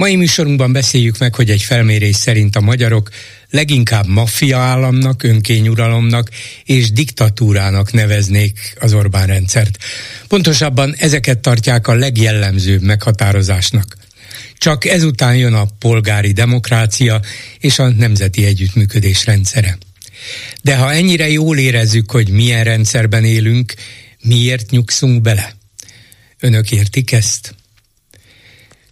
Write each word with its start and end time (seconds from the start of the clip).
Mai 0.00 0.16
műsorunkban 0.16 0.72
beszéljük 0.72 1.18
meg, 1.18 1.34
hogy 1.34 1.50
egy 1.50 1.62
felmérés 1.62 2.16
szerint 2.16 2.56
a 2.56 2.60
magyarok 2.60 3.10
leginkább 3.50 4.06
maffia 4.06 4.58
államnak, 4.58 5.22
önkényuralomnak 5.22 6.30
és 6.64 6.92
diktatúrának 6.92 7.92
neveznék 7.92 8.76
az 8.78 8.92
Orbán 8.92 9.26
rendszert. 9.26 9.78
Pontosabban 10.28 10.94
ezeket 10.98 11.38
tartják 11.38 11.86
a 11.86 11.94
legjellemzőbb 11.94 12.82
meghatározásnak. 12.82 13.96
Csak 14.58 14.84
ezután 14.84 15.36
jön 15.36 15.54
a 15.54 15.66
polgári 15.78 16.32
demokrácia 16.32 17.20
és 17.58 17.78
a 17.78 17.88
nemzeti 17.88 18.44
együttműködés 18.44 19.24
rendszere. 19.24 19.78
De 20.62 20.76
ha 20.76 20.92
ennyire 20.92 21.28
jól 21.28 21.58
érezzük, 21.58 22.10
hogy 22.10 22.28
milyen 22.28 22.64
rendszerben 22.64 23.24
élünk, 23.24 23.74
miért 24.22 24.70
nyugszunk 24.70 25.20
bele? 25.22 25.54
Önök 26.38 26.70
értik 26.70 27.12
ezt? 27.12 27.54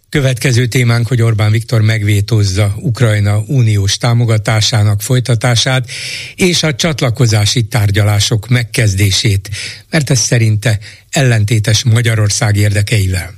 Következő 0.09 0.67
témánk, 0.67 1.07
hogy 1.07 1.21
Orbán 1.21 1.51
Viktor 1.51 1.81
megvétózza 1.81 2.75
Ukrajna 2.79 3.43
uniós 3.47 3.97
támogatásának 3.97 5.01
folytatását 5.01 5.89
és 6.35 6.63
a 6.63 6.75
csatlakozási 6.75 7.63
tárgyalások 7.63 8.47
megkezdését, 8.47 9.49
mert 9.89 10.09
ez 10.09 10.19
szerinte 10.19 10.79
ellentétes 11.09 11.83
Magyarország 11.83 12.55
érdekeivel. 12.55 13.33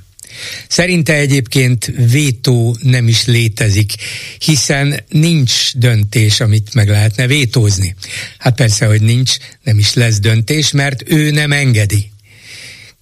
Szerinte 0.68 1.14
egyébként 1.14 1.92
vétó 2.10 2.76
nem 2.82 3.08
is 3.08 3.24
létezik, 3.24 3.92
hiszen 4.38 5.00
nincs 5.08 5.76
döntés, 5.76 6.40
amit 6.40 6.74
meg 6.74 6.88
lehetne 6.88 7.26
vétózni. 7.26 7.94
Hát 8.38 8.54
persze, 8.54 8.86
hogy 8.86 9.02
nincs, 9.02 9.36
nem 9.62 9.78
is 9.78 9.94
lesz 9.94 10.20
döntés, 10.20 10.70
mert 10.70 11.10
ő 11.10 11.30
nem 11.30 11.52
engedi. 11.52 12.10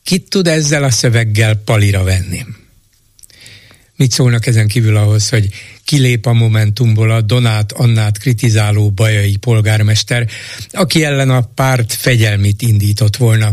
Kit 0.05 0.28
tud 0.28 0.47
ezzel 0.47 0.84
a 0.84 0.91
szöveggel 0.91 1.55
palira 1.55 2.03
venni? 2.03 2.44
Mit 4.01 4.12
szólnak 4.12 4.47
ezen 4.47 4.69
kívül 4.69 4.97
ahhoz, 4.97 5.29
hogy 5.29 5.48
kilép 5.84 6.27
a 6.27 6.33
Momentumból 6.33 7.11
a 7.11 7.20
Donát 7.20 7.73
Annát 7.73 8.19
kritizáló 8.19 8.91
bajai 8.91 9.37
polgármester, 9.37 10.29
aki 10.70 11.05
ellen 11.05 11.31
a 11.31 11.41
párt 11.41 11.93
fegyelmit 11.93 12.62
indított 12.62 13.17
volna. 13.17 13.51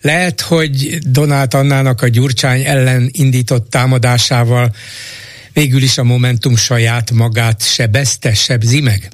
Lehet, 0.00 0.40
hogy 0.40 0.98
Donát 1.06 1.54
Annának 1.54 2.02
a 2.02 2.08
Gyurcsány 2.08 2.64
ellen 2.64 3.08
indított 3.12 3.70
támadásával 3.70 4.74
végül 5.52 5.82
is 5.82 5.98
a 5.98 6.04
Momentum 6.04 6.56
saját 6.56 7.10
magát 7.10 7.62
sebezte, 7.62 8.34
sebzi 8.34 8.80
meg? 8.80 9.10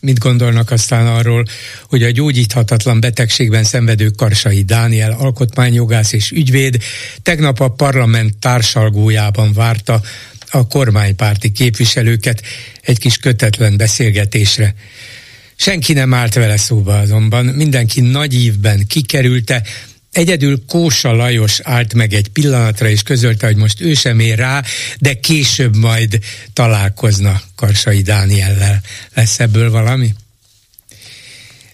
Mit 0.00 0.18
gondolnak 0.18 0.70
aztán 0.70 1.06
arról, 1.06 1.44
hogy 1.88 2.02
a 2.02 2.10
gyógyíthatatlan 2.10 3.00
betegségben 3.00 3.64
szenvedő 3.64 4.10
Karsai 4.10 4.62
Dániel 4.62 5.12
alkotmányjogász 5.12 6.12
és 6.12 6.30
ügyvéd 6.30 6.82
tegnap 7.22 7.60
a 7.60 7.68
parlament 7.68 8.38
társalgójában 8.38 9.52
várta 9.52 10.02
a 10.50 10.66
kormánypárti 10.66 11.52
képviselőket 11.52 12.42
egy 12.80 12.98
kis 12.98 13.16
kötetlen 13.16 13.76
beszélgetésre. 13.76 14.74
Senki 15.56 15.92
nem 15.92 16.14
állt 16.14 16.34
vele 16.34 16.56
szóba 16.56 16.98
azonban, 16.98 17.44
mindenki 17.44 18.00
nagy 18.00 18.34
ívben 18.34 18.86
kikerülte, 18.86 19.62
Egyedül 20.16 20.64
Kósa 20.66 21.12
Lajos 21.12 21.60
állt 21.60 21.94
meg 21.94 22.12
egy 22.12 22.28
pillanatra, 22.28 22.88
és 22.88 23.02
közölte, 23.02 23.46
hogy 23.46 23.56
most 23.56 23.80
ő 23.80 23.94
sem 23.94 24.18
ér 24.18 24.38
rá, 24.38 24.62
de 24.98 25.14
később 25.14 25.76
majd 25.76 26.18
találkozna 26.52 27.42
Karsai 27.54 28.02
Dániellel. 28.02 28.80
Lesz 29.14 29.40
ebből 29.40 29.70
valami? 29.70 30.14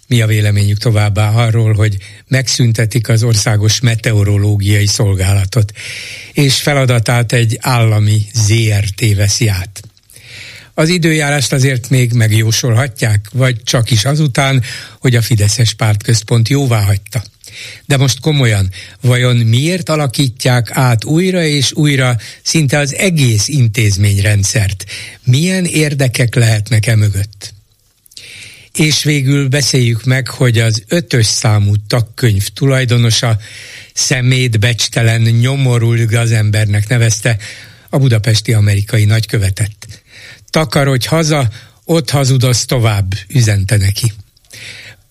Mi 0.07 0.21
a 0.21 0.27
véleményük 0.27 0.79
továbbá 0.79 1.31
arról, 1.31 1.73
hogy 1.73 1.97
megszüntetik 2.29 3.09
az 3.09 3.23
országos 3.23 3.81
meteorológiai 3.81 4.87
szolgálatot, 4.87 5.73
és 6.33 6.61
feladatát 6.61 7.33
egy 7.33 7.59
állami 7.61 8.23
ZRT 8.35 9.15
veszi 9.17 9.49
át? 9.49 9.83
Az 10.75 10.89
időjárást 10.89 11.53
azért 11.53 11.91
még 11.91 12.13
megjósolhatják, 12.13 13.29
vagy 13.33 13.63
csak 13.63 13.91
is 13.91 14.05
azután, 14.05 14.63
hogy 14.99 15.17
a 15.17 15.23
Fideszes 15.23 15.75
pártközpont 15.75 16.49
jóvá 16.49 16.83
hagyta. 16.83 17.23
De 17.87 17.97
most 17.97 18.21
komolyan, 18.21 18.71
vajon 19.01 19.37
miért 19.37 19.89
alakítják 19.89 20.71
át 20.71 21.05
újra 21.05 21.45
és 21.45 21.73
újra 21.73 22.17
szinte 22.43 22.79
az 22.79 22.95
egész 22.95 23.49
intézményrendszert? 23.49 24.85
Milyen 25.25 25.65
érdekek 25.65 26.35
lehetnek 26.35 26.87
e 26.87 26.97
mögött? 26.97 27.55
És 28.75 29.05
végül 29.05 29.49
beszéljük 29.49 30.05
meg, 30.05 30.29
hogy 30.29 30.59
az 30.59 30.83
ötös 30.89 31.27
számú 31.27 31.75
tagkönyv 31.87 32.49
tulajdonosa 32.49 33.39
szemét 33.95 34.59
becstelen 34.59 35.21
nyomorul 35.21 36.05
gazembernek 36.05 36.89
nevezte 36.89 37.37
a 37.89 37.99
budapesti 37.99 38.53
amerikai 38.53 39.05
nagykövetet. 39.05 40.03
Takarodj 40.51 41.07
haza, 41.07 41.49
ott 41.85 42.11
hazudoz 42.11 42.65
tovább, 42.65 43.15
üzente 43.29 43.77
neki. 43.77 44.13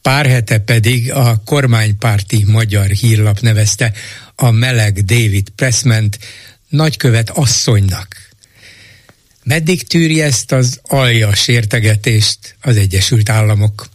Pár 0.02 0.26
hete 0.26 0.60
pedig 0.60 1.12
a 1.12 1.42
kormánypárti 1.46 2.44
magyar 2.48 2.86
hírlap 2.86 3.40
nevezte 3.40 3.94
a 4.36 4.52
meleg 4.52 5.06
David 5.06 5.50
Pressment 5.50 6.20
nagykövet 6.70 7.30
asszonynak. 7.30 8.30
Meddig 9.44 9.88
tűri 9.88 10.22
ezt 10.22 10.52
az 10.52 10.80
aljas 10.84 11.48
értegetést 11.48 12.56
az 12.62 12.78
Egyesült 12.78 13.30
Államok? 13.30 13.90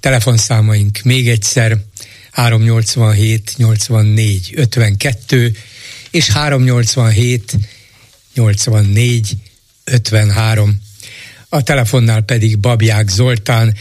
Telefonszámaink 0.00 1.00
még 1.02 1.28
egyszer 1.28 1.78
387 2.30 3.52
84 3.56 4.52
52 4.56 5.56
és 6.10 6.28
387 6.28 7.56
84 8.34 9.36
53. 9.84 10.80
A 11.48 11.62
telefonnál 11.62 12.22
pedig 12.22 12.58
Babják 12.58 13.08
Zoltán, 13.08 13.76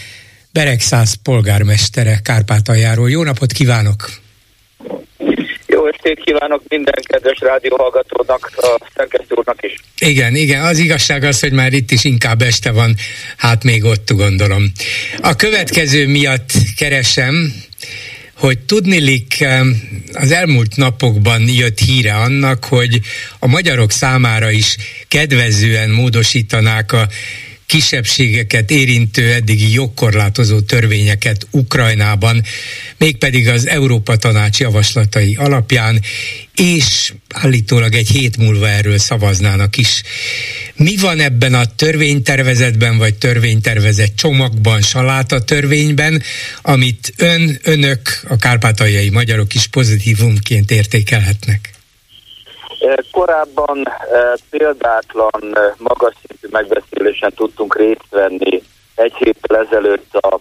Beregszáz 0.53 1.13
polgármestere 1.23 2.19
Kárpátaljáról. 2.23 3.09
Jó 3.09 3.23
napot 3.23 3.51
kívánok! 3.51 4.09
Jó 5.67 5.87
estét 5.87 6.21
kívánok 6.23 6.61
minden 6.67 6.93
kedves 7.03 7.39
rádióhallgatónak, 7.39 8.51
a 8.55 8.77
szerkesztő 8.95 9.35
úrnak 9.35 9.63
is. 9.63 9.75
Igen, 9.97 10.35
igen, 10.35 10.63
az 10.63 10.77
igazság 10.77 11.23
az, 11.23 11.39
hogy 11.39 11.51
már 11.51 11.73
itt 11.73 11.91
is 11.91 12.03
inkább 12.03 12.41
este 12.41 12.71
van, 12.71 12.95
hát 13.37 13.63
még 13.63 13.83
ott 13.83 14.11
gondolom. 14.11 14.71
A 15.21 15.35
következő 15.35 16.07
miatt 16.07 16.51
keresem, 16.77 17.53
hogy 18.33 18.59
tudnilik 18.59 19.45
az 20.13 20.31
elmúlt 20.31 20.75
napokban 20.75 21.41
jött 21.47 21.79
híre 21.79 22.13
annak, 22.13 22.65
hogy 22.65 22.99
a 23.39 23.47
magyarok 23.47 23.91
számára 23.91 24.51
is 24.51 24.77
kedvezően 25.07 25.89
módosítanák 25.89 26.91
a 26.91 27.07
kisebbségeket 27.73 28.71
érintő 28.71 29.33
eddigi 29.33 29.73
jogkorlátozó 29.73 30.59
törvényeket 30.59 31.47
Ukrajnában, 31.51 32.43
mégpedig 32.97 33.47
az 33.47 33.67
Európa 33.67 34.15
Tanács 34.15 34.59
javaslatai 34.59 35.35
alapján, 35.35 36.01
és 36.55 37.13
állítólag 37.29 37.95
egy 37.95 38.09
hét 38.09 38.37
múlva 38.37 38.69
erről 38.69 38.97
szavaznának 38.97 39.77
is. 39.77 40.01
Mi 40.75 40.97
van 40.97 41.19
ebben 41.19 41.53
a 41.53 41.65
törvénytervezetben, 41.65 42.97
vagy 42.97 43.15
törvénytervezet 43.15 44.15
csomagban, 44.15 44.81
saláta 44.81 45.43
törvényben, 45.43 46.21
amit 46.61 47.13
ön, 47.17 47.59
önök, 47.63 48.21
a 48.27 48.35
kárpátaljai 48.35 49.09
magyarok 49.09 49.53
is 49.53 49.67
pozitívumként 49.67 50.71
értékelhetnek? 50.71 51.73
Korábban 53.11 53.87
példátlan 54.49 55.57
magas 55.77 56.13
szintű 56.27 56.47
megbeszélésen 56.51 57.33
tudtunk 57.33 57.75
részt 57.75 58.09
venni. 58.09 58.63
Egy 58.95 59.13
héttel 59.13 59.57
ezelőtt 59.57 60.13
a, 60.15 60.33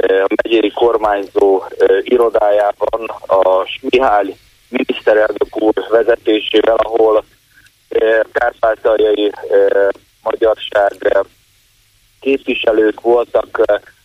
a 0.00 0.26
megyéri 0.42 0.70
kormányzó 0.70 1.62
irodájában 2.02 3.04
a 3.26 3.66
Mihály 3.80 4.36
miniszterelnök 4.68 5.62
úr 5.62 5.74
vezetésével, 5.90 6.76
ahol 6.76 7.24
kárpátaljai 8.32 9.32
magyarság 10.22 11.18
képviselők 12.20 13.00
voltak 13.00 13.60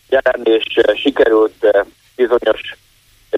jelen, 0.09 0.41
és 0.43 0.81
sikerült 0.95 1.85
bizonyos 2.15 2.61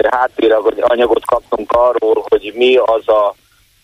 háttéranyagot 0.09 1.25
kaptunk 1.25 1.71
arról, 1.71 2.25
hogy 2.29 2.51
mi 2.55 2.75
az 2.75 3.07
a 3.07 3.35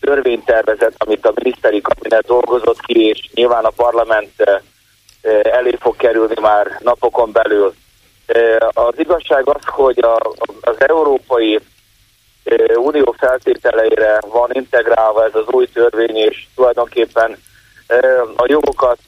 törvénytervezet, 0.02 0.94
amit 0.98 1.26
a 1.26 1.32
miniszteri 1.34 1.80
kabinet 1.80 2.26
dolgozott 2.26 2.80
ki, 2.80 3.06
és 3.08 3.28
nyilván 3.34 3.64
a 3.64 3.70
parlament 3.76 4.62
elé 5.42 5.76
fog 5.80 5.96
kerülni 5.96 6.40
már 6.40 6.78
napokon 6.80 7.32
belül. 7.32 7.74
Az 8.68 8.98
igazság 8.98 9.48
az, 9.48 9.64
hogy 9.66 9.98
az 10.60 10.76
Európai 10.78 11.60
Unió 12.76 13.14
feltételeire 13.18 14.20
van 14.28 14.50
integrálva 14.52 15.24
ez 15.24 15.34
az 15.34 15.46
új 15.46 15.66
törvény, 15.66 16.16
és 16.16 16.46
tulajdonképpen 16.54 17.38
a 18.36 18.44
jogokat 18.46 18.98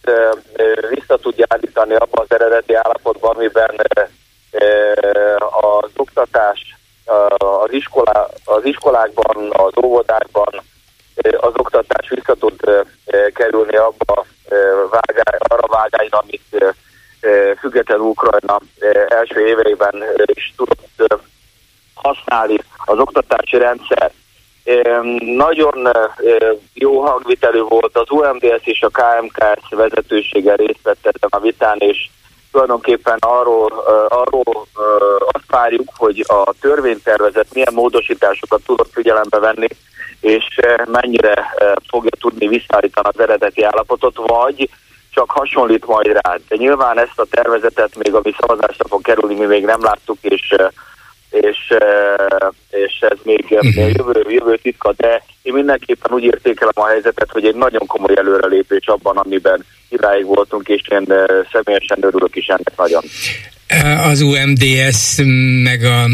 vissza 0.88 1.16
tudja 1.16 1.46
állítani 1.48 1.94
abban 1.94 2.26
az 2.28 2.36
eredeti 2.36 2.74
állapotban, 2.74 3.36
amiben 3.36 3.74
az 5.60 5.90
oktatás 5.96 6.76
az, 7.36 7.72
iskolá, 7.72 8.28
az 8.44 8.64
iskolákban, 8.64 9.50
az 9.52 9.72
óvodákban 9.84 10.62
az 11.36 11.52
oktatás 11.56 12.08
vissza 12.08 12.34
tud 12.34 12.60
kerülni 13.34 13.76
abba 13.76 14.26
vágány, 14.90 15.38
arra 15.38 15.66
vágányra, 15.66 16.18
amit 16.18 16.74
független 17.58 18.00
Ukrajna 18.00 18.60
első 19.08 19.46
éveiben 19.46 20.04
is 20.24 20.54
tudott 20.56 21.22
használni 21.94 22.56
az 22.84 22.98
oktatási 22.98 23.58
rendszer. 23.58 24.12
Nagyon 25.18 25.88
jó 26.72 27.00
hangvitelű 27.00 27.60
volt 27.60 27.98
az 27.98 28.10
UMDS 28.10 28.64
és 28.64 28.82
a 28.82 28.88
KMKS 28.88 29.70
vezetősége 29.70 30.54
részt 30.54 30.82
vett 30.82 31.06
ezen 31.06 31.28
a 31.30 31.40
vitán, 31.40 31.78
és 31.78 32.08
tulajdonképpen 32.52 33.18
arról, 33.20 33.72
arról 34.08 34.66
azt 35.32 35.44
várjuk, 35.50 35.88
hogy 35.96 36.24
a 36.26 36.52
törvénytervezet 36.60 37.46
milyen 37.52 37.74
módosításokat 37.74 38.60
tudott 38.66 38.92
figyelembe 38.92 39.38
venni, 39.38 39.66
és 40.24 40.58
mennyire 40.84 41.54
fogja 41.88 42.10
tudni 42.20 42.48
visszaállítani 42.48 43.08
az 43.08 43.20
eredeti 43.20 43.62
állapotot, 43.62 44.16
vagy 44.26 44.68
csak 45.10 45.30
hasonlít 45.30 45.86
majd 45.86 46.06
rá. 46.06 46.38
De 46.48 46.56
nyilván 46.56 46.98
ezt 46.98 47.18
a 47.18 47.26
tervezetet 47.30 47.96
még, 47.96 48.14
ami 48.14 48.34
szavazásra 48.38 48.88
fog 48.88 49.02
kerülni, 49.02 49.34
mi 49.34 49.44
még 49.44 49.64
nem 49.64 49.82
láttuk, 49.82 50.18
és 50.20 50.54
és, 51.30 51.74
és 52.70 52.98
ez 53.00 53.18
még 53.22 53.46
uh-huh. 53.50 53.92
jövő, 53.92 54.24
jövő 54.28 54.56
titka, 54.56 54.92
de 54.96 55.22
én 55.42 55.52
mindenképpen 55.52 56.12
úgy 56.12 56.22
értékelem 56.22 56.72
a 56.74 56.86
helyzetet, 56.86 57.30
hogy 57.30 57.46
egy 57.46 57.54
nagyon 57.54 57.86
komoly 57.86 58.14
előrelépés 58.16 58.86
abban, 58.86 59.16
amiben 59.16 59.64
iráig 59.88 60.24
voltunk, 60.24 60.68
és 60.68 60.88
én 60.88 61.04
személyesen 61.52 61.98
örülök 62.00 62.36
is 62.36 62.46
ennek 62.46 62.72
nagyon 62.76 63.02
az 63.82 64.20
UMDS 64.20 65.14
meg 65.62 65.84
a 65.84 66.10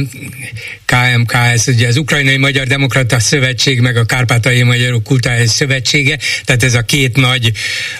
KMKS, 0.85 1.67
ugye 1.67 1.89
az 1.89 1.97
Ukrajnai 1.97 2.37
Magyar 2.37 2.67
Demokrata 2.67 3.21
Szövetség 3.21 3.81
meg 3.81 3.97
a 3.97 4.05
Kárpátai 4.05 4.62
Magyarok 4.62 5.03
Kultúrális 5.03 5.51
Szövetsége, 5.51 6.19
tehát 6.45 6.62
ez 6.62 6.75
a 6.75 6.83
két 6.83 7.17
nagy 7.17 7.53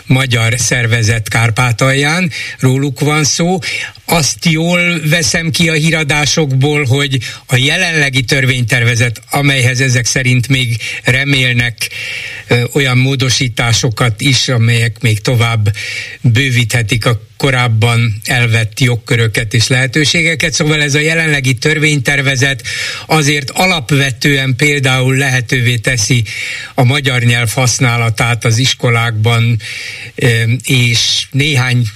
magyar 0.07 0.55
szervezet 0.59 1.29
Kárpátalján, 1.29 2.31
róluk 2.59 3.01
van 3.01 3.25
szó. 3.25 3.59
Azt 4.05 4.45
jól 4.45 5.01
veszem 5.09 5.51
ki 5.51 5.69
a 5.69 5.73
híradásokból, 5.73 6.85
hogy 6.85 7.19
a 7.47 7.57
jelenlegi 7.57 8.23
törvénytervezet, 8.23 9.23
amelyhez 9.31 9.81
ezek 9.81 10.07
szerint 10.07 10.49
még 10.49 10.77
remélnek 11.05 11.91
olyan 12.73 12.99
módosításokat 12.99 14.21
is, 14.21 14.49
amelyek 14.49 14.97
még 15.01 15.21
tovább 15.21 15.75
bővíthetik 16.21 17.07
a 17.07 17.21
korábban 17.37 18.21
elvett 18.25 18.81
jogköröket 18.81 19.50
és 19.55 19.69
lehetőségeket, 19.69 20.53
szóval 20.53 20.83
ez 20.83 20.95
a 20.95 21.01
jelenlegi 21.01 21.55
törvénytervezet 21.55 22.63
azért 23.07 23.51
alapvetően 23.51 24.57
például 24.57 25.17
lehetővé 25.17 25.77
teszi 25.77 26.25
a 26.75 26.85
magyar 26.85 27.23
nyelv 27.23 27.53
használatát 27.53 28.45
az 28.45 28.59
iskolákban, 28.59 29.61
és 30.65 31.27
néhány, 31.31 31.87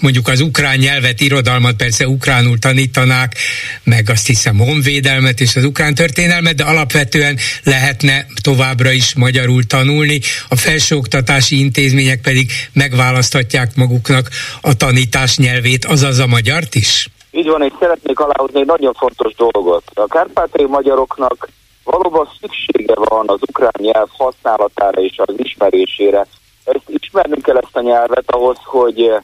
mondjuk 0.00 0.28
az 0.28 0.40
ukrán 0.40 0.78
nyelvet, 0.78 1.20
irodalmat 1.20 1.76
persze 1.76 2.08
ukránul 2.08 2.58
tanítanák, 2.58 3.38
meg 3.82 4.10
azt 4.10 4.26
hiszem 4.26 4.58
honvédelmet 4.58 5.40
és 5.40 5.56
az 5.56 5.64
ukrán 5.64 5.94
történelmet, 5.94 6.54
de 6.54 6.64
alapvetően 6.64 7.38
lehetne 7.62 8.26
továbbra 8.40 8.90
is 8.90 9.14
magyarul 9.14 9.66
tanulni, 9.66 10.20
a 10.48 10.56
felsőoktatási 10.56 11.58
intézmények 11.58 12.20
pedig 12.20 12.52
megválaszthatják 12.72 13.74
maguknak 13.74 14.30
a 14.60 14.74
tanítás 14.74 15.36
nyelvét, 15.36 15.84
azaz 15.84 16.18
a 16.18 16.26
magyart 16.26 16.74
is? 16.74 16.99
Így 17.30 17.48
van, 17.48 17.62
és 17.62 17.72
szeretnék 17.78 18.20
aláhozni 18.20 18.60
egy 18.60 18.66
nagyon 18.66 18.94
fontos 18.94 19.34
dolgot. 19.34 19.82
A 19.94 20.06
kárpátai 20.06 20.64
magyaroknak 20.66 21.48
valóban 21.84 22.28
szüksége 22.40 22.94
van 22.94 23.28
az 23.28 23.40
ukrán 23.48 23.74
nyelv 23.76 24.08
használatára 24.16 25.00
és 25.00 25.18
az 25.18 25.34
ismerésére. 25.36 26.26
Ezt 26.64 26.84
ismernünk 26.86 27.42
kell 27.42 27.56
ezt 27.56 27.76
a 27.76 27.80
nyelvet 27.80 28.30
ahhoz, 28.30 28.58
hogy 28.64 29.02
eh, 29.02 29.20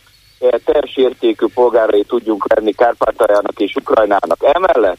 teljes 0.64 0.96
értékű 0.96 1.46
polgárai 1.54 2.04
tudjunk 2.04 2.54
lenni 2.54 2.72
Kárpátaljának 2.72 3.60
és 3.60 3.74
Ukrajnának. 3.74 4.38
Emellett, 4.40 4.98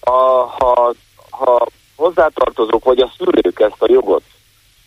a, 0.00 0.10
ha, 0.58 0.94
ha 1.30 1.66
hozzátartozók 1.96 2.84
vagy 2.84 2.98
a 2.98 3.12
szülők 3.16 3.60
ezt 3.60 3.82
a 3.82 3.92
jogot 3.92 4.22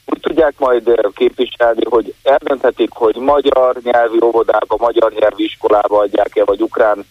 úgy 0.06 0.20
tudják 0.20 0.54
majd 0.58 0.88
eh, 0.88 0.96
képviselni, 1.14 1.86
hogy 1.90 2.14
eldönthetik, 2.24 2.90
hogy 2.94 3.16
magyar 3.16 3.78
nyelvi 3.84 4.20
óvodába, 4.24 4.76
magyar 4.78 5.12
nyelvi 5.12 5.44
iskolába 5.44 5.98
adják-e, 6.00 6.44
vagy 6.44 6.62
ukrán 6.62 7.06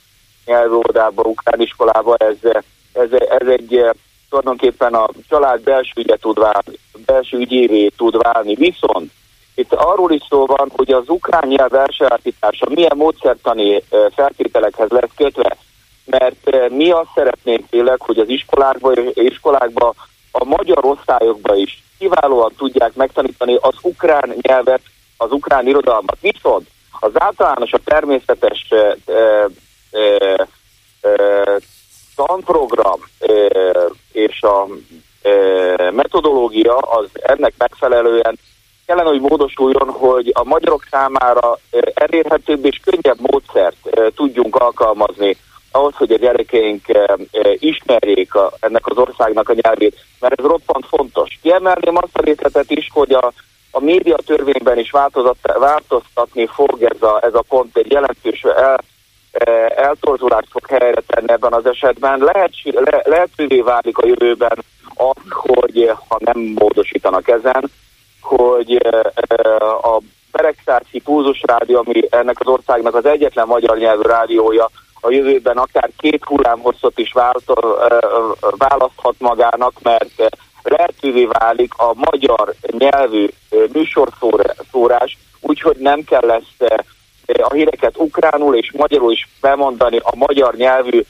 nyelvi 0.44 0.74
óvodába, 0.74 1.22
ukrán 1.22 1.60
iskolába, 1.60 2.16
ez, 2.16 2.36
ez, 2.92 3.12
ez 3.12 3.46
egy 3.46 3.76
eh, 3.76 3.90
tulajdonképpen 4.28 4.94
a 4.94 5.08
család 5.28 5.60
belső 5.60 5.92
ügye 5.96 6.16
tud 6.16 6.38
válni, 6.38 6.78
belső 7.06 7.38
ügyévé 7.38 7.88
tud 7.88 8.16
válni. 8.22 8.54
Viszont 8.54 9.10
itt 9.54 9.72
arról 9.72 10.12
is 10.12 10.22
szó 10.28 10.46
van, 10.46 10.72
hogy 10.76 10.92
az 10.92 11.08
ukrán 11.08 11.48
nyelv 11.48 11.74
elsajátítása 11.74 12.66
milyen 12.68 12.96
módszertani 12.96 13.74
eh, 13.74 13.82
feltételekhez 14.14 14.90
lesz 14.90 15.14
kötve, 15.16 15.56
mert 16.04 16.70
mi 16.70 16.90
azt 16.90 17.10
szeretnénk 17.14 17.68
tényleg, 17.70 18.00
hogy 18.00 18.18
az 18.18 18.28
iskolákba, 18.28 18.92
iskolákba 19.14 19.94
a 20.30 20.44
magyar 20.44 20.84
osztályokba 20.84 21.54
is 21.54 21.82
kiválóan 21.98 22.52
tudják 22.56 22.94
megtanítani 22.94 23.56
az 23.60 23.74
ukrán 23.82 24.34
nyelvet, 24.40 24.80
az 25.16 25.32
ukrán 25.32 25.66
irodalmat. 25.66 26.16
Viszont 26.20 26.68
az 27.00 27.10
általános, 27.14 27.72
a 27.72 27.78
természetes 27.84 28.68
tanprogram 32.14 33.00
és 34.12 34.42
a 34.42 34.66
metodológia 35.90 36.76
az 36.76 37.08
ennek 37.12 37.54
megfelelően 37.58 38.38
kellene, 38.86 39.08
hogy 39.08 39.20
módosuljon, 39.20 39.90
hogy 39.90 40.30
a 40.34 40.44
magyarok 40.44 40.86
számára 40.90 41.58
elérhetőbb 41.94 42.64
és 42.64 42.80
könnyebb 42.84 43.18
módszert 43.20 43.76
tudjunk 44.14 44.56
alkalmazni 44.56 45.36
ahhoz, 45.70 45.94
hogy 45.94 46.12
a 46.12 46.16
gyerekeink 46.16 46.84
ismerjék 47.54 48.32
ennek 48.60 48.86
az 48.86 48.96
országnak 48.96 49.48
a 49.48 49.54
nyelvét, 49.62 50.04
mert 50.20 50.40
ez 50.40 50.44
roppant 50.44 50.86
fontos. 50.86 51.38
Kiemelném 51.42 51.96
azt 51.96 52.18
a 52.18 52.22
részletet 52.22 52.70
is, 52.70 52.88
hogy 52.92 53.12
a, 53.12 53.32
a 53.70 53.80
média 53.80 54.16
törvényben 54.26 54.78
is 54.78 54.90
változtatni 55.58 56.46
fog 56.46 56.82
ez 56.82 57.02
a, 57.02 57.18
ez 57.22 57.34
a 57.34 57.44
pont, 57.48 57.76
egy 57.76 57.90
jelentős 57.90 58.42
el, 58.42 58.80
eltorzulást 59.74 60.48
fog 60.50 60.66
helyre 60.66 61.02
tenni 61.06 61.30
ebben 61.32 61.52
az 61.52 61.66
esetben. 61.66 62.18
Lehet, 62.18 62.50
le, 62.62 63.02
lehetővé 63.04 63.60
válik 63.60 63.98
a 63.98 64.06
jövőben 64.06 64.64
az, 64.94 65.22
hogy 65.28 65.92
ha 66.08 66.18
nem 66.18 66.38
módosítanak 66.38 67.28
ezen, 67.28 67.70
hogy 68.20 68.76
a 69.82 70.00
Beregszászi 70.32 71.00
Púzus 71.00 71.42
Rádió, 71.46 71.78
ami 71.78 72.02
ennek 72.10 72.40
az 72.40 72.46
országnak 72.46 72.94
az 72.94 73.04
egyetlen 73.04 73.46
magyar 73.46 73.78
nyelvű 73.78 74.02
rádiója, 74.02 74.70
a 75.00 75.10
jövőben 75.10 75.56
akár 75.56 75.90
két 75.96 76.24
hullámhosszot 76.24 76.98
is 76.98 77.12
választhat 78.58 79.14
magának, 79.18 79.72
mert 79.82 80.38
lehetővé 80.62 81.24
válik 81.24 81.72
a 81.76 81.92
magyar 81.94 82.54
nyelvű 82.78 83.28
műsorszórás, 83.72 85.18
úgyhogy 85.40 85.76
nem 85.76 86.04
kell 86.04 86.30
ezt 86.30 86.84
a 87.32 87.52
híreket 87.52 87.96
ukránul 87.96 88.56
és 88.56 88.72
magyarul 88.72 89.12
is 89.12 89.28
bemondani 89.40 89.98
a 90.02 90.16
magyar 90.16 90.54
nyelvű 90.54 91.00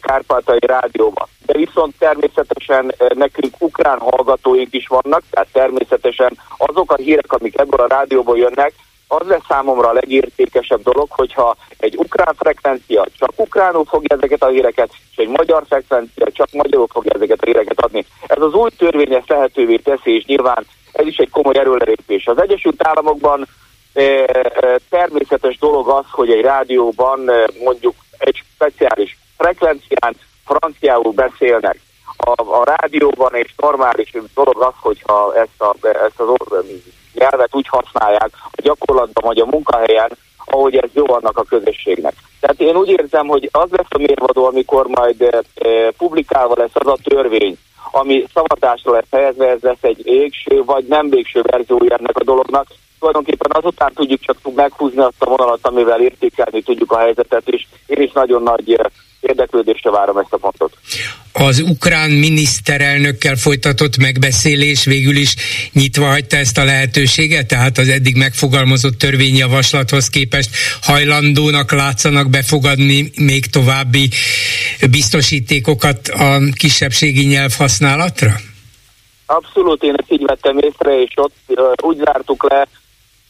kárpátai 0.00 0.58
rádióban. 0.66 1.28
De 1.46 1.52
viszont 1.58 1.94
természetesen 1.98 2.94
nekünk 3.14 3.54
ukrán 3.58 3.98
hallgatóink 3.98 4.74
is 4.74 4.86
vannak, 4.86 5.22
tehát 5.30 5.48
természetesen 5.52 6.38
azok 6.56 6.92
a 6.92 6.96
hírek, 6.96 7.32
amik 7.32 7.58
ebből 7.58 7.80
a 7.80 7.94
rádióból 7.94 8.38
jönnek, 8.38 8.72
az 9.08 9.26
lesz 9.26 9.44
számomra 9.48 9.88
a 9.88 9.92
legértékesebb 9.92 10.82
dolog, 10.82 11.06
hogyha 11.10 11.56
egy 11.78 11.96
ukrán 11.96 12.34
frekvencia 12.38 13.06
csak 13.18 13.32
ukránul 13.36 13.84
fogja 13.84 14.16
ezeket 14.16 14.42
a 14.42 14.48
híreket, 14.48 14.90
és 15.10 15.16
egy 15.16 15.28
magyar 15.28 15.64
frekvencia 15.68 16.26
csak 16.32 16.48
magyarul 16.52 16.86
fogja 16.86 17.12
ezeket 17.14 17.42
a 17.42 17.46
híreket 17.46 17.80
adni. 17.80 18.04
Ez 18.26 18.42
az 18.42 18.52
új 18.52 18.70
törvény 18.70 19.12
ezt 19.14 19.28
lehetővé 19.28 19.76
teszi, 19.76 20.16
és 20.16 20.24
nyilván 20.24 20.66
ez 20.92 21.06
is 21.06 21.16
egy 21.16 21.30
komoly 21.30 21.58
erőlerépés. 21.58 22.26
Az 22.26 22.40
Egyesült 22.40 22.86
Államokban 22.86 23.46
természetes 24.88 25.58
dolog 25.58 25.88
az, 25.88 26.04
hogy 26.10 26.30
egy 26.30 26.40
rádióban 26.40 27.30
mondjuk 27.64 27.94
egy 28.18 28.42
speciális 28.54 29.18
frekvencián 29.36 30.16
franciául 30.44 31.12
beszélnek. 31.12 31.80
A, 32.16 32.58
a 32.60 32.64
rádióban 32.64 33.34
egy 33.34 33.50
normális 33.56 34.12
dolog 34.34 34.62
az, 34.62 34.74
hogyha 34.80 35.34
ezt, 35.36 35.60
a, 35.62 35.74
ezt 35.82 36.20
az 36.20 36.64
nyelvet 37.14 37.54
úgy 37.54 37.68
használják 37.68 38.30
a 38.42 38.62
gyakorlatban 38.62 39.24
vagy 39.24 39.38
a 39.38 39.46
munkahelyen, 39.46 40.10
ahogy 40.44 40.76
ez 40.76 40.90
jó 40.92 41.12
annak 41.12 41.38
a 41.38 41.42
közösségnek. 41.42 42.14
Tehát 42.40 42.60
én 42.60 42.76
úgy 42.76 42.88
érzem, 42.88 43.26
hogy 43.26 43.48
az 43.52 43.70
lesz 43.70 43.86
a 43.88 43.98
mérvadó, 43.98 44.44
amikor 44.44 44.86
majd 44.86 45.22
e, 45.22 45.42
publikálva 45.96 46.54
lesz 46.56 46.74
az 46.74 46.86
a 46.86 46.98
törvény, 47.02 47.58
ami 47.90 48.24
szavazásra 48.34 48.92
lesz 48.92 49.10
helyezve, 49.10 49.48
ez 49.48 49.60
lesz 49.60 49.82
egy 49.82 50.02
végső 50.02 50.64
vagy 50.64 50.84
nem 50.84 51.10
végső 51.10 51.42
verziója 51.42 51.96
ennek 51.96 52.18
a 52.18 52.24
dolognak. 52.24 52.66
Tulajdonképpen 52.98 53.50
azután 53.50 53.92
tudjuk 53.94 54.20
csak 54.20 54.36
meghúzni 54.54 55.00
azt 55.00 55.14
a 55.18 55.28
vonalat, 55.28 55.58
amivel 55.62 56.00
értékelni 56.00 56.62
tudjuk 56.62 56.92
a 56.92 56.98
helyzetet, 56.98 57.48
és 57.48 57.66
én 57.86 58.02
is 58.02 58.12
nagyon 58.12 58.42
nagy 58.42 58.78
érdeklődésre 59.20 59.90
várom 59.90 60.16
ezt 60.16 60.32
a 60.32 60.36
pontot. 60.36 60.76
Az 61.32 61.60
ukrán 61.60 62.10
miniszterelnökkel 62.10 63.36
folytatott 63.36 63.96
megbeszélés 63.96 64.84
végül 64.84 65.16
is 65.16 65.34
nyitva 65.72 66.06
hagyta 66.06 66.36
ezt 66.36 66.58
a 66.58 66.64
lehetőséget, 66.64 67.46
tehát 67.46 67.78
az 67.78 67.88
eddig 67.88 68.16
megfogalmazott 68.16 68.98
törvényjavaslathoz 68.98 70.08
képest 70.08 70.50
hajlandónak 70.82 71.72
látszanak 71.72 72.30
befogadni 72.30 73.10
még 73.16 73.46
további 73.46 74.08
biztosítékokat 74.90 76.08
a 76.08 76.38
kisebbségi 76.56 77.26
nyelv 77.26 77.52
használatra? 77.58 78.32
Abszolút, 79.26 79.82
én 79.82 79.94
ezt 79.96 80.12
így 80.12 80.24
vettem 80.26 80.58
észre, 80.58 81.02
és 81.02 81.12
ott 81.16 81.34
uh, 81.46 81.58
úgy 81.82 81.96
zártuk 82.04 82.50
le 82.50 82.68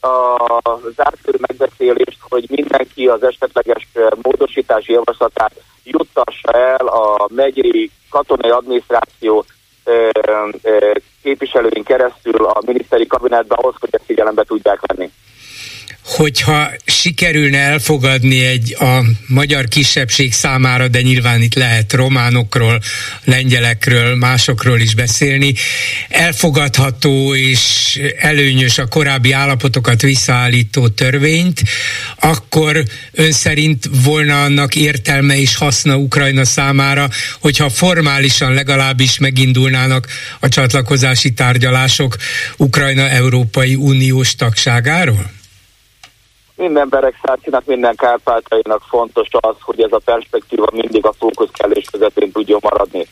a 0.01 0.79
zárt 0.95 1.37
megbeszélést, 1.47 2.17
hogy 2.29 2.45
mindenki 2.49 3.07
az 3.07 3.23
esetleges 3.23 3.87
módosítási 4.21 4.91
javaslatát 4.91 5.53
juttassa 5.83 6.51
el 6.51 6.87
a 6.87 7.27
megyei 7.29 7.91
katonai 8.09 8.49
adminisztráció 8.49 9.45
képviselőin 11.21 11.83
keresztül 11.83 12.45
a 12.45 12.61
miniszteri 12.65 13.07
kabinetbe 13.07 13.55
ahhoz, 13.55 13.75
hogy 13.79 13.89
ezt 13.91 14.05
figyelembe 14.05 14.43
tudják 14.43 14.79
venni 14.85 15.11
hogyha 16.09 16.69
sikerülne 16.85 17.57
elfogadni 17.57 18.45
egy 18.45 18.75
a 18.79 19.03
magyar 19.27 19.67
kisebbség 19.67 20.33
számára, 20.33 20.87
de 20.87 21.01
nyilván 21.01 21.41
itt 21.41 21.53
lehet 21.53 21.93
románokról, 21.93 22.81
lengyelekről, 23.23 24.15
másokról 24.15 24.79
is 24.79 24.95
beszélni, 24.95 25.53
elfogadható 26.09 27.35
és 27.35 27.99
előnyös 28.19 28.77
a 28.77 28.87
korábbi 28.87 29.31
állapotokat 29.31 30.01
visszaállító 30.01 30.87
törvényt, 30.87 31.61
akkor 32.19 32.83
ön 33.11 33.31
szerint 33.31 33.89
volna 34.03 34.43
annak 34.43 34.75
értelme 34.75 35.39
és 35.39 35.55
haszna 35.55 35.97
Ukrajna 35.97 36.45
számára, 36.45 37.09
hogyha 37.39 37.69
formálisan 37.69 38.53
legalábbis 38.53 39.17
megindulnának 39.17 40.07
a 40.39 40.47
csatlakozási 40.47 41.33
tárgyalások 41.33 42.15
Ukrajna 42.57 43.09
Európai 43.09 43.75
Uniós 43.75 44.35
tagságáról? 44.35 45.37
Minden 46.59 46.89
Beregszácinak, 46.89 47.65
minden 47.65 47.95
Kárpátainak 47.95 48.81
fontos 48.89 49.27
az, 49.31 49.55
hogy 49.61 49.81
ez 49.81 49.91
a 49.91 50.01
perspektíva 50.05 50.67
mindig 50.71 51.05
a 51.05 51.13
fókuszkelés 51.13 51.85
közepén 51.91 52.31
tudjon 52.31 52.59
maradni. 52.63 53.07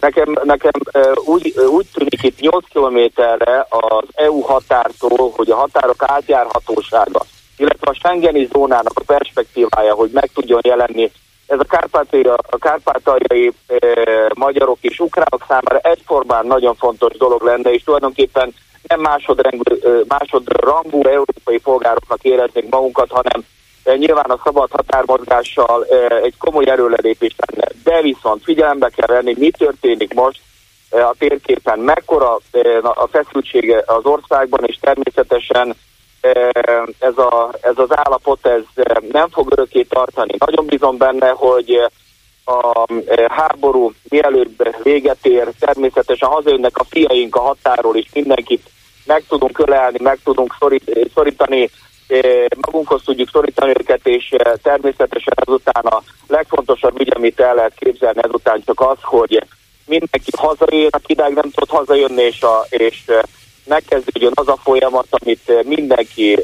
Nekem, 0.00 0.36
nekem 0.44 0.70
úgy, 1.14 1.54
úgy 1.70 1.86
tűnik 1.94 2.22
itt 2.22 2.40
8 2.40 2.64
kilométerre 2.68 3.66
az 3.68 4.08
EU 4.14 4.40
határtól, 4.40 5.32
hogy 5.36 5.50
a 5.50 5.56
határok 5.56 6.02
átjárhatósága, 6.06 7.20
illetve 7.56 7.90
a 7.90 7.94
Schengeni 7.94 8.48
zónának 8.52 8.98
a 8.98 9.04
perspektívája, 9.06 9.94
hogy 9.94 10.10
meg 10.12 10.30
tudjon 10.34 10.60
jelenni, 10.64 11.10
ez 11.46 11.58
a 11.58 11.64
kárpátai, 11.64 12.22
a 12.22 12.58
kárpátaljai 12.58 13.52
e, 13.66 13.76
magyarok 14.34 14.78
és 14.80 14.98
ukránok 14.98 15.44
számára 15.48 15.78
egyformán 15.78 16.46
nagyon 16.46 16.74
fontos 16.74 17.16
dolog 17.16 17.42
lenne, 17.42 17.72
és 17.72 17.82
tulajdonképpen 17.82 18.54
nem 18.88 19.00
másodrangú, 19.00 19.62
másodrangú 20.08 21.02
európai 21.06 21.58
polgároknak 21.58 22.22
éreznék 22.22 22.68
magunkat, 22.70 23.10
hanem 23.10 23.44
nyilván 23.96 24.30
a 24.30 24.40
szabad 24.44 24.70
határmozgással 24.70 25.84
egy 26.22 26.34
komoly 26.38 26.70
erőlelépés 26.70 27.34
lenne. 27.36 27.68
De 27.84 28.00
viszont 28.02 28.42
figyelembe 28.42 28.88
kell 28.88 29.06
venni, 29.06 29.34
mi 29.38 29.50
történik 29.50 30.14
most 30.14 30.40
a 30.90 31.14
térképen, 31.18 31.78
mekkora 31.78 32.38
a 32.82 33.08
feszültsége 33.10 33.82
az 33.86 34.04
országban, 34.04 34.64
és 34.64 34.76
természetesen 34.80 35.74
ez, 36.98 37.18
a, 37.18 37.54
ez 37.60 37.78
az 37.78 37.88
állapot 37.90 38.46
ez 38.46 38.62
nem 39.12 39.28
fog 39.28 39.52
örökké 39.52 39.82
tartani. 39.82 40.34
Nagyon 40.46 40.66
bízom 40.66 40.96
benne, 40.96 41.28
hogy 41.28 41.80
a 42.44 42.86
háború 43.28 43.92
mielőbb 44.08 44.82
véget 44.82 45.26
ér, 45.26 45.48
természetesen 45.58 46.28
hazajönnek 46.28 46.78
a 46.78 46.84
fiaink 46.84 47.36
a 47.36 47.40
határól, 47.40 47.96
és 47.96 48.06
mindenkit 48.12 48.70
meg 49.08 49.24
tudunk 49.28 49.58
ölelni, 49.58 49.98
meg 50.02 50.18
tudunk 50.24 50.56
szorít, 50.58 51.10
szorítani, 51.14 51.70
eh, 52.06 52.44
magunkhoz 52.66 53.02
tudjuk 53.04 53.28
szorítani 53.28 53.70
őket, 53.78 54.06
és 54.06 54.30
eh, 54.30 54.52
természetesen 54.62 55.32
ezután 55.46 55.84
a 55.84 56.02
legfontosabb 56.26 57.00
ügy, 57.00 57.12
amit 57.16 57.40
el 57.40 57.54
lehet 57.54 57.74
képzelni 57.76 58.20
ezután 58.22 58.62
csak 58.66 58.80
az, 58.80 58.98
hogy 59.00 59.42
mindenki 59.86 60.30
hazajön, 60.36 60.88
aki 60.90 61.12
idáig 61.12 61.34
nem 61.34 61.50
tud 61.50 61.68
hazajönni, 61.68 62.22
és, 62.22 62.42
a, 62.42 62.66
és 62.68 63.02
eh, 63.06 63.18
megkezdődjön 63.64 64.32
az 64.34 64.48
a 64.48 64.56
folyamat, 64.56 65.06
amit 65.10 65.64
mindenki 65.64 66.38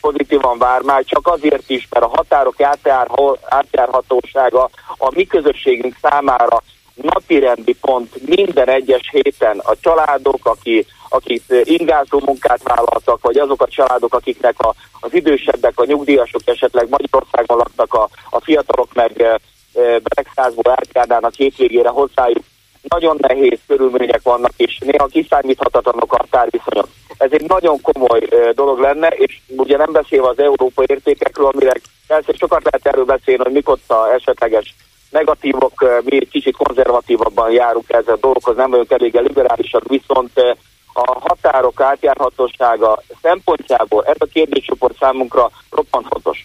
pozitívan 0.00 0.58
vár 0.58 0.82
már, 0.82 1.04
csak 1.04 1.26
azért 1.26 1.70
is, 1.70 1.86
mert 1.90 2.04
a 2.04 2.08
határok 2.08 2.60
átjár, 2.60 3.06
átjárhatósága 3.48 4.70
a 4.96 5.10
mi 5.14 5.26
közösségünk 5.26 5.96
számára 6.02 6.62
napirendi 7.04 7.76
pont 7.80 8.26
minden 8.26 8.68
egyes 8.68 9.08
héten 9.10 9.58
a 9.58 9.76
családok, 9.80 10.46
aki, 10.46 10.86
akik 11.08 11.42
ingázó 11.62 12.20
munkát 12.24 12.62
vállaltak, 12.62 13.18
vagy 13.22 13.36
azok 13.36 13.62
a 13.62 13.68
családok, 13.68 14.14
akiknek 14.14 14.60
a, 14.60 14.74
az 15.00 15.14
idősebbek, 15.14 15.80
a 15.80 15.84
nyugdíjasok 15.84 16.40
esetleg 16.44 16.88
Magyarországon 16.88 17.56
laknak, 17.56 17.94
a, 17.94 18.08
a 18.30 18.40
fiatalok 18.40 18.94
meg 18.94 19.20
e, 19.20 19.40
Beregszázból 19.74 20.70
átjárnának 20.70 21.34
hétvégére 21.34 21.88
hozzájuk. 21.88 22.44
Nagyon 22.88 23.16
nehéz 23.20 23.58
körülmények 23.66 24.22
vannak, 24.22 24.52
és 24.56 24.78
néha 24.78 25.06
kiszámíthatatlanok 25.06 26.12
a 26.12 26.24
tárviszonyok. 26.30 26.88
Ez 27.18 27.32
egy 27.32 27.46
nagyon 27.48 27.80
komoly 27.80 28.20
e, 28.30 28.52
dolog 28.52 28.78
lenne, 28.78 29.08
és 29.08 29.40
ugye 29.56 29.76
nem 29.76 29.92
beszélve 29.92 30.28
az 30.28 30.38
európai 30.38 30.86
értékekről, 30.88 31.46
amire 31.46 31.72
persze 32.06 32.32
sokat 32.38 32.64
lehet 32.64 32.86
erről 32.86 33.04
beszélni, 33.04 33.42
hogy 33.42 33.52
mik 33.52 33.68
a 33.68 34.12
esetleges 34.12 34.74
negatívok, 35.14 36.02
mi 36.04 36.16
egy 36.16 36.28
kicsit 36.28 36.56
konzervatívabban 36.56 37.50
járunk 37.50 37.92
ezzel 37.92 38.14
a 38.14 38.18
dolgokhoz, 38.20 38.56
nem 38.56 38.70
vagyunk 38.70 38.90
elég 38.90 39.14
liberálisak, 39.14 39.88
viszont 39.88 40.56
a 40.96 41.18
határok 41.20 41.80
átjárhatósága 41.80 43.02
szempontjából 43.22 44.04
ez 44.04 44.16
a 44.18 44.26
kérdéscsoport 44.32 44.96
számunkra 44.98 45.50
roppant 45.70 46.06
fontos. 46.10 46.44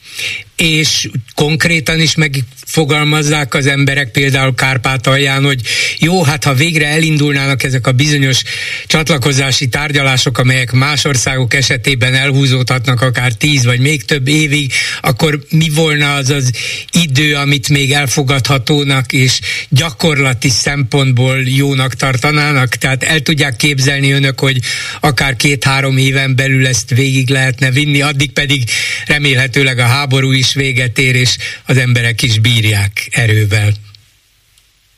És 0.56 1.10
konkrétan 1.36 2.00
is 2.00 2.16
megfogalmazzák 2.16 3.54
az 3.54 3.66
emberek 3.66 4.12
például 4.12 4.56
Kárpátalján, 4.56 5.44
hogy 5.44 5.62
jó, 6.00 6.24
hát 6.24 6.44
ha 6.44 6.54
végre 6.54 6.88
elindulnának 6.88 7.64
ezek 7.64 7.88
a 7.88 7.92
bizonyos 7.92 8.44
csatlakozási 8.86 9.68
tárgyalások, 9.68 10.38
amelyek 10.38 10.72
más 10.72 11.06
országok 11.06 11.54
esetében 11.54 12.14
elhúzódhatnak 12.14 13.02
akár 13.02 13.32
tíz 13.32 13.66
vagy 13.66 13.80
még 13.80 14.06
több 14.06 14.28
évig, 14.28 14.72
akkor 15.02 15.40
mi 15.50 15.70
volna 15.76 16.14
az 16.14 16.30
az 16.30 16.52
idő, 16.92 17.36
amit 17.36 17.70
még 17.70 17.92
elfogadhatónak 17.92 19.12
és 19.12 19.40
gyakorlati 19.70 20.50
szempontból 20.50 21.38
jónak 21.46 21.94
tartanának? 21.94 22.68
Tehát 22.68 23.04
el 23.04 23.20
tudják 23.20 23.56
képzelni 23.56 24.12
önök, 24.12 24.39
hogy 24.40 24.58
akár 25.02 25.36
két-három 25.36 25.98
éven 25.98 26.36
belül 26.36 26.68
ezt 26.68 26.90
végig 26.90 27.30
lehetne 27.30 27.72
vinni, 27.72 28.02
addig 28.02 28.34
pedig 28.34 28.64
remélhetőleg 29.08 29.78
a 29.80 29.86
háború 29.86 30.32
is 30.32 30.54
véget 30.54 30.98
ér, 30.98 31.16
és 31.16 31.38
az 31.68 31.78
emberek 31.78 32.22
is 32.22 32.40
bírják 32.40 33.08
erővel. 33.12 33.70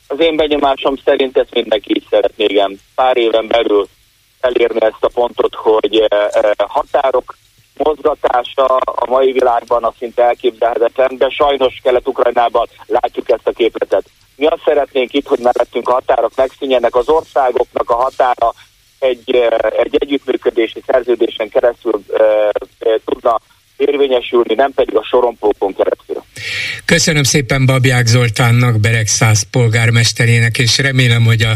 Az 0.06 0.20
én 0.20 0.36
benyomásom 0.36 0.96
szerint 1.04 1.36
ezt 1.36 1.54
mindenki 1.54 1.96
is 1.96 2.04
szeretné, 2.10 2.44
igen. 2.44 2.80
Pár 2.94 3.16
éven 3.16 3.46
belül 3.46 3.88
elérni 4.40 4.82
ezt 4.82 5.04
a 5.04 5.10
pontot, 5.14 5.54
hogy 5.54 6.06
eh, 6.08 6.28
eh, 6.32 6.50
határok 6.56 7.36
mozgatása 7.76 8.76
a 8.76 9.06
mai 9.10 9.32
világban 9.32 9.84
az 9.84 9.92
szinte 9.98 10.22
elképzelhetetlen, 10.22 11.16
de 11.16 11.28
sajnos 11.28 11.80
Kelet-Ukrajnában 11.82 12.66
látjuk 12.86 13.30
ezt 13.30 13.46
a 13.46 13.52
képletet. 13.52 14.04
Mi 14.36 14.46
azt 14.46 14.62
szeretnénk 14.64 15.12
itt, 15.12 15.26
hogy 15.26 15.38
mellettünk 15.38 15.88
a 15.88 15.92
határok 15.92 16.32
megszűnjenek, 16.34 16.94
az 16.94 17.08
országoknak 17.08 17.90
a 17.90 17.94
határa 17.94 18.54
egy, 19.02 19.36
egy 19.82 19.96
együttműködési 19.98 20.82
szerződésen 20.86 21.48
keresztül 21.48 22.02
e, 22.12 22.22
e, 22.78 23.00
tudna 23.04 23.40
érvényesülni, 23.76 24.54
nem 24.54 24.72
pedig 24.72 24.96
a 24.96 25.04
sorompókon 25.04 25.74
keresztül. 25.74 26.22
Köszönöm 26.84 27.22
szépen 27.22 27.66
Babják 27.66 28.06
Zoltánnak, 28.06 28.80
Beregszáz 28.80 29.42
polgármesterének, 29.50 30.58
és 30.58 30.78
remélem, 30.78 31.24
hogy 31.24 31.42
a 31.42 31.52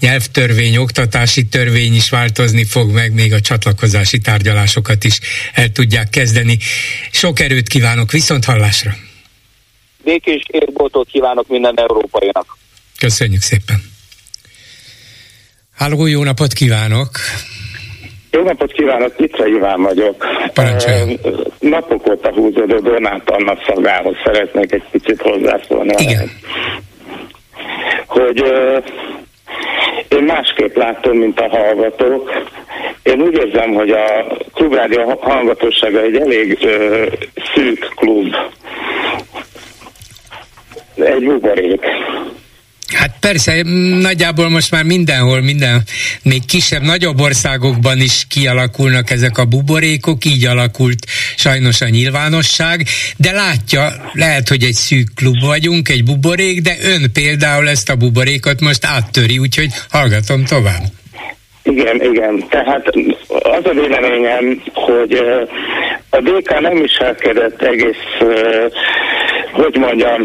nyelvtörvény, 0.00 0.76
oktatási 0.76 1.44
törvény 1.44 1.94
is 1.94 2.10
változni 2.10 2.64
fog 2.64 2.90
meg, 2.90 3.12
még 3.12 3.32
a 3.32 3.40
csatlakozási 3.40 4.18
tárgyalásokat 4.18 5.04
is 5.04 5.18
el 5.54 5.72
tudják 5.72 6.08
kezdeni. 6.08 6.56
Sok 7.10 7.40
erőt 7.40 7.68
kívánok, 7.68 8.10
viszont 8.10 8.44
hallásra! 8.44 8.90
Békés 10.04 10.42
érboltot 10.46 11.08
kívánok 11.08 11.48
minden 11.48 11.78
európainak! 11.78 12.56
Köszönjük 12.98 13.40
szépen! 13.40 13.95
Háló, 15.76 16.06
jó 16.06 16.22
napot 16.22 16.52
kívánok! 16.52 17.08
Jó 18.30 18.42
napot 18.42 18.72
kívánok, 18.72 19.16
Pitra 19.16 19.46
Iván 19.46 19.82
vagyok. 19.82 20.26
Parancsoljon. 20.54 21.18
Napok 21.58 22.10
óta 22.10 22.32
húzódó 22.32 22.78
Donát 22.78 23.30
Anna 23.30 23.58
szagához 23.66 24.16
szeretnék 24.24 24.72
egy 24.72 24.82
picit 24.90 25.20
hozzászólni. 25.20 25.94
Igen. 25.98 26.30
Hogy 28.06 28.42
én 30.08 30.22
másképp 30.22 30.76
látom, 30.76 31.16
mint 31.16 31.40
a 31.40 31.48
hallgatók. 31.48 32.30
Én 33.02 33.20
úgy 33.20 33.34
érzem, 33.34 33.74
hogy 33.74 33.90
a 33.90 34.26
klubrádió 34.54 35.18
hallgatósága 35.20 36.00
egy 36.00 36.16
elég 36.16 36.58
ö, 36.62 37.06
szűk 37.54 37.92
klub. 37.96 38.34
Egy 40.94 41.24
buborék. 41.24 41.80
Hát 42.96 43.16
persze, 43.20 43.62
nagyjából 44.00 44.48
most 44.48 44.70
már 44.70 44.84
mindenhol, 44.84 45.40
minden, 45.40 45.82
még 46.22 46.44
kisebb, 46.44 46.82
nagyobb 46.82 47.20
országokban 47.20 48.00
is 48.00 48.26
kialakulnak 48.28 49.10
ezek 49.10 49.38
a 49.38 49.44
buborékok, 49.44 50.24
így 50.24 50.44
alakult 50.44 51.06
sajnos 51.36 51.80
a 51.80 51.88
nyilvánosság, 51.88 52.86
de 53.16 53.32
látja, 53.32 53.80
lehet, 54.12 54.48
hogy 54.48 54.62
egy 54.62 54.72
szűk 54.72 55.08
klub 55.14 55.40
vagyunk, 55.40 55.88
egy 55.88 56.04
buborék, 56.04 56.60
de 56.60 56.76
ön 56.82 57.12
például 57.12 57.68
ezt 57.68 57.90
a 57.90 57.96
buborékot 57.96 58.60
most 58.60 58.86
áttöri, 58.86 59.38
úgyhogy 59.38 59.68
hallgatom 59.90 60.44
tovább. 60.44 60.84
Igen, 61.62 62.02
igen. 62.02 62.44
Tehát 62.48 62.86
az 63.28 63.64
a 63.64 63.72
véleményem, 63.72 64.62
hogy 64.72 65.22
a 66.10 66.20
DK 66.20 66.60
nem 66.60 66.80
viselkedett 66.80 67.62
egész, 67.62 68.04
hogy 69.52 69.76
mondjam, 69.76 70.22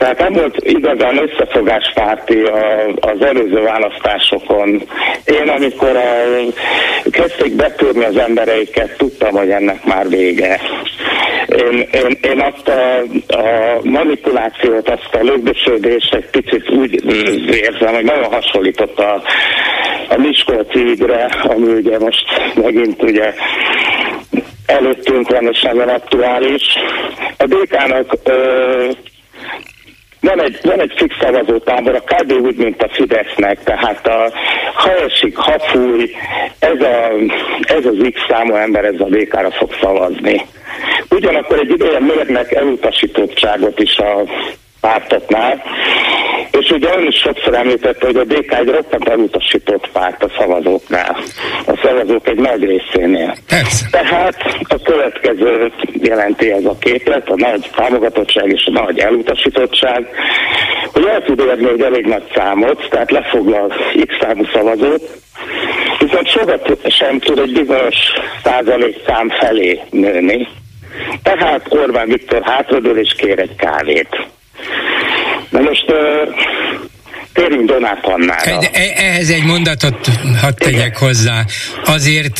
tehát 0.00 0.18
nem 0.18 0.32
volt 0.32 0.56
igazán 0.60 1.28
összefogáspárti 1.28 2.42
az 3.00 3.22
előző 3.22 3.62
választásokon. 3.62 4.82
Én 5.24 5.48
amikor 5.48 5.96
a, 5.96 7.10
kezdték 7.10 7.56
betörni 7.56 8.04
az 8.04 8.16
embereiket, 8.16 8.96
tudtam, 8.96 9.30
hogy 9.30 9.50
ennek 9.50 9.84
már 9.84 10.08
vége. 10.08 10.60
Én, 11.46 11.88
én, 11.92 12.18
én 12.22 12.40
azt 12.40 12.68
a, 12.68 12.98
a 13.36 13.80
manipulációt, 13.82 14.88
azt 14.88 15.14
a 15.14 15.24
lögdösödést 15.24 16.14
egy 16.14 16.30
picit 16.30 16.70
úgy 16.70 17.04
érzem, 17.54 17.94
hogy 17.94 18.04
nagyon 18.04 18.32
hasonlított 18.32 18.98
a, 18.98 19.22
a 20.08 20.16
Miskolci 20.16 20.80
ügyre, 20.80 21.24
ami 21.24 21.72
ugye 21.72 21.98
most 21.98 22.24
megint 22.54 23.02
ugye 23.02 23.34
előttünk 24.66 25.30
van 25.30 25.48
és 25.52 25.62
nagyon 25.62 25.88
aktuális. 25.88 26.62
A 27.36 27.44
DK-nak 27.46 28.14
van 30.20 30.42
egy, 30.42 30.58
van 30.62 30.80
egy 30.80 30.92
fix 30.96 31.16
szavazótábor, 31.20 31.94
a 31.94 32.00
kb. 32.00 32.32
úgy, 32.32 32.56
mint 32.56 32.82
a 32.82 32.88
Fidesznek, 32.88 33.62
tehát 33.64 34.06
a, 34.06 34.32
ha 34.74 34.90
esik, 34.90 35.36
ha 35.36 35.58
fúj, 35.58 36.10
ez, 36.58 36.80
a, 36.80 37.12
ez 37.60 37.84
az 37.84 38.08
X 38.12 38.20
számú 38.28 38.54
ember 38.54 38.84
ez 38.84 39.00
a 39.00 39.08
DK-ra 39.08 39.50
fog 39.50 39.74
szavazni. 39.80 40.46
Ugyanakkor 41.10 41.58
egy 41.58 41.70
ideje 41.70 42.00
mérnek 42.00 42.52
elutasítottságot 42.52 43.80
is 43.80 43.96
a 43.96 44.22
pártoknál, 44.80 45.62
és 46.50 46.70
ugye 46.70 46.96
ön 46.96 47.06
is 47.06 47.16
sokszor 47.16 47.54
említette, 47.54 48.06
hogy 48.06 48.16
a 48.16 48.24
DK 48.24 48.52
egy 48.52 48.68
roppant 48.68 49.08
elutasított 49.08 49.88
párt 49.92 50.22
a 50.22 50.30
szavazóknál, 50.38 51.16
a 51.66 51.78
szavazók 51.82 52.28
egy 52.28 52.38
nagy 52.38 52.64
részénél. 52.64 53.34
Persze. 53.48 53.86
Tehát 53.90 54.34
a 54.68 54.82
következő 54.82 55.72
jelenti 55.92 56.50
ez 56.50 56.64
a 56.64 56.76
képlet, 56.78 57.28
a 57.28 57.34
nagy 57.36 57.70
támogatottság 57.74 58.48
és 58.48 58.66
a 58.66 58.70
nagy 58.70 58.98
elutasítottság, 58.98 60.08
hogy 60.92 61.04
el 61.04 61.22
tud 61.22 61.40
érni 61.40 61.68
egy 61.68 61.82
elég 61.82 62.06
nagy 62.06 62.24
számot, 62.34 62.88
tehát 62.90 63.10
lefoglal 63.10 63.68
X 64.06 64.14
számú 64.20 64.44
szavazót, 64.52 65.02
viszont 65.98 66.28
soha 66.28 66.58
sem 66.88 67.18
tud 67.18 67.38
egy 67.38 67.52
bizonyos 67.52 67.96
százalék 68.42 68.96
szám 69.06 69.28
felé 69.28 69.80
nőni. 69.90 70.48
Tehát 71.22 71.66
Orbán 71.68 72.08
Viktor 72.08 72.42
hátradől 72.42 72.98
és 72.98 73.14
kér 73.14 73.38
egy 73.38 73.54
kávét. 73.56 74.26
Na 75.50 75.60
most 75.60 75.84
térjünk 77.32 77.70
Donát 77.70 78.04
Annára. 78.06 78.58
E- 78.72 78.92
ehhez 78.96 79.30
egy 79.30 79.44
mondatot 79.44 80.10
hadd 80.40 80.54
tegyek 80.56 80.96
hozzá. 80.98 81.44
Azért 81.84 82.38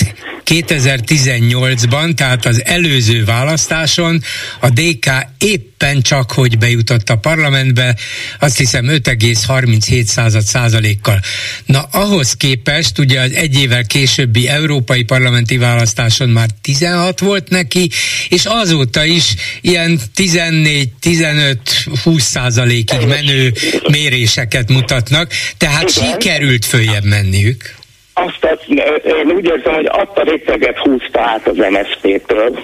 2018-ban, 0.51 2.15
tehát 2.15 2.47
az 2.47 2.65
előző 2.65 3.25
választáson 3.25 4.23
a 4.61 4.69
DK 4.69 5.11
éppen 5.39 6.03
csak, 6.03 6.33
hogy 6.33 6.59
bejutott 6.59 7.11
a 7.11 7.17
parlamentbe, 7.17 7.97
azt 8.39 8.59
hiszem 8.59 8.87
5,37 8.87 10.41
százalékkal. 10.41 11.21
Na 11.65 11.83
ahhoz 11.83 12.33
képest, 12.33 12.99
ugye 12.99 13.21
az 13.21 13.33
egy 13.33 13.59
évvel 13.59 13.85
későbbi 13.85 14.49
európai 14.49 15.03
parlamenti 15.03 15.57
választáson 15.57 16.29
már 16.29 16.49
16 16.61 17.21
volt 17.21 17.49
neki, 17.49 17.91
és 18.29 18.45
azóta 18.45 19.05
is 19.05 19.35
ilyen 19.61 20.01
14-15-20 20.17 22.19
százalékig 22.19 23.07
menő 23.07 23.53
méréseket 23.91 24.69
mutatnak, 24.69 25.33
tehát 25.57 25.93
sikerült 25.93 26.65
följebb 26.65 27.05
menniük 27.05 27.79
azt 28.27 28.45
a, 28.45 28.59
én 29.07 29.31
úgy 29.37 29.45
érzem, 29.45 29.75
hogy 29.75 29.87
azt 29.87 30.19
a 30.19 30.23
réteget 30.23 30.79
húzta 30.79 31.21
át 31.21 31.47
az 31.47 31.57
MSZP-től. 31.57 32.59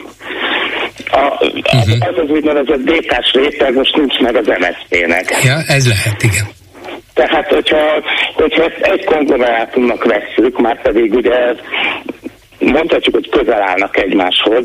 A, 1.10 1.44
uh-huh. 1.44 2.08
Az 2.08 2.18
az 2.22 2.30
úgynevezett 2.30 2.84
DK-s 2.84 3.32
réteg 3.32 3.74
most 3.74 3.96
nincs 3.96 4.18
meg 4.18 4.36
az 4.36 4.46
MSZP-nek. 4.46 5.24
Ja, 5.44 5.56
ez 5.66 5.88
lehet, 5.88 6.22
igen. 6.22 6.46
Tehát, 7.14 7.48
hogyha, 7.48 8.02
hogyha 8.34 8.62
ezt 8.62 8.80
egy 8.80 9.04
konglomerátumnak 9.04 10.04
vesszük, 10.04 10.60
már 10.60 10.82
pedig 10.82 11.14
ugye 11.14 11.54
mondhatjuk, 12.58 13.14
hogy 13.14 13.28
közel 13.28 13.62
állnak 13.62 13.96
egymáshoz, 13.96 14.64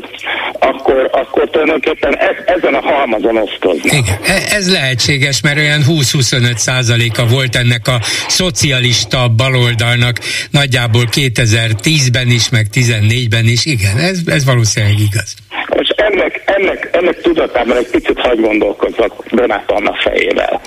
akkor, 0.58 1.08
akkor 1.12 1.50
tulajdonképpen 1.50 2.16
ez, 2.16 2.36
ezen 2.46 2.74
a 2.74 2.80
halmazon 2.80 3.36
osztoznak. 3.36 3.92
Igen, 3.92 4.18
e, 4.26 4.56
ez 4.56 4.72
lehetséges, 4.72 5.40
mert 5.40 5.56
olyan 5.56 5.80
20-25 5.88 6.56
százaléka 6.56 7.26
volt 7.26 7.56
ennek 7.56 7.88
a 7.88 8.00
szocialista 8.28 9.28
baloldalnak 9.28 10.18
nagyjából 10.50 11.04
2010-ben 11.12 12.28
is, 12.28 12.48
meg 12.48 12.66
14-ben 12.74 13.44
is. 13.44 13.64
Igen, 13.64 13.96
ez, 13.96 14.18
ez 14.26 14.44
valószínűleg 14.44 14.98
igaz. 14.98 15.34
És 15.78 15.88
ennek, 15.88 16.31
ennek, 16.62 16.88
ennek 16.92 17.20
tudatában 17.20 17.76
egy 17.76 17.90
picit 17.90 18.20
hagy 18.20 18.40
gondolkozzak 18.40 19.12
Donát 19.30 19.70
Anna 19.70 19.94
fejével. 19.94 20.60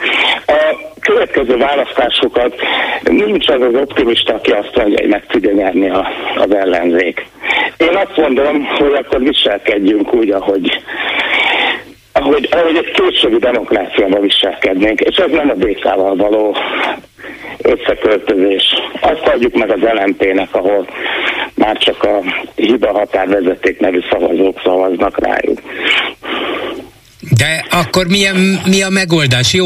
A 0.45 0.75
következő 0.99 1.57
választásokat 1.57 2.55
nincs 3.03 3.47
az 3.49 3.61
az 3.61 3.73
optimista, 3.73 4.33
aki 4.33 4.51
azt 4.51 4.75
mondja, 4.75 4.99
hogy 4.99 5.09
meg 5.09 5.25
tudja 5.25 5.51
nyerni 5.51 5.89
a, 5.89 6.07
az 6.35 6.55
ellenzék. 6.55 7.25
Én 7.77 7.95
azt 7.95 8.17
mondom, 8.17 8.65
hogy 8.65 8.93
akkor 8.93 9.19
viselkedjünk 9.19 10.13
úgy, 10.13 10.29
ahogy 10.29 10.81
ahogy, 12.19 12.47
ahogy 12.51 12.75
egy 12.75 12.91
későbbi 12.91 13.37
demokráciában 13.37 14.21
viselkednénk, 14.21 14.99
és 14.99 15.17
ez 15.17 15.31
nem 15.31 15.49
a 15.49 15.53
DK-val 15.53 16.15
való 16.15 16.55
összeköltözés. 17.61 18.63
Azt 19.01 19.27
adjuk 19.27 19.53
meg 19.53 19.69
az 19.69 19.79
LMP-nek, 19.81 20.47
ahol 20.51 20.87
már 21.55 21.77
csak 21.77 22.03
a 22.03 22.21
hiba 22.55 22.91
határvezeték 22.91 23.79
nevű 23.79 23.99
szavazók 24.09 24.61
szavaznak 24.63 25.19
rájuk. 25.19 25.61
De 27.37 27.65
akkor 27.69 28.07
milyen, 28.07 28.61
mi 28.65 28.81
a 28.81 28.89
megoldás? 28.89 29.53
Jó, 29.53 29.65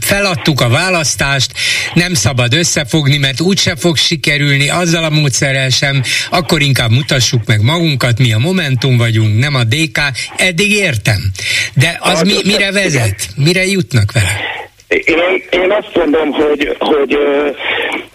feladtuk 0.00 0.60
a 0.60 0.68
választást, 0.68 1.52
nem 1.94 2.14
szabad 2.14 2.54
összefogni, 2.54 3.16
mert 3.16 3.40
úgyse 3.40 3.76
fog 3.76 3.96
sikerülni, 3.96 4.68
azzal 4.68 5.04
a 5.04 5.10
módszerrel 5.10 5.68
sem, 5.68 6.02
akkor 6.30 6.60
inkább 6.60 6.90
mutassuk 6.90 7.40
meg 7.46 7.62
magunkat, 7.62 8.18
mi 8.18 8.32
a 8.32 8.38
Momentum 8.38 8.96
vagyunk, 8.96 9.38
nem 9.38 9.54
a 9.54 9.64
DK, 9.64 9.98
eddig 10.36 10.70
értem. 10.70 11.30
De 11.74 11.98
az 12.00 12.22
mi, 12.22 12.34
mire 12.44 12.72
vezet? 12.72 13.28
Mire 13.36 13.66
jutnak 13.66 14.12
vele? 14.12 14.40
Én, 14.88 15.42
én 15.50 15.72
azt 15.72 15.90
mondom, 15.94 16.30
hogy, 16.30 16.76
hogy 16.78 17.18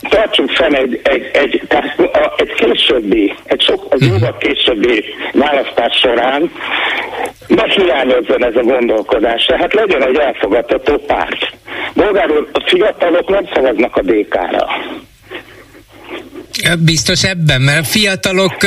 tartsunk 0.09 0.51
fenn 0.51 0.75
egy, 0.75 0.99
egy, 1.03 1.29
egy, 1.33 1.61
tehát 1.67 1.99
a, 1.99 2.33
egy 2.37 2.53
későbbi, 2.53 3.33
egy 3.43 3.61
sok, 3.61 3.95
mhm. 3.99 4.13
jóval 4.13 4.37
későbbi 4.37 5.03
választás 5.33 5.97
során 6.01 6.51
ne 7.55 7.63
hiányozzon 7.67 8.45
ez 8.45 8.55
a 8.55 8.63
gondolkodás. 8.63 9.45
Tehát 9.45 9.73
legyen 9.73 10.03
egy 10.03 10.17
elfogadható 10.17 10.97
párt. 10.97 11.53
Bolgárul 11.95 12.47
a 12.53 12.63
fiatalok 12.65 13.29
nem 13.29 13.45
szavaznak 13.53 13.95
a 13.95 14.01
DK-ra. 14.01 14.67
Biztos 16.79 17.23
ebben, 17.23 17.61
mert 17.61 17.79
a 17.79 17.83
fiatalok 17.83 18.57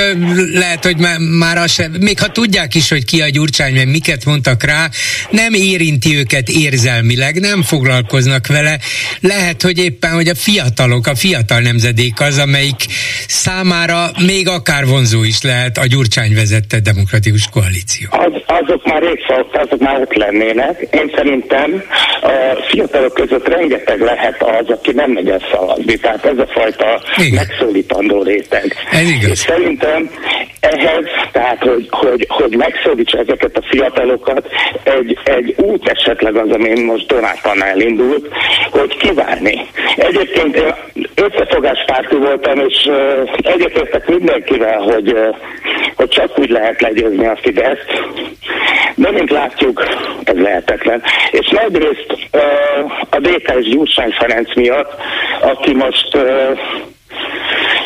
lehet, 0.52 0.84
hogy 0.84 0.96
már, 0.98 1.16
már 1.18 1.56
az 1.56 1.72
sem, 1.72 1.92
még 2.00 2.18
ha 2.18 2.28
tudják 2.28 2.74
is, 2.74 2.88
hogy 2.88 3.04
ki 3.04 3.20
a 3.20 3.28
Gyurcsány, 3.28 3.74
mert 3.74 3.86
miket 3.86 4.24
mondtak 4.24 4.62
rá, 4.62 4.88
nem 5.30 5.52
érinti 5.52 6.16
őket 6.16 6.48
érzelmileg, 6.48 7.40
nem 7.40 7.62
foglalkoznak 7.62 8.46
vele. 8.46 8.78
Lehet, 9.20 9.62
hogy 9.62 9.78
éppen, 9.78 10.10
hogy 10.10 10.28
a 10.28 10.34
fiatalok, 10.34 11.06
a 11.06 11.14
fiatal 11.14 11.60
nemzedék 11.60 12.20
az, 12.20 12.38
amelyik 12.38 12.84
számára 13.26 14.10
még 14.26 14.48
akár 14.48 14.86
vonzó 14.86 15.22
is 15.22 15.42
lehet 15.42 15.78
a 15.78 15.86
Gyurcsány 15.86 16.34
vezette 16.34 16.80
demokratikus 16.80 17.48
koalíció. 17.52 18.08
Az, 18.10 18.32
azok 18.46 18.84
már 18.84 19.02
rég 19.02 19.18
azok 19.52 19.80
már 19.80 20.00
ott 20.00 20.14
lennének. 20.14 20.86
Én 20.90 21.12
szerintem 21.14 21.82
a 22.22 22.64
fiatalok 22.70 23.14
között 23.14 23.48
rengeteg 23.48 24.00
lehet 24.00 24.42
az, 24.42 24.68
aki 24.68 24.92
nem 24.92 25.10
megy 25.10 25.28
el 25.28 25.40
szavazni. 25.52 25.96
Tehát 25.96 26.24
ez 26.24 26.38
a 26.38 26.46
fajta 26.46 27.02
megszólítás 27.30 27.83
kialakítandó 27.86 28.22
réteg. 28.22 28.74
És 29.30 29.38
szerintem 29.38 30.10
ehhez, 30.60 31.04
tehát 31.32 31.58
hogy, 31.58 31.88
hogy, 31.90 32.26
hogy 32.28 32.56
megszólítsa 32.56 33.18
ezeket 33.18 33.56
a 33.56 33.66
fiatalokat, 33.70 34.48
egy, 34.82 35.18
egy 35.24 35.54
út 35.56 35.88
esetleg 35.88 36.36
az, 36.36 36.50
ami 36.50 36.80
most 36.80 37.06
Donátán 37.06 37.64
elindult, 37.64 38.28
hogy 38.70 38.96
kivárni. 38.96 39.66
Egyébként 39.96 40.56
én 40.56 40.74
összefogáspárti 41.14 42.16
voltam, 42.16 42.58
és 42.68 42.90
egyetértek 43.36 44.08
mindenkivel, 44.08 44.78
hogy, 44.78 45.16
hogy 45.96 46.08
csak 46.08 46.38
úgy 46.38 46.50
lehet 46.50 46.80
legyőzni 46.80 47.26
a 47.26 47.38
Fideszt, 47.42 48.02
de 48.94 49.10
mint 49.10 49.30
látjuk, 49.30 49.82
ez 50.24 50.36
lehetetlen. 50.36 51.02
És 51.30 51.48
nagyrészt 51.48 52.06
a 53.10 53.18
DK 53.18 53.52
és 53.58 53.68
Gyurcsány 53.68 54.10
Ferenc 54.10 54.54
miatt, 54.54 54.92
aki 55.40 55.74
most 55.74 56.16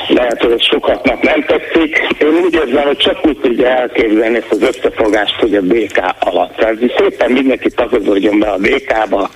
lehet, 0.09 0.43
hogy 0.43 0.62
sokaknak 0.62 1.23
nem 1.23 1.45
tetszik. 1.45 2.07
Én 2.19 2.29
úgy 2.45 2.55
érzem, 2.55 2.87
hogy 2.87 2.97
csak 2.97 3.27
úgy 3.27 3.38
tudja 3.38 3.67
elképzelni 3.67 4.37
ezt 4.37 4.51
az 4.51 4.62
összefogást, 4.62 5.41
hogy 5.41 5.55
a 5.55 5.61
BK 5.62 6.01
alatt. 6.19 6.57
Tehát 6.57 6.77
szépen 6.99 7.31
mindenki 7.31 7.71
tagozódjon 7.71 8.38
be 8.38 8.49
a 8.49 8.57
BK-ba, 8.57 9.31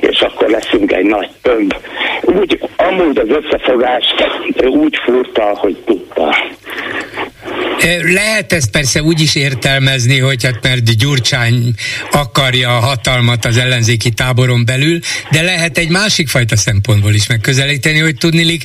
és 0.00 0.20
akkor 0.20 0.48
leszünk 0.48 0.92
egy 0.92 1.04
nagy 1.04 1.28
tömb. 1.42 1.74
Úgy, 2.22 2.60
amúgy 2.76 3.18
az 3.18 3.28
összefogást 3.28 4.14
úgy 4.56 4.96
furta, 5.04 5.42
hogy 5.42 5.76
tudta. 5.86 6.34
Lehet 8.02 8.52
ezt 8.52 8.70
persze 8.70 9.02
úgy 9.02 9.20
is 9.20 9.34
értelmezni, 9.34 10.18
hogy 10.18 10.44
hát 10.44 10.58
mert 10.62 10.96
Gyurcsány 10.96 11.74
akarja 12.10 12.76
a 12.76 12.80
hatalmat 12.80 13.44
az 13.44 13.56
ellenzéki 13.56 14.10
táboron 14.10 14.64
belül, 14.64 14.98
de 15.30 15.42
lehet 15.42 15.78
egy 15.78 15.88
másik 15.88 16.28
fajta 16.28 16.56
szempontból 16.56 17.14
is 17.14 17.26
megközelíteni, 17.26 17.98
hogy 17.98 18.16
tudnilik, 18.16 18.62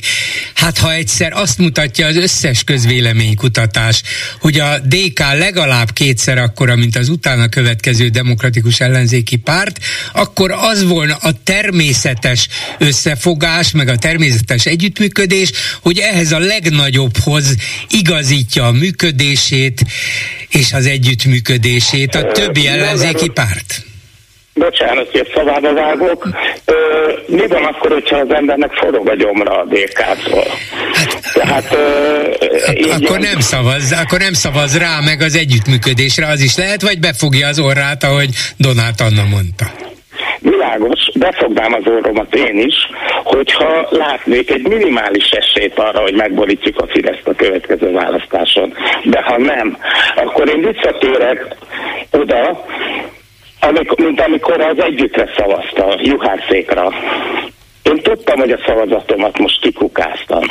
hát 0.54 0.78
ha 0.78 0.92
egyszer 0.92 1.32
azt 1.32 1.58
mutatja 1.58 2.06
az 2.06 2.16
összes 2.16 2.64
közvéleménykutatás, 2.64 4.02
hogy 4.40 4.58
a 4.58 4.78
DK 4.78 5.18
legalább 5.38 5.92
kétszer 5.92 6.38
akkora, 6.38 6.76
mint 6.76 6.96
az 6.96 7.08
utána 7.08 7.48
következő 7.48 8.08
demokratikus 8.08 8.80
ellenzéki 8.80 9.36
párt, 9.36 9.78
akkor 10.12 10.50
az 10.50 10.84
volna 10.84 11.16
a 11.26 11.42
természetes 11.44 12.48
összefogás, 12.78 13.72
meg 13.72 13.88
a 13.88 13.96
természetes 13.96 14.66
együttműködés, 14.66 15.50
hogy 15.82 15.98
ehhez 15.98 16.32
a 16.32 16.38
legnagyobbhoz 16.38 17.54
igazítja 17.88 18.66
a 18.66 18.72
működését 18.72 19.80
és 20.48 20.72
az 20.72 20.86
együttműködését 20.86 22.14
a 22.14 22.22
többi 22.22 22.66
ellenzéki 22.66 23.28
párt? 23.28 23.84
bocsánat, 24.56 25.10
hogy 25.10 25.30
szavába 25.34 25.72
vágok, 25.72 26.28
ö, 26.64 26.74
mi 27.26 27.46
van 27.46 27.64
akkor, 27.64 27.92
hogyha 27.92 28.16
az 28.16 28.30
embernek 28.30 28.72
forog 28.72 29.08
a 29.08 29.14
gyomra 29.14 29.60
a 29.60 29.64
DK-tól? 29.64 30.46
Hát, 30.92 31.32
Tehát, 31.32 31.72
ö, 31.72 32.90
ak- 32.90 33.02
akkor 33.02 33.18
nem 33.18 33.40
szavaz, 33.40 33.92
akkor 33.92 34.18
nem 34.18 34.32
szavaz 34.32 34.78
rá 34.78 35.00
meg 35.04 35.20
az 35.20 35.36
együttműködésre, 35.36 36.26
az 36.26 36.40
is 36.40 36.56
lehet, 36.56 36.82
vagy 36.82 36.98
befogja 36.98 37.48
az 37.48 37.58
orrát, 37.58 38.04
ahogy 38.04 38.28
Donát 38.56 39.00
Anna 39.00 39.24
mondta. 39.24 39.85
Világos, 40.38 41.10
befognám 41.14 41.72
az 41.72 41.86
orromat 41.86 42.34
én 42.34 42.58
is, 42.58 42.74
hogyha 43.24 43.86
látnék 43.90 44.50
egy 44.50 44.68
minimális 44.68 45.30
esélyt 45.30 45.78
arra, 45.78 46.00
hogy 46.00 46.14
megborítjuk 46.14 46.80
a 46.80 46.86
Fideszt 46.86 47.28
a 47.28 47.34
következő 47.34 47.92
választáson. 47.92 48.74
De 49.04 49.22
ha 49.22 49.38
nem, 49.38 49.78
akkor 50.16 50.48
én 50.48 50.72
visszatérek 50.72 51.56
oda, 52.10 52.64
amikor, 53.60 53.98
mint 53.98 54.20
amikor 54.20 54.60
az 54.60 54.82
együttre 54.82 55.28
szavazta 55.36 55.98
Juhárszékra. 56.02 56.92
Én 57.82 58.02
tudtam, 58.02 58.38
hogy 58.38 58.50
a 58.50 58.62
szavazatomat 58.66 59.38
most 59.38 59.60
kikukáztam. 59.60 60.44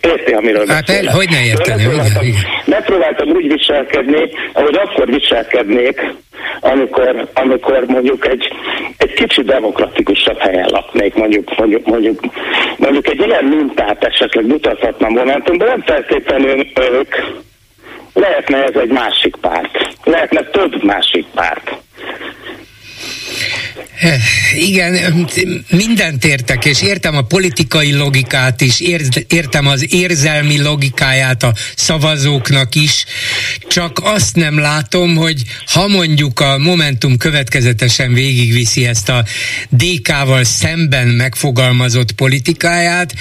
Érti, 0.00 0.32
amiről 0.32 0.66
Hát 0.66 0.88
el, 0.88 1.06
hogy 1.06 1.28
ne 1.30 1.44
érteni, 1.44 1.82
igen, 1.82 2.34
Megpróbáltam 2.64 3.28
úgy 3.28 3.52
viselkedni, 3.52 4.30
ahogy 4.52 4.76
akkor 4.76 5.06
viselkednék, 5.06 6.00
amikor, 6.60 7.28
amikor 7.34 7.84
mondjuk 7.86 8.26
egy, 8.26 8.52
egy 8.96 9.12
kicsit 9.12 9.44
demokratikusabb 9.44 10.38
helyen 10.38 10.68
laknék, 10.70 11.14
mondjuk, 11.14 11.58
mondjuk, 11.58 11.86
mondjuk, 11.86 12.20
mondjuk 12.76 13.08
egy 13.08 13.26
ilyen 13.26 13.44
mintát 13.44 14.04
esetleg 14.04 14.46
mutathatnám 14.46 15.12
Momentumban, 15.12 15.68
nem 15.68 15.82
feltétlenül 15.82 16.66
ők, 16.92 17.14
lehetne 18.12 18.64
ez 18.64 18.74
egy 18.74 18.90
másik 18.90 19.36
párt, 19.36 19.96
lehetne 20.04 20.42
több 20.42 20.82
másik 20.84 21.26
párt. 21.34 21.76
Igen, 24.54 25.26
mindent 25.70 26.24
értek, 26.24 26.64
és 26.64 26.82
értem 26.82 27.16
a 27.16 27.22
politikai 27.22 27.94
logikát 27.94 28.60
is, 28.60 28.80
értem 29.28 29.66
az 29.66 29.92
érzelmi 29.94 30.62
logikáját 30.62 31.42
a 31.42 31.54
szavazóknak 31.76 32.74
is, 32.74 33.04
csak 33.68 33.98
azt 34.02 34.36
nem 34.36 34.58
látom, 34.58 35.16
hogy 35.16 35.42
ha 35.66 35.88
mondjuk 35.88 36.40
a 36.40 36.58
Momentum 36.58 37.16
következetesen 37.16 38.12
végigviszi 38.12 38.86
ezt 38.86 39.08
a 39.08 39.24
DK-val 39.70 40.44
szemben 40.44 41.08
megfogalmazott 41.08 42.12
politikáját, 42.12 43.14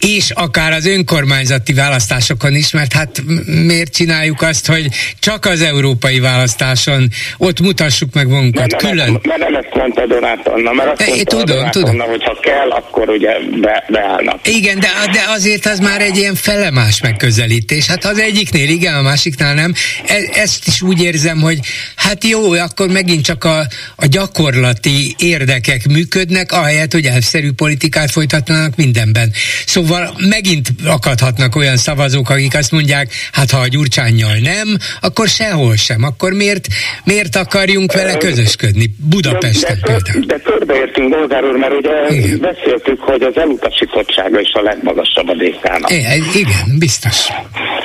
és 0.00 0.30
akár 0.30 0.72
az 0.72 0.86
önkormányzati 0.86 1.72
választásokon 1.72 2.54
is, 2.54 2.70
mert 2.70 2.92
hát 2.92 3.22
miért 3.66 3.94
csináljuk 3.94 4.42
azt, 4.42 4.66
hogy 4.66 4.86
csak 5.18 5.44
az 5.44 5.62
európai 5.62 6.20
választáson 6.20 7.08
ott 7.38 7.60
mutassuk 7.60 8.14
meg 8.14 8.28
magunkat 8.28 8.70
mert 8.70 8.76
külön. 8.76 8.96
Nem, 8.96 9.20
mert 9.22 9.40
nem 9.40 9.54
ezt 9.54 9.74
mondta 9.74 10.06
Donát 10.06 10.48
Anna, 10.48 10.72
mert 10.72 11.00
azt 11.00 11.08
mondta 11.08 11.36
tudom, 11.36 11.56
Donát 11.56 11.72
tudom. 11.72 11.88
Anna, 11.90 12.04
hogy 12.04 12.24
ha 12.24 12.38
kell, 12.40 12.70
akkor 12.70 13.08
ugye 13.08 13.30
be, 13.60 13.84
beállnak. 13.88 14.48
Igen, 14.48 14.78
de, 14.78 14.88
de 15.12 15.24
azért 15.28 15.66
az 15.66 15.78
már 15.78 16.00
egy 16.00 16.16
ilyen 16.16 16.34
felemás 16.34 17.00
megközelítés. 17.00 17.86
Hát 17.86 18.04
az 18.04 18.18
egyiknél 18.18 18.68
igen, 18.68 18.94
a 18.94 19.02
másiknál 19.02 19.54
nem. 19.54 19.72
E, 20.06 20.40
ezt 20.40 20.66
is 20.66 20.82
úgy 20.82 21.02
érzem, 21.02 21.40
hogy 21.40 21.58
hát 21.96 22.24
jó, 22.24 22.52
akkor 22.52 22.88
megint 22.88 23.24
csak 23.24 23.44
a, 23.44 23.58
a 23.96 24.06
gyakorlati 24.06 25.14
érdekek 25.18 25.86
működnek, 25.86 26.52
ahelyett, 26.52 26.92
hogy 26.92 27.06
elszerű 27.06 27.52
politikát 27.52 28.10
folytatnának 28.10 28.76
mindenben. 28.76 29.32
Szóval 29.66 29.89
Szóval 29.90 30.10
megint 30.28 30.68
akadhatnak 30.86 31.56
olyan 31.56 31.76
szavazók, 31.76 32.30
akik 32.30 32.54
azt 32.54 32.72
mondják, 32.72 33.08
hát 33.32 33.50
ha 33.50 33.58
a 33.58 33.66
Gyurcsányjal 33.66 34.36
nem, 34.42 34.68
akkor 35.00 35.28
sehol 35.28 35.76
sem. 35.76 36.02
Akkor 36.02 36.32
miért, 36.32 36.66
miért 37.04 37.36
akarjunk 37.36 37.92
vele 37.92 38.16
közösködni? 38.16 38.86
Budapesten 39.10 39.78
de, 39.82 39.92
de, 39.92 39.92
például. 39.92 40.26
De 40.26 40.38
körbeértünk, 40.38 41.08
Bolgár 41.08 41.44
úr, 41.44 41.56
mert 41.56 41.72
ugye 41.72 42.16
igen. 42.16 42.38
beszéltük, 42.38 43.00
hogy 43.00 43.22
az 43.22 43.36
elutasítottsága 43.36 44.40
is 44.40 44.52
a 44.52 44.62
legmagasabb 44.62 45.28
a 45.28 45.34
DK-nak. 45.34 45.90
Igen, 46.34 46.78
biztos. 46.78 47.26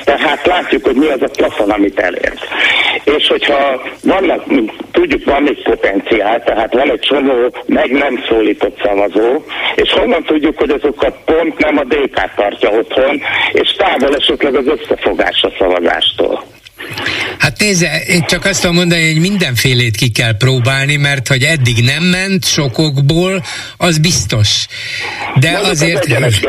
Tehát 0.03 0.45
látjuk, 0.45 0.85
hogy 0.85 0.95
mi 0.95 1.07
az 1.07 1.21
a 1.21 1.29
plafon, 1.35 1.69
amit 1.69 1.99
elért. 1.99 2.47
És 3.03 3.27
hogyha 3.27 3.81
vannak, 4.03 4.43
tudjuk, 4.91 5.23
van 5.25 5.43
még 5.43 5.63
potenciál, 5.63 6.43
tehát 6.43 6.73
van 6.73 6.91
egy 6.91 6.99
csomó 6.99 7.55
meg 7.65 7.91
nem 7.91 8.23
szólított 8.27 8.81
szavazó, 8.83 9.43
és 9.75 9.91
honnan 9.91 10.23
tudjuk, 10.23 10.57
hogy 10.57 10.69
azokat 10.69 11.15
pont 11.25 11.57
nem 11.57 11.77
a 11.77 11.83
DK 11.95 12.35
tartja 12.35 12.69
otthon, 12.69 13.21
és 13.51 13.71
távol 13.71 14.15
esetleg 14.15 14.55
az 14.55 14.67
összefogás 14.67 15.41
a 15.41 15.51
szavazástól. 15.59 16.43
Hát 17.37 17.59
nézze, 17.59 18.03
én 18.07 18.25
csak 18.27 18.45
azt 18.45 18.61
tudom 18.61 18.75
mondani, 18.75 19.11
hogy 19.11 19.21
mindenfélét 19.21 19.95
ki 19.95 20.09
kell 20.09 20.37
próbálni, 20.37 20.95
mert 20.95 21.27
hogy 21.27 21.43
eddig 21.43 21.83
nem 21.83 22.03
ment 22.03 22.45
sokokból, 22.45 23.43
az 23.77 23.97
biztos. 23.97 24.65
De 25.39 25.51
Mondjuk 25.51 25.71
azért... 25.71 25.97
Az 25.99 26.05
egyenes 26.05 26.39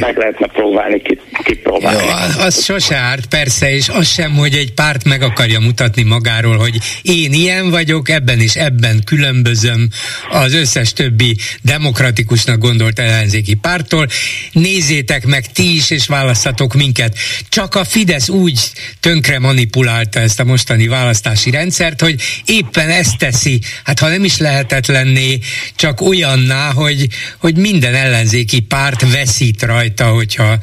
meg 0.00 0.16
lehetne 0.16 0.46
próbálni, 0.46 1.02
kipróbálni. 1.44 1.98
Ki 1.98 2.04
Jó, 2.04 2.42
az 2.44 2.64
sose 2.64 2.96
árt, 2.96 3.26
persze, 3.26 3.74
és 3.74 3.88
az 3.88 4.12
sem, 4.12 4.32
hogy 4.32 4.54
egy 4.54 4.72
párt 4.72 5.04
meg 5.04 5.22
akarja 5.22 5.60
mutatni 5.60 6.02
magáról, 6.02 6.56
hogy 6.56 6.78
én 7.02 7.32
ilyen 7.32 7.70
vagyok, 7.70 8.08
ebben 8.08 8.40
és 8.40 8.54
ebben 8.54 9.02
különbözöm 9.04 9.88
az 10.30 10.54
összes 10.54 10.92
többi 10.92 11.36
demokratikusnak 11.62 12.58
gondolt 12.58 12.98
ellenzéki 12.98 13.54
pártól. 13.54 14.06
Nézzétek 14.52 15.26
meg 15.26 15.52
ti 15.52 15.74
is, 15.74 15.90
és 15.90 16.06
választatok 16.06 16.74
minket. 16.74 17.16
Csak 17.48 17.74
a 17.74 17.84
Fidesz 17.84 18.28
úgy 18.28 18.60
tönkre 19.00 19.38
manipulálta 19.76 20.20
ezt 20.20 20.40
a 20.40 20.44
mostani 20.44 20.88
választási 20.88 21.50
rendszert, 21.50 22.00
hogy 22.00 22.14
éppen 22.46 22.88
ezt 22.88 23.18
teszi, 23.18 23.60
hát 23.84 23.98
ha 23.98 24.08
nem 24.08 24.24
is 24.24 24.38
lehetetlenné, 24.38 25.38
csak 25.76 26.00
olyanná, 26.00 26.72
hogy, 26.74 27.06
hogy 27.40 27.56
minden 27.56 27.94
ellenzéki 27.94 28.60
párt 28.60 29.00
veszít 29.12 29.62
rajta, 29.62 30.04
hogyha 30.04 30.54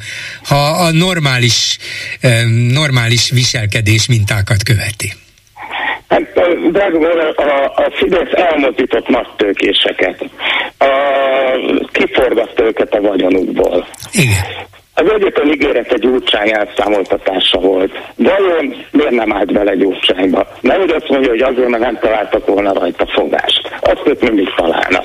ha 0.48 0.66
a 0.86 0.90
normális, 0.92 1.78
normális 2.72 3.30
viselkedés 3.30 4.08
mintákat 4.08 4.62
követi. 4.62 5.12
Hát, 6.08 6.22
drága 6.72 6.98
a, 7.36 7.72
a 7.76 7.92
Fidesz 7.98 8.32
elmozdított 8.32 9.08
nagy 9.08 9.28
tőkéseket. 9.36 10.24
A, 10.78 10.88
kiforgatta 11.92 12.62
őket 12.62 12.94
a 12.94 13.00
vagyonukból. 13.00 13.86
Igen. 14.12 14.44
Az 14.96 15.04
egyetlen 15.14 15.52
ígérete 15.52 15.96
Gyurcsány 15.96 16.50
elszámoltatása 16.50 17.58
volt. 17.58 17.92
Vajon 18.16 18.86
miért 18.90 19.10
nem 19.10 19.32
állt 19.32 19.52
bele 19.52 19.74
Gyurcsányba? 19.74 20.48
Nehogy 20.60 20.90
azt 20.90 21.08
mondja, 21.08 21.30
hogy 21.30 21.40
azért, 21.40 21.68
mert 21.68 21.82
nem 21.82 21.98
találtak 22.00 22.46
volna 22.46 22.72
rajta 22.72 23.06
fogást. 23.06 23.70
Azt 23.80 24.02
ők 24.04 24.20
mindig 24.20 24.48
találnak. 24.56 25.04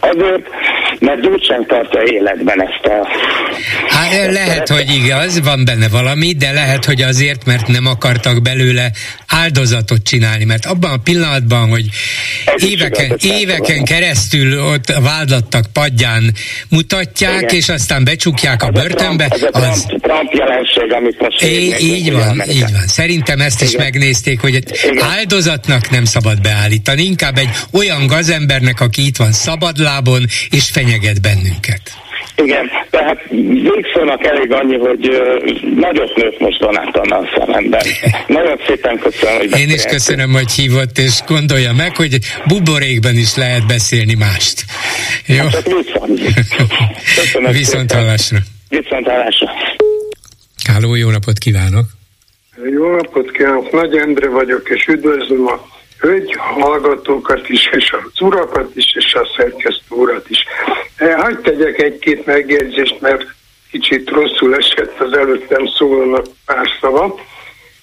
Azért, 0.00 0.48
mert 0.98 1.20
Gyurcsány 1.20 1.66
tartja 1.66 2.02
életben 2.02 2.62
ezt 2.62 2.84
a... 2.84 3.08
Hát 3.88 4.32
lehet, 4.32 4.68
hogy 4.68 4.90
igaz, 5.04 5.44
van 5.44 5.64
benne 5.64 5.88
valami, 5.88 6.32
de 6.32 6.52
lehet, 6.52 6.84
hogy 6.84 7.02
azért, 7.02 7.44
mert 7.46 7.66
nem 7.66 7.86
akartak 7.86 8.42
belőle 8.42 8.90
áldozatot 9.28 10.02
csinálni, 10.02 10.44
mert 10.44 10.64
abban 10.64 10.90
a 10.90 10.96
pillanatban, 11.04 11.68
hogy 11.68 11.84
éveken, 12.56 13.16
éveken 13.20 13.84
keresztül 13.84 14.60
ott 14.60 14.92
vádlattak 15.02 15.64
padján 15.72 16.22
mutatják, 16.68 17.40
Igen. 17.40 17.54
és 17.54 17.68
aztán 17.68 18.04
becsukják 18.04 18.62
a 18.62 18.70
börtönbe, 19.16 19.34
ez 19.34 19.42
a 19.42 19.50
Trump, 19.50 19.72
az... 19.72 19.86
Trump 20.00 20.32
jelenség, 20.32 20.92
amit 20.92 21.20
most 21.20 21.42
é, 21.42 21.76
így 21.80 22.12
van, 22.12 22.42
így 22.50 22.60
van. 22.72 22.86
Szerintem 22.86 23.40
ezt 23.40 23.62
is 23.62 23.72
Igen. 23.72 23.84
megnézték, 23.84 24.40
hogy 24.40 24.58
áldozatnak 25.16 25.90
nem 25.90 26.04
szabad 26.04 26.40
beállítani, 26.40 27.02
inkább 27.02 27.36
egy 27.36 27.48
olyan 27.72 28.06
gazembernek, 28.06 28.80
aki 28.80 29.06
itt 29.06 29.16
van 29.16 29.32
szabadlábon, 29.32 30.22
és 30.50 30.70
fenyeget 30.70 31.20
bennünket. 31.20 31.80
Igen, 32.36 32.70
tehát 32.90 33.18
végszónak 33.62 34.26
elég 34.26 34.52
annyi, 34.52 34.76
hogy 34.76 35.08
uh, 35.08 35.74
nagyot 35.74 36.16
nőtt 36.16 36.38
most 36.38 36.58
Donát 36.58 36.96
annal 36.96 37.28
szememben. 37.36 37.82
Nagyon 38.26 38.60
szépen 38.66 38.98
köszönöm, 38.98 39.38
hogy 39.38 39.60
Én 39.60 39.70
is 39.70 39.82
köszönöm, 39.82 40.32
hogy 40.32 40.52
hívott, 40.52 40.98
és 40.98 41.18
gondolja 41.26 41.72
meg, 41.72 41.96
hogy 41.96 42.18
buborékban 42.46 43.16
is 43.16 43.34
lehet 43.34 43.66
beszélni 43.66 44.14
mást. 44.14 44.64
Jó? 45.26 45.36
Hát, 45.36 45.62
Köszönöm 47.20 47.52
Viszont 47.52 47.92
hallásra. 47.92 48.38
Viszont 48.82 49.06
hallásra. 49.06 49.50
Háló, 50.64 50.94
jó 50.94 51.10
napot 51.10 51.38
kívánok! 51.38 51.84
Jó 52.70 52.94
napot 52.94 53.30
kívánok, 53.30 53.72
Nagy 53.72 53.96
Endre 53.96 54.28
vagyok, 54.28 54.68
és 54.68 54.86
üdvözlöm 54.86 55.46
a 55.46 55.66
hölgy 55.98 56.34
hallgatókat 56.38 57.48
is, 57.48 57.68
és 57.72 57.92
az 57.92 58.20
urakat 58.20 58.76
is, 58.76 58.94
és 58.94 59.14
a 59.14 59.28
szerkesztő 59.36 59.94
urat 59.94 60.30
is. 60.30 60.44
Eh, 60.96 61.20
hagyj 61.20 61.40
tegyek 61.42 61.82
egy-két 61.82 62.26
megjegyzést, 62.26 63.00
mert 63.00 63.34
kicsit 63.70 64.10
rosszul 64.10 64.56
esett 64.56 65.00
az 65.00 65.16
előttem 65.16 65.66
szólónak 65.66 66.26
pár 66.46 66.66
szava. 66.80 67.14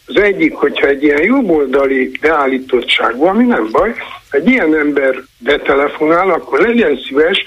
Az 0.06 0.22
egyik, 0.22 0.54
hogyha 0.54 0.88
egy 0.88 1.04
ilyen 1.04 1.24
jobboldali 1.24 2.12
beállítottság 2.22 3.18
van, 3.18 3.30
ami 3.36 3.46
nem 3.46 3.72
baj, 3.72 3.94
egy 4.30 4.48
ilyen 4.48 4.76
ember 4.76 5.16
betelefonál, 5.38 6.30
akkor 6.30 6.60
legyen 6.60 7.00
szíves, 7.08 7.44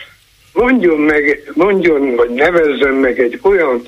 mondjon 0.55 1.01
meg, 1.01 1.51
mondjon, 1.55 2.15
vagy 2.15 2.31
nevezzen 2.31 2.95
meg 2.95 3.21
egy 3.21 3.39
olyan 3.43 3.83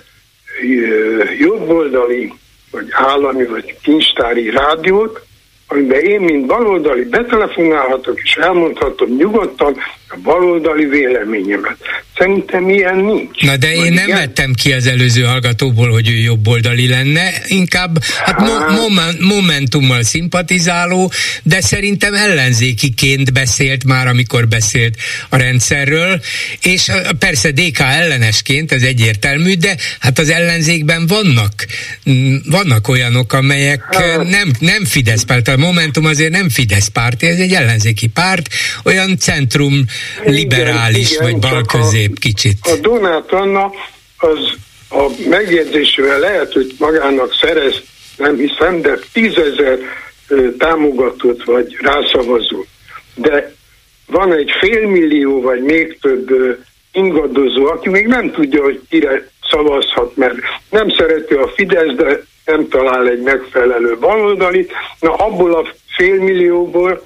jobboldali, 1.39 2.33
vagy 2.71 2.87
állami, 2.91 3.47
vagy 3.47 3.77
kincstári 3.83 4.51
rádiót, 4.51 5.27
amiben 5.69 6.01
én, 6.01 6.21
mint 6.21 6.47
baloldali 6.47 7.05
betelefonálhatok, 7.05 8.21
és 8.23 8.35
elmondhatom 8.35 9.17
nyugodtan 9.17 9.77
a 10.09 10.17
baloldali 10.23 10.85
véleményemet. 10.85 11.77
Szerintem 12.19 12.69
ilyen 12.69 12.97
nincs. 12.97 13.41
Na 13.41 13.57
de 13.57 13.75
én 13.75 13.93
nem 13.93 14.07
igen? 14.07 14.19
vettem 14.19 14.53
ki 14.53 14.73
az 14.73 14.87
előző 14.87 15.23
hallgatóból, 15.23 15.91
hogy 15.91 16.09
ő 16.09 16.17
jobboldali 16.17 16.89
lenne, 16.89 17.33
inkább 17.47 18.03
hát, 18.03 18.41
hát 18.41 18.71
mo- 18.71 19.21
momentummal 19.21 20.03
szimpatizáló, 20.03 21.13
de 21.43 21.61
szerintem 21.61 22.15
ellenzékiként 22.15 23.33
beszélt 23.33 23.85
már, 23.85 24.07
amikor 24.07 24.49
beszélt 24.49 24.97
a 25.29 25.37
rendszerről, 25.37 26.21
és 26.63 26.91
persze 27.19 27.51
DK 27.51 27.79
ellenesként, 27.79 28.73
ez 28.73 28.83
egyértelmű, 28.83 29.55
de 29.55 29.77
hát 29.99 30.19
az 30.19 30.29
ellenzékben 30.29 31.07
vannak, 31.07 31.53
vannak 32.45 32.89
olyanok, 32.89 33.33
amelyek 33.33 33.83
hát. 33.91 34.29
nem, 34.29 34.51
nem 34.59 34.85
Fidesz 34.85 35.23
párt, 35.23 35.49
a 35.49 35.57
Momentum 35.57 36.05
azért 36.05 36.33
nem 36.33 36.49
Fidesz 36.49 36.89
párt, 36.89 37.23
ez 37.23 37.39
egy 37.39 37.53
ellenzéki 37.53 38.07
párt, 38.07 38.49
olyan 38.85 39.19
centrum 39.19 39.85
liberális, 40.25 41.11
igen, 41.11 41.25
vagy 41.25 41.39
balközép 41.39 42.19
kicsit. 42.19 42.59
A 42.63 42.77
Donát 42.81 43.33
Anna 43.33 43.73
az 44.17 44.39
a 44.91 45.11
megjegyzésével 45.29 46.19
lehet, 46.19 46.53
hogy 46.53 46.75
magának 46.79 47.35
szerez, 47.41 47.83
nem 48.17 48.37
hiszem, 48.37 48.81
de 48.81 48.99
tízezer 49.13 49.79
támogatót 50.59 51.45
vagy 51.45 51.77
rászavazót. 51.81 52.67
De 53.15 53.55
van 54.07 54.33
egy 54.33 54.51
félmillió 54.61 55.41
vagy 55.41 55.63
még 55.63 55.99
több 56.01 56.59
ingadozó, 56.93 57.67
aki 57.67 57.89
még 57.89 58.07
nem 58.07 58.31
tudja, 58.33 58.63
hogy 58.63 58.81
kire 58.89 59.29
szavazhat, 59.51 60.17
mert 60.17 60.35
nem 60.71 60.91
szereti 60.91 61.35
a 61.35 61.49
Fidesz, 61.49 61.95
de 61.97 62.23
nem 62.45 62.69
talál 62.69 63.09
egy 63.09 63.21
megfelelő 63.21 63.97
baloldali. 63.99 64.67
Na 65.01 65.15
abból 65.15 65.55
a 65.55 65.69
félmillióból 65.97 67.03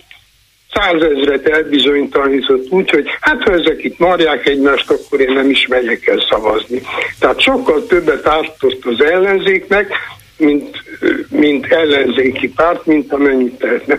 százezret 0.73 1.47
elbizonytalanított 1.47 2.71
úgy, 2.71 2.91
hogy 2.91 3.07
hát 3.21 3.43
ha 3.43 3.53
ezek 3.53 3.85
itt 3.85 3.99
marják 3.99 4.47
egymást, 4.47 4.91
akkor 4.91 5.21
én 5.21 5.33
nem 5.33 5.51
is 5.51 5.67
megyek 5.67 6.07
el 6.07 6.27
szavazni. 6.31 6.83
Tehát 7.19 7.41
sokkal 7.41 7.87
többet 7.87 8.27
ártott 8.27 8.85
az 8.85 9.05
ellenzéknek, 9.05 9.93
mint, 10.37 10.83
mint 11.29 11.67
ellenzéki 11.67 12.49
párt, 12.49 12.87
mint 12.87 13.13
amennyit 13.13 13.59
tehetne. 13.59 13.99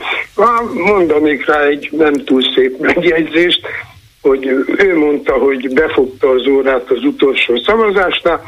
Mondanék 0.74 1.46
rá 1.46 1.64
egy 1.64 1.90
nem 1.92 2.14
túl 2.14 2.42
szép 2.56 2.78
megjegyzést, 2.78 3.62
hogy 4.22 4.46
ő 4.78 4.98
mondta, 4.98 5.34
hogy 5.34 5.74
befogta 5.74 6.30
az 6.30 6.48
órát 6.48 6.90
az 6.90 7.04
utolsó 7.04 7.58
szavazásnál, 7.58 8.42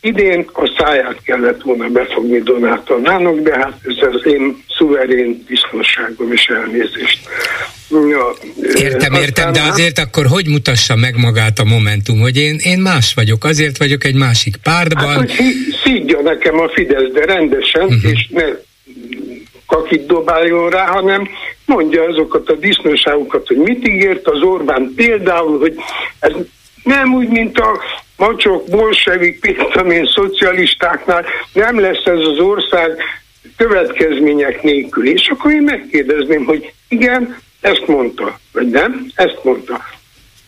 Idén 0.00 0.46
a 0.52 0.74
száját 0.78 1.22
kellett 1.22 1.62
volna 1.62 1.88
befogni 1.88 2.38
Donátonának, 2.38 3.38
de 3.38 3.58
hát 3.58 3.80
ez 3.84 4.08
az 4.12 4.26
én 4.26 4.62
szuverén 4.68 5.44
biztonságom 5.48 6.32
és 6.32 6.46
elnézést. 6.46 7.18
Ja, 7.90 8.34
értem, 8.74 9.12
értem, 9.12 9.52
de 9.52 9.62
azért 9.62 9.98
akkor 9.98 10.26
hogy 10.26 10.48
mutassa 10.48 10.96
meg 10.96 11.16
magát 11.16 11.58
a 11.58 11.64
Momentum, 11.64 12.20
hogy 12.20 12.36
én, 12.36 12.58
én 12.62 12.78
más 12.78 13.14
vagyok, 13.14 13.44
azért 13.44 13.78
vagyok 13.78 14.04
egy 14.04 14.14
másik 14.14 14.56
pártban. 14.56 15.08
Hát, 15.08 15.16
hogy 15.16 15.32
szídja 15.84 16.20
nekem 16.20 16.60
a 16.60 16.68
Fidesz, 16.68 17.12
de 17.12 17.24
rendesen, 17.24 17.82
uh-huh. 17.82 18.10
és 18.10 18.28
ne 18.30 18.44
kakit 19.66 20.06
dobáljon 20.06 20.70
rá, 20.70 20.86
hanem 20.86 21.28
mondja 21.66 22.02
azokat 22.02 22.48
a 22.48 22.54
disznóságokat, 22.54 23.46
hogy 23.46 23.56
mit 23.56 23.88
ígért 23.88 24.26
az 24.26 24.40
Orbán 24.40 24.92
például, 24.96 25.58
hogy 25.58 25.74
ez 26.18 26.32
nem 26.82 27.14
úgy, 27.14 27.28
mint 27.28 27.58
a 27.58 27.80
macsok, 28.18 28.68
bolsevik, 28.68 29.40
pitamin, 29.40 30.06
szocialistáknál 30.06 31.24
nem 31.52 31.80
lesz 31.80 32.04
ez 32.04 32.18
az 32.18 32.38
ország 32.38 33.02
következmények 33.56 34.62
nélkül. 34.62 35.08
És 35.08 35.28
akkor 35.28 35.52
én 35.52 35.62
megkérdezném, 35.62 36.44
hogy 36.44 36.72
igen, 36.88 37.38
ezt 37.60 37.86
mondta, 37.86 38.38
vagy 38.52 38.68
nem, 38.68 39.06
ezt 39.14 39.38
mondta. 39.42 39.80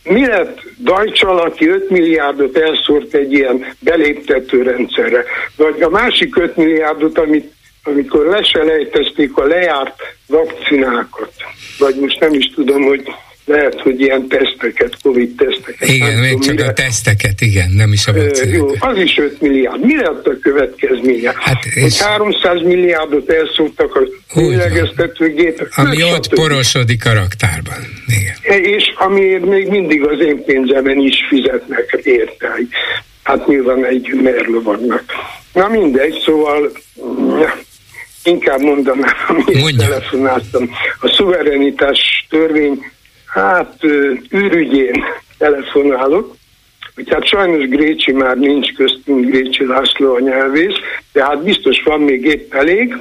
Mi 0.03 0.25
lett 0.25 0.61
Dajcsal, 0.77 1.39
aki 1.39 1.67
5 1.67 1.89
milliárdot 1.89 2.57
elszórt 2.57 3.13
egy 3.13 3.33
ilyen 3.33 3.65
beléptető 3.79 4.61
rendszerre? 4.61 5.23
Vagy 5.55 5.81
a 5.81 5.89
másik 5.89 6.37
5 6.37 6.55
milliárdot, 6.55 7.17
amit 7.17 7.53
amikor 7.83 8.25
leselejtezték 8.25 9.37
a 9.37 9.45
lejárt 9.45 10.01
vakcinákat, 10.27 11.33
vagy 11.79 11.95
most 11.95 12.19
nem 12.19 12.33
is 12.33 12.51
tudom, 12.53 12.81
hogy 12.81 13.13
lehet, 13.45 13.81
hogy 13.81 14.01
ilyen 14.01 14.27
teszteket, 14.27 14.97
Covid 15.01 15.35
teszteket. 15.35 15.89
Igen, 15.89 16.19
még 16.19 16.39
csak 16.39 16.55
mire. 16.55 16.67
a 16.67 16.73
teszteket, 16.73 17.41
igen, 17.41 17.69
nem 17.71 17.93
is 17.93 18.07
a 18.07 18.13
vakcinát. 18.13 18.55
Jó, 18.55 18.67
az 18.79 18.97
is 18.97 19.17
5 19.17 19.41
milliárd. 19.41 19.85
Mi 19.85 19.95
lett 19.95 20.27
a 20.27 20.37
következménye? 20.41 21.33
Hát 21.35 21.65
és... 21.65 21.81
Hogy 21.81 21.97
300 21.99 22.61
milliárdot 22.61 23.29
elszúrtak 23.29 23.95
a 23.95 24.01
lélegeztetőgépek. 24.33 25.71
Ami 25.75 26.03
ott 26.03 26.23
stb. 26.23 26.33
porosodik 26.33 27.05
a 27.05 27.13
raktárban. 27.13 27.79
Igen. 28.07 28.61
És 28.63 28.83
amiért 28.95 29.45
még 29.45 29.67
mindig 29.67 30.05
az 30.05 30.19
én 30.19 30.43
pénzemen 30.45 30.99
is 30.99 31.15
fizetnek 31.29 31.99
érte. 32.03 32.57
Hát 33.23 33.47
nyilván 33.47 33.85
egy 33.85 34.13
merlovagnak. 34.23 35.03
Na 35.53 35.67
mindegy, 35.67 36.21
szóval 36.25 36.71
inkább 38.23 38.59
mondanám, 38.59 39.13
amit 39.27 39.77
telefonáltam. 39.77 40.69
A 40.99 41.07
szuverenitás 41.07 42.25
törvény 42.29 42.91
Hát 43.33 43.83
űrügyén 44.33 45.03
telefonálok, 45.37 46.35
hogy 46.95 47.09
hát 47.09 47.27
sajnos 47.27 47.67
Grécsi 47.67 48.11
már 48.11 48.37
nincs 48.37 48.73
köztünk, 48.73 49.25
Grécsi 49.25 49.65
László 49.65 50.15
a 50.15 50.19
nyelvész, 50.19 50.75
de 51.11 51.23
hát 51.23 51.43
biztos 51.43 51.83
van 51.83 52.01
még 52.01 52.25
épp 52.25 52.53
elég, 52.53 52.95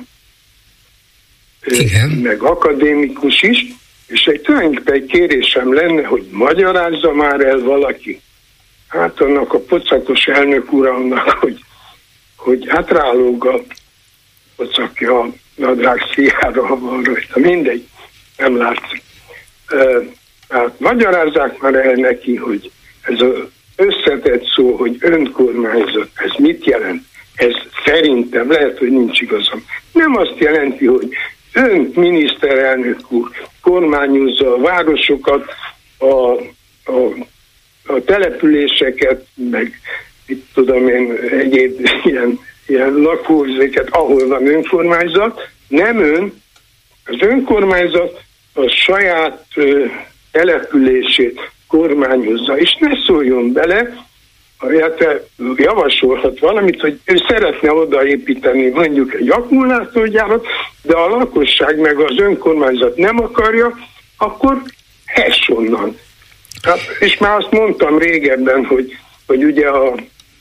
Igen. 1.67 2.09
meg 2.11 2.43
akadémikus 2.43 3.43
is, 3.43 3.67
és 4.07 4.25
egy 4.25 4.41
tulajdonképpen 4.41 4.95
egy 4.95 5.07
kérésem 5.07 5.75
lenne, 5.75 6.03
hogy 6.03 6.27
magyarázza 6.31 7.13
már 7.13 7.41
el 7.41 7.59
valaki, 7.59 8.21
hát 8.89 9.21
annak 9.21 9.53
a 9.53 9.59
pocakos 9.61 10.25
elnök 10.25 10.73
uramnak, 10.73 11.29
hogy, 11.43 11.59
hogy 12.37 12.65
hát 12.69 12.91
rálóg 12.91 13.47
a 13.47 13.63
pocakja 14.57 15.21
a 15.21 15.29
nadrág 15.55 16.01
szíjára, 16.15 16.67
ha 16.67 16.79
van 16.79 17.03
rajta, 17.03 17.39
mindegy, 17.39 17.87
nem 18.37 18.57
látszik. 18.57 19.03
Tehát 20.51 20.81
magyarázzák 20.81 21.59
már 21.59 21.75
el 21.75 21.95
neki, 21.95 22.37
hogy 22.37 22.71
ez 23.03 23.21
az 23.21 23.37
összetett 23.77 24.45
szó, 24.55 24.77
hogy 24.77 24.97
önkormányzat, 25.01 26.09
ez 26.15 26.31
mit 26.39 26.65
jelent? 26.65 27.03
Ez 27.35 27.53
szerintem, 27.85 28.51
lehet, 28.51 28.79
hogy 28.79 28.91
nincs 28.91 29.21
igazam. 29.21 29.65
Nem 29.93 30.17
azt 30.17 30.39
jelenti, 30.39 30.87
hogy 30.87 31.09
ön 31.53 31.93
miniszterelnök 31.95 33.13
úr 33.13 33.29
kormányozza 33.63 34.55
a 34.55 34.61
városokat, 34.61 35.45
a, 35.99 36.31
a 36.93 37.27
a 37.91 38.05
településeket, 38.05 39.27
meg 39.35 39.81
mit 40.27 40.45
tudom 40.55 40.89
én, 40.89 41.19
egyéb 41.31 41.89
ilyen, 42.05 42.39
ilyen 42.67 42.93
lakózéket, 42.93 43.89
ahol 43.91 44.29
van 44.29 44.47
önkormányzat, 44.47 45.49
nem 45.69 45.99
ön, 45.99 46.43
az 47.05 47.17
önkormányzat 47.21 48.21
a 48.53 48.69
saját 48.69 49.47
települését 50.33 51.51
kormányozza, 51.69 52.59
és 52.59 52.77
ne 52.79 52.91
szóljon 53.07 53.53
bele, 53.53 54.09
illetve 54.69 55.25
javasolhat 55.57 56.39
valamit, 56.39 56.81
hogy 56.81 56.99
ő 57.05 57.23
szeretne 57.29 57.73
odaépíteni 57.73 58.69
mondjuk 58.69 59.15
egy 59.15 59.31
akkumulátorgyárat, 59.31 60.47
de 60.83 60.97
a 60.97 61.09
lakosság 61.09 61.79
meg 61.79 61.99
az 61.99 62.19
önkormányzat 62.19 62.97
nem 62.97 63.23
akarja, 63.23 63.79
akkor 64.19 64.63
hess 65.07 65.49
onnan. 65.49 65.99
Hát, 66.63 66.81
és 66.99 67.19
már 67.19 67.37
azt 67.37 67.51
mondtam 67.51 67.99
régebben, 67.99 68.65
hogy, 68.65 68.97
hogy 69.27 69.45
ugye 69.45 69.69
a, 69.69 69.95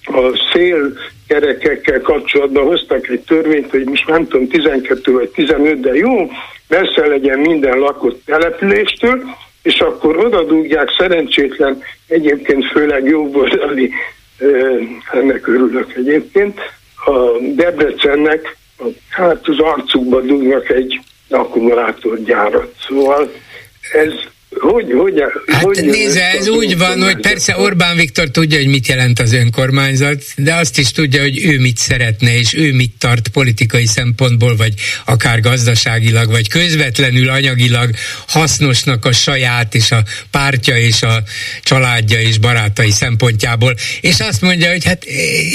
a 0.04 0.49
szélkerekekkel 0.54 2.02
kapcsolatban 2.02 2.65
hoztak 2.65 3.08
egy 3.08 3.19
törvényt, 3.19 3.69
hogy 3.69 3.86
most 3.86 4.08
nem 4.08 4.28
tudom, 4.28 4.47
12 4.47 5.13
vagy 5.13 5.30
15, 5.30 5.80
de 5.80 5.95
jó, 5.95 6.32
messze 6.67 7.08
legyen 7.08 7.39
minden 7.39 7.78
lakott 7.78 8.21
településtől, 8.25 9.23
és 9.62 9.80
akkor 9.80 10.17
oda 10.26 10.43
dugják 10.43 10.89
szerencsétlen, 10.98 11.82
egyébként 12.08 12.65
főleg 12.65 13.06
jobboldali, 13.06 13.91
ennek 15.12 15.48
örülök 15.48 15.95
egyébként, 15.95 16.60
a 17.06 17.38
Debrecennek, 17.56 18.58
hát 19.10 19.48
az 19.48 19.60
arcukba 19.60 20.22
dugnak 20.22 20.69
egy 20.69 21.02
akkumulátorgyárat. 21.30 22.76
Szóval 22.88 23.32
ez 23.93 24.13
hogy, 24.49 24.91
hogy, 24.97 25.23
hát 25.47 25.63
hogy 25.63 25.85
nézze, 25.85 26.31
ez 26.31 26.47
úgy 26.47 26.77
van, 26.77 27.01
hogy 27.01 27.19
persze 27.19 27.57
Orbán 27.57 27.95
Viktor 27.95 28.29
tudja, 28.29 28.57
hogy 28.57 28.67
mit 28.67 28.88
jelent 28.88 29.19
az 29.19 29.33
önkormányzat, 29.33 30.23
de 30.35 30.55
azt 30.55 30.77
is 30.77 30.91
tudja, 30.91 31.21
hogy 31.21 31.45
ő 31.45 31.59
mit 31.59 31.77
szeretne, 31.77 32.38
és 32.38 32.53
ő 32.53 32.73
mit 32.73 32.91
tart 32.97 33.27
politikai 33.27 33.85
szempontból, 33.85 34.55
vagy 34.55 34.73
akár 35.05 35.39
gazdaságilag, 35.39 36.31
vagy 36.31 36.49
közvetlenül 36.49 37.29
anyagilag 37.29 37.89
hasznosnak 38.27 39.05
a 39.05 39.12
saját, 39.12 39.75
és 39.75 39.91
a 39.91 40.03
pártja, 40.31 40.77
és 40.77 41.01
a 41.01 41.23
családja, 41.63 42.19
és 42.19 42.38
barátai 42.38 42.91
szempontjából. 42.91 43.75
És 44.01 44.19
azt 44.19 44.41
mondja, 44.41 44.69
hogy 44.69 44.85
hát 44.85 45.05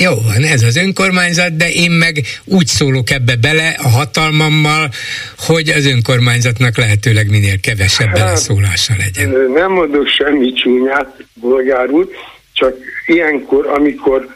jó 0.01 0.15
van, 0.21 0.43
ez 0.43 0.63
az 0.63 0.77
önkormányzat, 0.77 1.57
de 1.57 1.71
én 1.71 1.91
meg 1.91 2.27
úgy 2.45 2.67
szólok 2.67 3.11
ebbe 3.11 3.37
bele 3.37 3.77
a 3.79 3.89
hatalmammal, 3.89 4.91
hogy 5.39 5.69
az 5.69 5.87
önkormányzatnak 5.87 6.77
lehetőleg 6.77 7.31
minél 7.31 7.61
kevesebb 7.61 8.07
hát, 8.07 8.19
beleszólás 8.19 8.84
hatása 8.87 8.95
legyen. 8.99 9.51
Nem 9.51 9.73
mondok 9.73 10.07
semmi 10.07 10.53
csúnyát, 10.53 11.25
bolgár 11.35 11.91
úr, 11.91 12.09
csak 12.53 12.77
ilyenkor, 13.07 13.67
amikor 13.67 14.35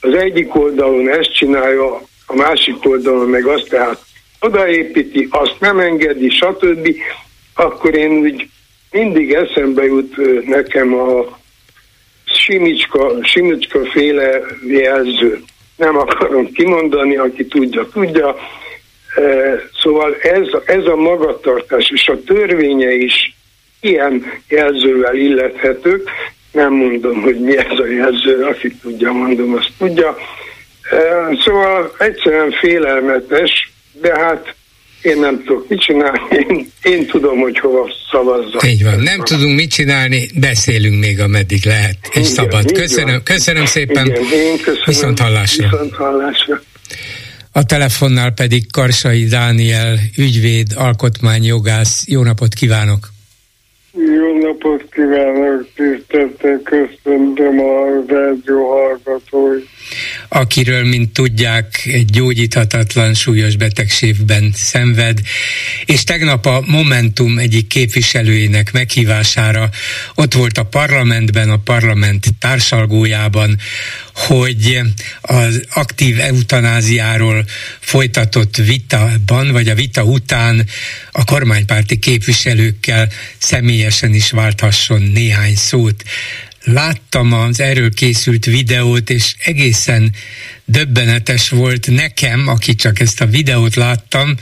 az 0.00 0.14
egyik 0.14 0.54
oldalon 0.54 1.10
ezt 1.10 1.34
csinálja, 1.34 2.00
a 2.26 2.34
másik 2.34 2.76
oldalon 2.88 3.28
meg 3.28 3.46
azt 3.46 3.68
tehát 3.68 3.98
odaépíti, 4.40 5.28
azt 5.30 5.56
nem 5.60 5.78
engedi, 5.78 6.30
stb., 6.30 6.96
akkor 7.54 7.94
én 7.94 8.10
úgy 8.10 8.48
mindig 8.90 9.32
eszembe 9.32 9.84
jut 9.84 10.16
nekem 10.46 10.94
a 10.94 11.40
Simicska, 12.24 13.18
Simicska 13.22 13.84
féle 13.92 14.40
jelző. 14.66 15.42
Nem 15.76 15.96
akarom 15.96 16.52
kimondani, 16.52 17.16
aki 17.16 17.46
tudja, 17.46 17.88
tudja. 17.92 18.36
Szóval 19.82 20.16
ez, 20.22 20.46
ez 20.64 20.84
a 20.84 20.96
magatartás 20.96 21.90
és 21.94 22.08
a 22.08 22.22
törvénye 22.26 22.92
is 22.92 23.34
ilyen 23.80 24.24
jelzővel 24.48 25.16
illethetők. 25.16 26.10
Nem 26.52 26.72
mondom, 26.72 27.20
hogy 27.20 27.40
mi 27.40 27.56
ez 27.56 27.78
a 27.78 27.86
jelző, 27.86 28.44
aki 28.44 28.72
tudja, 28.82 29.12
mondom, 29.12 29.54
azt 29.54 29.72
tudja. 29.78 30.16
Szóval 31.44 31.94
egyszerűen 31.98 32.50
félelmetes, 32.50 33.70
de 34.00 34.18
hát 34.18 34.54
én 35.02 35.18
nem 35.18 35.42
tudok 35.44 35.68
mit 35.68 35.80
csinálni, 35.80 36.18
én, 36.30 36.70
én 36.82 37.06
tudom, 37.06 37.38
hogy 37.38 37.58
hova 37.58 37.90
szavazzak. 38.10 38.64
Így 38.64 38.84
van, 38.84 38.98
nem 39.00 39.20
tudunk 39.20 39.56
mit 39.56 39.70
csinálni, 39.70 40.28
beszélünk 40.40 41.00
még 41.00 41.20
ameddig 41.20 41.64
lehet, 41.64 41.96
és 42.10 42.16
igen, 42.16 42.24
szabad. 42.24 42.72
Köszönöm, 42.72 43.22
köszönöm 43.22 43.64
szépen, 43.64 44.06
igen, 44.06 44.22
én 44.22 44.56
köszönöm, 44.56 44.82
viszont 44.86 45.18
hallásra. 45.18 45.68
Viszont 45.70 45.94
hallásra. 45.94 46.62
A 47.52 47.64
telefonnál 47.64 48.32
pedig 48.32 48.70
Karsai 48.70 49.24
Dániel, 49.24 49.98
ügyvéd, 50.18 50.66
alkotmányjogász. 50.76 52.04
Jó 52.06 52.22
napot 52.22 52.54
kívánok! 52.54 53.08
Jó 53.92 54.38
napot 54.38 54.88
kívánok, 54.90 55.68
tisztelten 55.74 56.62
köszöntöm 56.62 57.60
a 57.60 58.04
rádió 58.06 58.70
hallgatóit. 58.70 59.68
Akiről, 60.34 60.84
mint 60.84 61.12
tudják, 61.12 61.80
egy 61.84 62.04
gyógyíthatatlan 62.04 63.14
súlyos 63.14 63.56
betegségben 63.56 64.52
szenved, 64.56 65.20
és 65.84 66.04
tegnap 66.04 66.46
a 66.46 66.62
Momentum 66.66 67.38
egyik 67.38 67.66
képviselőjének 67.66 68.72
meghívására 68.72 69.70
ott 70.14 70.34
volt 70.34 70.58
a 70.58 70.62
parlamentben, 70.62 71.50
a 71.50 71.56
parlament 71.56 72.26
társalgójában, 72.38 73.58
hogy 74.14 74.80
az 75.20 75.64
aktív 75.70 76.20
eutanáziáról 76.20 77.44
folytatott 77.80 78.56
vitában, 78.56 79.50
vagy 79.50 79.68
a 79.68 79.74
vita 79.74 80.02
után 80.02 80.66
a 81.10 81.24
kormánypárti 81.24 81.98
képviselőkkel 81.98 83.08
személyesen 83.38 84.14
is 84.14 84.30
válthasson 84.30 85.02
néhány 85.02 85.56
szót. 85.56 86.02
Láttam 86.64 87.32
az 87.32 87.60
erről 87.60 87.94
készült 87.94 88.44
videót, 88.44 89.10
és 89.10 89.34
egészen 89.38 90.14
döbbenetes 90.64 91.48
volt 91.48 91.90
nekem, 91.90 92.48
aki 92.48 92.74
csak 92.74 93.00
ezt 93.00 93.20
a 93.20 93.26
videót 93.26 93.74
láttam, 93.74 94.36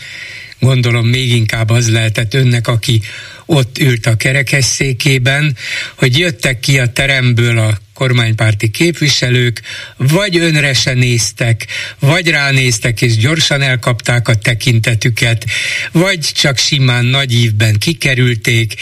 gondolom 0.59 1.07
még 1.07 1.31
inkább 1.31 1.71
az 1.71 1.91
lehetett 1.91 2.35
önnek, 2.35 2.69
aki 2.69 3.01
ott 3.47 3.79
ült 3.79 4.07
a 4.07 4.17
kerekesszékében, 4.17 5.57
hogy 5.95 6.19
jöttek 6.19 6.61
ki 6.61 6.79
a 6.79 6.93
teremből 6.93 7.59
a 7.59 7.79
kormánypárti 8.01 8.71
képviselők, 8.71 9.61
vagy 9.97 10.39
önre 10.39 10.75
se 10.75 10.93
néztek, 10.93 11.67
vagy 11.99 12.29
ránéztek 12.29 13.03
és 13.03 13.17
gyorsan 13.17 13.63
elkapták 13.63 14.29
a 14.29 14.35
tekintetüket, 14.35 15.45
vagy 15.93 16.21
csak 16.21 16.59
simán 16.59 17.05
nagy 17.05 17.33
ívben 17.33 17.79
kikerülték, 17.79 18.75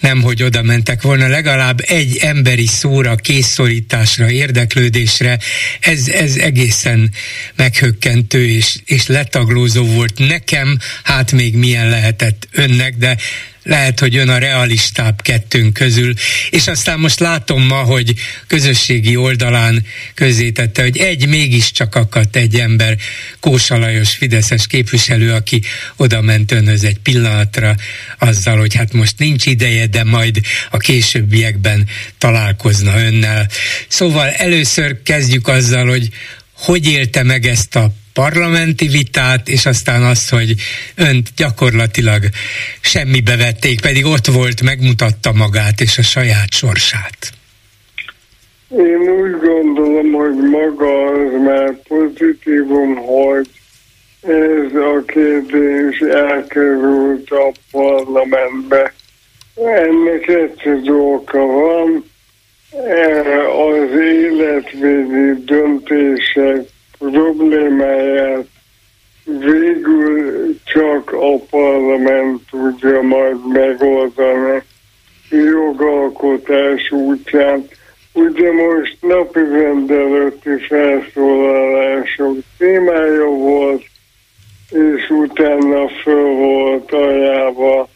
nem 0.00 0.22
hogy 0.22 0.42
oda 0.42 0.62
mentek 0.62 1.02
volna, 1.02 1.28
legalább 1.28 1.80
egy 1.86 2.16
emberi 2.16 2.66
szóra, 2.66 3.14
készszorításra, 3.14 4.30
érdeklődésre, 4.30 5.38
ez, 5.80 6.08
ez 6.08 6.36
egészen 6.36 7.10
meghökkentő 7.56 8.46
és, 8.46 8.76
és 8.84 9.06
letaglózó 9.06 9.84
volt 9.84 10.18
nekem, 10.18 10.78
hát 11.02 11.32
még 11.32 11.54
milyen 11.54 11.88
lehetett 11.88 12.48
önnek, 12.52 12.96
de 12.96 13.16
lehet, 13.62 14.00
hogy 14.00 14.16
ön 14.16 14.28
a 14.28 14.38
realistább 14.38 15.22
kettőnk 15.22 15.72
közül, 15.72 16.14
és 16.50 16.66
aztán 16.66 16.98
most 16.98 17.20
látom 17.20 17.62
ma, 17.62 17.76
hogy 17.76 18.14
közösségi 18.46 19.16
oldalán 19.16 19.86
közzétette, 20.14 20.82
hogy 20.82 20.96
egy 20.96 21.28
mégiscsak 21.28 21.94
akadt 21.94 22.36
egy 22.36 22.54
ember, 22.54 22.96
Kósa 23.40 23.78
Lajos 23.78 24.10
Fideszes 24.10 24.66
képviselő, 24.66 25.32
aki 25.32 25.62
oda 25.96 26.20
ment 26.20 26.52
önhöz 26.52 26.84
egy 26.84 26.98
pillanatra 26.98 27.76
azzal, 28.18 28.58
hogy 28.58 28.74
hát 28.74 28.92
most 28.92 29.18
nincs 29.18 29.46
ideje, 29.46 29.86
de 29.86 30.04
majd 30.04 30.40
a 30.70 30.76
későbbiekben 30.76 31.88
találkozna 32.18 32.98
önnel. 33.04 33.48
Szóval 33.88 34.30
először 34.30 35.02
kezdjük 35.02 35.48
azzal, 35.48 35.88
hogy 35.88 36.08
hogy 36.52 36.86
élte 36.86 37.22
meg 37.22 37.46
ezt 37.46 37.76
a 37.76 37.94
parlamenti 38.12 38.88
vitát, 38.88 39.48
és 39.48 39.66
aztán 39.66 40.02
azt, 40.02 40.30
hogy 40.30 40.54
önt 40.94 41.28
gyakorlatilag 41.36 42.22
semmibe 42.80 43.36
vették, 43.36 43.80
pedig 43.80 44.04
ott 44.04 44.26
volt, 44.26 44.62
megmutatta 44.62 45.32
magát 45.32 45.80
és 45.80 45.98
a 45.98 46.02
saját 46.02 46.52
sorsát. 46.52 47.32
Én 48.68 48.98
úgy 49.20 49.36
gondolom, 49.40 50.12
hogy 50.12 50.36
maga 50.50 51.10
az 51.10 51.42
már 51.44 51.74
pozitívum, 51.88 52.96
hogy 52.96 53.48
ez 54.20 54.74
a 54.74 55.04
kérdés 55.06 55.98
elkerült 55.98 57.30
a 57.30 57.52
parlamentbe. 57.70 58.94
Ennek 59.54 60.26
egyszerű 60.26 60.92
oka 60.92 61.38
van, 61.38 62.04
az 63.48 64.00
életvédi 64.00 65.44
döntések 65.44 66.71
problémáját 67.10 68.46
végül 69.24 70.56
csak 70.64 71.12
a 71.12 71.38
parlament 71.50 72.40
tudja 72.50 73.02
majd 73.02 73.36
megoldani 73.52 74.62
jogalkotás 75.30 76.90
útján. 76.90 77.68
Ugye 78.12 78.52
most 78.52 78.96
napi 79.00 79.40
rendelőtti 79.40 80.50
felszólalások 80.68 82.36
témája 82.58 83.26
volt, 83.26 83.82
és 84.70 85.10
utána 85.10 85.88
föl 86.02 86.34
volt 86.34 86.92
ajánlva 86.92 87.88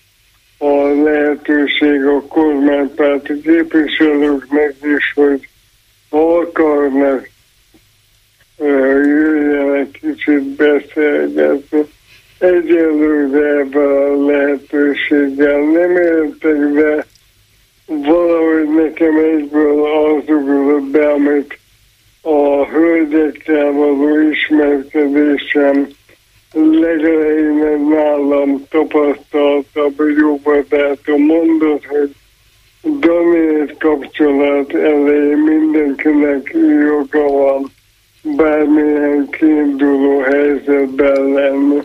a 0.59 0.75
lehetőség 1.03 2.05
a 2.05 2.23
kormánypárti 2.23 3.41
képviselőknek 3.41 4.75
is, 4.97 5.13
hogy 5.15 5.49
ha 6.11 6.37
akarnak, 6.37 7.29
jöjjenek 8.59 9.91
kicsit 9.91 10.43
beszélgetni. 10.43 11.81
Egyelőre 12.39 13.59
ebben 13.59 13.87
a 13.87 14.27
lehetőséggel 14.27 15.61
nem 15.61 15.97
éltek, 15.97 16.57
de 16.57 17.07
valahogy 17.87 18.69
nekem 18.69 19.17
egyből 19.17 19.85
az 19.85 20.23
ugrott 20.27 20.91
be, 20.91 21.11
amit 21.11 21.59
a 22.23 22.67
hölgyekkel 22.67 23.73
való 23.73 24.31
ismerkedésem 24.31 25.89
legelején 26.53 27.87
nálam 27.89 28.65
tapasztaltabb 28.69 29.99
a 29.99 31.17
mondott, 31.17 31.85
hogy 31.85 32.15
donét 33.01 33.77
kapcsolat 33.79 34.75
elején 34.75 35.39
mindenkinek 35.39 36.51
joga 36.81 37.29
van 37.29 37.75
bármilyen 38.37 39.29
kiinduló 39.31 40.21
helyzetben 40.21 41.33
lenni. 41.33 41.79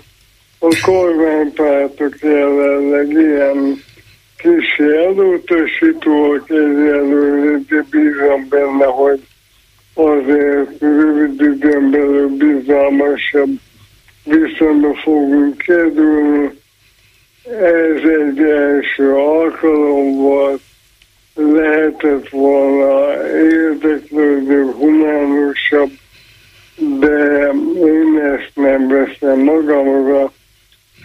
A 0.60 0.78
kormánypártok 0.86 2.20
jelenleg 2.22 3.12
ilyen 3.12 3.84
kis 4.38 4.78
elutasítóak 4.78 6.50
egyelőre, 6.50 7.60
de 7.68 7.86
bízom 7.90 8.48
benne, 8.50 8.86
hogy 8.86 9.22
azért 9.94 10.80
rövid 10.80 11.42
időn 11.42 11.92
belül 11.92 12.28
bizalmasabb 12.28 13.60
viszonyba 14.24 14.94
fogunk 14.94 15.58
kerülni. 15.58 16.60
Ez 17.62 18.02
egy 18.20 18.40
első 18.40 19.14
alkalom 19.14 20.16
volt, 20.16 20.62
lehetett 21.36 22.30
volna 22.30 23.28
érdeklődő, 23.38 24.72
humánusabb, 24.72 25.92
de 26.76 27.50
én 27.76 28.20
ezt 28.20 28.52
nem 28.54 28.88
veszem 28.88 29.40
magamra, 29.40 30.32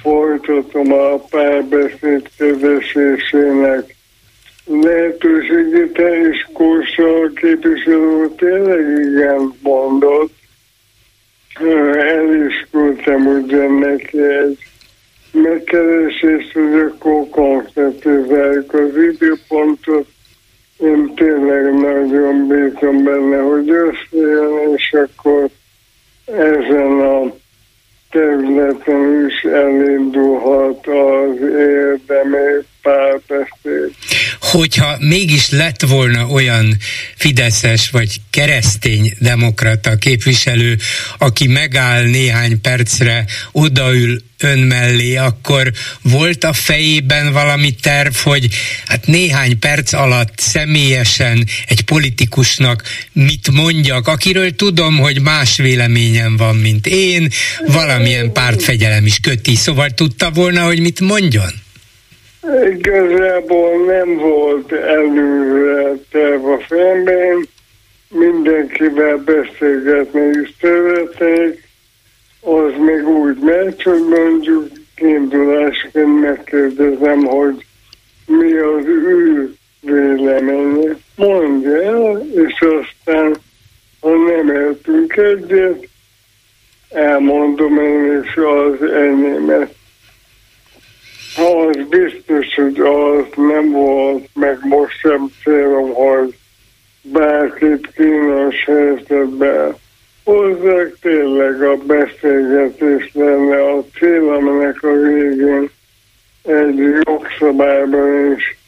folytatom 0.03 0.93
a 0.93 1.17
párbeszéd 1.17 2.31
kezesésének 2.39 3.97
lehetőségét, 4.65 5.99
és 5.99 6.47
Kósa 6.53 7.31
képviselő 7.35 8.31
tényleg 8.37 9.11
igen 9.11 9.53
mondott, 9.63 10.33
el 11.95 12.47
is 12.47 12.67
küldtem 12.71 13.27
ugye 13.27 13.69
neki 13.69 14.19
egy 14.19 14.59
megkeresést, 15.33 16.53
hogy 16.53 16.75
akkor 16.75 17.29
konkretizáljuk 17.31 18.75
az 18.75 18.97
időpontot. 18.97 20.09
Én 20.79 21.15
tényleg 21.15 21.75
nagyon 21.75 22.47
bízom 22.47 23.05
benne, 23.05 23.41
hogy 23.41 23.71
összejön, 23.71 24.75
és 24.75 24.93
akkor 24.93 25.49
ezen 26.25 27.01
a 27.01 27.35
területen 28.11 29.27
is 29.27 29.43
elindulhat 29.43 30.87
az 30.87 31.39
párbeszéd 32.07 32.65
hogyha 34.41 34.97
mégis 34.99 35.51
lett 35.51 35.81
volna 35.81 36.27
olyan 36.27 36.77
fideszes 37.17 37.91
vagy 37.91 38.21
keresztény 38.31 39.17
demokrata 39.19 39.97
képviselő, 39.97 40.79
aki 41.19 41.47
megáll 41.47 42.03
néhány 42.03 42.61
percre, 42.61 43.25
odaül 43.53 44.23
ön 44.39 44.59
mellé, 44.59 45.17
akkor 45.17 45.73
volt 46.03 46.45
a 46.45 46.53
fejében 46.53 47.33
valami 47.33 47.71
terv, 47.71 48.15
hogy 48.15 48.49
hát 48.87 49.07
néhány 49.07 49.59
perc 49.59 49.93
alatt 49.93 50.39
személyesen 50.39 51.47
egy 51.67 51.81
politikusnak 51.81 52.83
mit 53.13 53.51
mondjak, 53.51 54.09
akiről 54.09 54.57
tudom, 54.57 54.99
hogy 54.99 55.21
más 55.21 55.57
véleményem 55.57 56.37
van, 56.37 56.57
mint 56.57 56.87
én, 56.87 57.31
valamilyen 57.67 58.33
pártfegyelem 58.33 59.07
is 59.07 59.19
köti, 59.23 59.55
szóval 59.55 59.91
tudta 59.91 60.31
volna, 60.31 60.65
hogy 60.65 60.81
mit 60.81 61.01
mondjon? 61.01 61.65
Igazából 62.47 63.85
nem 63.85 64.17
volt 64.17 64.73
előre 64.73 65.93
terv 66.11 66.45
a 66.47 66.59
fejemben, 66.59 67.49
mindenkivel 68.09 69.17
beszélgetni 69.17 70.31
is 70.43 70.55
szeretnék, 70.61 71.69
az 72.41 72.73
még 72.79 73.09
úgy 73.09 73.39
megy, 73.39 73.83
hogy 73.83 74.05
mondjuk 74.09 74.69
kiindulásként 74.95 76.21
megkérdezem, 76.21 77.25
hogy 77.25 77.67
mi 78.27 78.53
az 78.53 78.85
ő 78.87 79.55
véleménye. 79.81 80.97
Mondja 81.17 81.83
el, 81.83 82.27
és 82.35 82.61
aztán, 82.61 83.37
ha 84.01 84.11
nem 84.11 84.49
értünk 84.49 85.17
egyet, 85.17 85.89
elmondom 86.91 87.79
én 87.79 88.23
is 88.23 88.37
az 88.37 88.83
enyémet. 88.83 89.75
Az 91.37 91.77
biztos, 91.89 92.55
hogy 92.55 92.81
az 92.81 93.25
nem 93.37 93.71
volt, 93.71 94.29
meg 94.35 94.59
most 94.63 94.99
sem 94.99 95.31
célom, 95.43 95.93
hogy 95.93 96.37
bárkit 97.03 97.91
kínos 97.95 98.65
helyzetbe 98.65 99.75
hozzák, 100.25 100.97
tényleg 101.01 101.63
a 101.63 101.77
beszélgetés 101.77 103.11
lenne 103.13 103.63
a 103.63 103.85
cél, 103.99 104.29
aminek 104.29 104.83
a 104.83 104.93
végén 104.93 105.71
egy 106.43 106.79
jogszabályban 107.05 108.33
is 108.37 108.59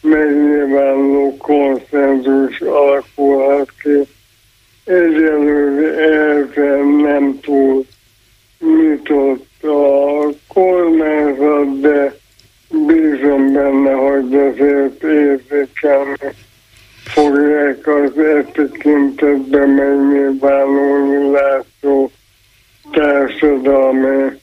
megnyilvánuló 0.00 1.36
konszenzus 1.36 2.60
alakulhat 2.60 3.72
ki. 3.82 4.06
Egyelőre 4.84 5.94
ezzel 5.94 6.82
nem 6.82 7.40
túl 7.40 7.84
nyitott 8.58 9.64
a 9.64 10.28
kormányzat, 10.46 11.80
de 11.80 12.17
bízom 12.88 13.52
benne, 13.52 13.92
hogy 13.92 14.34
azért 14.34 15.02
érzékelni 15.02 16.34
fogják 17.04 17.86
az 17.86 18.18
e 18.18 18.44
tekintetben 18.52 19.68
megnyilvánulni 19.68 21.30
látszó 21.30 22.10
társadalmi 22.92 24.40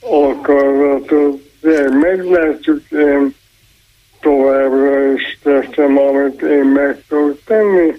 akaratot. 0.00 1.48
De 1.60 1.88
meglátjuk, 1.90 2.82
én 2.90 3.34
továbbra 4.20 5.12
is 5.12 5.38
teszem, 5.42 5.98
amit 5.98 6.42
én 6.42 6.64
meg 6.64 7.02
tudok 7.08 7.38
tenni. 7.44 7.92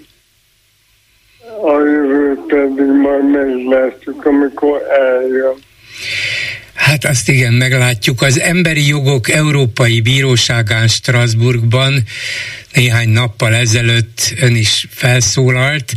A 1.62 1.78
jövőt 1.78 2.40
pedig 2.40 2.86
majd 2.86 3.30
meglátjuk, 3.30 4.26
amikor 4.26 4.82
eljön. 4.82 5.54
Hát 6.82 7.04
azt 7.04 7.28
igen, 7.28 7.52
meglátjuk. 7.52 8.22
Az 8.22 8.40
Emberi 8.40 8.86
Jogok 8.86 9.30
Európai 9.30 10.00
Bíróságán 10.00 10.88
Strasbourgban 10.88 12.04
néhány 12.72 13.08
nappal 13.08 13.54
ezelőtt 13.54 14.34
ön 14.36 14.56
is 14.56 14.86
felszólalt, 14.90 15.92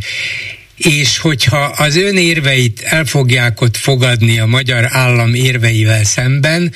és 0.76 1.18
hogyha 1.18 1.58
az 1.58 1.96
ön 1.96 2.16
érveit 2.16 2.80
el 2.82 3.04
fogják 3.04 3.60
ott 3.60 3.76
fogadni 3.76 4.38
a 4.38 4.46
magyar 4.46 4.88
állam 4.90 5.34
érveivel 5.34 6.04
szemben, 6.04 6.72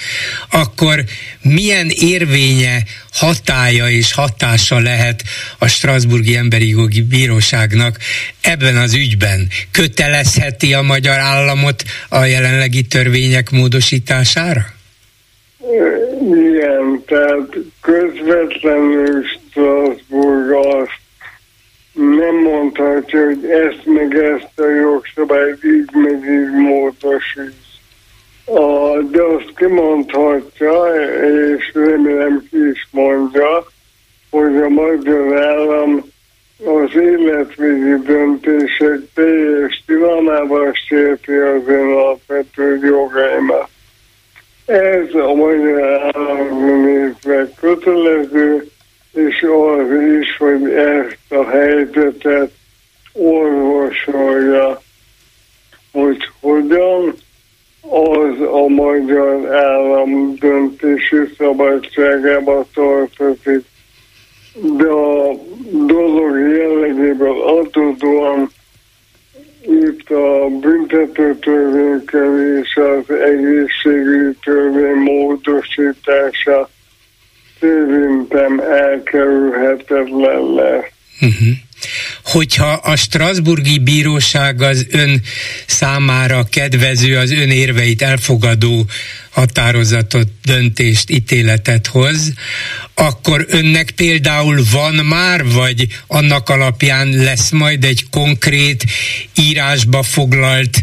akkor 0.51 1.05
milyen 1.43 1.89
érvénye, 1.89 2.83
hatája 3.13 3.89
és 3.89 4.13
hatása 4.13 4.79
lehet 4.79 5.23
a 5.59 5.67
Strasburgi 5.67 6.37
Emberi 6.37 6.69
Jogi 6.69 7.03
Bíróságnak 7.03 7.97
ebben 8.41 8.77
az 8.77 8.95
ügyben? 8.95 9.49
Kötelezheti 9.71 10.75
a 10.75 10.83
magyar 10.83 11.19
államot 11.19 11.83
a 12.09 12.25
jelenlegi 12.25 12.83
törvények 12.83 13.51
módosítására? 13.51 14.65
Igen, 16.33 17.03
tehát 17.07 17.49
közvetlenül 17.81 19.25
Strasbourg 19.25 20.53
azt 20.53 21.00
nem 22.01 22.35
mondhatja, 22.35 23.25
hogy 23.25 23.45
ezt 23.45 23.85
meg 23.85 24.15
ezt 24.15 24.61
a 24.61 24.69
jogszabályt 24.69 25.65
így 25.65 25.91
meg 25.93 26.25
így 26.25 26.51
módosít. 26.51 27.55
A, 28.45 28.99
de 29.11 29.23
azt 29.23 29.53
kimondhatja, 29.57 30.85
és 31.57 31.71
remélem 31.75 32.47
ki 32.51 32.69
is 32.69 32.89
mondja, 32.91 33.67
hogy 34.31 34.57
a 34.57 34.69
magyar 34.69 35.43
állam 35.43 36.05
az 36.65 36.95
életvédi 36.95 38.03
döntések 38.03 39.01
teljes 39.15 39.83
tilalmával 39.87 40.73
sérti 40.73 41.33
az 41.33 41.69
én 41.69 41.87
alapvető 41.87 42.79
jogaimat. 42.83 43.69
Ez 44.67 45.15
a 45.15 45.35
magyar 45.35 46.11
állam 46.17 46.83
nézve 46.85 47.49
kötelező, 47.61 48.71
és 49.13 49.43
az 49.43 50.03
is, 50.21 50.37
hogy 50.37 50.71
ezt 50.71 51.19
a 51.29 51.49
helyzetet 51.49 52.51
orvosolja, 53.13 54.83
hogy 55.93 56.31
hogyan, 56.41 57.15
az 57.81 58.41
a 58.41 58.69
magyar 58.69 59.55
állam 59.55 60.35
döntési 60.35 61.17
szabadságába 61.39 62.67
tartozik. 62.75 63.65
De 64.77 64.89
a 64.89 65.33
dolog 65.87 66.39
jellegéből 66.39 67.43
adódóan 67.43 68.51
itt 69.61 70.11
a 70.11 70.47
büntető 70.61 71.39
törvénykel 71.39 72.59
és 72.59 72.77
az 72.77 73.15
egészségügyi 73.15 74.37
törvény 74.45 74.97
módosítása 74.97 76.69
szerintem 77.61 78.61
elkerülhetetlen 78.61 80.55
lesz. 80.55 80.91
Uh-huh 81.21 81.57
hogyha 82.25 82.73
a 82.73 82.97
Strasburgi 82.97 83.79
Bíróság 83.79 84.63
az 84.63 84.87
ön 84.91 85.21
számára 85.67 86.45
kedvező, 86.51 87.17
az 87.17 87.31
ön 87.31 87.51
érveit 87.51 88.03
elfogadó 88.03 88.87
határozatot, 89.31 90.29
döntést, 90.45 91.11
ítéletet 91.11 91.87
hoz, 91.87 92.33
akkor 92.95 93.47
önnek 93.49 93.91
például 93.91 94.63
van 94.73 94.95
már, 94.95 95.45
vagy 95.45 95.87
annak 96.07 96.49
alapján 96.49 97.09
lesz 97.09 97.51
majd 97.51 97.85
egy 97.85 98.05
konkrét 98.11 98.85
írásba 99.35 100.03
foglalt 100.03 100.83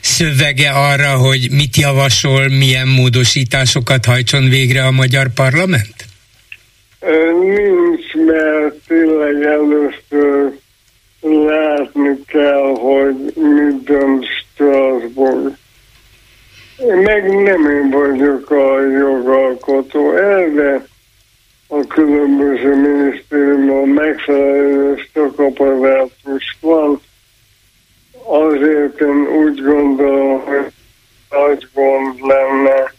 szövege 0.00 0.70
arra, 0.70 1.16
hogy 1.16 1.50
mit 1.50 1.76
javasol, 1.76 2.48
milyen 2.48 2.88
módosításokat 2.88 4.04
hajtson 4.04 4.48
végre 4.48 4.84
a 4.84 4.90
magyar 4.90 5.28
parlament? 5.28 5.97
Nincs, 7.40 8.14
mert 8.14 8.74
tényleg 8.86 9.42
először 9.42 10.58
látni 11.20 12.24
kell, 12.26 12.74
hogy 12.78 13.32
mit 13.34 13.82
dönt 13.84 14.24
Strasbourg. 14.24 15.56
Meg 17.02 17.42
nem 17.42 17.70
én 17.70 17.90
vagyok 17.90 18.50
a 18.50 18.80
jogalkotó, 18.80 20.10
de 20.54 20.86
a 21.68 21.86
különböző 21.86 22.74
minisztériumban 22.74 23.88
megfelelő 23.88 24.96
szakaparátus 25.14 26.56
van. 26.60 27.00
Azért 28.24 29.00
én 29.00 29.26
úgy 29.26 29.62
gondolom, 29.62 30.40
hogy 30.40 30.72
nagy 31.30 31.66
gond 31.74 32.20
lenne, 32.20 32.92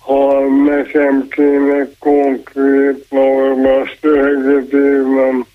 ha 0.00 0.40
nekem 0.48 1.28
kéne 1.28 1.88
konkrét 1.98 3.06
norma 3.10 3.88
szöveget 4.00 4.72
írnom 4.72 5.46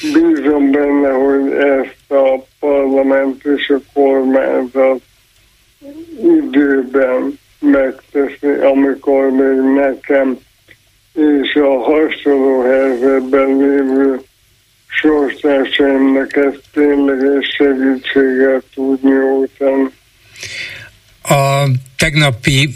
bízom 0.00 0.70
benne, 0.70 1.10
hogy 1.10 1.52
ezt 1.52 2.10
a 2.10 2.46
parlament 2.60 3.44
és 3.44 3.68
a 3.68 3.80
kormányzat 3.92 5.00
időben 6.22 7.38
megteszi, 7.58 8.46
amikor 8.46 9.30
még 9.30 9.74
nekem 9.74 10.38
és 11.18 11.54
a 11.54 11.78
hasonló 11.78 12.62
helyzetben 12.62 13.56
lévő 13.56 14.20
sorstársaimnak 14.86 16.36
ezt 16.36 16.62
tényleges 16.72 17.54
segítséget 17.56 18.64
tud 18.74 19.02
nyújtani. 19.02 19.90
A 21.22 21.68
tegnapi 22.18 22.74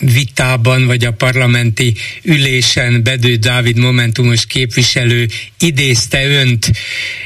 vitában, 0.00 0.86
vagy 0.86 1.04
a 1.04 1.12
parlamenti 1.12 1.94
ülésen 2.22 3.02
Bedő 3.02 3.34
Dávid 3.34 3.78
Momentumos 3.78 4.46
képviselő 4.46 5.28
idézte 5.60 6.26
önt, 6.26 6.70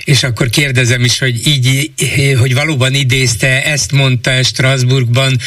és 0.04 0.22
akkor 0.22 0.48
kérdezem 0.48 1.04
is, 1.04 1.18
hogy 1.18 1.46
így, 1.46 1.90
hogy 2.38 2.54
valóban 2.54 2.94
idézte, 2.94 3.64
ezt 3.64 3.92
mondta 3.92 4.42
Strasbourgban, 4.42 5.38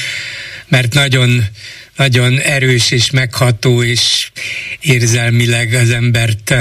mert 0.67 0.93
nagyon 0.93 1.43
nagyon 1.95 2.39
erős 2.39 2.91
és 2.91 3.11
megható, 3.11 3.83
és 3.83 4.31
érzelmileg 4.81 5.73
az 5.73 5.89
embert 5.89 6.55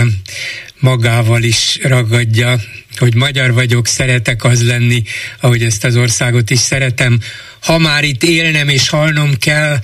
magával 0.79 1.43
is 1.43 1.79
ragadja, 1.83 2.61
hogy 2.97 3.15
magyar 3.15 3.53
vagyok, 3.53 3.87
szeretek 3.87 4.45
az 4.45 4.67
lenni, 4.67 5.03
ahogy 5.41 5.63
ezt 5.63 5.85
az 5.85 5.97
országot 5.97 6.51
is 6.51 6.59
szeretem, 6.59 7.19
ha 7.65 7.79
már 7.79 8.05
itt 8.05 8.23
élnem 8.23 8.69
és 8.69 8.89
halnom 8.89 9.31
kell, 9.41 9.77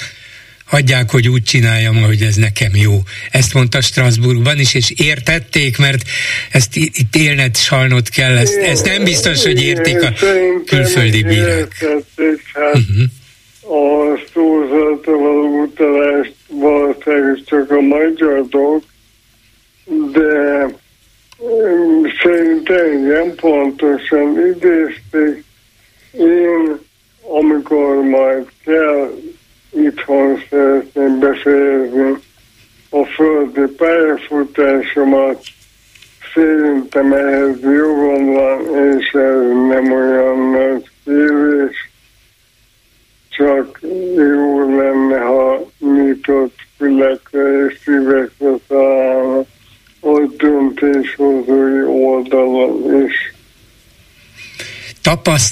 hagyják, 0.64 1.10
hogy 1.10 1.28
úgy 1.28 1.42
csináljam, 1.42 2.02
hogy 2.02 2.22
ez 2.22 2.34
nekem 2.34 2.70
jó. 2.74 2.98
Ezt 3.30 3.54
mondta 3.54 3.80
Strasbourgban 3.80 4.58
is, 4.58 4.74
és 4.74 4.92
értették, 4.96 5.78
mert 5.78 6.02
ezt 6.50 6.76
itt 6.76 7.16
élned, 7.16 7.56
salnod 7.56 8.08
kell, 8.08 8.36
ezt, 8.36 8.56
ezt 8.56 8.84
nem 8.84 9.04
biztos, 9.04 9.44
hogy 9.44 9.62
értik 9.62 10.02
a 10.02 10.12
külföldi 10.66 11.22
bírák. 11.22 11.74
Hát 12.54 12.74
uh-huh. 12.74 13.02
A 13.62 14.18
szózatra 14.32 15.18
való 15.18 15.62
utalást 15.62 16.34
valószínűleg 16.48 17.42
csak 17.44 17.70
a 17.70 17.80
magyarok, 17.80 18.84
de 20.12 20.66
szerintem 22.22 23.04
igen 23.04 23.34
pontosan 23.34 24.54
idézték. 24.54 25.44
Én 26.12 26.78
amikor 27.30 28.02
majd 28.02 28.46
kell 28.64 29.14
itthon 29.70 30.42
szeretném 30.50 31.18
befejezni 31.18 32.18
a 32.90 33.04
földi 33.04 33.74
pályafutásomat, 33.76 35.42
szerintem 36.34 37.12
ehhez 37.12 37.60
jogom 37.62 38.32
van, 38.32 38.60
és 38.90 39.10
ez 39.12 39.40
nem 39.68 39.92
olyan 39.92 40.50
nagy 40.50 40.90
kérés, 41.04 41.90
csak 43.28 43.80
jó 44.16 44.76
lenne, 44.76 45.18
ha 45.18 45.70
nyitott 45.78 46.54
fülekre 46.76 47.66
és 47.66 47.78
szívekre 47.84 48.54
találnak 48.68 49.46
a 50.00 50.20
döntéshozói 50.36 51.82
oldalon 51.82 53.04
is 53.06 53.34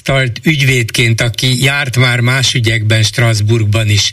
tapasztalt 0.08 0.40
ügyvédként, 0.42 1.20
aki 1.20 1.62
járt 1.62 1.96
már 1.96 2.20
más 2.20 2.54
ügyekben 2.54 3.02
Strasbourgban 3.02 3.88
is, 3.88 4.10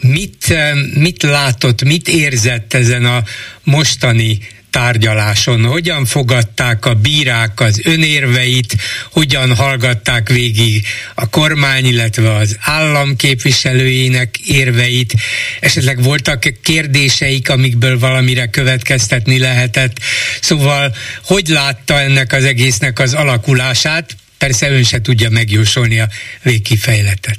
mit, 0.00 0.44
eh, 0.48 0.70
mit 0.94 1.22
látott, 1.22 1.82
mit 1.82 2.08
érzett 2.08 2.74
ezen 2.74 3.04
a 3.04 3.22
mostani 3.64 4.38
tárgyaláson, 4.70 5.64
hogyan 5.64 6.04
fogadták 6.04 6.84
a 6.84 6.94
bírák 6.94 7.60
az 7.60 7.80
önérveit, 7.84 8.76
hogyan 9.12 9.54
hallgatták 9.54 10.28
végig 10.28 10.86
a 11.14 11.28
kormány, 11.28 11.86
illetve 11.86 12.34
az 12.34 12.56
állam 12.60 13.16
képviselőjének 13.16 14.38
érveit, 14.38 15.14
esetleg 15.60 16.02
voltak 16.02 16.44
kérdéseik, 16.62 17.50
amikből 17.50 17.98
valamire 17.98 18.46
következtetni 18.46 19.38
lehetett. 19.38 19.98
Szóval, 20.40 20.94
hogy 21.24 21.48
látta 21.48 22.00
ennek 22.00 22.32
az 22.32 22.44
egésznek 22.44 22.98
az 22.98 23.14
alakulását? 23.14 24.16
Persze 24.38 24.70
ön 24.70 24.82
se 24.82 25.00
tudja 25.00 25.30
megjósolni 25.30 26.00
a 26.00 26.06
végkifejletet. 26.42 27.38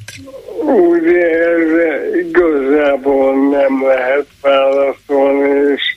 Úgy 0.65 1.05
erre 1.07 2.19
igazából 2.19 3.49
nem 3.49 3.83
lehet 3.83 4.25
válaszolni, 4.41 5.73
és 5.73 5.95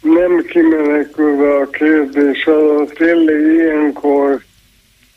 nem 0.00 0.44
kimenekülve 0.48 1.54
a 1.54 1.70
kérdés 1.70 2.44
alatt, 2.44 2.92
tényleg 2.94 3.40
ilyenkor 3.40 4.42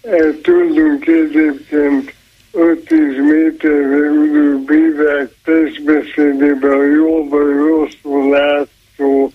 el 0.01 0.35
tudunk 0.41 1.07
egyébként 1.07 2.13
5-10 2.53 2.89
méterre 3.29 4.05
ülő 4.05 4.57
bírák 4.65 5.29
testbeszédében 5.43 6.91
jól 6.91 7.27
vagy 7.27 7.55
rosszul 7.55 8.29
látszó 8.29 9.31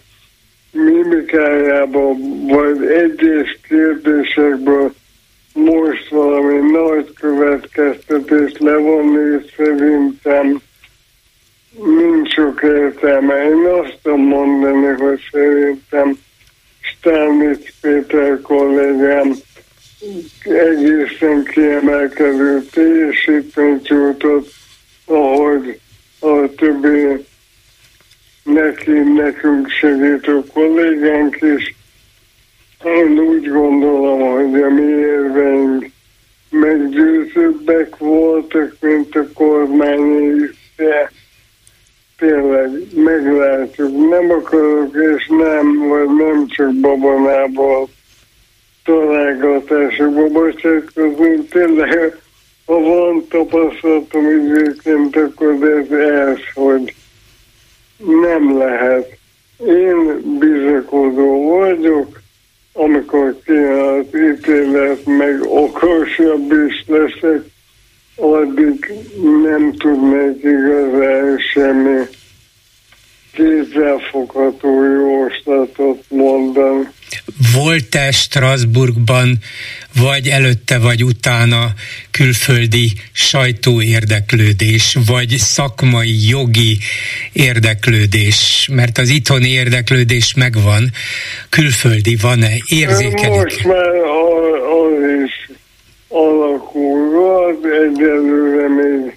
mimikájában, 0.71 2.47
vagy 2.47 2.85
egyes 2.87 3.59
kérdésekből 3.69 4.93
most 5.53 6.09
valami 6.09 6.71
nagy 6.71 7.13
következtetést 7.21 8.59
levonni, 8.59 9.43
és 9.43 9.53
szerintem 9.57 10.61
nincs 11.97 12.33
sok 12.33 12.63
értelme. 12.63 13.45
Én 13.45 13.67
azt 13.67 13.99
tudom 14.03 14.21
mondani, 14.21 14.87
hogy 14.87 15.21
szerintem 15.31 16.19
Stánitz 16.81 17.73
Péter 17.81 18.41
kollégám 18.41 19.35
egészen 20.45 21.45
kiemelkedő 21.45 22.65
teljesítményt 22.71 23.89
nyújtott, 23.89 24.53
ahogy 25.07 25.81
a 26.21 26.55
többi 26.57 27.25
neki, 28.43 28.91
nekünk 28.91 29.69
segítő 29.71 30.43
kollégánk 30.53 31.37
is 31.41 31.75
én 32.85 33.19
úgy 33.19 33.49
gondolom, 33.49 34.21
hogy 34.21 34.63
a 34.63 34.69
mi 34.69 34.83
érveink 34.83 35.87
meggyőzőbbek 36.51 37.97
voltak, 37.97 38.77
mint 38.81 39.17
a 39.17 39.29
kormány 39.35 40.51
de 40.77 41.11
tényleg 42.19 42.71
meglátjuk. 42.95 44.09
Nem 44.11 44.31
akarok, 44.31 44.97
és 45.17 45.27
nem, 45.29 45.89
vagy 45.89 46.09
nem 46.17 46.47
csak 46.49 46.81
babonából 46.81 47.89
találgatásokba 48.85 50.29
bocsátkozni. 50.29 51.45
Tényleg 51.51 52.21
a 52.65 52.73
ha 52.73 52.81
van 52.81 53.27
tapasztalatom 53.29 54.31
időként, 54.31 55.17
akkor 55.17 55.69
ez 55.69 55.91
ez, 55.91 56.39
hogy 56.55 56.95
nem 57.99 58.59
lehet. 58.59 59.19
Én 59.67 60.21
bizakodó 60.39 61.49
vagyok, 61.49 62.23
amikor 62.73 63.39
kéne 63.45 63.93
az 63.93 64.07
ítélet, 64.07 65.07
meg 65.07 65.43
okosabb 65.43 66.53
is 66.69 66.85
leszek, 66.87 67.45
addig 68.17 68.93
nem 69.43 69.73
tudnék 69.73 70.43
igazán 70.43 71.39
semmi 71.53 72.01
kézzelfogható 73.33 74.83
jóslatot 74.83 76.05
mondani. 76.09 76.89
Volt-e 77.55 78.11
Strasbourgban, 78.33 79.39
vagy 79.95 80.29
előtte, 80.29 80.79
vagy 80.79 81.05
utána 81.05 81.73
külföldi 82.11 82.93
sajtóérdeklődés, 83.13 84.97
vagy 85.07 85.29
szakmai, 85.29 86.29
jogi 86.29 86.79
érdeklődés? 87.33 88.69
Mert 88.73 88.99
az 88.99 89.09
itthoni 89.09 89.49
érdeklődés 89.49 90.35
megvan, 90.35 90.91
külföldi 91.49 92.17
van-e? 92.17 92.53
Érzékelik? 92.69 93.29
Most 93.29 93.65
már 93.65 93.95
az 94.79 94.93
is 95.25 95.51
alakulva, 96.09 97.51
egyelőre 97.63 98.69
még 98.69 99.17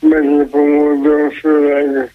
meglepő 0.00 0.58
módon, 0.58 1.30
főleg 1.30 2.12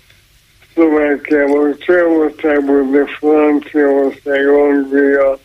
Szlovákiából, 0.73 1.77
Csehországból, 1.77 2.89
de 2.91 3.05
Franciaország, 3.19 4.47
Anglia, 4.47 5.39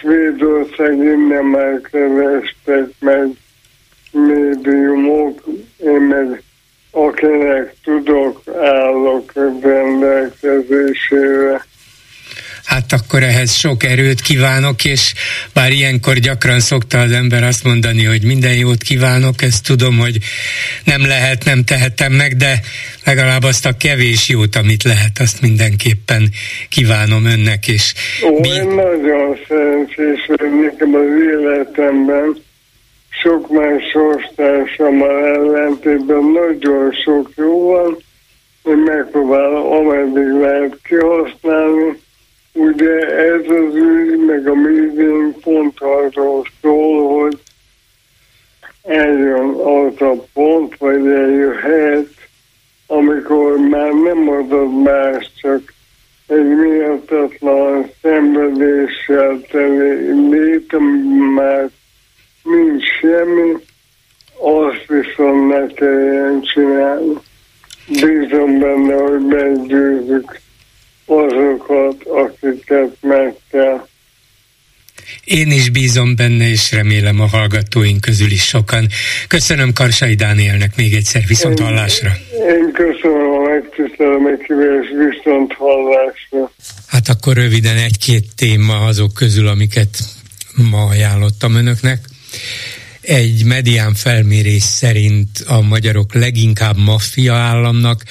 Svédország 0.00 0.96
innen 0.96 1.44
már 1.44 1.80
kerestek 1.90 2.88
meg 2.98 3.28
médiumok, 4.10 5.44
én 5.76 6.00
meg 6.00 6.42
akinek 6.90 7.74
tudok, 7.84 8.42
állok 8.60 9.32
rendelkezésére. 9.34 11.64
Hát 12.64 12.92
akkor 13.16 13.28
ehhez 13.28 13.54
sok 13.54 13.84
erőt 13.84 14.20
kívánok, 14.20 14.84
és 14.84 15.12
bár 15.54 15.72
ilyenkor 15.72 16.14
gyakran 16.14 16.60
szokta 16.60 16.98
az 16.98 17.10
ember 17.10 17.42
azt 17.42 17.64
mondani, 17.64 18.04
hogy 18.04 18.24
minden 18.24 18.54
jót 18.54 18.82
kívánok, 18.82 19.42
ezt 19.42 19.66
tudom, 19.66 19.98
hogy 19.98 20.18
nem 20.84 21.06
lehet, 21.06 21.44
nem 21.44 21.64
tehetem 21.64 22.12
meg, 22.12 22.36
de 22.36 22.60
legalább 23.04 23.42
azt 23.42 23.66
a 23.66 23.76
kevés 23.78 24.28
jót, 24.28 24.56
amit 24.56 24.82
lehet, 24.82 25.18
azt 25.18 25.40
mindenképpen 25.40 26.22
kívánom 26.68 27.24
önnek, 27.24 27.68
és... 27.68 27.94
Ó, 28.24 28.36
én 28.44 28.66
nagyon 28.66 29.38
szerencsés, 29.48 30.20
hogy 30.26 30.50
nekem 30.64 30.94
az 30.94 31.10
életemben. 31.32 32.36
Sok 33.22 33.50
más 33.50 33.82
sorstársammal 33.92 35.16
ellentétben 35.34 36.24
nagyon 36.40 36.92
sok 37.04 37.30
jó 37.36 37.66
van, 37.66 37.96
én 38.64 38.76
megpróbálom 38.76 39.72
ameddig 39.72 40.30
lehet 40.40 40.78
kihasználni, 40.82 42.04
Ugye 42.56 43.16
ez 43.16 43.40
az 43.40 43.74
ügy, 43.74 44.18
meg 44.26 44.46
a 44.46 44.54
médium 44.54 45.34
pont 45.40 45.80
arról 45.80 46.46
szól, 46.60 47.20
hogy 47.22 47.38
eljön 48.82 49.54
az 49.54 50.00
a 50.00 50.24
pont, 50.32 50.76
vagy 50.76 51.06
eljöhet, 51.06 52.08
amikor 52.86 53.56
már 53.58 53.92
nem 53.92 54.28
adod 54.28 54.82
más, 54.82 55.30
csak 55.40 55.72
egy 56.26 56.46
méltatlan 56.46 57.90
szenvedéssel 58.02 59.40
teli 59.50 60.28
létem, 60.30 60.84
már 61.34 61.68
nincs 62.42 62.84
semmi, 63.00 63.52
azt 64.38 64.86
viszont 64.86 65.48
ne 65.48 65.66
kelljen 65.66 66.42
csinálni. 66.42 67.14
Bízom 67.88 68.58
benne, 68.58 68.94
hogy 68.94 69.26
meggyőzzük 69.26 70.40
azokat, 71.86 72.36
akiket 72.40 72.96
meg 73.00 73.34
kell. 73.50 73.86
Én 75.24 75.50
is 75.50 75.70
bízom 75.70 76.16
benne, 76.16 76.48
és 76.48 76.72
remélem 76.72 77.20
a 77.20 77.26
hallgatóink 77.26 78.00
közül 78.00 78.30
is 78.30 78.42
sokan. 78.42 78.86
Köszönöm 79.28 79.72
Karsai 79.72 80.14
Dánielnek 80.14 80.76
még 80.76 80.94
egyszer 80.94 81.22
viszont 81.26 81.60
hallásra. 81.60 82.10
Én, 82.32 82.54
én 82.54 82.72
köszönöm 82.72 83.30
a 83.30 83.48
megtisztelő 83.48 84.18
megkívás 84.18 84.86
viszont 85.10 85.52
hallásra. 85.52 86.52
Hát 86.86 87.08
akkor 87.08 87.34
röviden 87.34 87.76
egy-két 87.76 88.24
téma 88.36 88.84
azok 88.84 89.14
közül, 89.14 89.46
amiket 89.48 89.98
ma 90.70 90.84
ajánlottam 90.84 91.54
önöknek. 91.54 91.98
Egy 93.00 93.44
medián 93.44 93.94
felmérés 93.94 94.62
szerint 94.62 95.28
a 95.46 95.60
magyarok 95.60 96.14
leginkább 96.14 96.76
maffia 96.76 97.34
államnak, 97.34 98.02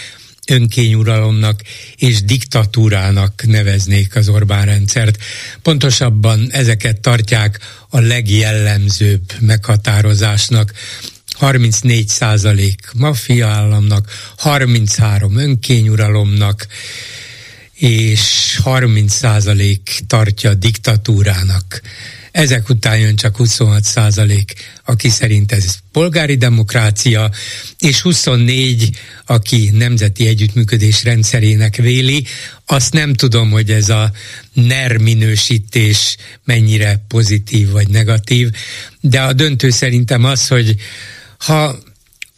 önkényuralomnak 0.48 1.62
és 1.96 2.24
diktatúrának 2.24 3.44
neveznék 3.46 4.16
az 4.16 4.30
Orbán 4.30 4.66
rendszert. 4.66 5.18
Pontosabban 5.62 6.48
ezeket 6.52 7.02
tartják 7.02 7.60
a 7.90 8.00
legjellemzőbb 8.00 9.32
meghatározásnak. 9.40 10.74
34 11.36 12.08
százalék 12.08 12.92
maffia 12.94 13.48
államnak, 13.48 14.12
33 14.38 15.38
önkényuralomnak, 15.38 16.68
és 17.74 18.58
30 18.64 19.14
százalék 19.14 20.00
tartja 20.08 20.54
diktatúrának. 20.54 21.82
Ezek 22.36 22.70
után 22.70 22.98
jön 22.98 23.16
csak 23.16 23.38
26 23.38 23.84
százalék, 23.84 24.54
aki 24.86 25.10
szerint 25.10 25.52
ez 25.52 25.78
polgári 25.92 26.36
demokrácia, 26.36 27.32
és 27.80 28.02
24, 28.02 28.90
aki 29.26 29.70
nemzeti 29.74 30.28
együttműködés 30.28 31.04
rendszerének 31.04 31.76
véli. 31.76 32.26
Azt 32.66 32.94
nem 32.94 33.14
tudom, 33.14 33.50
hogy 33.50 33.72
ez 33.72 33.90
a 33.90 34.12
NER 34.54 34.98
minősítés 34.98 36.18
mennyire 36.44 37.06
pozitív 37.08 37.70
vagy 37.70 37.88
negatív, 37.88 38.52
de 39.02 39.22
a 39.22 39.34
döntő 39.34 39.70
szerintem 39.70 40.24
az, 40.24 40.48
hogy 40.48 40.76
ha 41.38 41.80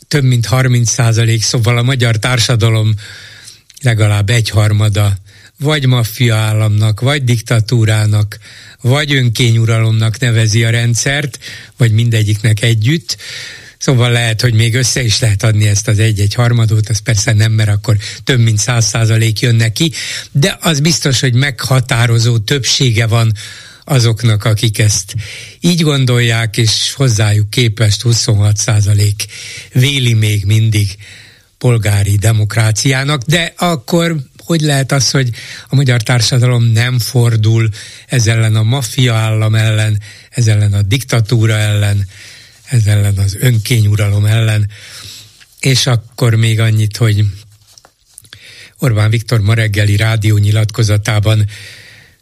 több 0.08 0.24
mint 0.24 0.46
30 0.46 0.90
százalék, 0.90 1.44
szóval 1.44 1.78
a 1.78 1.84
magyar 1.84 2.18
társadalom 2.18 2.94
legalább 3.82 4.30
egyharmada 4.30 5.18
vagy 5.60 5.86
maffia 5.86 6.36
államnak, 6.36 7.00
vagy 7.00 7.24
diktatúrának, 7.24 8.38
vagy 8.82 9.14
önkényuralomnak 9.14 10.20
nevezi 10.20 10.64
a 10.64 10.70
rendszert, 10.70 11.40
vagy 11.78 11.92
mindegyiknek 11.92 12.62
együtt. 12.62 13.18
Szóval 13.78 14.12
lehet, 14.12 14.42
hogy 14.42 14.54
még 14.54 14.76
össze 14.76 15.04
is 15.04 15.20
lehet 15.20 15.44
adni 15.44 15.68
ezt 15.68 15.88
az 15.88 16.00
egy-egy 16.00 16.34
harmadot, 16.34 16.90
az 16.90 17.00
persze 17.00 17.34
nem, 17.34 17.52
mert 17.52 17.70
akkor 17.70 17.98
több 18.24 18.40
mint 18.40 18.58
száz 18.58 18.86
százalék 18.86 19.40
jön 19.40 19.56
neki, 19.56 19.92
de 20.32 20.58
az 20.62 20.80
biztos, 20.80 21.20
hogy 21.20 21.34
meghatározó 21.34 22.38
többsége 22.38 23.08
van 23.08 23.34
azoknak, 23.84 24.44
akik 24.44 24.80
ezt 24.80 25.16
így 25.60 25.82
gondolják, 25.82 26.58
és 26.58 26.94
hozzájuk 26.94 27.50
képest 27.50 28.02
26 28.02 28.58
százalék 28.58 29.26
véli 29.74 30.14
még 30.14 30.46
mindig 30.46 30.96
polgári 31.58 32.16
demokráciának, 32.16 33.22
de 33.22 33.54
akkor 33.58 34.16
hogy 34.48 34.62
lehet 34.62 34.92
az, 34.92 35.12
hogy 35.12 35.30
a 35.68 35.76
magyar 35.76 36.02
társadalom 36.02 36.64
nem 36.64 37.00
fordul 37.00 37.70
ez 38.06 38.28
ellen 38.28 38.56
a 38.56 38.64
maffia 38.64 39.14
állam 39.14 39.56
ellen, 39.56 40.02
ez 40.30 40.48
ellen 40.48 40.74
a 40.74 40.82
diktatúra 40.82 41.54
ellen, 41.54 42.08
ez 42.66 42.86
ellen 42.86 43.18
az 43.18 43.38
önkényuralom 43.40 44.26
ellen. 44.26 44.70
És 45.60 45.88
akkor 45.88 46.36
még 46.36 46.60
annyit, 46.60 46.98
hogy 46.98 47.24
Orbán 48.80 49.10
Viktor 49.10 49.42
ma 49.42 49.54
reggeli 49.54 49.96
rádió 49.96 50.38
nyilatkozatában 50.38 51.48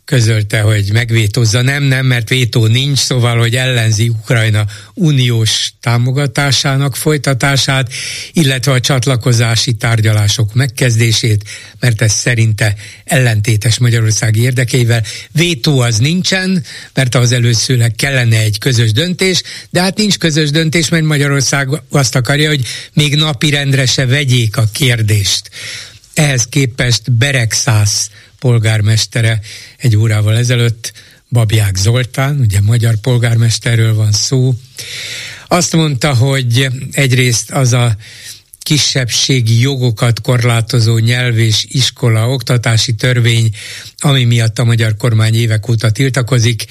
közölte, 0.06 0.60
hogy 0.60 0.90
megvétózza. 0.92 1.62
Nem, 1.62 1.84
nem, 1.84 2.06
mert 2.06 2.30
vétó 2.30 2.66
nincs, 2.66 2.98
szóval, 2.98 3.38
hogy 3.38 3.56
ellenzi 3.56 4.10
Ukrajna 4.10 4.66
uniós 4.94 5.74
támogatásának 5.82 6.96
folytatását, 6.96 7.94
illetve 8.34 8.72
a 8.72 8.80
csatlakozási 8.80 9.74
tárgyalások 9.74 10.54
megkezdését, 10.54 11.44
mert 11.80 12.02
ez 12.02 12.12
szerinte 12.12 12.76
ellentétes 13.04 13.78
Magyarországi 13.78 14.42
érdekeivel. 14.42 15.04
Vétó 15.32 15.80
az 15.80 15.98
nincsen, 15.98 16.64
mert 16.94 17.16
az 17.16 17.32
előszőleg 17.32 17.94
kellene 17.96 18.40
egy 18.40 18.58
közös 18.58 18.92
döntés, 18.92 19.42
de 19.70 19.82
hát 19.82 19.98
nincs 19.98 20.18
közös 20.18 20.50
döntés, 20.50 20.90
mert 20.90 21.04
Magyarország 21.04 21.70
azt 21.90 22.16
akarja, 22.16 22.50
hogy 22.50 22.66
még 22.94 23.16
napirendre 23.16 23.86
se 23.86 24.06
vegyék 24.06 24.58
a 24.58 24.70
kérdést. 24.74 25.50
Ehhez 26.14 26.46
képest 26.50 27.12
Beregszász 27.12 28.10
polgármestere 28.46 29.40
egy 29.78 29.96
órával 29.96 30.38
ezelőtt, 30.38 30.94
Babják 31.30 31.76
Zoltán, 31.76 32.40
ugye 32.40 32.62
magyar 32.62 32.96
polgármesterről 32.96 33.96
van 33.96 34.12
szó, 34.12 34.54
azt 35.48 35.76
mondta, 35.76 36.14
hogy 36.14 36.68
egyrészt 36.92 37.52
az 37.52 37.74
a 37.74 37.96
kisebbségi 38.60 39.60
jogokat 39.60 40.22
korlátozó 40.22 40.98
nyelv 40.98 41.38
és 41.38 41.66
iskola 41.68 42.30
oktatási 42.30 42.94
törvény, 42.94 43.50
ami 43.98 44.24
miatt 44.24 44.60
a 44.60 44.64
magyar 44.64 44.96
kormány 44.98 45.36
évek 45.36 45.70
óta 45.70 45.92
tiltakozik, 45.92 46.66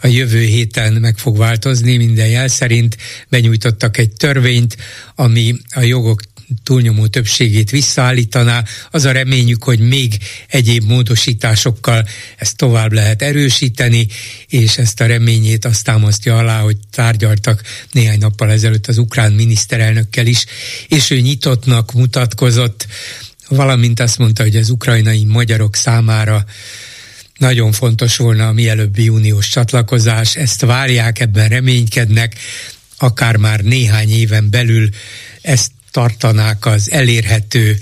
a 0.00 0.06
jövő 0.06 0.44
héten 0.44 0.92
meg 0.92 1.18
fog 1.18 1.36
változni 1.36 1.96
minden 1.96 2.28
jel 2.28 2.48
szerint. 2.48 2.96
Benyújtottak 3.28 3.96
egy 3.96 4.12
törvényt, 4.12 4.76
ami 5.14 5.54
a 5.74 5.80
jogok 5.80 6.20
túlnyomó 6.62 7.06
többségét 7.06 7.70
visszaállítaná. 7.70 8.64
Az 8.90 9.04
a 9.04 9.12
reményük, 9.12 9.64
hogy 9.64 9.78
még 9.78 10.18
egyéb 10.46 10.84
módosításokkal 10.84 12.08
ezt 12.36 12.56
tovább 12.56 12.92
lehet 12.92 13.22
erősíteni, 13.22 14.06
és 14.46 14.78
ezt 14.78 15.00
a 15.00 15.06
reményét 15.06 15.64
azt 15.64 15.84
támasztja 15.84 16.36
alá, 16.36 16.60
hogy 16.60 16.76
tárgyaltak 16.90 17.62
néhány 17.92 18.18
nappal 18.18 18.50
ezelőtt 18.50 18.86
az 18.86 18.98
ukrán 18.98 19.32
miniszterelnökkel 19.32 20.26
is, 20.26 20.44
és 20.88 21.10
ő 21.10 21.20
nyitottnak 21.20 21.92
mutatkozott, 21.92 22.86
valamint 23.48 24.00
azt 24.00 24.18
mondta, 24.18 24.42
hogy 24.42 24.56
az 24.56 24.70
ukrajnai 24.70 25.24
magyarok 25.24 25.76
számára 25.76 26.44
nagyon 27.38 27.72
fontos 27.72 28.16
volna 28.16 28.46
a 28.46 28.52
mielőbbi 28.52 29.08
uniós 29.08 29.48
csatlakozás, 29.48 30.36
ezt 30.36 30.60
várják, 30.60 31.20
ebben 31.20 31.48
reménykednek, 31.48 32.34
akár 32.98 33.36
már 33.36 33.60
néhány 33.60 34.10
éven 34.10 34.50
belül 34.50 34.88
ezt 35.40 35.70
tartanák 35.98 36.66
az 36.66 36.90
elérhető 36.90 37.76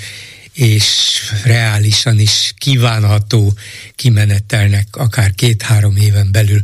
és 0.52 1.18
reálisan 1.44 2.18
is 2.18 2.54
kívánható 2.58 3.52
kimenetelnek 3.96 4.86
akár 4.92 5.30
két-három 5.34 5.96
éven 5.96 6.28
belül. 6.32 6.60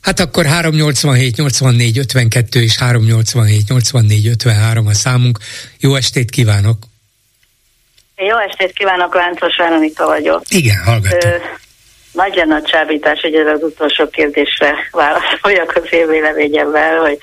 Hát 0.00 0.20
akkor 0.20 0.46
387 0.46 1.36
84 1.36 1.98
52 1.98 2.62
és 2.62 2.76
387 2.76 3.68
84 3.68 4.26
53 4.26 4.86
a 4.86 4.92
számunk. 4.92 5.38
Jó 5.80 5.94
estét 5.94 6.30
kívánok! 6.30 6.76
Jó 8.16 8.38
estét 8.38 8.72
kívánok, 8.72 9.14
Láncos 9.14 9.56
Veronika 9.56 10.06
vagyok. 10.06 10.42
Igen, 10.48 10.76
hallgatom. 10.84 11.30
Ö, 11.30 11.36
nagy 12.12 12.34
lenne 12.34 12.54
a 12.54 12.62
csábítás, 12.62 13.20
hogy 13.20 13.34
ez 13.34 13.46
az 13.46 13.62
utolsó 13.62 14.08
kérdésre 14.08 14.74
válaszoljak 14.90 15.76
az 15.76 15.86
én 15.90 16.08
véleményemmel, 16.08 16.98
hogy 16.98 17.18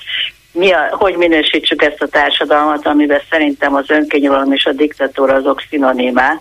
mi 0.56 0.72
a, 0.72 0.88
hogy 0.90 1.16
minősítsük 1.16 1.82
ezt 1.82 2.02
a 2.02 2.06
társadalmat, 2.06 2.86
amiben 2.86 3.20
szerintem 3.30 3.74
az 3.74 3.90
önkényuralom 3.90 4.52
és 4.52 4.64
a 4.64 4.72
diktatúra 4.72 5.34
azok 5.34 5.62
szinonimák, 5.68 6.38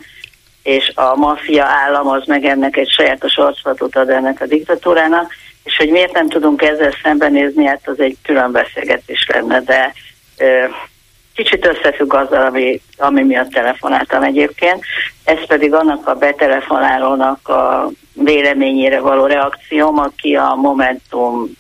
és 0.63 0.91
a 0.95 1.15
maffia 1.15 1.65
állam 1.65 2.07
az 2.07 2.23
meg 2.25 2.45
ennek 2.45 2.77
egy 2.77 2.89
sajátos 2.89 3.37
arculatot 3.37 3.95
ad 3.95 4.09
ennek 4.09 4.41
a 4.41 4.45
diktatúrának, 4.45 5.33
és 5.63 5.77
hogy 5.77 5.89
miért 5.89 6.13
nem 6.13 6.29
tudunk 6.29 6.61
ezzel 6.61 6.93
szembenézni, 7.03 7.65
hát 7.65 7.81
az 7.87 7.99
egy 7.99 8.17
külön 8.23 8.51
beszélgetés 8.51 9.27
lenne, 9.33 9.61
de 9.61 9.93
ö, 10.37 10.63
kicsit 11.35 11.65
összefügg 11.65 12.13
azzal, 12.13 12.45
ami, 12.45 12.81
ami 12.97 13.23
miatt 13.23 13.51
telefonáltam 13.51 14.23
egyébként. 14.23 14.83
Ez 15.23 15.45
pedig 15.47 15.73
annak 15.73 16.07
a 16.07 16.15
betelefonálónak 16.15 17.47
a 17.47 17.89
véleményére 18.13 18.99
való 18.99 19.25
reakcióm, 19.25 19.99
aki 19.99 20.35
a 20.35 20.55
Momentum 20.55 21.51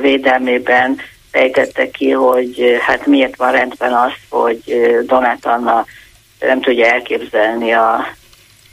védelmében 0.00 1.00
fejtette 1.34 1.90
ki, 1.90 2.10
hogy 2.10 2.78
hát 2.80 3.06
miért 3.06 3.36
van 3.36 3.52
rendben 3.52 3.92
az, 3.92 4.12
hogy 4.28 4.60
Donát 5.06 5.46
Anna 5.46 5.86
nem 6.40 6.60
tudja 6.60 6.86
elképzelni 6.86 7.72
a, 7.72 8.06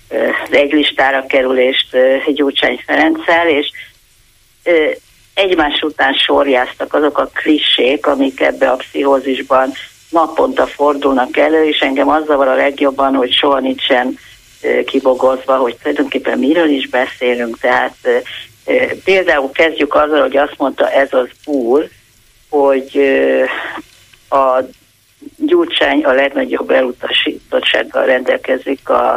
az 0.10 0.52
egy 0.52 0.72
listára 0.72 1.26
kerülést 1.26 1.98
Gyurcsány 2.34 2.84
Ferenccel, 2.86 3.48
és 3.48 3.72
egymás 5.34 5.82
után 5.82 6.14
sorjáztak 6.14 6.94
azok 6.94 7.18
a 7.18 7.30
klissék, 7.34 8.06
amik 8.06 8.42
ebbe 8.42 8.70
a 8.70 8.76
pszichózisban 8.76 9.72
naponta 10.10 10.66
fordulnak 10.68 11.38
elő, 11.38 11.66
és 11.66 11.80
engem 11.80 12.10
az 12.10 12.26
zavar 12.26 12.48
a 12.48 12.56
legjobban, 12.56 13.16
hogy 13.16 13.32
soha 13.34 13.60
nincsen 13.60 14.18
kibogozva, 14.86 15.58
hogy 15.58 15.76
tulajdonképpen 15.76 16.40
miről 16.40 16.70
is 16.70 16.90
beszélünk. 16.90 17.60
Tehát 17.60 17.96
például 19.04 19.52
kezdjük 19.52 19.94
azzal, 19.94 20.22
hogy 20.22 20.38
azt 20.38 20.58
mondta 20.58 20.90
ez 20.90 21.14
az 21.14 21.28
úr, 21.46 21.90
hogy 22.52 23.00
a 24.30 24.64
Gyurcsány 25.38 26.04
a 26.04 26.12
legnagyobb 26.12 26.70
elutasítottsággal 26.70 28.06
rendelkezik 28.06 28.90
a, 28.90 29.16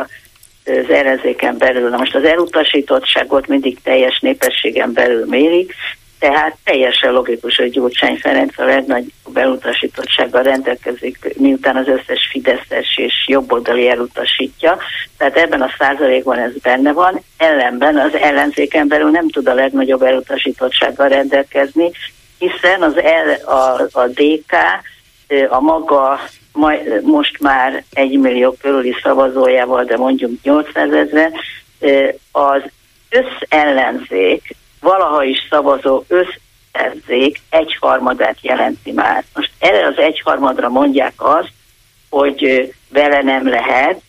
az 0.65 0.91
ellenzéken 0.91 1.59
belül. 1.59 1.89
Na 1.89 1.97
most 1.97 2.15
az 2.15 2.25
elutasítottságot 2.25 3.47
mindig 3.47 3.79
teljes 3.83 4.21
népességen 4.21 4.93
belül 4.93 5.27
mérik, 5.27 5.75
tehát 6.19 6.57
teljesen 6.65 7.13
logikus, 7.13 7.57
hogy 7.57 7.71
Gyurcsány 7.71 8.17
Ferenc 8.17 8.59
a 8.59 8.65
legnagyobb 8.65 9.37
elutasítottsággal 9.37 10.43
rendelkezik, 10.43 11.35
miután 11.37 11.77
az 11.77 11.89
összes 11.89 12.29
Fideszes 12.31 12.97
és 12.97 13.13
jobboldali 13.27 13.89
elutasítja. 13.89 14.79
Tehát 15.19 15.37
ebben 15.37 15.63
a 15.63 15.75
százalékban 15.79 16.39
ez 16.39 16.53
benne 16.63 16.93
van. 16.93 17.21
Ellenben 17.37 17.99
az 17.99 18.15
ellenzéken 18.15 18.89
belül 18.89 19.11
nem 19.11 19.29
tud 19.29 19.49
a 19.49 19.55
legnagyobb 19.55 20.03
elutasítottsággal 20.03 21.09
rendelkezni, 21.09 21.91
hiszen 22.39 22.83
az 22.83 22.95
L, 22.95 23.51
a, 23.51 23.81
a 23.93 24.07
DK 24.07 24.53
a 25.49 25.61
maga 25.61 26.21
majd, 26.53 27.03
most 27.03 27.41
már 27.41 27.85
egy 27.93 28.19
millió 28.19 28.53
körüli 28.53 28.97
szavazójával, 29.03 29.85
de 29.85 29.97
mondjuk 29.97 30.43
800 30.43 30.93
ezer, 30.93 31.33
az 32.33 32.63
összellenzék, 33.11 34.57
valaha 34.81 35.25
is 35.25 35.47
szavazó 35.51 36.05
összellenzék 36.09 37.41
egyharmadát 37.51 38.37
jelenti 38.41 38.93
már. 38.93 39.25
Most 39.35 39.51
erre 39.59 39.87
az 39.87 39.99
egyharmadra 39.99 40.69
mondják 40.69 41.13
azt, 41.17 41.53
hogy 42.11 42.73
vele 42.89 43.23
nem 43.23 43.49
lehet, 43.49 44.01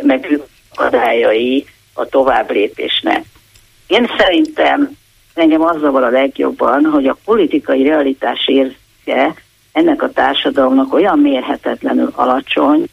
meg 0.00 0.40
akadályai 0.74 1.66
a 1.92 2.06
tovább 2.06 2.50
lépésnek. 2.50 3.24
Én 3.86 4.10
szerintem 4.18 4.96
engem 5.34 5.62
az 5.62 5.80
zavar 5.80 6.02
a 6.02 6.08
legjobban, 6.08 6.84
hogy 6.84 7.06
a 7.06 7.18
politikai 7.24 7.82
realitás 7.82 8.46
érzéke 8.46 9.34
ennek 9.72 10.02
a 10.02 10.10
társadalomnak 10.10 10.92
olyan 10.92 11.18
mérhetetlenül 11.18 12.12
alacsony, 12.14 12.84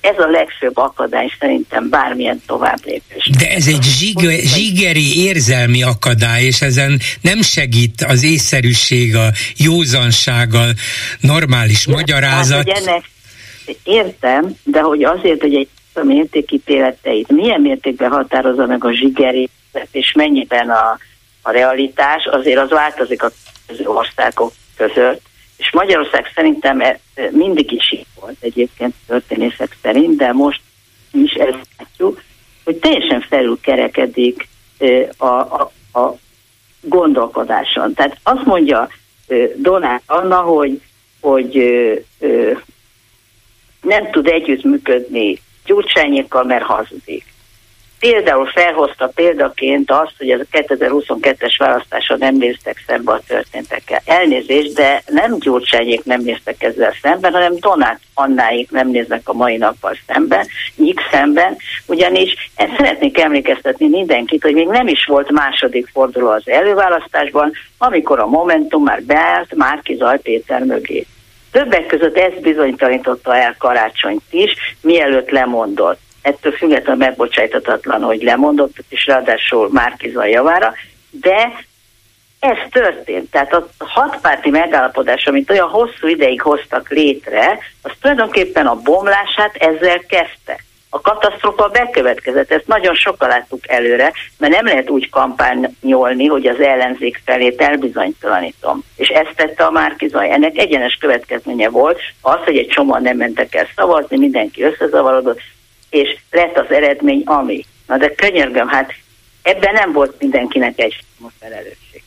ez 0.00 0.18
a 0.18 0.30
legfőbb 0.30 0.76
akadály 0.76 1.32
szerintem 1.38 1.88
bármilyen 1.88 2.42
tovább 2.46 2.78
lépés. 2.84 3.30
De 3.38 3.50
ez 3.50 3.66
egy 3.66 3.82
zsiger, 3.82 4.38
zsigeri 4.38 5.24
érzelmi 5.24 5.82
akadály, 5.82 6.42
és 6.42 6.60
ezen 6.60 7.00
nem 7.20 7.42
segít 7.42 8.04
az 8.08 8.24
észszerűség, 8.24 9.16
a 9.16 9.28
józanság, 9.56 10.54
a 10.54 10.64
normális 11.20 11.86
Értem, 11.86 11.94
magyarázat. 11.94 12.70
Hát, 12.70 12.86
ennek 12.86 13.10
értem, 13.84 14.54
de 14.64 14.80
hogy 14.80 15.04
azért, 15.04 15.40
hogy 15.40 15.54
egy 15.54 15.68
a 15.94 16.04
mértékítéleteit 16.04 17.28
milyen 17.28 17.60
mértékben 17.60 18.10
határozza 18.10 18.66
meg 18.66 18.84
a 18.84 18.92
zsigeri, 18.92 19.48
és 19.90 20.12
mennyiben 20.12 20.70
a, 20.70 20.98
a 21.42 21.50
realitás, 21.50 22.24
azért 22.24 22.58
az 22.58 22.70
változik 22.70 23.22
a 23.22 23.30
országok 23.84 24.52
között, 24.76 25.20
és 25.56 25.72
Magyarország 25.72 26.30
szerintem 26.34 26.80
e, 26.80 26.98
e, 27.14 27.28
mindig 27.30 27.72
is 27.72 27.92
így 27.92 28.06
volt 28.20 28.36
egyébként 28.40 28.94
történészek 29.06 29.76
szerint, 29.82 30.16
de 30.16 30.32
most 30.32 30.60
is 31.12 31.32
ezt 31.32 31.68
látjuk, 31.78 32.22
hogy 32.64 32.76
teljesen 32.76 33.20
felül 33.20 33.58
kerekedik 33.60 34.48
e, 34.78 35.08
a, 35.16 35.26
a, 35.26 35.72
a 35.98 36.16
gondolkodáson. 36.80 37.94
Tehát 37.94 38.18
azt 38.22 38.44
mondja 38.44 38.88
Donát 39.56 40.02
Anna, 40.06 40.40
hogy, 40.40 40.80
hogy 41.20 41.54
nem 43.80 44.10
tud 44.10 44.26
együttműködni 44.26 45.40
Gyurcsányékkal, 45.64 46.44
mert 46.44 46.64
hazudik 46.64 47.31
például 48.02 48.46
felhozta 48.46 49.10
példaként 49.14 49.90
azt, 49.90 50.14
hogy 50.18 50.30
a 50.30 50.38
2022-es 50.52 51.54
választáson 51.58 52.18
nem 52.18 52.34
néztek 52.36 52.82
szembe 52.86 53.12
a 53.12 53.20
történtekkel. 53.26 54.00
Elnézést, 54.06 54.74
de 54.74 55.02
nem 55.06 55.38
Gyurcsányék 55.38 56.04
nem 56.04 56.20
néztek 56.20 56.62
ezzel 56.62 56.94
szemben, 57.02 57.32
hanem 57.32 57.54
Donát 57.60 58.00
Annáik 58.14 58.70
nem 58.70 58.88
néznek 58.88 59.28
a 59.28 59.32
mai 59.32 59.56
nappal 59.56 59.96
szemben, 60.06 60.46
nyik 60.76 61.00
szemben, 61.10 61.56
ugyanis 61.86 62.34
szeretnék 62.76 63.20
emlékeztetni 63.20 63.88
mindenkit, 63.88 64.42
hogy 64.42 64.54
még 64.54 64.66
nem 64.66 64.86
is 64.86 65.04
volt 65.04 65.30
második 65.30 65.88
forduló 65.92 66.28
az 66.28 66.48
előválasztásban, 66.48 67.52
amikor 67.78 68.18
a 68.18 68.26
Momentum 68.26 68.82
már 68.82 69.02
beállt 69.02 69.54
Márki 69.54 69.94
Zaj 69.94 70.18
Péter 70.18 70.64
mögé. 70.64 71.06
Többek 71.52 71.86
között 71.86 72.16
ezt 72.16 72.40
bizonytalanította 72.40 73.36
el 73.36 73.54
karácsonyt 73.58 74.22
is, 74.30 74.54
mielőtt 74.80 75.30
lemondott 75.30 76.00
ettől 76.22 76.52
függetlenül 76.52 77.04
megbocsájtatatlan, 77.04 78.02
hogy 78.02 78.22
lemondott, 78.22 78.76
és 78.88 79.06
ráadásul 79.06 79.68
Márkizaj 79.72 80.30
javára, 80.30 80.72
de 81.10 81.52
ez 82.42 82.56
történt. 82.70 83.30
Tehát 83.30 83.52
a 83.52 83.66
hatpárti 83.78 84.50
megállapodás, 84.50 85.26
amit 85.26 85.50
olyan 85.50 85.68
hosszú 85.68 86.06
ideig 86.06 86.40
hoztak 86.42 86.90
létre, 86.90 87.58
az 87.82 87.92
tulajdonképpen 88.00 88.66
a 88.66 88.80
bomlását 88.80 89.56
ezzel 89.56 89.98
kezdte. 89.98 90.56
a 90.94 91.00
katasztrófa 91.00 91.68
bekövetkezett. 91.68 92.50
Ezt 92.50 92.66
nagyon 92.66 92.94
sokkal 92.94 93.28
láttuk 93.28 93.68
előre, 93.68 94.12
mert 94.38 94.52
nem 94.52 94.64
lehet 94.64 94.90
úgy 94.90 95.10
kampányolni, 95.10 96.26
hogy 96.26 96.46
az 96.46 96.60
ellenzék 96.60 97.20
felét 97.24 97.60
elbizonytalanítom. 97.60 98.84
És 98.96 99.08
ezt 99.08 99.36
tette 99.36 99.64
a 99.64 99.70
Márkizaj. 99.70 100.30
Ennek 100.30 100.58
egyenes 100.58 100.96
következménye 101.00 101.68
volt 101.68 102.00
az, 102.20 102.38
hogy 102.44 102.56
egy 102.56 102.66
csomóan 102.66 103.02
nem 103.02 103.16
mentek 103.16 103.54
el 103.54 103.66
szavazni, 103.76 104.18
mindenki 104.18 104.62
összezavarodott, 104.62 105.40
és 105.92 106.18
lett 106.30 106.58
az 106.58 106.70
eredmény, 106.70 107.22
ami. 107.24 107.64
Na 107.86 107.96
de 107.96 108.14
könyörgöm, 108.14 108.68
hát 108.68 108.94
ebben 109.42 109.72
nem 109.72 109.92
volt 109.92 110.20
mindenkinek 110.20 110.78
egy 110.78 110.98
felelősség. 111.38 112.02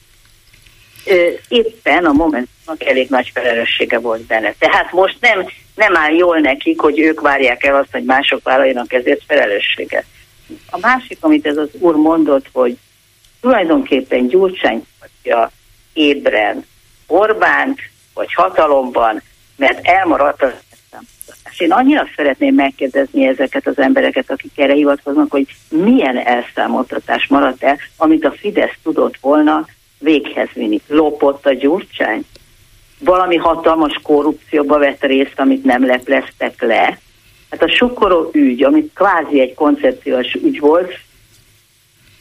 Éppen 1.47 2.05
a 2.05 2.11
Momentumnak 2.11 2.83
elég 2.85 3.09
nagy 3.09 3.31
felelőssége 3.33 3.99
volt 3.99 4.21
benne. 4.21 4.53
Tehát 4.57 4.91
most 4.91 5.17
nem, 5.19 5.47
nem 5.75 5.95
áll 5.95 6.13
jól 6.13 6.39
nekik, 6.39 6.79
hogy 6.79 6.99
ők 6.99 7.21
várják 7.21 7.63
el 7.63 7.75
azt, 7.75 7.91
hogy 7.91 8.03
mások 8.03 8.43
vállaljanak 8.43 8.93
ezért 8.93 9.23
felelősséget. 9.27 10.05
A 10.69 10.77
másik, 10.77 11.17
amit 11.21 11.45
ez 11.45 11.57
az 11.57 11.69
úr 11.79 11.95
mondott, 11.95 12.45
hogy 12.51 12.77
tulajdonképpen 13.41 14.27
Gyurcsány 14.27 14.85
a 15.23 15.47
ébren 15.93 16.65
Orbánt, 17.07 17.79
vagy 18.13 18.33
hatalomban, 18.33 19.21
mert 19.55 19.87
elmaradt 19.87 20.41
az 20.41 20.53
és 21.55 21.61
én 21.61 21.71
annyira 21.71 22.07
szeretném 22.15 22.55
megkérdezni 22.55 23.27
ezeket 23.27 23.67
az 23.67 23.79
embereket, 23.79 24.31
akik 24.31 24.51
erre 24.55 24.73
hivatkoznak, 24.73 25.31
hogy 25.31 25.47
milyen 25.69 26.17
elszámoltatás 26.17 27.27
maradt 27.27 27.63
el, 27.63 27.77
amit 27.97 28.25
a 28.25 28.31
Fidesz 28.31 28.77
tudott 28.83 29.17
volna 29.21 29.67
véghez 29.99 30.49
vinni. 30.53 30.81
Lopott 30.87 31.45
a 31.45 31.53
gyurcsány? 31.53 32.25
Valami 32.99 33.35
hatalmas 33.35 33.99
korrupcióba 34.03 34.77
vett 34.77 35.03
részt, 35.03 35.39
amit 35.39 35.63
nem 35.63 35.85
lepleztek 35.85 36.61
le? 36.61 36.99
Hát 37.49 37.63
a 37.63 37.71
sokkoró 37.71 38.29
ügy, 38.33 38.63
amit 38.63 38.91
kvázi 38.93 39.39
egy 39.39 39.53
koncepciós 39.53 40.33
ügy 40.33 40.59
volt, 40.59 40.93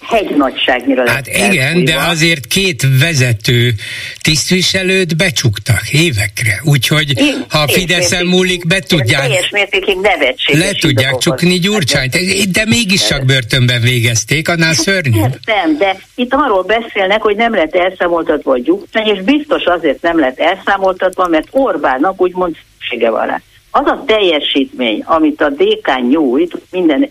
hegynagyságnyira 0.06 1.10
Hát 1.10 1.26
igen, 1.26 1.84
de 1.84 1.94
azért 2.08 2.46
két 2.46 2.82
vezető 3.00 3.72
tisztviselőt 4.20 5.16
becsuktak 5.16 5.90
évekre, 5.92 6.60
úgyhogy 6.64 7.18
Én, 7.20 7.44
ha 7.48 7.58
a 7.58 7.68
Fideszen 7.68 8.26
múlik, 8.26 8.66
be 8.66 8.78
tudják, 8.78 9.20
teljes 9.20 9.50
mértékig 9.50 9.96
nevetséges. 9.96 10.64
le 10.64 10.72
tudják 10.72 11.16
csukni 11.16 11.58
Gyurcsányt, 11.58 12.50
de 12.50 12.64
mégis 12.64 13.06
csak 13.06 13.24
börtönben 13.24 13.80
végezték, 13.80 14.48
annál 14.48 14.74
szörnyű. 14.74 15.18
Értem, 15.18 15.76
de 15.78 15.96
itt 16.14 16.34
arról 16.34 16.62
beszélnek, 16.62 17.22
hogy 17.22 17.36
nem 17.36 17.54
lett 17.54 17.74
elszámoltatva 17.74 18.52
a 18.52 18.58
Gyurcsány, 18.58 19.06
és 19.06 19.22
biztos 19.22 19.64
azért 19.64 20.02
nem 20.02 20.18
lett 20.18 20.38
elszámoltatva, 20.38 21.28
mert 21.28 21.46
Orbánnak 21.50 22.20
úgymond 22.20 22.56
szüksége 22.78 23.10
van 23.10 23.26
rá. 23.26 23.40
Az 23.70 23.86
a 23.86 24.04
teljesítmény, 24.06 25.02
amit 25.06 25.40
a 25.40 25.48
DK 25.48 26.08
nyújt, 26.10 26.56
minden 26.70 27.10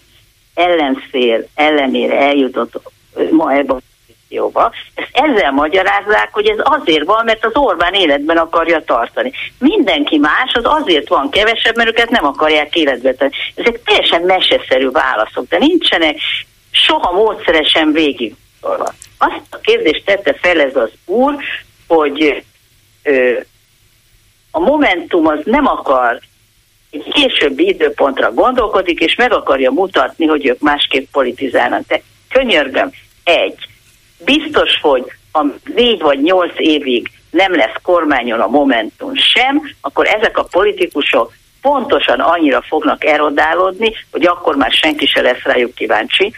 ellenfél 0.53 1.47
ellenére 1.55 2.17
eljutott 2.19 2.81
ma 3.31 3.53
ebbe 3.53 3.73
a 3.73 3.81
pozícióba. 4.05 4.71
Ezt 4.95 5.09
ezzel 5.11 5.51
magyarázzák, 5.51 6.29
hogy 6.31 6.47
ez 6.47 6.57
azért 6.59 7.05
van, 7.05 7.25
mert 7.25 7.45
az 7.45 7.55
Orbán 7.55 7.93
életben 7.93 8.37
akarja 8.37 8.83
tartani. 8.83 9.31
Mindenki 9.59 10.17
más 10.17 10.53
az 10.53 10.63
azért 10.65 11.07
van 11.07 11.29
kevesebb, 11.29 11.75
mert 11.75 11.89
őket 11.89 12.09
nem 12.09 12.25
akarják 12.25 12.75
életbe 12.75 13.13
tenni. 13.13 13.31
Ezek 13.55 13.83
teljesen 13.83 14.21
meseszerű 14.21 14.89
válaszok, 14.89 15.47
de 15.47 15.57
nincsenek 15.57 16.17
soha 16.71 17.11
módszeresen 17.11 17.91
végig. 17.91 18.35
Azt 19.17 19.47
a 19.49 19.57
kérdést 19.57 20.05
tette 20.05 20.33
fel 20.33 20.61
ez 20.61 20.75
az 20.75 20.89
úr, 21.05 21.35
hogy 21.87 22.43
ö, 23.03 23.31
a 24.51 24.59
Momentum 24.59 25.27
az 25.27 25.39
nem 25.43 25.67
akar 25.67 26.19
későbbi 27.11 27.67
időpontra 27.67 28.33
gondolkodik, 28.33 28.99
és 28.99 29.15
meg 29.15 29.33
akarja 29.33 29.71
mutatni, 29.71 30.25
hogy 30.25 30.45
ők 30.45 30.59
másképp 30.59 31.11
politizálnak. 31.11 31.87
De 31.87 32.01
könyörgöm, 32.29 32.91
egy, 33.23 33.67
biztos, 34.25 34.79
hogy 34.81 35.03
a 35.31 35.45
négy 35.75 36.01
vagy 36.01 36.21
nyolc 36.21 36.53
évig 36.57 37.11
nem 37.29 37.55
lesz 37.55 37.75
kormányon 37.81 38.39
a 38.39 38.47
Momentum 38.47 39.15
sem, 39.15 39.61
akkor 39.81 40.07
ezek 40.07 40.37
a 40.37 40.47
politikusok 40.51 41.33
pontosan 41.61 42.19
annyira 42.19 42.61
fognak 42.61 43.05
erodálódni, 43.05 43.93
hogy 44.11 44.25
akkor 44.25 44.55
már 44.55 44.71
senki 44.71 45.05
se 45.05 45.21
lesz 45.21 45.43
rájuk 45.43 45.75
kíváncsi, 45.75 46.33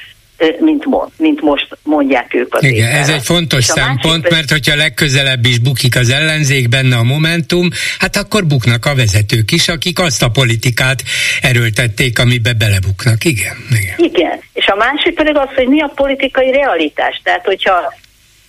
mint, 0.60 0.86
mo- 0.86 1.12
mint 1.18 1.42
most 1.42 1.78
mondják 1.84 2.34
ők 2.34 2.56
az 2.56 2.64
Igen, 2.64 2.92
ez 2.92 3.10
egy 3.10 3.24
fontos 3.24 3.64
szempont, 3.64 4.22
másik... 4.22 4.30
mert 4.30 4.52
hogyha 4.52 4.76
legközelebb 4.76 5.46
is 5.46 5.60
bukik 5.60 5.96
az 5.96 6.10
ellenzék, 6.10 6.70
benne 6.70 6.96
a 6.96 7.04
Momentum, 7.04 7.70
hát 8.00 8.16
akkor 8.16 8.46
buknak 8.46 8.86
a 8.86 8.96
vezetők 8.96 9.52
is, 9.52 9.68
akik 9.68 10.00
azt 10.00 10.24
a 10.24 10.30
politikát 10.30 11.04
erőltették, 11.42 12.20
amibe 12.20 12.54
belebuknak. 12.54 13.24
Igen. 13.24 13.56
Igen, 13.70 13.96
Igen. 13.98 14.40
és 14.54 14.68
a 14.68 14.76
másik 14.76 15.14
pedig 15.14 15.36
az, 15.38 15.50
hogy 15.56 15.68
mi 15.68 15.82
a 15.82 15.92
politikai 15.96 16.52
realitás. 16.52 17.22
Tehát, 17.24 17.46
hogyha 17.46 17.94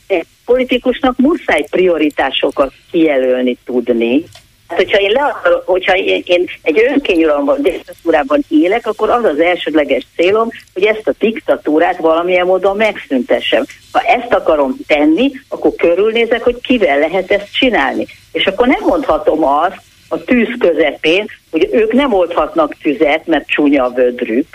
egy 0.07 0.27
politikusnak 0.45 1.17
muszáj 1.19 1.67
prioritásokat 1.71 2.73
kijelölni 2.91 3.57
tudni, 3.65 4.25
Hát, 4.69 4.79
hogyha 4.79 4.99
én, 4.99 5.11
le 5.11 5.37
hogyha 5.65 5.97
én, 5.97 6.23
én 6.25 6.47
egy 6.63 6.85
önkényuralomban, 6.89 7.63
diktatúrában 7.63 8.45
élek, 8.49 8.87
akkor 8.87 9.11
az 9.11 9.25
az 9.25 9.41
elsődleges 9.41 10.07
célom, 10.17 10.49
hogy 10.75 10.85
ezt 10.85 11.09
a 11.09 11.15
diktatúrát 11.19 11.97
valamilyen 11.97 12.47
módon 12.47 12.77
megszüntessem. 12.77 13.65
Ha 13.93 14.01
ezt 14.01 14.33
akarom 14.33 14.77
tenni, 14.87 15.31
akkor 15.49 15.75
körülnézek, 15.75 16.43
hogy 16.43 16.61
kivel 16.61 16.99
lehet 16.99 17.31
ezt 17.31 17.53
csinálni. 17.53 18.07
És 18.33 18.47
akkor 18.47 18.67
nem 18.67 18.81
mondhatom 18.87 19.45
azt 19.45 19.81
a 20.09 20.25
tűz 20.25 20.49
közepén, 20.59 21.27
hogy 21.51 21.69
ők 21.73 21.93
nem 21.93 22.13
oldhatnak 22.13 22.75
tüzet, 22.83 23.27
mert 23.27 23.49
csúnya 23.49 23.85
a 23.85 23.93
vödrük, 23.93 24.47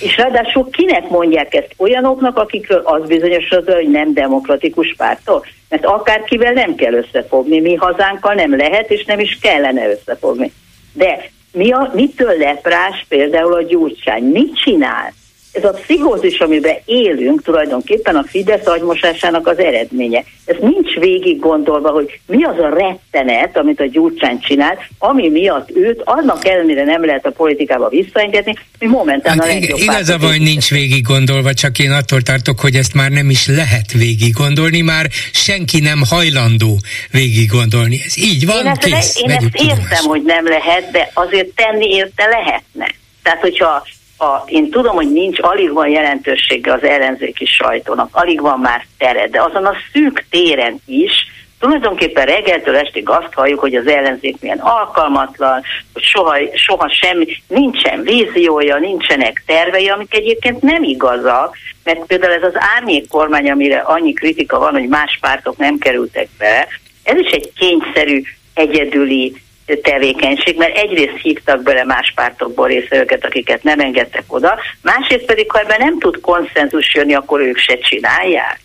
és 0.00 0.16
ráadásul 0.16 0.70
kinek 0.70 1.08
mondják 1.08 1.54
ezt? 1.54 1.74
Olyanoknak, 1.76 2.38
akikről 2.38 2.82
az 2.84 3.08
bizonyosodott, 3.08 3.74
hogy 3.74 3.90
nem 3.90 4.14
demokratikus 4.14 4.94
pártok? 4.96 5.46
Mert 5.68 5.84
akárkivel 5.84 6.52
nem 6.52 6.74
kell 6.74 6.92
összefogni, 6.92 7.60
mi 7.60 7.74
hazánkkal 7.74 8.34
nem 8.34 8.56
lehet, 8.56 8.90
és 8.90 9.04
nem 9.04 9.20
is 9.20 9.38
kellene 9.42 9.90
összefogni. 9.90 10.52
De 10.92 11.30
mi 11.52 11.72
a, 11.72 11.90
mitől 11.94 12.36
leprás 12.38 13.06
például 13.08 13.54
a 13.54 13.62
gyurcsány? 13.62 14.22
Mit 14.22 14.56
csinál? 14.56 15.12
Ez 15.52 15.64
a 15.64 15.70
pszichózis, 15.70 16.38
amiben 16.38 16.76
élünk, 16.84 17.42
tulajdonképpen 17.42 18.16
a 18.16 18.24
Fidesz 18.26 18.66
agymosásának 18.66 19.46
az 19.46 19.58
eredménye. 19.58 20.24
Ez 20.44 20.56
nincs 20.60 20.94
végig 20.94 21.38
gondolva, 21.38 21.90
hogy 21.90 22.20
mi 22.26 22.44
az 22.44 22.58
a 22.58 22.68
rettenet, 22.68 23.56
amit 23.56 23.80
a 23.80 23.86
Gyurcsány 23.86 24.40
csinált, 24.40 24.80
ami 24.98 25.28
miatt 25.28 25.70
őt 25.70 26.02
annak 26.04 26.46
ellenére 26.46 26.84
nem 26.84 27.04
lehet 27.04 27.26
a 27.26 27.30
politikába 27.30 27.88
visszaengedni, 27.88 28.54
hogy 28.78 28.88
momentán 28.88 29.38
hát 29.38 29.48
a 29.48 29.52
legjobb 29.52 29.78
Igaza 29.78 30.18
van, 30.18 30.30
hogy 30.30 30.40
nincs 30.40 30.70
végig 30.70 31.02
gondolva, 31.02 31.54
csak 31.54 31.78
én 31.78 31.90
attól 31.90 32.20
tartok, 32.20 32.60
hogy 32.60 32.74
ezt 32.74 32.94
már 32.94 33.10
nem 33.10 33.30
is 33.30 33.46
lehet 33.46 33.92
végig 33.92 34.32
gondolni, 34.32 34.80
már 34.80 35.06
senki 35.32 35.80
nem 35.80 36.02
hajlandó 36.10 36.78
végig 37.10 37.50
gondolni. 37.50 38.00
Ez 38.06 38.18
így 38.18 38.46
van, 38.46 38.64
én 38.64 38.66
ezt, 38.66 38.84
kész. 38.84 39.20
Én 39.22 39.30
ezt 39.30 39.54
értem, 39.54 40.04
hogy 40.04 40.22
nem 40.22 40.48
lehet, 40.48 40.90
de 40.90 41.10
azért 41.14 41.48
tenni 41.54 41.86
érte 41.94 42.26
lehetne. 42.26 42.94
Tehát, 43.22 43.40
hogyha 43.40 43.86
a, 44.22 44.44
én 44.46 44.70
tudom, 44.70 44.94
hogy 44.94 45.12
nincs, 45.12 45.38
alig 45.40 45.72
van 45.72 45.88
jelentősége 45.88 46.72
az 46.72 46.82
ellenzéki 46.82 47.44
sajtónak, 47.44 48.08
alig 48.12 48.40
van 48.40 48.58
már 48.58 48.86
tere, 48.98 49.28
de 49.28 49.42
azon 49.42 49.66
a 49.66 49.74
szűk 49.92 50.24
téren 50.30 50.80
is 50.86 51.12
tulajdonképpen 51.58 52.26
reggeltől 52.26 52.76
estig 52.76 53.08
azt 53.08 53.32
halljuk, 53.32 53.60
hogy 53.60 53.74
az 53.74 53.86
ellenzék 53.86 54.40
milyen 54.40 54.58
alkalmatlan, 54.58 55.62
hogy 55.92 56.02
soha, 56.02 56.36
soha 56.54 56.88
semmi, 56.88 57.26
nincsen 57.48 58.02
víziója, 58.02 58.78
nincsenek 58.78 59.42
tervei, 59.46 59.88
amik 59.88 60.14
egyébként 60.14 60.62
nem 60.62 60.82
igazak, 60.82 61.56
mert 61.84 62.06
például 62.06 62.32
ez 62.32 62.42
az 62.42 62.60
árnyék 62.76 63.08
kormány, 63.08 63.50
amire 63.50 63.78
annyi 63.78 64.12
kritika 64.12 64.58
van, 64.58 64.72
hogy 64.72 64.88
más 64.88 65.18
pártok 65.20 65.56
nem 65.56 65.78
kerültek 65.78 66.28
be, 66.38 66.68
ez 67.02 67.18
is 67.18 67.30
egy 67.30 67.52
kényszerű, 67.58 68.22
egyedüli 68.54 69.34
tevékenység, 69.82 70.56
mert 70.56 70.76
egyrészt 70.76 71.20
hívtak 71.22 71.62
bele 71.62 71.84
más 71.84 72.12
pártokból 72.14 72.66
részvevőket, 72.66 73.24
akiket 73.24 73.62
nem 73.62 73.80
engedtek 73.80 74.24
oda, 74.26 74.58
másrészt 74.82 75.24
pedig, 75.24 75.50
ha 75.50 75.60
ebben 75.60 75.80
nem 75.80 75.98
tud 75.98 76.20
konszenzus 76.20 76.94
jönni, 76.94 77.14
akkor 77.14 77.40
ők 77.40 77.58
se 77.58 77.78
csinálják. 77.78 78.60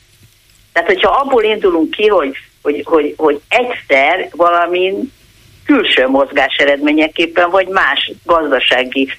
Tehát, 0.74 0.92
hogyha 0.92 1.12
abból 1.12 1.44
indulunk 1.44 1.92
ki, 1.92 2.08
hogy, 2.08 2.38
hogy, 2.62 2.82
hogy, 2.86 3.14
hogy 3.18 3.42
egyszer 3.48 4.30
valamin 4.32 5.12
külső 5.66 6.08
mozgás 6.08 6.56
eredményeképpen, 6.56 7.50
vagy 7.50 7.68
más 7.68 8.12
gazdasági 8.24 9.12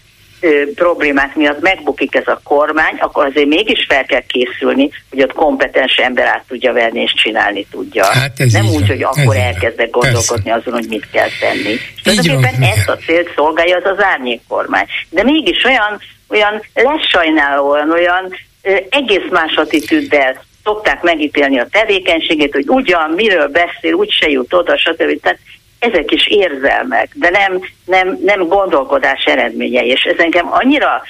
problémák 0.75 1.35
miatt 1.35 1.61
megbukik 1.61 2.15
ez 2.15 2.27
a 2.27 2.41
kormány, 2.45 2.97
akkor 2.99 3.25
azért 3.27 3.47
mégis 3.47 3.87
fel 3.89 4.05
kell 4.05 4.23
készülni, 4.27 4.91
hogy 5.11 5.23
ott 5.23 5.33
kompetens 5.33 5.97
ember 5.97 6.27
át 6.27 6.45
tudja 6.49 6.73
venni 6.73 7.01
és 7.01 7.13
csinálni 7.15 7.67
tudja. 7.71 8.05
Hát 8.05 8.41
ez 8.41 8.53
Nem 8.53 8.67
úgy, 8.67 8.73
van, 8.73 8.87
hogy 8.87 9.03
akkor 9.03 9.37
elkezdek 9.37 9.91
gondolkodni 9.91 10.51
Persze. 10.51 10.61
azon, 10.61 10.73
hogy 10.73 10.89
mit 10.89 11.11
kell 11.11 11.29
tenni. 11.41 11.77
Tulajdonképpen 12.03 12.63
ezt 12.63 12.89
a 12.89 12.97
célt 12.97 13.33
szolgálja 13.35 13.77
az 13.77 13.91
az 13.97 14.03
árnyék 14.03 14.41
kormány. 14.49 14.87
De 15.11 15.23
mégis 15.23 15.65
olyan, 15.65 16.01
olyan 16.29 16.63
lesajnálóan, 16.75 17.91
olyan 17.91 18.35
ö, 18.63 18.77
egész 18.91 19.31
más 19.31 19.55
attitűddel 19.55 20.47
szokták 20.65 21.03
megítélni 21.03 21.59
a 21.59 21.67
tevékenységét, 21.71 22.53
hogy 22.53 22.69
ugyan, 22.69 23.11
miről 23.11 23.49
beszél, 23.49 23.93
úgy 23.93 24.11
se 24.11 24.29
jut 24.29 24.55
oda, 24.55 24.79
stb. 24.79 25.21
Tehát 25.21 25.39
ezek 25.79 26.11
is 26.11 26.27
érzelmek, 26.27 27.11
de 27.15 27.31
nem, 27.31 27.61
nem, 27.85 28.19
nem 28.25 28.47
gondolkodás 28.47 29.25
eredményei, 29.25 29.89
és 29.89 30.03
ez 30.03 30.19
engem 30.19 30.53
annyira 30.53 31.03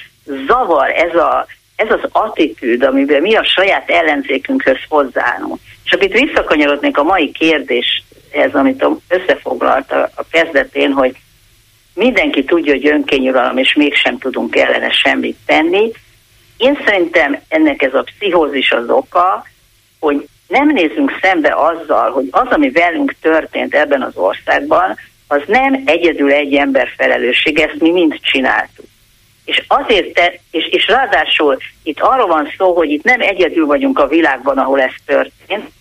zavar 0.47 0.89
ez, 0.89 1.15
a, 1.15 1.45
ez 1.75 1.91
az 1.91 2.09
attitűd, 2.11 2.83
amiben 2.83 3.21
mi 3.21 3.35
a 3.35 3.43
saját 3.43 3.89
ellenzékünkhöz 3.89 4.77
hozzáállunk. 4.89 5.59
És 5.85 5.97
itt 5.99 6.13
visszakanyarodnék 6.13 6.97
a 6.97 7.03
mai 7.03 7.31
kérdéshez, 7.31 8.53
amit 8.53 8.85
összefoglalta 9.07 10.09
a 10.15 10.23
kezdetén, 10.31 10.91
hogy 10.91 11.15
mindenki 11.93 12.43
tudja, 12.43 12.73
hogy 12.73 12.87
önkényuralom, 12.87 13.57
és 13.57 13.73
mégsem 13.73 14.17
tudunk 14.17 14.55
ellene 14.55 14.91
semmit 14.91 15.37
tenni. 15.45 15.91
Én 16.57 16.79
szerintem 16.85 17.41
ennek 17.47 17.81
ez 17.81 17.93
a 17.93 18.03
pszichózis 18.03 18.71
az 18.71 18.89
oka, 18.89 19.45
hogy 19.99 20.27
nem 20.49 20.67
nézünk 20.67 21.19
szembe 21.21 21.53
azzal, 21.55 22.11
hogy 22.11 22.27
az, 22.31 22.47
ami 22.49 22.69
velünk 22.69 23.15
történt 23.21 23.75
ebben 23.75 24.01
az 24.01 24.15
országban, 24.15 24.97
az 25.27 25.41
nem 25.47 25.81
egyedül 25.85 26.31
egy 26.31 26.53
ember 26.53 26.87
felelősség, 26.97 27.59
ezt 27.59 27.79
mi 27.79 27.91
mind 27.91 28.19
csináltuk. 28.21 28.85
És 29.45 29.63
azért, 29.67 30.13
te, 30.13 30.33
és, 30.51 30.67
és 30.67 30.87
ráadásul 30.87 31.57
itt 31.83 31.99
arról 31.99 32.27
van 32.27 32.53
szó, 32.57 32.75
hogy 32.75 32.91
itt 32.91 33.03
nem 33.03 33.21
egyedül 33.21 33.65
vagyunk 33.65 33.99
a 33.99 34.07
világban, 34.07 34.57
ahol 34.57 34.81
ez 34.81 34.93
történt, 35.05 35.71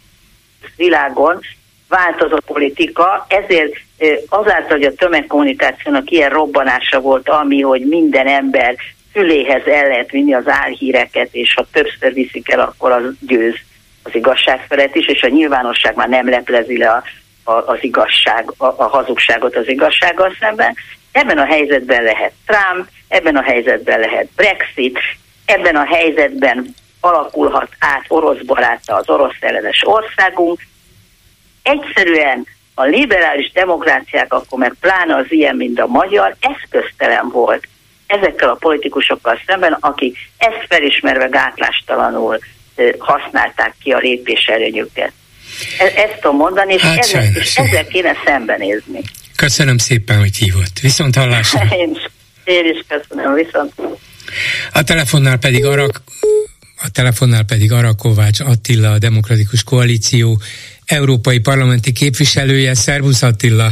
világon 0.77 1.41
változott 1.89 2.45
politika, 2.45 3.27
ezért 3.29 3.77
azáltal, 4.29 4.77
hogy 4.77 4.85
a 4.85 4.95
tömegkommunikációnak 4.95 6.11
ilyen 6.11 6.31
robbanása 6.31 7.01
volt, 7.01 7.29
ami, 7.29 7.61
hogy 7.61 7.87
minden 7.87 8.27
ember 8.27 8.77
füléhez 9.13 9.67
el 9.67 9.89
lehet 9.89 10.11
vinni 10.11 10.35
az 10.35 10.49
álhíreket, 10.49 11.29
és 11.33 11.55
ha 11.55 11.67
többször 11.73 12.13
viszik 12.13 12.51
el, 12.51 12.61
akkor 12.61 12.91
az 12.91 13.03
győz 13.21 13.55
az 14.09 14.15
igazság 14.15 14.65
felett 14.69 14.95
is, 14.95 15.07
és 15.07 15.23
a 15.23 15.29
nyilvánosság 15.29 15.95
már 15.95 16.09
nem 16.09 16.29
leplezi 16.29 16.79
le 16.79 16.91
a, 16.91 17.03
a, 17.45 17.53
az 17.53 17.79
igazság, 17.81 18.53
a, 18.57 18.67
a 18.67 18.87
hazugságot 18.87 19.57
az 19.57 19.69
igazsággal 19.69 20.37
szemben. 20.41 20.75
Ebben 21.13 21.39
a 21.39 21.45
helyzetben 21.45 22.03
lehet 22.03 22.33
Trump, 22.47 22.89
ebben 23.09 23.37
a 23.37 23.43
helyzetben 23.43 24.01
lehet 24.01 24.29
Brexit, 24.37 24.99
ebben 25.45 25.77
a 25.77 25.85
helyzetben 25.85 26.75
alakulhat 27.01 27.69
át 27.79 28.05
orosz 28.09 28.43
baráta 28.47 28.95
az 28.95 29.09
orosz 29.09 29.37
ellenes 29.41 29.83
országunk. 29.85 30.61
Egyszerűen 31.63 32.47
a 32.75 32.85
liberális 32.85 33.53
demokráciák, 33.53 34.33
akkor 34.33 34.59
meg 34.59 34.75
pláne 34.81 35.17
az 35.17 35.27
ilyen, 35.29 35.57
mint 35.57 35.81
a 35.81 35.87
magyar, 35.87 36.37
eszköztelen 36.41 37.29
volt 37.29 37.69
ezekkel 38.07 38.49
a 38.49 38.55
politikusokkal 38.55 39.41
szemben, 39.47 39.77
akik 39.81 40.17
ezt 40.39 40.67
felismerve 40.69 41.27
gátlástalanul 41.27 42.39
használták 42.99 43.75
ki 43.83 43.91
a 43.91 43.99
lépés 43.99 44.47
előnyüket. 44.47 45.13
E, 45.79 45.85
ezt 45.85 46.19
tudom 46.21 46.37
mondani, 46.37 46.75
és, 46.75 46.81
hát 46.81 46.99
ezzel, 46.99 47.25
és 47.35 47.57
ezzel 47.57 47.87
kéne 47.87 48.13
szembenézni. 48.25 49.01
Köszönöm 49.37 49.79
szépen, 49.79 50.19
hogy 50.19 50.37
hívott. 50.37 50.79
Viszont 50.81 51.17
hallásra. 51.17 51.61
én, 51.83 51.91
is, 51.95 52.11
én 52.45 52.65
is 52.65 52.85
köszönöm, 52.89 53.35
viszont. 53.35 53.73
A 54.73 54.83
telefonnál 54.83 55.39
pedig 55.39 55.65
Arak, 55.65 56.03
a 56.83 56.91
telefonnál 56.93 57.45
pedig 57.45 57.73
Arakovács 57.73 58.41
Attila, 58.41 58.91
a 58.91 58.99
Demokratikus 58.99 59.63
Koalíció 59.63 60.41
európai 60.85 61.39
parlamenti 61.39 61.93
képviselője. 61.93 62.75
Szervusz 62.75 63.23
Attila! 63.23 63.69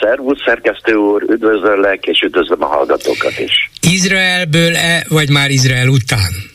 Szervusz, 0.00 0.42
szerkesztő 0.44 0.94
úr, 0.94 1.22
üdvözöllek, 1.22 2.04
és 2.04 2.20
üdvözlöm 2.20 2.62
a 2.62 2.66
hallgatókat 2.66 3.38
is. 3.38 3.70
Izraelből-e, 3.80 5.04
vagy 5.08 5.30
már 5.30 5.50
Izrael 5.50 5.88
után? 5.88 6.49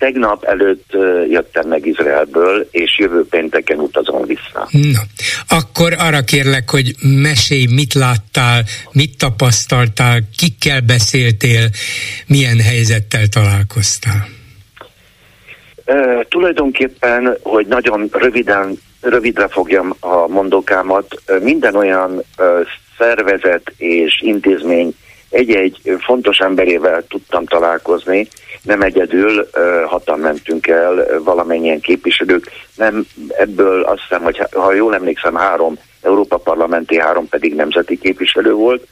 Tegnap 0.00 0.44
előtt 0.44 0.92
jöttem 1.28 1.68
meg 1.68 1.86
Izraelből, 1.86 2.68
és 2.70 2.98
jövő 2.98 3.26
pénteken 3.26 3.78
utazom 3.78 4.24
vissza. 4.26 4.68
Na, 4.70 5.00
akkor 5.48 5.94
arra 5.98 6.20
kérlek, 6.20 6.70
hogy 6.70 6.94
mesélj, 7.22 7.66
mit 7.74 7.94
láttál, 7.94 8.62
mit 8.92 9.18
tapasztaltál, 9.18 10.20
kikkel 10.36 10.80
beszéltél, 10.80 11.68
milyen 12.26 12.60
helyzettel 12.60 13.26
találkoztál. 13.26 14.28
Uh, 15.86 16.24
tulajdonképpen, 16.28 17.36
hogy 17.42 17.66
nagyon 17.66 18.08
röviden, 18.12 18.78
rövidre 19.00 19.48
fogjam 19.48 19.94
a 20.00 20.26
mondókámat, 20.26 21.22
minden 21.42 21.74
olyan 21.74 22.10
uh, 22.38 22.66
szervezet 22.98 23.72
és 23.76 24.20
intézmény 24.24 24.94
egy-egy 25.30 25.80
fontos 25.98 26.38
emberével 26.38 27.04
tudtam 27.08 27.44
találkozni, 27.44 28.28
nem 28.62 28.80
egyedül, 28.80 29.48
hatan 29.86 30.18
mentünk 30.18 30.66
el, 30.66 31.20
valamennyien 31.24 31.80
képviselők, 31.80 32.50
nem 32.76 33.06
ebből 33.28 33.82
azt 33.82 34.00
hiszem, 34.00 34.22
hogy 34.22 34.42
ha 34.52 34.72
jól 34.72 34.94
emlékszem, 34.94 35.34
három 35.34 35.78
Európa 36.02 36.36
parlamenti, 36.36 37.00
három 37.00 37.28
pedig 37.28 37.54
nemzeti 37.54 37.98
képviselő 37.98 38.52
volt, 38.52 38.86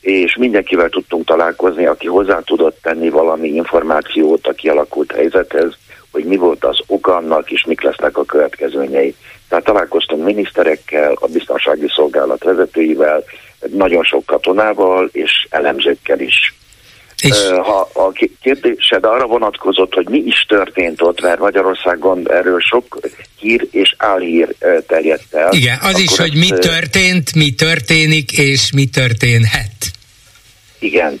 és 0.00 0.36
mindenkivel 0.36 0.88
tudtunk 0.88 1.26
találkozni, 1.26 1.86
aki 1.86 2.06
hozzá 2.06 2.40
tudott 2.40 2.78
tenni 2.82 3.08
valami 3.08 3.48
információt 3.48 4.46
a 4.46 4.52
kialakult 4.52 5.12
helyzethez, 5.12 5.72
hogy 6.10 6.24
mi 6.24 6.36
volt 6.36 6.64
az 6.64 6.78
oka 6.86 7.16
annak, 7.16 7.50
és 7.50 7.64
mik 7.64 7.82
lesznek 7.82 8.18
a 8.18 8.24
következményei. 8.24 9.14
Tehát 9.48 9.64
találkoztunk 9.64 10.24
miniszterekkel, 10.24 11.12
a 11.20 11.26
biztonsági 11.26 11.86
szolgálat 11.88 12.44
vezetőivel, 12.44 13.24
nagyon 13.72 14.04
sok 14.04 14.26
katonával 14.26 15.08
és 15.12 15.46
elemzőkkel 15.50 16.20
is. 16.20 16.54
És... 17.22 17.46
Ha 17.46 17.88
a 17.92 18.12
kérdésed 18.42 19.04
arra 19.04 19.26
vonatkozott, 19.26 19.94
hogy 19.94 20.08
mi 20.08 20.18
is 20.18 20.44
történt 20.48 21.02
ott, 21.02 21.20
mert 21.20 21.38
Magyarországon 21.38 22.30
erről 22.30 22.60
sok 22.60 22.98
hír 23.38 23.68
és 23.70 23.94
álhír 23.98 24.54
terjedt 24.86 25.34
el. 25.34 25.52
Igen, 25.52 25.78
az 25.82 25.98
is, 25.98 26.16
hogy 26.16 26.34
mi 26.34 26.48
történt, 26.48 27.34
mi 27.34 27.54
történik, 27.54 28.38
és 28.38 28.72
mi 28.72 28.86
történhet. 28.86 29.70
Igen. 30.78 31.20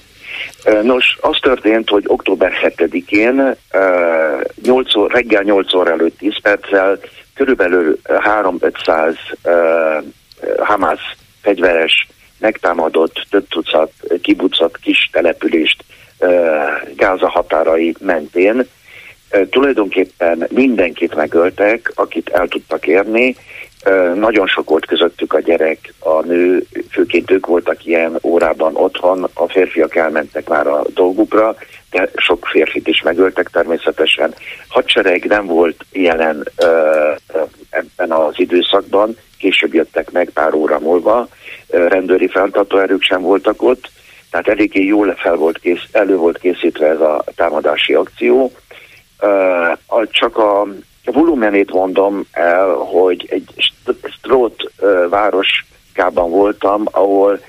Nos, 0.82 1.16
az 1.20 1.38
történt, 1.40 1.88
hogy 1.88 2.04
október 2.06 2.52
7-én 2.62 3.56
8 4.62 4.96
óra, 4.96 5.14
reggel 5.14 5.42
8 5.42 5.74
óra 5.74 5.90
előtt 5.90 6.18
10 6.18 6.40
perccel 6.42 6.98
körülbelül 7.34 7.98
3-500 8.04 9.16
Hamas 10.58 11.00
fegyveres 11.42 12.06
megtámadott 12.38 13.26
több 13.30 13.48
tucat 13.48 13.92
kibucat 14.22 14.76
kis 14.76 15.08
települést 15.12 15.84
Gáza 16.96 17.28
határai 17.28 17.94
mentén. 18.00 18.66
Tulajdonképpen 19.50 20.46
mindenkit 20.50 21.14
megöltek, 21.14 21.92
akit 21.94 22.28
el 22.28 22.48
tudtak 22.48 22.86
érni. 22.86 23.36
Nagyon 24.14 24.46
sok 24.46 24.68
volt 24.68 24.86
közöttük 24.86 25.32
a 25.32 25.40
gyerek, 25.40 25.94
a 25.98 26.20
nő, 26.24 26.66
főként 26.90 27.30
ők 27.30 27.46
voltak 27.46 27.84
ilyen 27.84 28.18
órában 28.22 28.76
otthon, 28.76 29.28
a 29.34 29.48
férfiak 29.48 29.96
elmentek 29.96 30.48
már 30.48 30.66
a 30.66 30.82
dolgukra, 30.94 31.56
de 31.90 32.10
sok 32.16 32.46
férfit 32.46 32.88
is 32.88 33.02
megöltek 33.02 33.48
természetesen. 33.48 34.34
Hadsereg 34.68 35.24
nem 35.24 35.46
volt 35.46 35.84
jelen 35.92 36.48
ebben 37.70 38.10
az 38.10 38.34
időszakban, 38.36 39.16
később 39.38 39.74
jöttek 39.74 40.10
meg 40.10 40.30
pár 40.30 40.54
óra 40.54 40.78
múlva, 40.78 41.28
rendőri 41.68 42.28
fenntartó 42.28 42.78
erők 42.78 43.02
sem 43.02 43.22
voltak 43.22 43.62
ott, 43.62 43.90
tehát 44.30 44.48
eléggé 44.48 44.84
jól 44.84 45.14
fel 45.14 45.34
volt 45.34 45.58
kész, 45.58 45.86
elő 45.92 46.16
volt 46.16 46.38
készítve 46.38 46.86
ez 46.86 47.00
a 47.00 47.24
támadási 47.34 47.94
akció. 47.94 48.52
Csak 50.10 50.36
a 50.36 50.66
volumenét 51.04 51.72
mondom 51.72 52.26
el, 52.32 52.68
hogy 52.68 53.26
egy 53.28 53.72
Strót 54.18 54.72
városkában 55.08 56.30
voltam, 56.30 56.82
ahol, 56.90 57.40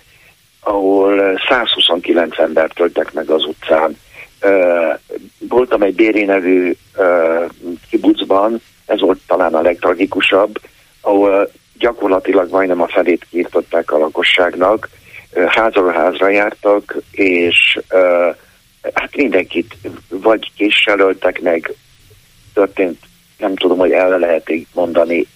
ahol 0.59 1.39
129 1.49 2.39
embert 2.39 2.73
töltek 2.73 3.13
meg 3.13 3.29
az 3.29 3.45
utcán. 3.45 3.97
Voltam 5.39 5.81
egy 5.81 5.95
Béri 5.95 6.23
nevű 6.23 6.75
kibucban, 7.89 8.61
ez 8.85 8.99
volt 8.99 9.19
talán 9.27 9.55
a 9.55 9.61
legtragikusabb, 9.61 10.59
ahol 11.01 11.51
gyakorlatilag 11.79 12.51
majdnem 12.51 12.81
a 12.81 12.87
felét 12.87 13.25
kiirtották 13.29 13.91
a 13.91 13.97
lakosságnak, 13.97 14.89
házról 15.47 15.91
házra 15.91 16.29
jártak, 16.29 16.95
és 17.11 17.79
hát 18.93 19.15
mindenkit 19.15 19.77
vagy 20.09 20.51
késsel 20.55 21.15
meg, 21.41 21.73
történt, 22.53 22.99
nem 23.37 23.55
tudom, 23.55 23.77
hogy 23.77 23.91
el 23.91 24.19
lehet 24.19 24.51
mondani, 24.73 25.27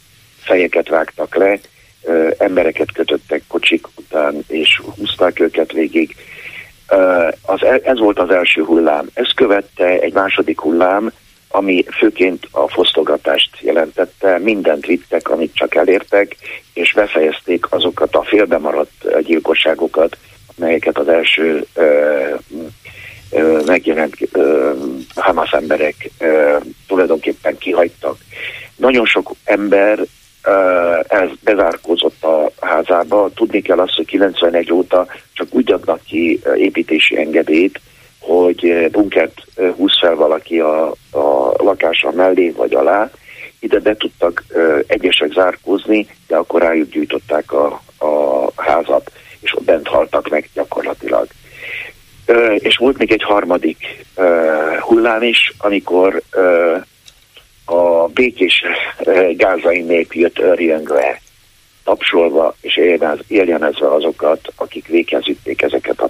fejeket 0.44 0.90
vágtak 0.90 1.36
le, 1.36 1.60
embereket 2.38 2.92
kötöttek 2.92 3.44
kocsik 3.48 3.88
után, 3.98 4.44
és 4.48 4.82
húzták 4.96 5.40
őket 5.40 5.72
végig. 5.72 6.16
Az, 7.42 7.64
e, 7.64 7.80
ez 7.84 8.00
volt 8.00 8.20
az 8.20 8.30
első 8.30 8.64
hullám. 8.64 9.10
Ezt 9.14 9.34
követte 9.34 9.86
egy 9.86 10.14
második 10.14 10.60
hullám, 10.60 11.12
ami 11.52 11.86
főként 11.98 12.48
a 12.52 12.68
fosztogatást 12.68 13.58
jelentette, 13.60 14.38
mindent 14.38 14.86
vittek, 14.86 15.30
amit 15.30 15.56
csak 15.56 15.76
elértek, 15.76 16.36
és 16.74 16.94
befejezték 16.94 17.66
azokat 17.70 18.16
a 18.16 18.24
félbemaradt 18.24 19.22
gyilkosságokat, 19.24 20.18
amelyeket 20.58 20.98
az 20.98 21.08
első 21.08 21.66
ö, 21.74 22.26
ö, 23.32 23.62
megjelent 23.66 24.16
ö, 24.32 24.72
Hamas 25.16 25.52
emberek 25.52 26.10
ö, 26.20 26.58
tulajdonképpen 26.88 27.58
kihagytak. 27.58 28.18
Nagyon 28.76 29.06
sok 29.06 29.32
ember 29.44 30.00
ez 31.08 31.30
bezárkózott 31.44 32.24
a 32.24 32.52
házába. 32.60 33.30
Tudni 33.36 33.62
kell 33.62 33.80
azt, 33.80 33.96
hogy 33.96 34.06
91 34.06 34.72
óta 34.72 35.08
csak 35.34 35.48
úgy 35.52 35.72
adnak 35.72 36.04
ki 36.04 36.40
építési 36.56 37.18
engedélyt, 37.18 37.80
hogy 38.22 38.88
bunkert 38.92 39.42
húz 39.76 40.00
fel 40.00 40.16
valaki 40.16 40.60
a, 40.60 40.90
a 41.12 41.54
lakása 41.58 42.12
mellé 42.12 42.50
vagy 42.50 42.74
alá, 42.74 43.12
ide 43.60 43.80
be 43.80 43.96
tudtak 43.96 44.44
egyesek 44.88 45.32
zárkózni, 45.32 46.08
de 46.28 46.36
akkor 46.36 46.62
rájuk 46.62 46.90
gyűjtották 46.90 47.52
a, 47.52 47.82
a 47.98 48.48
házat, 48.56 49.12
és 49.40 49.56
ott 49.56 49.64
bent 49.64 49.88
haltak 49.88 50.30
meg 50.30 50.50
gyakorlatilag. 50.54 51.28
És 52.58 52.78
volt 52.78 52.98
még 52.98 53.12
egy 53.12 53.24
harmadik 53.24 54.06
hullám 54.80 55.22
is, 55.22 55.54
amikor 55.58 56.22
a 57.66 58.08
békés 58.08 58.64
gázai 59.36 59.82
nép 59.82 60.14
jött 60.14 60.40
örjöngve, 60.40 61.22
tapsolva 61.84 62.56
és 62.62 62.80
éljenezve 63.28 63.94
azokat, 63.94 64.54
akik 64.56 64.88
véghez 64.88 65.26
vitték 65.26 65.62
ezeket 65.62 66.00
a 66.00 66.10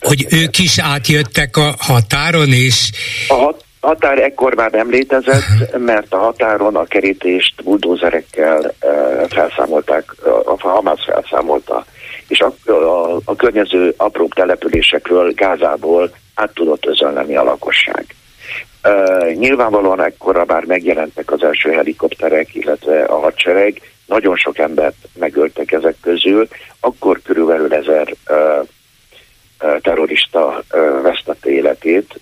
Hogy 0.00 0.26
ők 0.30 0.58
is 0.58 0.78
átjöttek 0.78 1.56
a 1.56 1.74
határon, 1.78 2.52
és... 2.52 2.90
A 3.28 3.34
hat, 3.34 3.64
határ 3.80 4.18
ekkor 4.18 4.54
már 4.54 4.70
nem 4.70 4.90
létezett, 4.90 5.42
mert 5.78 6.12
a 6.12 6.18
határon 6.18 6.76
a 6.76 6.84
kerítést 6.84 7.64
buldózerekkel 7.64 8.74
felszámolták, 9.28 10.14
a 10.44 10.68
Hamász 10.68 11.04
felszámolta, 11.04 11.84
és 12.28 12.40
a, 12.40 12.70
a, 12.70 13.20
a 13.24 13.36
környező 13.36 13.94
apró 13.96 14.28
településekről, 14.34 15.32
Gázából 15.32 16.10
át 16.34 16.54
tudott 16.54 16.86
özönleni 16.86 17.36
a 17.36 17.42
lakosság. 17.42 18.04
Uh, 18.84 19.32
nyilvánvalóan 19.32 20.04
ekkora 20.04 20.44
már 20.46 20.64
megjelentek 20.64 21.32
az 21.32 21.42
első 21.42 21.70
helikopterek, 21.70 22.54
illetve 22.54 23.04
a 23.04 23.18
hadsereg, 23.18 23.80
nagyon 24.06 24.36
sok 24.36 24.58
embert 24.58 24.96
megöltek 25.18 25.72
ezek 25.72 25.96
közül, 26.00 26.48
akkor 26.80 27.20
körülbelül 27.22 27.74
ezer 27.74 28.14
uh, 28.28 28.68
uh, 29.62 29.80
terrorista 29.80 30.62
uh, 30.72 31.02
vesztette 31.02 31.50
életét, 31.50 32.20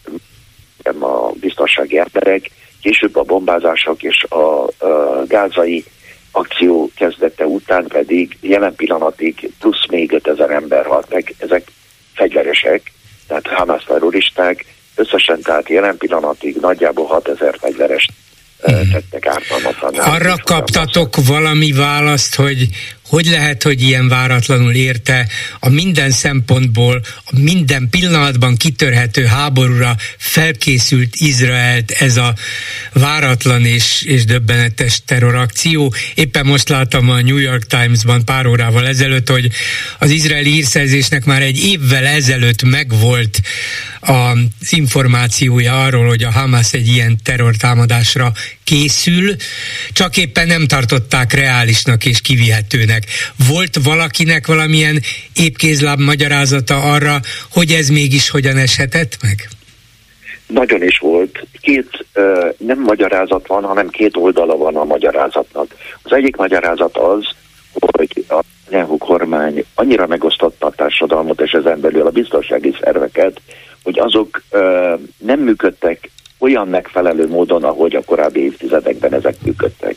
a 1.00 1.32
biztonsági 1.40 1.98
emberek, 1.98 2.50
később 2.82 3.16
a 3.16 3.22
bombázások 3.22 4.02
és 4.02 4.24
a, 4.28 4.66
a 4.66 5.24
gázai 5.26 5.84
akció 6.30 6.90
kezdete 6.96 7.46
után 7.46 7.86
pedig 7.86 8.36
jelen 8.40 8.74
pillanatig 8.74 9.50
plusz 9.60 9.86
még 9.88 10.12
5000 10.12 10.50
ember 10.50 10.86
halt 10.86 11.10
meg, 11.10 11.34
ezek 11.38 11.70
fegyveresek, 12.14 12.92
tehát 13.26 13.46
Hamas 13.46 13.84
terroristák, 13.84 14.64
összesen 14.94 15.40
tehát 15.40 15.68
jelen 15.68 15.96
pillanatig 15.96 16.56
nagyjából 16.56 17.06
6000 17.06 17.56
fegyverest. 17.58 18.12
Arra 19.96 20.36
kaptatok 20.44 21.16
valami 21.26 21.72
választ, 21.72 22.34
hogy 22.34 22.68
hogy 23.14 23.26
lehet, 23.26 23.62
hogy 23.62 23.82
ilyen 23.82 24.08
váratlanul 24.08 24.72
érte 24.72 25.28
a 25.60 25.68
minden 25.68 26.10
szempontból, 26.10 27.00
a 27.24 27.38
minden 27.38 27.88
pillanatban 27.90 28.56
kitörhető 28.56 29.24
háborúra 29.24 29.96
felkészült 30.16 31.14
Izraelt 31.16 31.90
ez 31.90 32.16
a 32.16 32.34
váratlan 32.92 33.64
és, 33.64 34.02
és 34.02 34.24
döbbenetes 34.24 35.02
terrorakció. 35.04 35.94
Éppen 36.14 36.46
most 36.46 36.68
láttam 36.68 37.10
a 37.10 37.20
New 37.20 37.36
York 37.36 37.66
Times-ban 37.66 38.24
pár 38.24 38.46
órával 38.46 38.86
ezelőtt, 38.86 39.28
hogy 39.28 39.50
az 39.98 40.10
izraeli 40.10 40.50
hírszerzésnek 40.50 41.24
már 41.24 41.42
egy 41.42 41.64
évvel 41.64 42.06
ezelőtt 42.06 42.62
megvolt 42.62 43.40
az 44.00 44.72
információja 44.72 45.82
arról, 45.82 46.06
hogy 46.06 46.22
a 46.22 46.30
Hamas 46.30 46.72
egy 46.72 46.88
ilyen 46.88 47.18
terrortámadásra 47.22 48.32
készül, 48.64 49.36
csak 49.92 50.16
éppen 50.16 50.46
nem 50.46 50.66
tartották 50.66 51.32
reálisnak 51.32 52.04
és 52.04 52.20
kivihetőnek. 52.20 53.03
Volt 53.48 53.76
valakinek 53.84 54.46
valamilyen 54.46 55.00
épkézláb 55.34 56.00
magyarázata 56.00 56.82
arra, 56.82 57.20
hogy 57.50 57.70
ez 57.70 57.88
mégis 57.88 58.30
hogyan 58.30 58.56
eshetett 58.56 59.16
meg? 59.22 59.48
Nagyon 60.46 60.82
is 60.82 60.98
volt. 60.98 61.46
Két 61.60 62.06
nem 62.58 62.80
magyarázat 62.80 63.46
van, 63.46 63.62
hanem 63.64 63.88
két 63.88 64.16
oldala 64.16 64.56
van 64.56 64.76
a 64.76 64.84
magyarázatnak. 64.84 65.74
Az 66.02 66.12
egyik 66.12 66.36
magyarázat 66.36 66.96
az, 66.96 67.24
hogy 67.72 68.24
a 68.28 68.40
Nehu 68.68 68.98
kormány 68.98 69.64
annyira 69.74 70.06
megosztotta 70.06 70.66
a 70.66 70.70
társadalmat 70.70 71.40
és 71.40 71.52
ezen 71.52 71.80
belül 71.80 72.06
a 72.06 72.10
biztonsági 72.10 72.76
szerveket, 72.80 73.40
hogy 73.82 73.98
azok 73.98 74.42
uh, 74.50 74.60
nem 75.18 75.40
működtek 75.40 76.10
olyan 76.38 76.68
megfelelő 76.68 77.28
módon, 77.28 77.64
ahogy 77.64 77.94
a 77.94 78.04
korábbi 78.04 78.40
évtizedekben 78.40 79.14
ezek 79.14 79.34
működtek. 79.42 79.96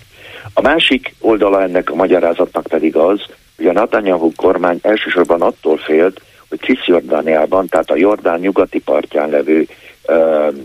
A 0.57 0.61
másik 0.61 1.13
oldala 1.19 1.61
ennek 1.61 1.91
a 1.91 1.95
magyarázatnak 1.95 2.67
pedig 2.67 2.95
az, 2.95 3.21
hogy 3.57 3.67
a 3.67 3.71
Netanyahu 3.71 4.31
kormány 4.35 4.79
elsősorban 4.81 5.41
attól 5.41 5.77
félt, 5.77 6.21
hogy 6.49 6.59
Cisjordániában, 6.59 7.67
tehát 7.67 7.89
a 7.89 7.95
Jordán 7.95 8.39
nyugati 8.39 8.79
partján 8.79 9.29
levő 9.29 9.67
uh, 10.07 10.55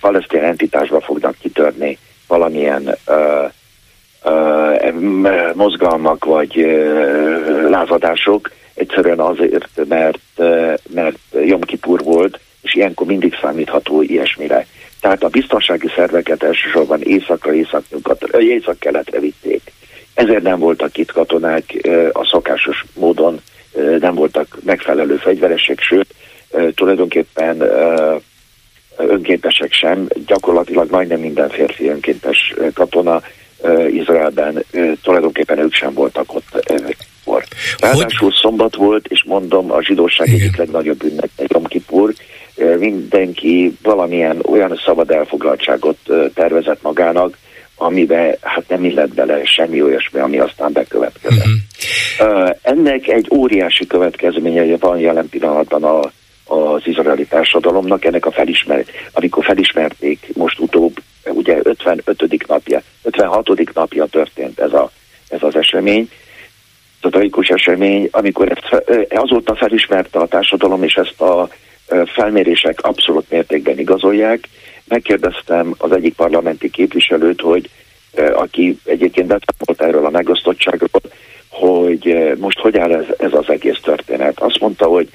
palesztin 0.00 0.42
entitásba 0.42 1.00
fognak 1.00 1.36
kitörni 1.40 1.98
valamilyen 2.26 2.96
uh, 3.06 3.50
uh, 4.24 5.54
mozgalmak 5.54 6.24
vagy 6.24 6.56
uh, 6.56 7.68
lázadások, 7.70 8.50
egyszerűen 8.74 9.20
azért, 9.20 9.88
mert, 9.88 10.20
mert 10.94 11.18
Jom 11.44 11.60
Kipur 11.60 12.02
volt, 12.02 12.40
és 12.62 12.74
ilyenkor 12.74 13.06
mindig 13.06 13.34
számítható 13.40 14.02
ilyesmire. 14.02 14.66
Tehát 15.00 15.22
a 15.22 15.28
biztonsági 15.28 15.90
szerveket 15.96 16.42
elsősorban 16.42 17.02
északra, 17.02 17.54
észak-nyugatra, 17.54 18.40
észak-keletre 18.40 19.20
vitték. 19.20 19.72
Ezért 20.14 20.42
nem 20.42 20.58
voltak 20.58 20.96
itt 20.96 21.12
katonák 21.12 21.88
a 22.12 22.26
szokásos 22.26 22.84
módon, 22.94 23.40
nem 24.00 24.14
voltak 24.14 24.58
megfelelő 24.64 25.16
fegyveresek, 25.16 25.80
sőt, 25.80 26.14
tulajdonképpen 26.74 27.62
önkéntesek 28.96 29.72
sem, 29.72 30.08
gyakorlatilag 30.26 30.90
majdnem 30.90 31.20
minden 31.20 31.48
férfi 31.48 31.88
önkéntes 31.88 32.54
katona 32.74 33.22
Izraelben, 33.88 34.64
tulajdonképpen 35.02 35.58
ők 35.58 35.72
sem 35.74 35.92
voltak 35.94 36.34
ott 36.34 36.70
akkor. 37.24 37.44
Ráadásul 37.78 38.32
szombat 38.32 38.76
volt, 38.76 39.06
és 39.06 39.24
mondom, 39.26 39.72
a 39.72 39.82
zsidóság 39.82 40.28
egyik 40.28 40.56
legnagyobb 40.56 41.04
ünnep, 41.04 41.30
Jom 41.36 41.64
Kipur, 41.64 42.12
mindenki 42.78 43.76
valamilyen 43.82 44.38
olyan 44.48 44.80
szabad 44.84 45.10
elfoglaltságot 45.10 45.98
tervezett 46.34 46.82
magának, 46.82 47.36
amiben 47.80 48.36
hát 48.40 48.68
nem 48.68 48.84
illet 48.84 49.14
bele 49.14 49.44
semmi 49.44 49.82
olyasmi, 49.82 50.20
ami 50.20 50.38
aztán 50.38 50.72
bekövetkezett. 50.72 51.44
Uh-huh. 52.18 52.50
Ennek 52.62 53.08
egy 53.08 53.28
óriási 53.34 53.86
következménye 53.86 54.76
van 54.76 54.98
jelen 54.98 55.28
pillanatban 55.28 55.84
a, 55.84 56.00
az 56.54 56.82
izraeli 56.84 57.26
társadalomnak, 57.26 58.04
ennek 58.04 58.26
a 58.26 58.30
felismer, 58.30 58.84
amikor 59.12 59.44
felismerték 59.44 60.26
most 60.34 60.58
utóbb, 60.58 60.96
ugye 61.24 61.58
55. 61.62 62.46
napja, 62.46 62.82
56. 63.02 63.74
napja 63.74 64.06
történt 64.06 64.60
ez, 64.60 64.72
a, 64.72 64.90
ez 65.28 65.42
az 65.42 65.56
esemény, 65.56 66.08
ez 67.00 67.06
a 67.06 67.08
tragikus 67.08 67.48
esemény, 67.48 68.08
amikor 68.10 68.48
ezt 68.50 68.84
azóta 69.08 69.54
felismerte 69.54 70.18
a 70.18 70.26
társadalom, 70.26 70.82
és 70.82 70.94
ezt 70.94 71.20
a 71.20 71.48
felmérések 72.06 72.82
abszolút 72.82 73.30
mértékben 73.30 73.78
igazolják. 73.78 74.48
Megkérdeztem 74.84 75.74
az 75.78 75.92
egyik 75.92 76.14
parlamenti 76.14 76.70
képviselőt, 76.70 77.40
hogy 77.40 77.70
aki 78.32 78.78
egyébként 78.84 79.26
betámolt 79.26 79.82
erről 79.82 80.06
a 80.06 80.10
megosztottságról, 80.10 81.00
hogy 81.48 82.34
most 82.38 82.58
hogy 82.58 82.78
áll 82.78 82.92
ez, 82.92 83.04
ez 83.18 83.32
az 83.32 83.48
egész 83.48 83.78
történet. 83.82 84.40
Azt 84.40 84.60
mondta, 84.60 84.86
hogy 84.86 85.08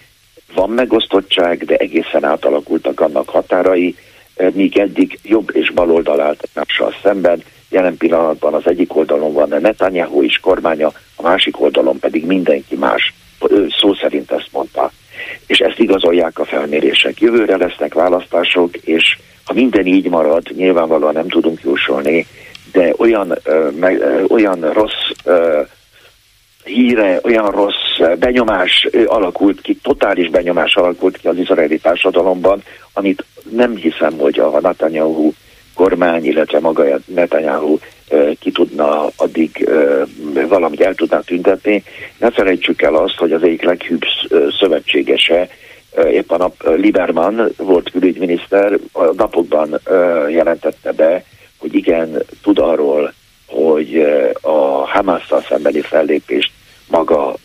van 0.54 0.70
megosztottság, 0.70 1.66
de 1.66 1.76
egészen 1.76 2.24
átalakultak 2.24 3.00
annak 3.00 3.30
határai, 3.30 3.96
míg 4.54 4.78
eddig 4.78 5.20
jobb 5.24 5.56
és 5.56 5.72
bal 5.72 5.92
oldal 5.92 6.22
állt 6.22 6.44
egymással 6.44 6.96
szemben, 7.04 7.44
jelen 7.70 7.98
pillanatban 7.98 8.54
az 8.54 8.68
egyik 8.68 8.96
oldalon 8.96 9.34
van 9.34 9.52
a 9.52 9.60
Netanyahu 9.60 10.22
is 10.22 10.40
kormánya, 10.40 10.92
a 11.16 11.22
másik 11.22 11.62
oldalon 11.62 12.00
pedig 12.00 12.26
mindenki 12.26 12.76
más. 12.76 13.14
Ő 13.50 13.68
szó 13.80 13.94
szerint 13.94 14.32
ezt 14.32 14.50
mondta 14.52 14.92
és 15.48 15.60
ezt 15.60 15.80
igazolják 15.80 16.40
a 16.40 16.46
felmérések. 16.46 17.20
Jövőre 17.20 17.58
lesznek 17.58 17.94
választások, 17.94 18.76
és 18.78 19.18
ha 19.46 19.54
minden 19.54 19.86
így 19.86 20.10
marad, 20.10 20.44
nyilvánvalóan 20.56 21.14
nem 21.14 21.28
tudunk 21.28 21.62
jósolni, 21.64 22.26
de 22.72 22.94
olyan, 22.98 23.38
ö, 23.44 23.70
me, 23.80 23.94
ö, 23.94 24.24
olyan 24.30 24.72
rossz 24.74 25.10
ö, 25.24 25.62
híre, 26.64 27.20
olyan 27.24 27.52
rossz 27.52 28.18
benyomás 28.20 28.88
alakult 29.06 29.62
ki, 29.62 29.76
totális 29.82 30.30
benyomás 30.30 30.76
alakult 30.76 31.18
ki 31.18 31.28
az 31.28 31.38
izraeli 31.38 31.78
társadalomban, 31.78 32.64
amit 32.94 33.26
nem 33.52 33.76
hiszem, 33.76 34.18
hogy 34.18 34.40
a 34.40 34.60
Netanyahu 34.60 35.32
kormány, 35.74 36.26
illetve 36.26 36.60
maga 36.60 36.84
Netanyahu 37.06 37.78
ki 38.40 38.52
tudna 38.52 39.10
addig 39.16 39.70
valamit 40.48 40.82
el 40.82 40.94
tudná 40.94 41.20
tüntetni. 41.20 41.84
Ne 42.18 42.32
felejtsük 42.32 42.82
el 42.82 42.96
azt, 42.96 43.16
hogy 43.16 43.32
az 43.32 43.44
egyik 43.44 43.62
leghűbb 43.62 44.02
szövetségese 44.60 45.50
épp 46.12 46.32
a 46.32 46.38
nap 46.38 46.76
Lieberman 46.76 47.52
volt 47.58 47.92
külügyminiszter, 47.92 48.80
a 48.92 49.04
napokban 49.04 49.80
jelentette 50.30 50.92
be, 50.92 51.24
hogy 51.58 51.76
igen, 51.76 52.24
tud 52.42 52.60
arról, 52.60 53.14
hogy 53.48 54.06
a 54.42 54.88
Hamasszal 54.88 55.44
szembeni 55.48 55.82
fellépést 55.82 56.52
maga 56.88 57.36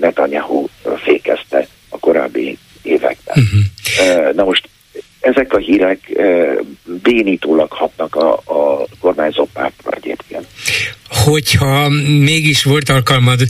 Netanyahu 0.00 0.66
fékezte 0.96 1.66
a 1.88 1.98
korábbi 1.98 2.58
években. 2.82 3.36
Uh-huh. 3.36 4.34
Na 4.34 4.44
most 4.44 4.68
ezek 5.20 5.52
a 5.52 5.58
hírek 5.58 5.98
bénítólag 7.02 7.72
hatnak 7.72 8.14
a, 8.14 8.32
a 8.32 8.86
kormányzó 9.00 9.48
pártra 9.52 9.90
egyébként. 9.90 10.46
Hogyha 11.08 11.88
mégis 12.18 12.62
volt 12.62 12.88
alkalmad 12.88 13.40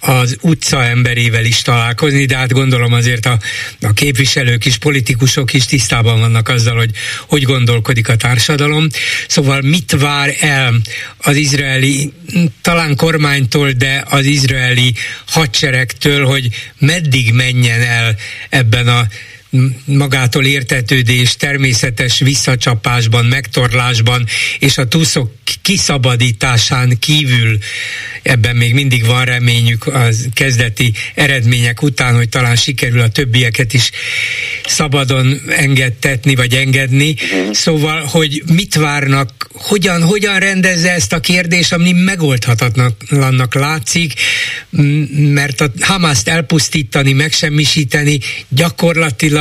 az 0.00 0.38
utca 0.42 0.84
emberével 0.84 1.44
is 1.44 1.62
találkozni, 1.62 2.24
de 2.24 2.36
hát 2.36 2.52
gondolom 2.52 2.92
azért 2.92 3.26
a, 3.26 3.38
a 3.80 3.92
képviselők 3.92 4.64
is, 4.64 4.78
politikusok 4.78 5.52
is 5.52 5.64
tisztában 5.64 6.20
vannak 6.20 6.48
azzal, 6.48 6.76
hogy 6.76 6.90
hogy 7.28 7.42
gondolkodik 7.42 8.08
a 8.08 8.16
társadalom. 8.16 8.86
Szóval 9.28 9.60
mit 9.60 10.00
vár 10.00 10.34
el 10.40 10.74
az 11.18 11.36
izraeli, 11.36 12.12
talán 12.62 12.96
kormánytól, 12.96 13.70
de 13.70 14.04
az 14.10 14.24
izraeli 14.24 14.94
hadseregtől, 15.26 16.24
hogy 16.24 16.48
meddig 16.78 17.32
menjen 17.32 17.80
el 17.80 18.14
ebben 18.48 18.88
a 18.88 19.02
magától 19.84 20.44
értetődés, 20.44 21.36
természetes 21.36 22.18
visszacsapásban, 22.18 23.24
megtorlásban 23.24 24.26
és 24.58 24.78
a 24.78 24.88
túszok 24.88 25.32
kiszabadításán 25.62 26.98
kívül 26.98 27.58
ebben 28.22 28.56
még 28.56 28.74
mindig 28.74 29.04
van 29.04 29.24
reményük 29.24 29.86
az 29.86 30.28
kezdeti 30.34 30.92
eredmények 31.14 31.82
után, 31.82 32.14
hogy 32.14 32.28
talán 32.28 32.56
sikerül 32.56 33.00
a 33.00 33.08
többieket 33.08 33.72
is 33.72 33.90
szabadon 34.66 35.40
engedtetni, 35.48 36.34
vagy 36.34 36.54
engedni. 36.54 37.14
Uh-huh. 37.32 37.54
Szóval, 37.54 38.04
hogy 38.04 38.42
mit 38.52 38.74
várnak, 38.74 39.48
hogyan, 39.52 40.02
hogyan 40.02 40.38
rendezze 40.38 40.92
ezt 40.92 41.12
a 41.12 41.20
kérdést, 41.20 41.72
ami 41.72 41.92
megoldhatatlannak 41.92 43.54
látszik, 43.54 44.12
mert 45.16 45.60
a 45.60 45.70
Hamaszt 45.80 46.28
elpusztítani, 46.28 47.12
megsemmisíteni 47.12 48.18
gyakorlatilag 48.48 49.37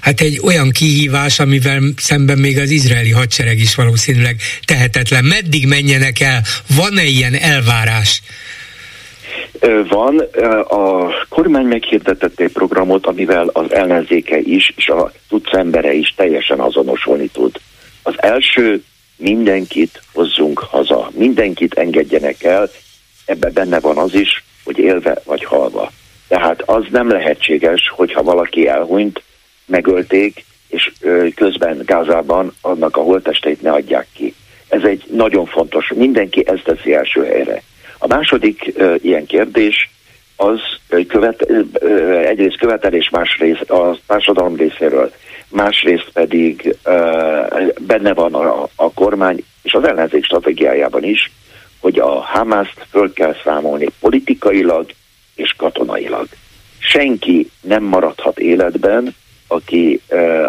hát 0.00 0.20
egy 0.20 0.40
olyan 0.44 0.70
kihívás, 0.70 1.38
amivel 1.38 1.80
szemben 1.96 2.38
még 2.38 2.58
az 2.58 2.70
izraeli 2.70 3.10
hadsereg 3.10 3.58
is 3.58 3.74
valószínűleg 3.74 4.36
tehetetlen. 4.64 5.24
Meddig 5.24 5.66
menjenek 5.66 6.20
el? 6.20 6.42
Van-e 6.76 7.04
ilyen 7.04 7.34
elvárás? 7.34 8.22
Van, 9.88 10.18
a 10.68 11.08
kormány 11.28 11.66
meghirdetett 11.66 12.40
egy 12.40 12.52
programot, 12.52 13.06
amivel 13.06 13.48
az 13.52 13.72
ellenzéke 13.72 14.38
is, 14.38 14.72
és 14.76 14.88
a 14.88 15.12
tudsz 15.28 15.52
embere 15.52 15.92
is 15.92 16.14
teljesen 16.16 16.60
azonosulni 16.60 17.28
tud. 17.28 17.60
Az 18.02 18.14
első, 18.16 18.82
mindenkit 19.16 20.02
hozzunk 20.12 20.58
haza, 20.58 21.10
mindenkit 21.14 21.74
engedjenek 21.74 22.42
el, 22.42 22.70
ebbe 23.24 23.50
benne 23.50 23.80
van 23.80 23.96
az 23.96 24.14
is, 24.14 24.44
hogy 24.64 24.78
élve 24.78 25.20
vagy 25.24 25.44
halva. 25.44 25.92
Tehát 26.32 26.62
az 26.66 26.84
nem 26.90 27.08
lehetséges, 27.08 27.92
hogyha 27.94 28.22
valaki 28.22 28.68
elhunyt, 28.68 29.22
megölték, 29.66 30.44
és 30.68 30.92
közben 31.34 31.82
Gázában 31.84 32.54
annak 32.60 32.96
a 32.96 33.00
holtesteit 33.00 33.62
ne 33.62 33.70
adják 33.70 34.06
ki. 34.14 34.34
Ez 34.68 34.82
egy 34.82 35.04
nagyon 35.10 35.46
fontos, 35.46 35.92
mindenki 35.94 36.46
ezt 36.46 36.64
teszi 36.64 36.94
első 36.94 37.24
helyre. 37.24 37.62
A 37.98 38.06
második 38.06 38.72
uh, 38.76 38.94
ilyen 39.02 39.26
kérdés 39.26 39.90
az 40.36 40.60
követ, 41.08 41.46
uh, 41.50 42.26
egyrészt 42.26 42.58
követelés, 42.58 43.10
másrészt 43.10 43.70
a 43.70 43.98
társadalom 44.06 44.56
részéről, 44.56 45.12
másrészt 45.48 46.10
pedig 46.12 46.76
uh, 46.84 47.72
benne 47.80 48.14
van 48.14 48.34
a, 48.34 48.68
a 48.74 48.92
kormány 48.92 49.44
és 49.62 49.72
az 49.72 49.84
ellenzék 49.84 50.24
stratégiájában 50.24 51.04
is, 51.04 51.30
hogy 51.80 51.98
a 51.98 52.10
Hamaszt 52.10 52.86
föl 52.90 53.12
kell 53.12 53.34
számolni 53.44 53.86
politikailag 54.00 54.86
és 55.34 55.54
katonailag. 55.56 56.26
Senki 56.78 57.50
nem 57.60 57.82
maradhat 57.82 58.38
életben, 58.38 59.14
aki 59.46 60.00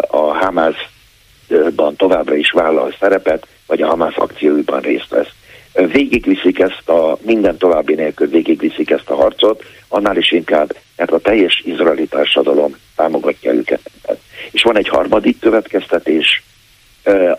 a 0.06 0.16
Hamasban 0.16 1.96
továbbra 1.96 2.34
is 2.34 2.50
vállal 2.50 2.94
szerepet, 3.00 3.46
vagy 3.66 3.82
a 3.82 3.86
Hamas 3.86 4.16
akcióiban 4.16 4.80
részt 4.80 5.08
vesz 5.08 5.32
végigviszik 5.74 6.58
ezt 6.58 6.88
a, 6.88 7.18
minden 7.22 7.56
további 7.56 7.94
nélkül 7.94 8.28
végigviszik 8.28 8.90
ezt 8.90 9.10
a 9.10 9.14
harcot, 9.14 9.64
annál 9.88 10.16
is 10.16 10.32
inkább, 10.32 10.76
mert 10.96 11.10
a 11.10 11.18
teljes 11.18 11.62
izraeli 11.64 12.06
társadalom 12.06 12.76
támogatja 12.96 13.52
őket. 13.52 13.80
És 14.50 14.62
van 14.62 14.76
egy 14.76 14.88
harmadik 14.88 15.40
következtetés, 15.40 16.42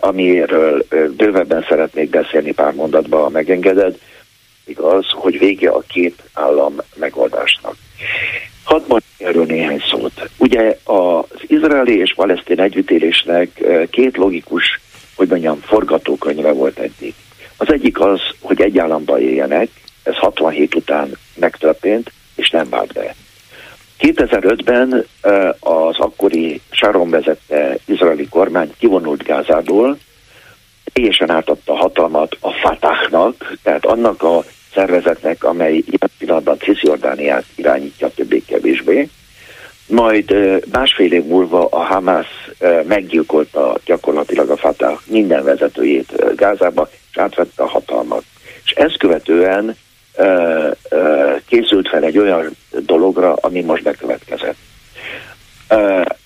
amiről 0.00 0.86
bővebben 1.16 1.64
szeretnék 1.68 2.10
beszélni 2.10 2.52
pár 2.52 2.72
mondatban, 2.72 3.22
ha 3.22 3.28
megengeded, 3.28 3.98
igaz, 4.66 5.06
hogy 5.10 5.38
vége 5.38 5.70
a 5.70 5.82
két 5.88 6.22
állam 6.32 6.76
megoldásnak. 6.94 7.74
Hadd 8.64 8.80
mondjak 8.88 9.02
erről 9.18 9.44
néhány 9.44 9.82
szót. 9.90 10.30
Ugye 10.38 10.78
az 10.84 11.24
izraeli 11.40 11.98
és 11.98 12.14
palesztin 12.14 12.60
együttélésnek 12.60 13.64
két 13.90 14.16
logikus, 14.16 14.80
hogy 15.16 15.28
mondjam, 15.28 15.60
forgatókönyve 15.60 16.52
volt 16.52 16.78
eddig. 16.78 17.14
Az 17.56 17.72
egyik 17.72 18.00
az, 18.00 18.20
hogy 18.40 18.60
egy 18.60 18.78
államban 18.78 19.20
éljenek, 19.20 19.68
ez 20.02 20.14
67 20.14 20.74
után 20.74 21.18
megtörtént, 21.34 22.12
és 22.34 22.50
nem 22.50 22.68
vált 22.68 22.92
be. 22.92 23.14
2005-ben 23.98 25.06
az 25.60 25.98
akkori 25.98 26.60
Sharon 26.70 27.10
vezette 27.10 27.78
izraeli 27.84 28.28
kormány 28.28 28.72
kivonult 28.78 29.22
Gázából, 29.22 29.98
teljesen 30.92 31.30
átadta 31.30 31.74
hatalmat 31.74 32.36
a 32.40 32.50
Fatahnak, 32.50 33.56
tehát 33.62 33.84
annak 33.84 34.22
a 34.22 34.44
szervezetnek, 34.74 35.44
amely 35.44 35.72
ilyen 35.72 36.10
pillanatban 36.18 36.58
Cisjordániát 36.58 37.44
irányítja 37.54 38.08
többé-kevésbé. 38.08 39.08
Majd 40.26 40.64
másfél 40.72 41.12
év 41.12 41.24
múlva 41.24 41.66
a 41.66 41.78
Hamas 41.78 42.26
meggyilkolta 42.86 43.78
gyakorlatilag 43.84 44.50
a 44.50 44.56
Fatah 44.56 44.98
minden 45.04 45.44
vezetőjét 45.44 46.36
Gázába, 46.36 46.88
és 47.10 47.18
átvette 47.18 47.62
a 47.62 47.68
hatalmat. 47.68 48.22
És 48.64 48.70
ezt 48.70 48.96
követően 48.98 49.76
készült 51.46 51.88
fel 51.88 52.04
egy 52.04 52.18
olyan 52.18 52.56
dologra, 52.70 53.34
ami 53.34 53.60
most 53.60 53.82
bekövetkezett. 53.82 54.56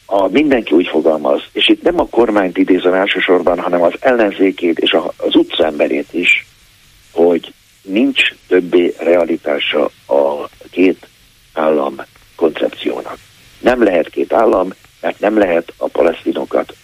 A 0.06 0.28
mindenki 0.28 0.74
úgy 0.74 0.88
fogalmaz, 0.88 1.42
és 1.52 1.68
itt 1.68 1.82
nem 1.82 2.00
a 2.00 2.08
kormányt 2.08 2.58
idézem 2.58 2.94
elsősorban, 2.94 3.58
hanem 3.58 3.82
az 3.82 3.92
ellenzékét 4.00 4.78
és 4.78 4.96
az 5.16 5.36
utcaemberét 5.36 6.08
is, 6.10 6.46
hogy 7.12 7.52
nincs 7.82 8.20
többé 8.48 8.94
realitása 8.98 9.90
a 10.06 10.48
két 10.70 11.08
állam 11.54 11.96
koncepciónak. 12.36 13.16
Nem 13.60 13.82
lehet 13.82 14.10
két 14.10 14.28
állam, 14.40 14.72
mert 15.00 15.20
nem 15.20 15.38
lehet 15.38 15.72
a 15.76 15.88
palesztinokat 15.88 16.74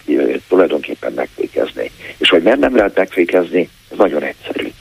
tulajdonképpen 0.47 1.13
megfékezni. 1.13 1.91
És 2.17 2.29
hogy 2.29 2.41
miért 2.41 2.59
nem 2.59 2.75
lehet 2.75 2.95
megfékezni, 2.95 3.69
ez 3.91 3.97
nagyon 3.97 4.23
egyszerű. 4.23 4.71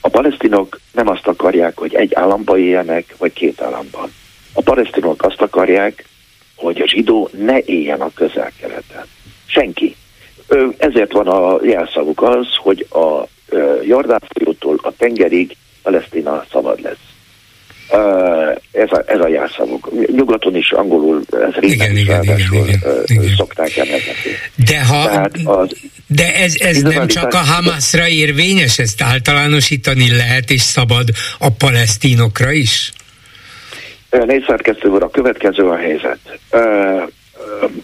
A 0.00 0.08
palesztinok 0.08 0.80
nem 0.92 1.08
azt 1.08 1.26
akarják, 1.26 1.78
hogy 1.78 1.94
egy 1.94 2.14
államban 2.14 2.58
éljenek, 2.58 3.14
vagy 3.18 3.32
két 3.32 3.60
államban. 3.60 4.12
A 4.52 4.62
palesztinok 4.62 5.22
azt 5.22 5.40
akarják, 5.40 6.04
hogy 6.56 6.80
a 6.80 6.88
zsidó 6.88 7.28
ne 7.32 7.58
éljen 7.64 8.00
a 8.00 8.10
közel-keleten. 8.14 9.06
Senki. 9.46 9.96
Ezért 10.76 11.12
van 11.12 11.26
a 11.26 11.58
jelszavuk 11.64 12.22
az, 12.22 12.46
hogy 12.56 12.86
a 12.90 13.22
Jordán 13.82 14.20
a 14.76 14.92
tengerig 14.96 15.56
Palesztina 15.82 16.44
szabad 16.50 16.80
lesz 16.80 17.12
ez 18.70 18.90
a, 18.90 19.02
ez 19.06 19.20
a 19.20 19.28
jelszavuk. 19.28 19.90
Nyugaton 20.06 20.56
is 20.56 20.72
angolul 20.72 21.22
ez 21.44 21.70
igen, 21.70 21.96
igen, 21.96 22.22
igen, 22.22 22.38
igen, 22.38 22.80
igen. 23.04 23.34
szokták 23.36 23.76
emlegetni. 23.76 24.30
De, 24.66 24.84
ha, 24.84 25.28
az, 25.44 25.76
de 26.06 26.34
ez, 26.34 26.54
ez 26.58 26.82
nem 26.82 27.06
csak 27.06 27.34
a 27.34 27.38
Hamasra 27.38 28.08
érvényes, 28.08 28.78
ezt 28.78 29.02
általánosítani 29.02 30.16
lehet 30.16 30.50
és 30.50 30.60
szabad 30.60 31.08
a 31.38 31.50
palesztinokra 31.50 32.52
is? 32.52 32.92
Négy 34.10 34.44
szerkesztő 34.46 34.88
úr, 34.88 35.02
a 35.02 35.10
következő 35.10 35.68
a 35.68 35.76
helyzet. 35.76 36.18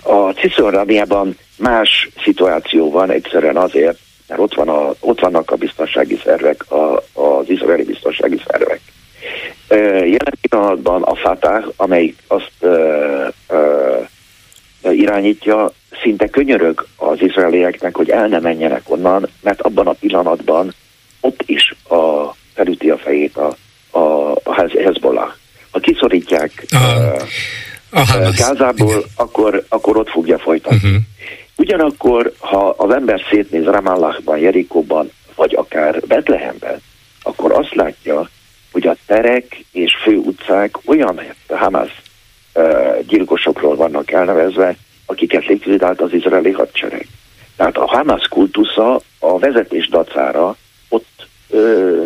A 0.03 0.31
Cisjordániában 0.31 1.37
más 1.57 2.09
szituáció 2.23 2.91
van 2.91 3.11
egyszerűen 3.11 3.57
azért, 3.57 3.99
mert 4.29 4.41
ott, 4.41 4.55
van 4.55 4.69
a, 4.69 4.95
ott 5.01 5.21
vannak 5.21 5.51
a 5.51 5.57
biztonsági 5.57 6.21
szervek, 6.25 6.71
a, 6.71 6.97
az 7.13 7.49
izraeli 7.49 7.85
biztonsági 7.85 8.41
szervek 8.47 8.81
Jelen 9.71 10.39
pillanatban 10.41 11.03
a 11.03 11.15
Fatah, 11.15 11.65
amelyik 11.77 12.17
azt 12.27 12.53
irányítja, 14.83 15.73
szinte 16.03 16.29
könyörög 16.29 16.87
az 16.97 17.21
izraelieknek, 17.21 17.97
hogy 17.97 18.11
el 18.11 18.27
ne 18.27 18.39
menjenek 18.39 18.83
onnan, 18.91 19.29
mert 19.41 19.61
abban 19.61 19.87
a 19.87 19.93
pillanatban 19.93 20.75
ott 21.21 21.43
is 21.47 21.75
a, 21.89 22.35
felüti 22.55 22.91
a 22.91 22.99
fejét 22.99 23.37
a, 23.37 23.57
a, 23.99 24.31
a 24.31 24.55
Hezbollah. 24.85 25.33
Ha 25.71 25.79
kiszorítják 25.79 26.65
a, 26.71 26.77
uh, 27.93 28.27
a 28.27 28.31
Gázából, 28.37 29.05
akkor, 29.17 29.65
akkor 29.69 29.97
ott 29.97 30.09
fogja 30.09 30.39
folytatni. 30.39 30.77
Uh-huh. 30.77 31.03
Ugyanakkor, 31.57 32.33
ha 32.39 32.75
az 32.77 32.91
ember 32.91 33.21
szétnéz 33.31 33.65
Ramallahban, 33.65 34.39
Jerikóban, 34.39 35.11
vagy 35.35 35.55
akár 35.55 36.01
Betlehemben, 36.07 36.83
akkor 37.23 37.53
azt 37.53 37.75
látja, 37.75 38.29
hogy 38.73 38.87
a 38.87 38.97
terek 39.07 39.65
és 39.73 39.93
fő 40.03 40.17
utcák 40.17 40.79
olyan 40.87 41.21
Hamas 41.49 41.89
uh, 41.89 42.10
gyilkosokról 43.07 43.77
vannak 43.77 44.11
elnevezve, 44.11 44.77
akiket 45.07 45.47
likvidált 45.47 46.01
az 46.01 46.13
izraeli 46.13 46.51
hadsereg. 46.51 47.07
Tehát 47.57 47.77
a 47.77 47.87
Hamas 47.87 48.29
kultusza 48.29 49.01
a 49.19 49.39
vezetés 49.39 49.89
dacára 49.89 50.57
ott 50.89 51.29
ö, 51.51 52.03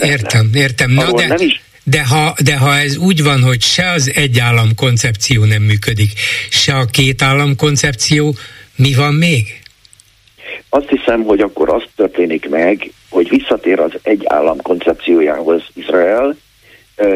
Értem, 0.00 0.50
értem. 0.54 0.90
Na 0.90 1.12
de, 1.12 1.26
nem 1.26 1.36
is... 1.40 1.62
de, 1.84 2.06
ha, 2.06 2.34
de 2.44 2.56
ha 2.56 2.76
ez 2.76 2.96
úgy 2.96 3.22
van, 3.22 3.42
hogy 3.42 3.60
se 3.60 3.90
az 3.90 4.12
egy 4.14 4.38
állam 4.38 4.68
koncepció 4.76 5.44
nem 5.44 5.62
működik, 5.62 6.10
se 6.50 6.74
a 6.74 6.84
két 6.84 7.22
állam 7.22 7.56
koncepció, 7.56 8.34
mi 8.76 8.94
van 8.94 9.14
még? 9.14 9.60
Azt 10.68 10.88
hiszem, 10.88 11.22
hogy 11.22 11.40
akkor 11.40 11.74
az 11.74 11.82
történik 11.96 12.48
meg, 12.48 12.90
hogy 13.08 13.28
visszatér 13.28 13.80
az 13.80 13.92
egy 14.02 14.22
állam 14.26 14.60
koncepciójához 14.62 15.62
Izrael, 15.74 16.36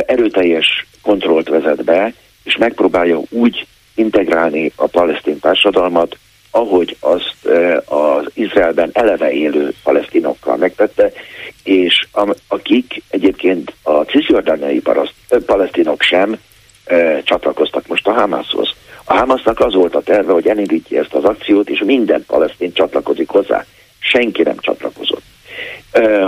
erőteljes 0.07 0.87
kontrollt 1.03 1.49
vezet 1.49 1.85
be, 1.85 2.15
és 2.47 2.57
megpróbálja 2.57 3.21
úgy 3.29 3.67
integrálni 3.95 4.73
a 4.77 4.87
palesztin 4.87 5.41
társadalmat, 5.41 6.19
ahogy 6.51 6.97
azt 7.01 7.49
az 7.85 8.31
Izraelben 8.35 8.91
eleve 8.93 9.33
élő 9.33 9.73
palesztinokkal 9.83 10.57
megtette, 10.57 11.13
és 11.63 12.07
akik 12.49 13.03
egyébként 13.09 13.73
a 13.83 14.03
cisjordániai 14.03 14.83
palesztinok 15.47 16.03
sem 16.03 16.37
csatlakoztak 17.23 17.87
most 17.87 18.07
a 18.07 18.13
Hamászhoz. 18.13 18.69
A 19.05 19.15
Hamasnak 19.15 19.61
az 19.61 19.75
volt 19.75 19.95
a 19.95 20.03
terve, 20.03 20.33
hogy 20.33 20.49
elindítja 20.49 21.01
ezt 21.01 21.15
az 21.15 21.25
akciót, 21.25 21.69
és 21.69 21.83
minden 21.85 22.25
palesztin 22.27 22.73
csatlakozik 22.73 23.29
hozzá. 23.29 23.65
Senki 23.99 24.43
nem 24.43 24.59
csatlakozott. 24.59 25.06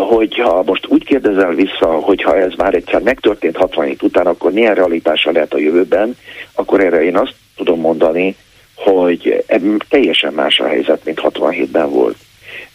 Hogyha 0.08 0.62
most 0.62 0.86
úgy 0.86 1.04
kérdezel 1.04 1.54
vissza, 1.54 1.86
hogyha 1.86 2.36
ez 2.36 2.52
már 2.56 2.74
egyszer 2.74 3.02
megtörtént 3.02 3.56
67 3.56 4.02
után, 4.02 4.26
akkor 4.26 4.52
milyen 4.52 4.74
realitása 4.74 5.32
lehet 5.32 5.54
a 5.54 5.58
jövőben, 5.58 6.16
akkor 6.54 6.80
erre 6.80 7.02
én 7.02 7.16
azt 7.16 7.34
tudom 7.56 7.80
mondani, 7.80 8.36
hogy 8.74 9.44
teljesen 9.88 10.32
más 10.32 10.60
a 10.60 10.66
helyzet, 10.66 11.04
mint 11.04 11.20
67-ben 11.22 11.90
volt. 11.90 12.16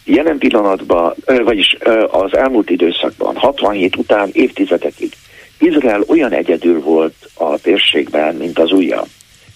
Jelen 0.04 0.38
pillanatban, 0.38 1.14
vagyis 1.44 1.76
az 2.10 2.36
elmúlt 2.36 2.70
időszakban, 2.70 3.36
67 3.36 3.96
után 3.96 4.28
évtizedekig 4.32 5.12
Izrael 5.58 6.04
olyan 6.06 6.32
egyedül 6.32 6.80
volt 6.80 7.14
a 7.34 7.58
térségben, 7.58 8.34
mint 8.34 8.58
az 8.58 8.72
ujja. 8.72 9.04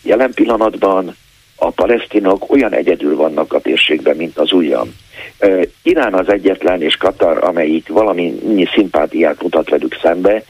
Jelen 0.03 0.33
pillanatban 0.35 1.17
a 1.57 1.71
palesztinok 1.71 2.53
olyan 2.53 2.73
egyedül 2.73 3.17
vannak 3.17 3.53
a 3.53 3.61
térségben, 3.61 4.17
mint 4.17 4.39
az 4.39 4.53
ujjam. 4.53 4.95
Irán 5.83 6.15
az 6.15 6.33
egyetlen, 6.33 6.83
és 6.83 6.97
Katar, 6.97 7.45
amelyik 7.45 7.89
valami 7.89 8.35
szimpátiát 8.75 9.43
mutat 9.43 9.71
velük 9.71 9.99
szembe, 10.03 10.43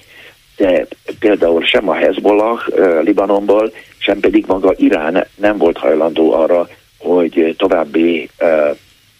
de 0.56 0.86
például 1.18 1.64
sem 1.64 1.88
a 1.88 1.94
Hezbollah 1.94 2.66
Libanonból, 3.02 3.72
sem 3.98 4.20
pedig 4.20 4.44
maga 4.46 4.74
Irán 4.76 5.26
nem 5.36 5.56
volt 5.58 5.78
hajlandó 5.78 6.32
arra, 6.32 6.68
hogy 6.98 7.54
további 7.58 8.30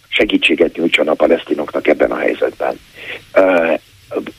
segítséget 0.09 0.77
nyújtson 0.77 1.09
a 1.09 1.15
palesztinoknak 1.15 1.87
ebben 1.87 2.11
a 2.11 2.17
helyzetben. 2.17 2.81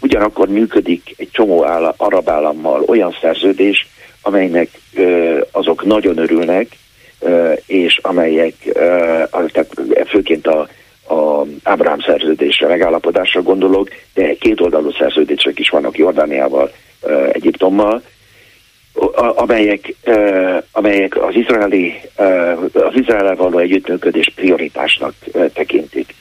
Ugyanakkor 0.02 0.48
működik 0.48 1.14
egy 1.18 1.30
csomó 1.32 1.66
áll, 1.66 1.94
arab 1.98 2.30
állammal 2.30 2.84
olyan 2.88 3.16
szerződés, 3.22 3.88
amelynek 4.22 4.70
azok 5.52 5.86
nagyon 5.86 6.18
örülnek, 6.18 6.68
és 7.66 8.00
amelyek, 8.02 8.54
tehát 9.30 9.74
főként 10.08 10.48
a, 10.48 10.68
a 11.10 11.46
Ábrám 11.64 12.00
szerződésre, 12.00 12.68
megállapodásra 12.68 13.42
gondolok, 13.42 13.90
de 14.14 14.34
két 14.34 14.62
oldalú 14.62 14.92
szerződések 14.92 15.60
is 15.60 15.70
vannak 15.70 15.98
Jordániával, 15.98 16.72
Egyiptommal, 17.32 18.02
amelyek, 19.36 19.96
amelyek 20.72 21.24
az 21.24 21.36
izraeli, 21.36 22.02
az 22.74 22.94
izrael 22.94 23.36
való 23.36 23.58
együttműködés 23.58 24.32
prioritásnak 24.36 25.14
tekintik. 25.54 26.16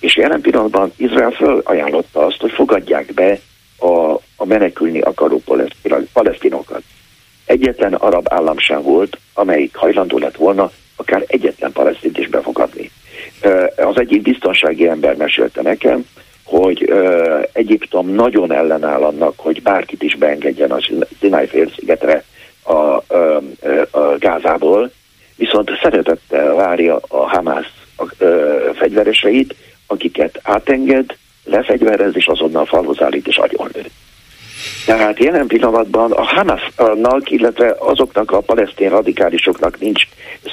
És 0.00 0.16
jelen 0.16 0.40
pillanatban 0.40 0.92
Izrael 0.96 1.30
felajánlotta 1.30 2.26
azt, 2.26 2.40
hogy 2.40 2.52
fogadják 2.52 3.12
be 3.14 3.38
a, 3.78 4.12
a 4.36 4.44
menekülni 4.44 5.00
akaró 5.00 5.42
palesztinokat. 6.12 6.82
Egyetlen 7.44 7.94
arab 7.94 8.26
állam 8.30 8.58
sem 8.58 8.82
volt, 8.82 9.18
amelyik 9.34 9.76
hajlandó 9.76 10.18
lett 10.18 10.36
volna 10.36 10.70
akár 10.96 11.24
egyetlen 11.26 11.72
palesztint 11.72 12.18
is 12.18 12.28
befogadni. 12.28 12.90
Az 13.76 13.98
egyik 13.98 14.22
biztonsági 14.22 14.88
ember 14.88 15.16
mesélte 15.16 15.62
nekem, 15.62 16.06
hogy 16.44 16.92
Egyiptom 17.52 18.08
nagyon 18.08 18.52
ellenáll 18.52 19.02
annak, 19.02 19.32
hogy 19.36 19.62
bárkit 19.62 20.02
is 20.02 20.16
beengedjen 20.16 20.70
a 20.70 20.80
Sinai 21.20 21.46
félszigetre 21.46 22.24
a, 22.62 22.72
a, 22.72 23.02
a 23.90 24.18
Gázából, 24.18 24.90
viszont 25.36 25.70
szeretettel 25.82 26.54
várja 26.54 27.00
a 27.08 27.28
Hamász 27.28 27.72
a, 27.96 28.02
a, 28.02 28.26
fegyvereseit, 28.74 29.54
akiket 29.86 30.40
átenged, 30.42 31.16
lefegyverez, 31.44 32.16
és 32.16 32.26
azonnal 32.26 32.66
falhoz 32.66 33.02
állít 33.02 33.26
és 33.26 33.36
agyonlő. 33.36 33.84
Tehát 34.86 35.18
jelen 35.18 35.46
pillanatban 35.46 36.12
a 36.12 36.22
Hamasnak, 36.22 37.30
illetve 37.30 37.74
azoknak 37.78 38.30
a 38.30 38.40
palesztén 38.40 38.90
radikálisoknak 38.90 39.80
nincs 39.80 40.02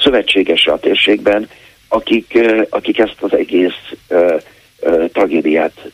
szövetségese 0.02 0.72
a 0.72 0.78
térségben, 0.78 1.48
akik, 1.92 2.38
akik 2.68 2.98
ezt 2.98 3.16
az 3.20 3.34
egész 3.34 3.92
tragédiát 5.12 5.92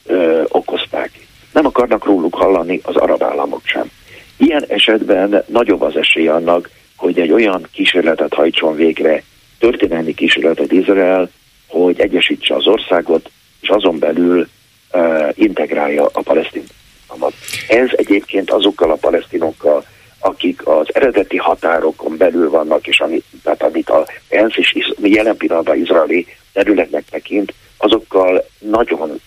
okozták. 0.49 1.11
Nem 1.53 1.67
akarnak 1.67 2.05
róluk 2.05 2.35
hallani 2.35 2.81
az 2.83 2.97
arab 2.97 3.23
államok 3.23 3.61
sem. 3.65 3.91
Ilyen 4.37 4.65
esetben 4.69 5.45
nagyobb 5.47 5.83
az 5.83 5.97
esély 5.97 6.29
annak, 6.29 6.71
hogy 6.97 7.19
egy 7.19 7.33
olyan 7.33 7.67
kísérletet 7.73 8.35
hajtson 8.35 8.75
végre, 8.75 9.23
történelmi 9.59 10.15
kísérletet 10.15 10.73
Izrael, 10.73 11.31
hogy 11.67 12.01
egyesítse 12.01 12.55
az 12.55 12.67
országot, 12.67 13.31
és 13.61 13.69
azon 13.69 13.99
belül 13.99 14.49
uh, 14.93 15.29
integrálja 15.35 16.07
a 16.13 16.21
palesztin 16.23 16.65
Ez 17.69 17.89
egyébként 17.97 18.51
azokkal 18.51 18.91
a 18.91 18.95
palesztinokkal, 18.95 19.85
akik 20.19 20.67
az 20.67 20.95
eredeti 20.95 21.37
határokon 21.37 22.17
belül 22.17 22.51
vannak, 22.51 22.87
és 22.87 23.01
amit, 23.01 23.25
tehát 23.43 23.63
amit 23.63 23.91
a 23.91 24.07
ENSZ 24.29 24.57
is 24.57 24.93
jelen 25.03 25.37
pillanatban 25.37 25.77
izraeli 25.77 26.27
területnek 26.53 27.05
tekint, 27.11 27.55
azokkal 27.77 28.45
nagyon 28.59 29.21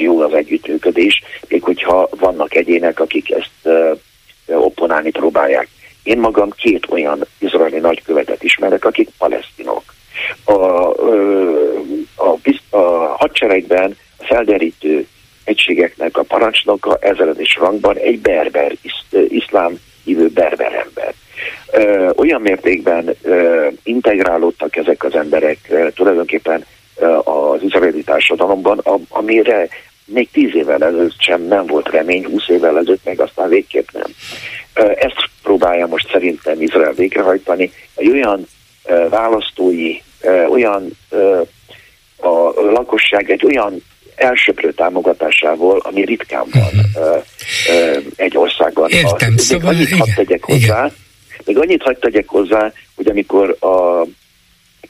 jó 0.00 0.20
az 0.20 0.32
együttműködés, 0.32 1.22
még 1.48 1.62
hogyha 1.62 2.08
vannak 2.10 2.54
egyének, 2.54 3.00
akik 3.00 3.30
ezt 3.30 3.76
opponálni 4.46 5.10
próbálják. 5.10 5.68
Én 6.02 6.18
magam 6.18 6.50
két 6.50 6.86
olyan 6.90 7.26
izraeli 7.38 7.78
nagykövetet 7.78 8.42
ismerek, 8.42 8.84
akik 8.84 9.08
palesztinok. 9.18 9.82
A, 10.44 10.52
a, 10.52 10.92
a, 12.16 12.76
a 12.76 12.78
hadseregben 13.18 13.96
a 14.16 14.24
felderítő 14.24 15.06
egységeknek 15.44 16.16
a 16.16 16.22
parancsnoka 16.22 16.96
ezredes 17.00 17.56
rangban 17.56 17.96
egy 17.96 18.20
berber, 18.20 18.72
iszlám 19.28 19.78
hívő 20.08 20.28
berber 20.28 20.72
ember. 20.72 21.14
Olyan 22.16 22.40
mértékben 22.40 23.16
integrálódtak 23.82 24.76
ezek 24.76 25.04
az 25.04 25.14
emberek 25.14 25.58
tulajdonképpen 25.94 26.64
az 27.24 27.62
izraeli 27.62 28.02
társadalomban, 28.02 28.78
amire 29.08 29.68
még 30.04 30.30
tíz 30.30 30.54
évvel 30.54 30.84
ezelőtt 30.84 31.20
sem 31.20 31.42
nem 31.42 31.66
volt 31.66 31.90
remény, 31.90 32.24
húsz 32.24 32.48
évvel 32.48 32.78
ezelőtt 32.78 33.04
meg 33.04 33.20
aztán 33.20 33.48
végképp 33.48 33.88
nem. 33.92 34.14
Ezt 34.94 35.28
próbálja 35.42 35.86
most 35.86 36.10
szerintem 36.10 36.62
Izrael 36.62 36.92
végrehajtani. 36.92 37.72
Egy 37.94 38.08
olyan 38.08 38.46
választói, 39.08 39.96
olyan 40.48 40.90
a 42.16 42.60
lakosság 42.60 43.30
egy 43.30 43.44
olyan 43.44 43.82
elsőprő 44.18 44.72
támogatásával, 44.72 45.78
ami 45.78 46.04
ritkán 46.04 46.44
van 46.52 46.70
hmm. 46.70 48.02
egy 48.16 48.36
országban. 48.36 48.90
Értem, 48.90 49.34
a, 49.36 49.38
szóval 49.38 49.74
annyit 49.74 49.96
hadd 49.96 50.08
tegyek 50.14 50.44
hozzá, 50.44 50.84
igen. 50.84 50.92
még 51.44 51.58
annyit 51.58 51.82
hadd 51.82 52.00
tegyek 52.00 52.28
hozzá, 52.28 52.72
hogy 52.96 53.06
amikor 53.06 53.56
a, 53.60 54.02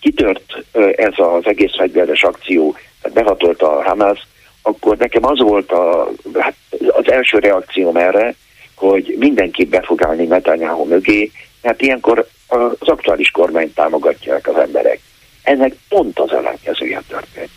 kitört 0.01 0.65
ez 0.97 1.13
az 1.17 1.47
egész 1.47 1.77
fegyveres 1.77 2.23
akció, 2.23 2.77
behatolt 3.15 3.63
a 3.63 3.83
Hamas, 3.83 4.27
akkor 4.63 4.97
nekem 4.97 5.25
az 5.25 5.41
volt 5.41 5.71
a, 5.73 6.11
hát 6.39 6.55
az 6.89 7.11
első 7.11 7.39
reakcióm 7.39 7.97
erre, 7.97 8.35
hogy 8.75 9.15
mindenki 9.19 9.65
be 9.65 9.83
fog 9.83 10.05
állni 10.05 10.25
Netanyahu 10.25 10.85
mögé, 10.85 11.31
mert 11.63 11.83
ilyenkor 11.83 12.29
az 12.47 12.89
aktuális 12.89 13.31
kormányt 13.31 13.75
támogatják 13.75 14.49
az 14.49 14.57
emberek. 14.57 15.01
Ennek 15.43 15.75
pont 15.89 16.19
az 16.19 16.33
ellenkezője 16.33 17.03
történt. 17.09 17.51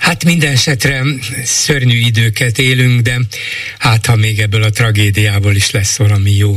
Hát 0.00 0.24
minden 0.24 0.52
esetre 0.52 1.02
szörnyű 1.44 1.98
időket 1.98 2.58
élünk, 2.58 3.00
de 3.00 3.16
hát 3.78 4.06
ha 4.06 4.16
még 4.16 4.38
ebből 4.38 4.62
a 4.62 4.70
tragédiából 4.70 5.54
is 5.54 5.70
lesz 5.70 5.98
valami 5.98 6.30
jó. 6.30 6.54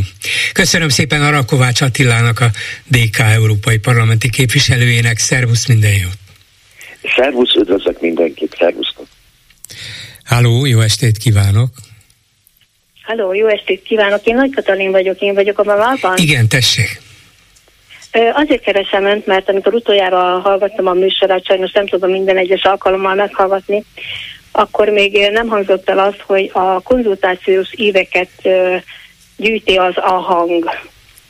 Köszönöm 0.54 0.90
szépen 0.90 1.22
Arakovács 1.22 1.82
Attilának, 1.82 2.40
a 2.40 2.50
DK 2.88 3.20
Európai 3.20 3.78
Parlamenti 3.78 4.30
képviselőjének. 4.30 5.18
Szervusz, 5.18 5.68
minden 5.68 5.92
jót! 5.92 6.18
Szervusz, 7.16 7.54
üdvözlök 7.56 8.02
mindenkit, 8.02 8.56
szervusztok! 8.60 9.08
Háló, 10.24 10.66
jó 10.66 10.80
estét 10.80 11.18
kívánok! 11.18 11.70
Halló, 13.04 13.34
jó 13.34 13.48
estét 13.48 13.84
kívánok! 13.84 14.26
Én 14.26 14.36
Nagy 14.36 14.54
Katalin 14.56 14.92
vagyok, 14.92 15.20
én 15.20 15.34
vagyok 15.34 15.60
a 15.60 15.64
Mamalban. 15.64 16.18
Igen, 16.18 16.48
tessék! 16.48 17.02
Azért 18.34 18.64
keresem 18.64 19.06
önt, 19.06 19.26
mert 19.26 19.50
amikor 19.50 19.74
utoljára 19.74 20.40
hallgattam 20.40 20.88
a 20.88 20.94
műsorát, 20.94 21.46
sajnos 21.46 21.72
nem 21.72 21.88
tudom 21.88 22.12
minden 22.12 22.38
egyes 22.38 22.64
alkalommal 22.64 23.16
meghallgatni, 23.16 23.84
akkor 24.52 24.90
még 24.90 25.30
nem 25.32 25.48
hangzott 25.48 25.90
el 25.90 26.00
az, 26.00 26.14
hogy 26.26 26.50
a 26.54 26.82
konzultációs 26.82 27.68
éveket 27.72 28.30
gyűjti 29.38 29.76
az 29.76 29.94
a 29.96 30.12
hang. 30.12 30.70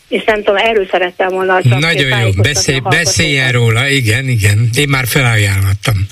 És 0.08 0.24
nem 0.24 0.44
tudom, 0.44 0.56
erről 0.56 0.88
szerettem 0.92 1.28
volna 1.28 1.60
Nagyon 1.64 2.20
jó, 2.20 2.30
beszélj, 2.42 2.80
beszéljen 2.80 3.52
róla, 3.52 3.88
igen, 3.88 4.28
igen. 4.28 4.70
Én 4.78 4.90
már 4.90 5.08
felajánlottam. 5.08 6.08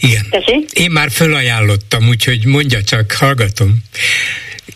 Igen. 0.00 0.26
Tessék? 0.30 0.70
Én 0.72 0.90
már 0.90 1.10
felajánlottam, 1.10 2.08
úgyhogy 2.08 2.46
mondja 2.46 2.82
csak, 2.82 3.12
hallgatom. 3.12 3.76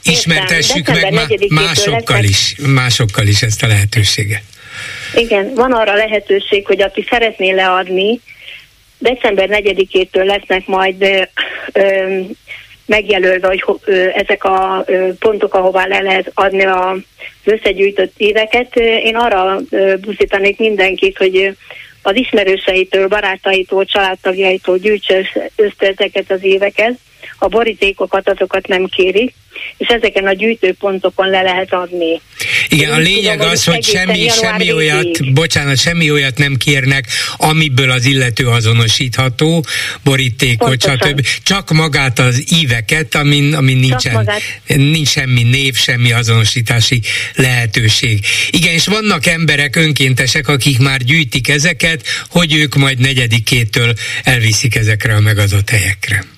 Ismertessük 0.02 0.86
meg 0.86 1.12
másokkal 1.48 2.24
is, 2.24 2.54
másokkal 2.66 3.26
is 3.26 3.42
ezt 3.42 3.62
a 3.62 3.66
lehetőséget. 3.66 4.42
Igen, 5.16 5.54
van 5.54 5.72
arra 5.72 5.94
lehetőség, 5.94 6.66
hogy 6.66 6.82
aki 6.82 7.06
szeretné 7.10 7.50
leadni, 7.50 8.20
december 8.98 9.48
4-től 9.52 10.24
lesznek 10.24 10.66
majd 10.66 11.02
ö, 11.02 11.22
ö, 11.72 12.20
megjelölve, 12.86 13.46
hogy 13.46 13.64
ö, 13.84 14.08
ezek 14.14 14.44
a 14.44 14.84
ö, 14.86 15.08
pontok, 15.18 15.54
ahová 15.54 15.86
le 15.86 16.00
lehet 16.00 16.30
adni 16.34 16.64
az 16.64 16.98
összegyűjtött 17.44 18.12
éveket. 18.16 18.76
Én 18.76 19.16
arra 19.16 19.60
buzdítanék 20.00 20.58
mindenkit, 20.58 21.16
hogy 21.16 21.56
az 22.02 22.16
ismerőseitől, 22.16 23.08
barátaitól, 23.08 23.84
családtagjaitól 23.84 24.78
gyűjtse 24.78 25.28
össze 25.56 25.86
ezeket 25.86 26.30
az 26.30 26.44
éveket. 26.44 26.98
A 27.38 27.48
borítékokat 27.48 28.28
azokat 28.28 28.66
nem 28.66 28.86
kérik, 28.86 29.34
és 29.76 29.88
ezeken 29.88 30.26
a 30.26 30.32
gyűjtőpontokon 30.32 31.30
le 31.30 31.42
lehet 31.42 31.72
adni. 31.72 32.20
Igen, 32.68 32.92
a 32.92 32.96
lényeg 32.96 33.36
tudom, 33.36 33.50
az, 33.50 33.64
hogy 33.64 33.84
semmi, 33.84 34.28
semmi 34.28 34.72
olyat, 34.72 35.32
bocsánat, 35.32 35.78
semmi 35.78 36.10
olyat 36.10 36.38
nem 36.38 36.56
kérnek, 36.56 37.06
amiből 37.36 37.90
az 37.90 38.04
illető 38.04 38.46
azonosítható, 38.46 39.64
borítékot, 40.04 40.82
stb. 40.82 41.26
Csak 41.42 41.70
magát 41.70 42.18
az 42.18 42.44
íveket, 42.60 43.14
amin, 43.14 43.54
amin 43.54 43.76
nincsen, 43.76 44.30
nincs 44.66 45.08
semmi 45.08 45.42
név, 45.42 45.74
semmi 45.76 46.12
azonosítási 46.12 47.00
lehetőség. 47.34 48.24
Igen, 48.50 48.72
és 48.72 48.86
vannak 48.86 49.26
emberek 49.26 49.76
önkéntesek, 49.76 50.48
akik 50.48 50.78
már 50.78 51.02
gyűjtik 51.02 51.48
ezeket, 51.48 52.06
hogy 52.30 52.54
ők 52.54 52.74
majd 52.74 52.98
negyedikétől 52.98 53.92
elviszik 54.24 54.74
ezekre 54.74 55.14
a 55.14 55.20
megadott 55.20 55.70
helyekre. 55.70 56.35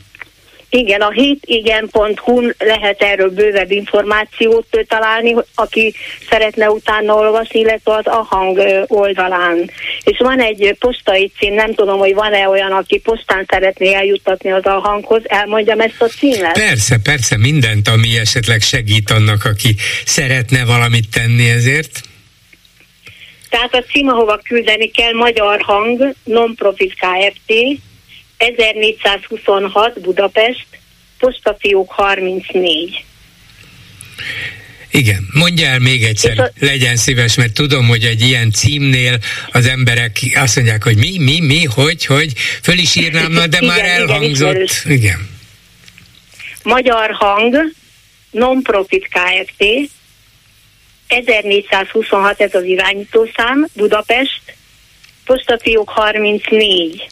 Igen, 0.70 1.01
a 1.01 1.11
hétigen.hu 1.11 2.51
lehet 2.59 3.03
erről 3.03 3.31
bővebb 3.31 3.70
információt 3.70 4.66
találni, 4.89 5.35
aki 5.55 5.95
szeretne 6.31 6.70
utána 6.70 7.15
olvasni, 7.15 7.61
illetve 7.61 7.95
az 7.95 8.07
Ahang 8.07 8.61
oldalán. 8.86 9.70
És 10.05 10.19
van 10.19 10.40
egy 10.40 10.77
postai 10.78 11.32
cím, 11.39 11.55
nem 11.55 11.74
tudom, 11.74 11.99
hogy 11.99 12.15
van-e 12.15 12.49
olyan, 12.49 12.73
aki 12.73 12.99
postán 12.99 13.45
szeretné 13.49 13.95
eljuttatni 13.95 14.51
az 14.51 14.65
Ahanghoz, 14.65 15.23
elmondjam 15.24 15.81
ezt 15.81 16.03
a 16.03 16.07
címet? 16.07 16.53
Persze, 16.53 16.97
persze, 17.03 17.36
mindent, 17.36 17.89
ami 17.89 18.19
esetleg 18.19 18.61
segít 18.61 19.11
annak, 19.11 19.45
aki 19.45 19.74
szeretne 20.05 20.65
valamit 20.65 21.11
tenni 21.11 21.49
ezért. 21.49 22.01
Tehát 23.49 23.74
a 23.74 23.82
cím, 23.82 24.09
ahova 24.09 24.40
küldeni 24.43 24.90
kell, 24.90 25.12
Magyar 25.12 25.61
Hang, 25.61 26.15
Non-Profit 26.24 26.95
Kft., 26.95 27.81
1426 28.39 30.01
Budapest, 30.01 30.66
postafiók 31.19 31.90
34. 31.90 33.05
Igen, 34.90 35.28
mondja 35.32 35.66
el 35.66 35.78
még 35.78 36.02
egyszer, 36.02 36.39
a... 36.39 36.51
legyen 36.60 36.97
szíves, 36.97 37.35
mert 37.35 37.52
tudom, 37.52 37.86
hogy 37.86 38.05
egy 38.05 38.20
ilyen 38.20 38.51
címnél 38.51 39.19
az 39.51 39.66
emberek 39.66 40.19
azt 40.35 40.56
mondják, 40.56 40.82
hogy 40.82 40.97
mi, 40.97 41.19
mi, 41.19 41.40
mi, 41.40 41.65
hogy, 41.65 42.05
hogy, 42.05 42.32
föl 42.62 42.78
is 42.78 42.97
írnám, 42.97 43.32
na, 43.32 43.47
de 43.47 43.56
igen, 43.56 43.69
már 43.69 43.85
elhangzott. 43.85 44.56
Igen, 44.85 44.97
igen. 44.97 45.28
Magyar 46.62 47.10
Hang, 47.10 47.56
Non-Profit 48.31 49.09
Kft. 49.09 49.65
1426 51.06 52.40
ez 52.40 52.55
az 52.55 52.65
irányítószám, 52.65 53.66
Budapest, 53.73 54.40
postafiók 55.24 55.89
34. 55.89 57.09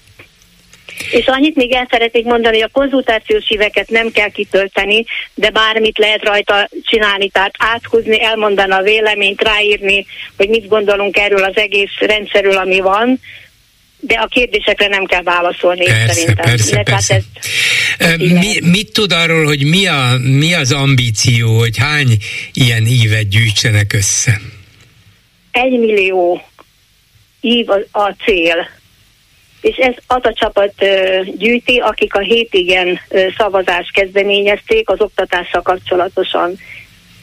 És 1.10 1.26
annyit 1.26 1.56
még 1.56 1.72
el 1.72 1.86
szeretnék 1.90 2.24
mondani, 2.24 2.60
hogy 2.60 2.70
a 2.72 2.78
konzultációs 2.78 3.44
híveket 3.48 3.90
nem 3.90 4.10
kell 4.10 4.30
kitölteni, 4.30 5.04
de 5.34 5.50
bármit 5.50 5.98
lehet 5.98 6.24
rajta 6.24 6.68
csinálni, 6.82 7.28
tehát 7.28 7.54
áthúzni, 7.58 8.22
elmondani 8.22 8.72
a 8.72 8.82
véleményt, 8.82 9.42
ráírni, 9.42 10.06
hogy 10.36 10.48
mit 10.48 10.68
gondolunk 10.68 11.16
erről 11.16 11.44
az 11.44 11.56
egész 11.56 11.98
rendszerről, 11.98 12.56
ami 12.56 12.80
van, 12.80 13.20
de 14.00 14.14
a 14.14 14.26
kérdésekre 14.26 14.86
nem 14.88 15.04
kell 15.04 15.22
válaszolni 15.22 15.84
persze, 15.84 16.12
szerintem. 16.12 16.44
Persze, 16.44 16.82
persze. 16.82 17.20
Ez, 17.98 18.16
mi, 18.18 18.60
mit 18.60 18.92
tud 18.92 19.12
arról, 19.12 19.44
hogy 19.44 19.64
mi, 19.64 19.86
a, 19.86 20.18
mi 20.22 20.54
az 20.54 20.72
ambíció, 20.72 21.58
hogy 21.58 21.76
hány 21.78 22.16
ilyen 22.52 22.86
ívet 22.86 23.28
gyűjtsenek 23.28 23.92
össze? 23.92 24.40
Egy 25.50 25.78
millió 25.78 26.42
ív 27.40 27.70
a, 27.70 27.98
a 27.98 28.16
cél 28.24 28.68
és 29.60 29.76
ez 29.76 29.94
az 30.06 30.20
a 30.22 30.32
csapat 30.32 30.72
gyűjti, 31.36 31.78
akik 31.78 32.14
a 32.14 32.20
hétigen 32.20 33.00
szavazást 33.36 33.92
kezdeményezték 33.92 34.88
az 34.88 35.00
oktatással 35.00 35.62
kapcsolatosan. 35.62 36.58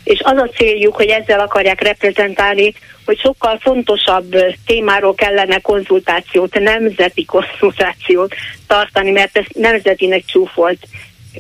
És 0.04 0.20
az 0.24 0.38
a 0.38 0.50
céljuk, 0.56 0.96
hogy 0.96 1.08
ezzel 1.08 1.40
akarják 1.40 1.82
reprezentálni, 1.82 2.74
hogy 3.06 3.20
sokkal 3.20 3.60
fontosabb 3.62 4.36
témáról 4.66 5.16
kellene 5.16 5.60
konzultációt, 5.60 6.60
nemzeti 6.60 7.26
konzultációt 7.26 8.34
tartani, 8.68 9.12
mert 9.12 9.38
ez 9.38 9.46
nemzetinek 9.54 10.26
csúfolt. 10.26 10.88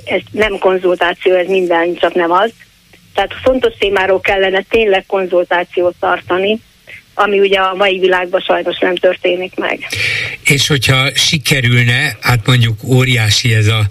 Ez 0.06 0.22
nem 0.32 0.57
konzultáció, 0.57 1.34
ez 1.34 1.48
minden, 1.48 1.95
csak 1.95 2.14
nem 2.14 2.32
az. 2.32 2.52
Tehát 3.14 3.34
fontos 3.44 3.74
témáról 3.80 4.20
kellene 4.20 4.61
tényleg 4.70 5.06
konzultációt 5.06 5.95
tartani, 5.99 6.60
ami 7.14 7.40
ugye 7.40 7.60
a 7.60 7.73
mai 7.76 7.99
világban 7.99 8.41
sajnos 8.41 8.80
nem 8.80 8.95
történik 8.95 9.56
meg. 9.56 9.88
És 10.44 10.68
hogyha 10.68 11.10
sikerülne, 11.15 12.18
hát 12.22 12.45
mondjuk 12.45 12.84
óriási 12.84 13.53
ez 13.53 13.68
a, 13.68 13.81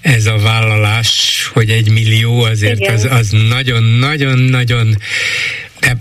ez 0.00 0.26
a 0.26 0.36
vállalás, 0.38 1.50
hogy 1.52 1.70
egy 1.70 1.90
millió 1.90 2.42
azért 2.42 2.80
Igen. 2.80 2.94
az, 2.94 3.08
az 3.10 3.30
nagyon-nagyon-nagyon 3.48 4.96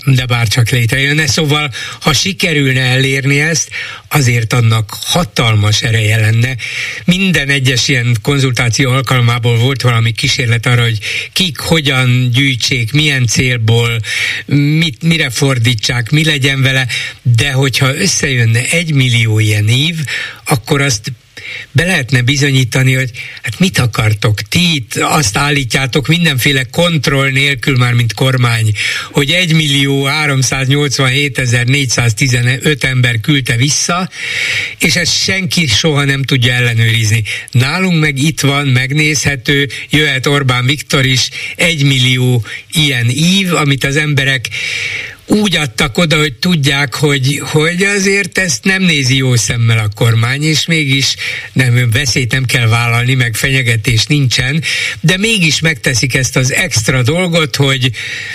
de, 0.05 0.25
bár 0.25 0.47
csak 0.47 0.69
létrejönne. 0.69 1.27
Szóval, 1.27 1.71
ha 2.01 2.13
sikerülne 2.13 2.81
elérni 2.81 3.39
ezt, 3.39 3.69
azért 4.07 4.53
annak 4.53 4.97
hatalmas 5.01 5.81
ereje 5.81 6.19
lenne. 6.19 6.55
Minden 7.05 7.49
egyes 7.49 7.87
ilyen 7.87 8.17
konzultáció 8.21 8.91
alkalmából 8.91 9.57
volt 9.57 9.81
valami 9.81 10.11
kísérlet 10.11 10.65
arra, 10.65 10.81
hogy 10.81 10.99
kik 11.33 11.57
hogyan 11.57 12.29
gyűjtsék, 12.31 12.91
milyen 12.91 13.27
célból, 13.27 13.99
mit, 14.45 15.03
mire 15.03 15.29
fordítsák, 15.29 16.09
mi 16.09 16.23
legyen 16.25 16.61
vele, 16.61 16.87
de 17.21 17.51
hogyha 17.51 17.95
összejönne 17.95 18.61
egy 18.69 18.93
millió 18.93 19.39
ilyen 19.39 19.67
év, 19.67 19.95
akkor 20.45 20.81
azt 20.81 21.11
be 21.71 21.85
lehetne 21.85 22.21
bizonyítani, 22.21 22.93
hogy 22.93 23.11
hát 23.41 23.59
mit 23.59 23.77
akartok, 23.77 24.41
ti 24.41 24.73
itt 24.73 24.95
azt 24.95 25.37
állítjátok 25.37 26.07
mindenféle 26.07 26.63
kontroll 26.63 27.29
nélkül 27.29 27.77
már, 27.77 27.93
mint 27.93 28.13
kormány, 28.13 28.71
hogy 29.11 29.31
1 29.31 29.53
millió 29.53 30.03
387 30.03 31.65
415 31.65 32.83
ember 32.83 33.19
küldte 33.19 33.55
vissza, 33.55 34.09
és 34.79 34.95
ezt 34.95 35.23
senki 35.23 35.67
soha 35.67 36.03
nem 36.03 36.23
tudja 36.23 36.53
ellenőrizni. 36.53 37.23
Nálunk 37.51 37.99
meg 37.99 38.17
itt 38.17 38.41
van, 38.41 38.67
megnézhető, 38.67 39.69
jöhet 39.89 40.25
Orbán 40.25 40.65
Viktor 40.65 41.05
is, 41.05 41.29
1 41.55 41.83
millió 41.83 42.45
ilyen 42.71 43.09
ív, 43.09 43.53
amit 43.53 43.83
az 43.83 43.95
emberek 43.95 44.49
úgy 45.25 45.55
adtak 45.55 45.97
oda, 45.97 46.17
hogy 46.17 46.33
tudják, 46.33 46.95
hogy, 46.95 47.41
hogy 47.45 47.83
azért 47.83 48.37
ezt 48.37 48.63
nem 48.63 48.81
nézi 48.81 49.17
jó 49.17 49.35
szemmel 49.35 49.77
a 49.77 49.89
kormány, 49.95 50.43
és 50.43 50.65
mégis 50.65 51.15
nem 51.53 51.89
veszélyt 51.91 52.31
nem 52.31 52.45
kell 52.45 52.67
vállalni, 52.67 53.13
meg 53.13 53.35
fenyegetés 53.35 54.05
nincsen, 54.05 54.63
de 55.01 55.17
mégis 55.17 55.59
megteszik 55.59 56.15
ezt 56.15 56.35
az 56.35 56.53
extra 56.53 57.01
dolgot, 57.01 57.55
hogy 57.55 57.91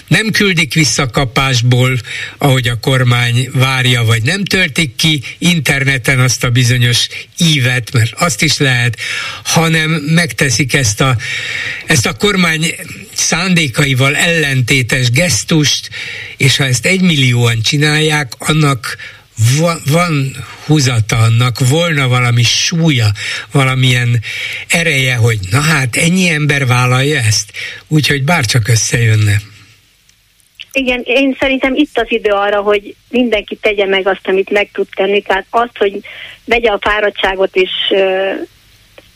nem 0.06 0.30
küldik 0.30 0.74
vissza 0.74 1.06
kapásból, 1.06 1.98
ahogy 2.38 2.68
a 2.68 2.78
kormány 2.80 3.48
várja, 3.52 4.04
vagy 4.04 4.22
nem 4.22 4.44
töltik 4.44 4.96
ki 4.96 5.22
interneten 5.38 6.20
azt 6.20 6.44
a 6.44 6.50
bizonyos 6.50 7.06
ívet, 7.38 7.92
mert 7.92 8.12
azt 8.14 8.42
is 8.42 8.58
lehet, 8.58 8.98
hanem 9.44 9.90
megteszik 9.90 10.74
ezt 10.74 11.00
a, 11.00 11.16
ezt 11.86 12.06
a 12.06 12.12
kormány 12.12 12.74
szándékaival 13.14 14.16
ellentétes 14.16 15.10
gesztust, 15.10 15.88
és 16.36 16.56
ha 16.56 16.64
ezt 16.64 16.77
egymillióan 16.86 17.60
csinálják, 17.62 18.32
annak 18.38 18.96
van, 19.58 19.82
van 19.90 20.36
húzata 20.66 21.16
annak, 21.16 21.68
volna 21.68 22.08
valami 22.08 22.42
súlya, 22.42 23.06
valamilyen 23.52 24.20
ereje, 24.68 25.14
hogy 25.14 25.38
na 25.50 25.60
hát 25.60 25.96
ennyi 25.96 26.28
ember 26.28 26.66
vállalja 26.66 27.18
ezt, 27.18 27.52
úgyhogy 27.88 28.24
bárcsak 28.24 28.68
összejönne. 28.68 29.36
Igen, 30.72 31.02
én 31.04 31.36
szerintem 31.38 31.74
itt 31.74 31.98
az 31.98 32.06
idő 32.08 32.30
arra, 32.30 32.60
hogy 32.60 32.94
mindenki 33.10 33.56
tegye 33.56 33.86
meg 33.86 34.06
azt, 34.06 34.28
amit 34.28 34.50
meg 34.50 34.68
tud 34.72 34.86
tenni. 34.94 35.22
Tehát 35.22 35.46
azt, 35.50 35.76
hogy 35.78 36.00
vegye 36.44 36.70
a 36.70 36.78
fáradtságot 36.80 37.56
és 37.56 37.70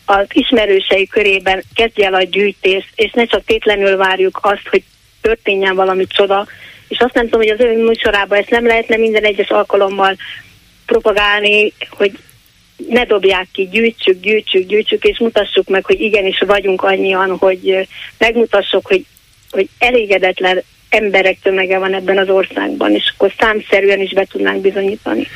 az 0.05 0.26
ismerősei 0.32 1.06
körében 1.06 1.62
kezdje 1.74 2.06
el 2.06 2.14
a 2.14 2.22
gyűjtést, 2.22 2.89
és 2.94 3.10
ne 3.12 3.24
csak 3.24 3.44
tétlenül 3.44 3.97
várjuk 3.97 4.39
azt, 4.43 4.68
hogy 4.70 4.82
történjen 5.20 5.74
valami 5.74 6.06
csoda, 6.06 6.47
és 6.93 6.98
azt 6.98 7.14
nem 7.14 7.24
tudom, 7.24 7.40
hogy 7.40 7.59
az 7.59 7.64
ön 7.64 7.78
műsorában 7.78 8.39
ezt 8.39 8.51
nem 8.51 8.66
lehetne 8.66 8.97
minden 8.97 9.24
egyes 9.24 9.48
alkalommal 9.48 10.16
propagálni, 10.86 11.73
hogy 11.90 12.19
ne 12.89 13.05
dobják 13.05 13.48
ki, 13.52 13.69
gyűjtsük, 13.69 14.20
gyűjtsük, 14.20 14.66
gyűjtsük, 14.66 15.05
és 15.05 15.19
mutassuk 15.19 15.69
meg, 15.69 15.85
hogy 15.85 16.01
igenis 16.01 16.39
vagyunk 16.47 16.82
annyian, 16.82 17.36
hogy 17.36 17.89
megmutassuk, 18.19 18.86
hogy, 18.86 19.05
hogy 19.51 19.69
elégedetlen 19.78 20.62
emberek 20.93 21.39
tömege 21.43 21.78
van 21.78 21.94
ebben 21.94 22.19
az 22.19 22.28
országban, 22.28 22.94
és 22.94 23.12
akkor 23.14 23.32
számszerűen 23.39 24.01
is 24.01 24.12
be 24.12 24.27
tudnánk 24.31 24.60
bizonyítani. 24.60 25.27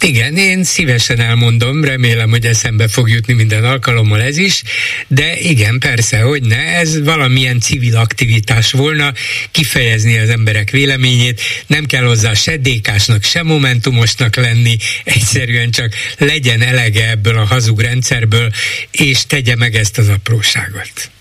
Igen, 0.00 0.36
én 0.36 0.64
szívesen 0.64 1.20
elmondom, 1.20 1.84
remélem, 1.84 2.30
hogy 2.30 2.44
eszembe 2.44 2.88
fog 2.88 3.08
jutni 3.08 3.34
minden 3.34 3.64
alkalommal 3.64 4.22
ez 4.22 4.36
is, 4.36 4.62
de 5.06 5.36
igen, 5.38 5.78
persze, 5.78 6.20
hogy 6.20 6.42
ne, 6.42 6.56
ez 6.56 7.04
valamilyen 7.04 7.60
civil 7.60 7.96
aktivitás 7.96 8.72
volna, 8.72 9.12
kifejezni 9.50 10.18
az 10.18 10.28
emberek 10.28 10.70
véleményét, 10.70 11.40
nem 11.66 11.84
kell 11.84 12.04
hozzá 12.04 12.34
se 12.34 12.56
dékásnak, 12.56 13.22
se 13.22 13.42
momentumosnak 13.42 14.36
lenni, 14.36 14.76
egyszerűen 15.04 15.70
csak 15.70 15.94
legyen 16.18 16.62
elege 16.62 17.10
ebből 17.10 17.36
a 17.36 17.44
hazug 17.44 17.80
rendszerből, 17.80 18.50
és 18.90 19.26
tegye 19.26 19.56
meg 19.56 19.74
ezt 19.74 19.98
az 19.98 20.08
apróságot. 20.08 21.15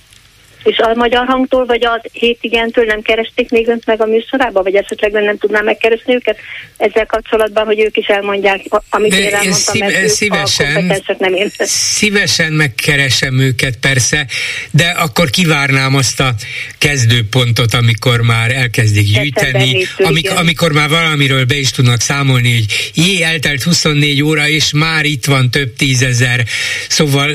És 0.65 0.77
a 0.77 0.93
magyar 0.95 1.25
hangtól, 1.25 1.65
vagy 1.65 1.85
az 1.85 1.99
hétigentől 2.11 2.85
nem 2.85 3.01
keresték 3.01 3.49
még 3.49 3.67
önt 3.67 3.85
meg 3.85 4.01
a 4.01 4.05
műsorába, 4.05 4.63
vagy 4.63 4.75
esetleg 4.75 5.11
nem 5.11 5.37
tudná 5.37 5.61
megkeresni 5.61 6.13
őket 6.13 6.37
ezzel 6.77 7.05
kapcsolatban, 7.05 7.65
hogy 7.65 7.79
ők 7.79 7.97
is 7.97 8.07
elmondják, 8.07 8.61
amit 8.89 9.11
De 9.11 9.19
én 9.19 9.33
elmondtam, 9.33 9.73
szív- 9.73 9.83
mert 9.83 10.07
szívesen, 10.07 10.89
a 11.07 11.15
nem 11.17 11.33
én. 11.33 11.51
Szívesen 11.59 12.53
megkeresem 12.53 13.39
őket 13.39 13.77
persze, 13.77 14.27
de 14.71 14.87
akkor 14.87 15.29
kivárnám 15.29 15.95
azt 15.95 16.19
a 16.19 16.33
kezdőpontot, 16.77 17.73
amikor 17.73 18.21
már 18.21 18.51
elkezdik 18.51 19.13
gyűjteni, 19.13 19.85
amik, 19.97 20.31
amikor 20.31 20.71
már 20.71 20.89
valamiről 20.89 21.45
be 21.45 21.55
is 21.55 21.71
tudnak 21.71 22.01
számolni, 22.01 22.53
hogy 22.53 22.91
jé, 22.93 23.21
eltelt 23.21 23.63
24 23.63 24.21
óra, 24.21 24.47
és 24.47 24.71
már 24.73 25.05
itt 25.05 25.25
van 25.25 25.51
több 25.51 25.75
tízezer, 25.75 26.43
szóval 26.87 27.31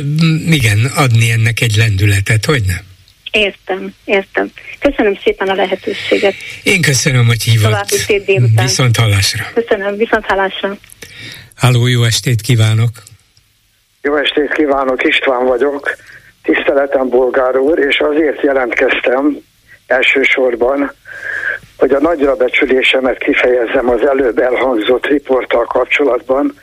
igen, 0.50 0.84
adni 0.94 1.30
ennek 1.30 1.60
egy 1.60 1.76
lendületet, 1.76 2.44
hogy 2.44 2.62
nem? 2.66 2.89
Értem, 3.30 3.94
értem. 4.04 4.50
Köszönöm 4.78 5.18
szépen 5.24 5.48
a 5.48 5.54
lehetőséget. 5.54 6.34
Én 6.62 6.82
köszönöm, 6.82 7.26
hogy 7.26 7.42
hívott. 7.42 7.70
További 7.70 7.96
szép 7.96 8.24
délután. 8.24 8.64
Viszont 8.64 8.96
hallásra. 8.96 9.44
Köszönöm, 9.54 9.96
viszont 9.96 10.24
hallásra. 10.26 10.76
Háló, 11.54 11.86
jó 11.86 12.04
estét 12.04 12.40
kívánok. 12.40 12.90
Jó 14.02 14.16
estét 14.16 14.52
kívánok, 14.52 15.04
István 15.04 15.46
vagyok. 15.46 15.96
Tiszteletem, 16.42 17.08
bolgár 17.08 17.56
úr, 17.56 17.78
és 17.78 17.98
azért 17.98 18.42
jelentkeztem 18.42 19.38
elsősorban, 19.86 20.92
hogy 21.76 21.90
a 21.90 22.00
nagyra 22.00 22.36
becsülésemet 22.36 23.18
kifejezzem 23.18 23.88
az 23.88 24.06
előbb 24.06 24.38
elhangzott 24.38 25.06
riporttal 25.06 25.64
kapcsolatban, 25.64 26.54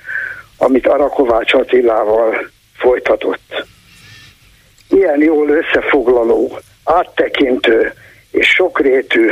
amit 0.57 0.87
Arakovács 0.87 1.53
Attilával 1.53 2.49
folytatott 2.77 3.65
ilyen 4.89 5.21
jól 5.21 5.49
összefoglaló, 5.49 6.59
áttekintő 6.83 7.93
és 8.31 8.47
sokrétű 8.47 9.31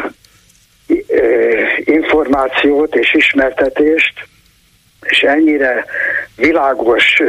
információt 1.77 2.95
és 2.95 3.13
ismertetést, 3.13 4.13
és 5.01 5.19
ennyire 5.21 5.85
világos 6.35 7.21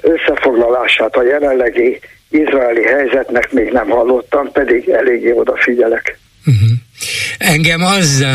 összefoglalását 0.00 1.16
a 1.16 1.22
jelenlegi 1.22 2.00
izraeli 2.30 2.82
helyzetnek 2.82 3.52
még 3.52 3.72
nem 3.72 3.88
hallottam, 3.88 4.52
pedig 4.52 4.88
eléggé 4.88 5.32
odafigyelek. 5.32 6.18
Uh-huh. 6.46 6.68
Engem 7.38 7.82
az 7.82 8.26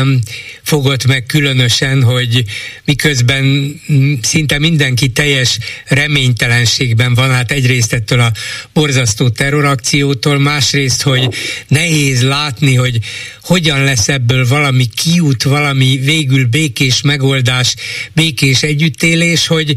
fogott 0.74 1.06
meg 1.06 1.26
különösen, 1.26 2.02
hogy 2.02 2.44
miközben 2.84 3.74
szinte 4.22 4.58
mindenki 4.58 5.08
teljes 5.08 5.58
reménytelenségben 5.86 7.14
van, 7.14 7.30
hát 7.30 7.50
egyrészt 7.50 7.92
ettől 7.92 8.20
a 8.20 8.32
borzasztó 8.72 9.28
terrorakciótól, 9.28 10.38
másrészt, 10.38 11.02
hogy 11.02 11.34
nehéz 11.68 12.22
látni, 12.22 12.74
hogy 12.74 12.98
hogyan 13.42 13.84
lesz 13.84 14.08
ebből 14.08 14.46
valami 14.48 14.86
kiút, 14.96 15.42
valami 15.42 16.00
végül 16.02 16.46
békés 16.46 17.00
megoldás, 17.00 17.74
békés 18.12 18.62
együttélés, 18.62 19.46
hogy 19.46 19.74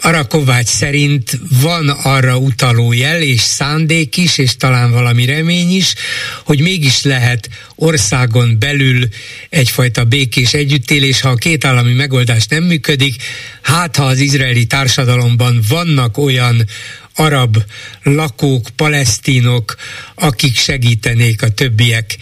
Arakovács 0.00 0.66
szerint 0.68 1.38
van 1.60 1.88
arra 1.88 2.36
utaló 2.36 2.92
jel 2.92 3.22
és 3.22 3.40
szándék 3.40 4.16
is, 4.16 4.38
és 4.38 4.56
talán 4.56 4.90
valami 4.90 5.24
remény 5.24 5.76
is, 5.76 5.94
hogy 6.44 6.60
mégis 6.60 7.02
lehet 7.02 7.48
országon 7.80 8.58
belül 8.58 9.08
egyfajta 9.48 10.04
békés 10.04 10.54
együttélés, 10.54 11.20
ha 11.20 11.28
a 11.28 11.34
két 11.34 11.64
állami 11.64 11.92
megoldás 11.92 12.46
nem 12.46 12.64
működik, 12.64 13.22
hát 13.62 13.96
ha 13.96 14.04
az 14.04 14.18
izraeli 14.18 14.66
társadalomban 14.66 15.60
vannak 15.68 16.18
olyan 16.18 16.64
arab 17.14 17.56
lakók, 18.02 18.68
palesztinok, 18.76 19.76
akik 20.14 20.56
segítenék 20.56 21.42
a 21.42 21.48
többiek 21.48 22.16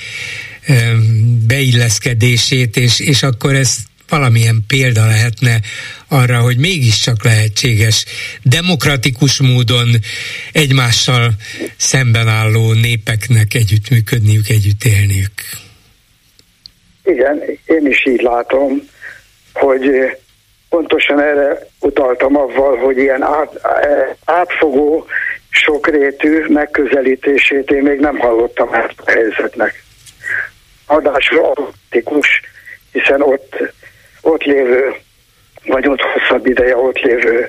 beilleszkedését, 1.46 2.76
és, 2.76 2.98
és 2.98 3.22
akkor 3.22 3.54
ez 3.54 3.76
valamilyen 4.08 4.64
példa 4.66 5.06
lehetne 5.06 5.60
arra, 6.08 6.38
hogy 6.40 6.58
mégiscsak 6.58 7.24
lehetséges 7.24 8.04
demokratikus 8.42 9.40
módon 9.40 9.88
egymással 10.52 11.30
szemben 11.76 12.28
álló 12.28 12.72
népeknek 12.72 13.54
együttműködniük, 13.54 14.48
együtt 14.48 14.84
élniük. 14.84 15.32
Igen, 17.04 17.42
én 17.64 17.86
is 17.86 18.06
így 18.06 18.20
látom, 18.20 18.88
hogy 19.52 19.90
pontosan 20.68 21.20
erre 21.20 21.68
utaltam 21.80 22.36
avval, 22.36 22.76
hogy 22.76 22.98
ilyen 22.98 23.22
át, 23.22 23.60
átfogó, 24.24 25.06
sokrétű 25.50 26.44
megközelítését 26.48 27.70
én 27.70 27.82
még 27.82 27.98
nem 27.98 28.18
hallottam 28.18 28.74
ezt 28.74 29.00
a 29.04 29.10
helyzetnek. 29.10 29.84
Adásra 30.86 31.40
optikus, 31.40 32.40
hiszen 32.92 33.22
ott, 33.22 33.56
ott 34.20 34.42
lévő, 34.42 34.94
vagy 35.64 35.88
ott 35.88 36.00
hosszabb 36.00 36.46
ideje 36.46 36.76
ott 36.76 36.98
lévő 36.98 37.48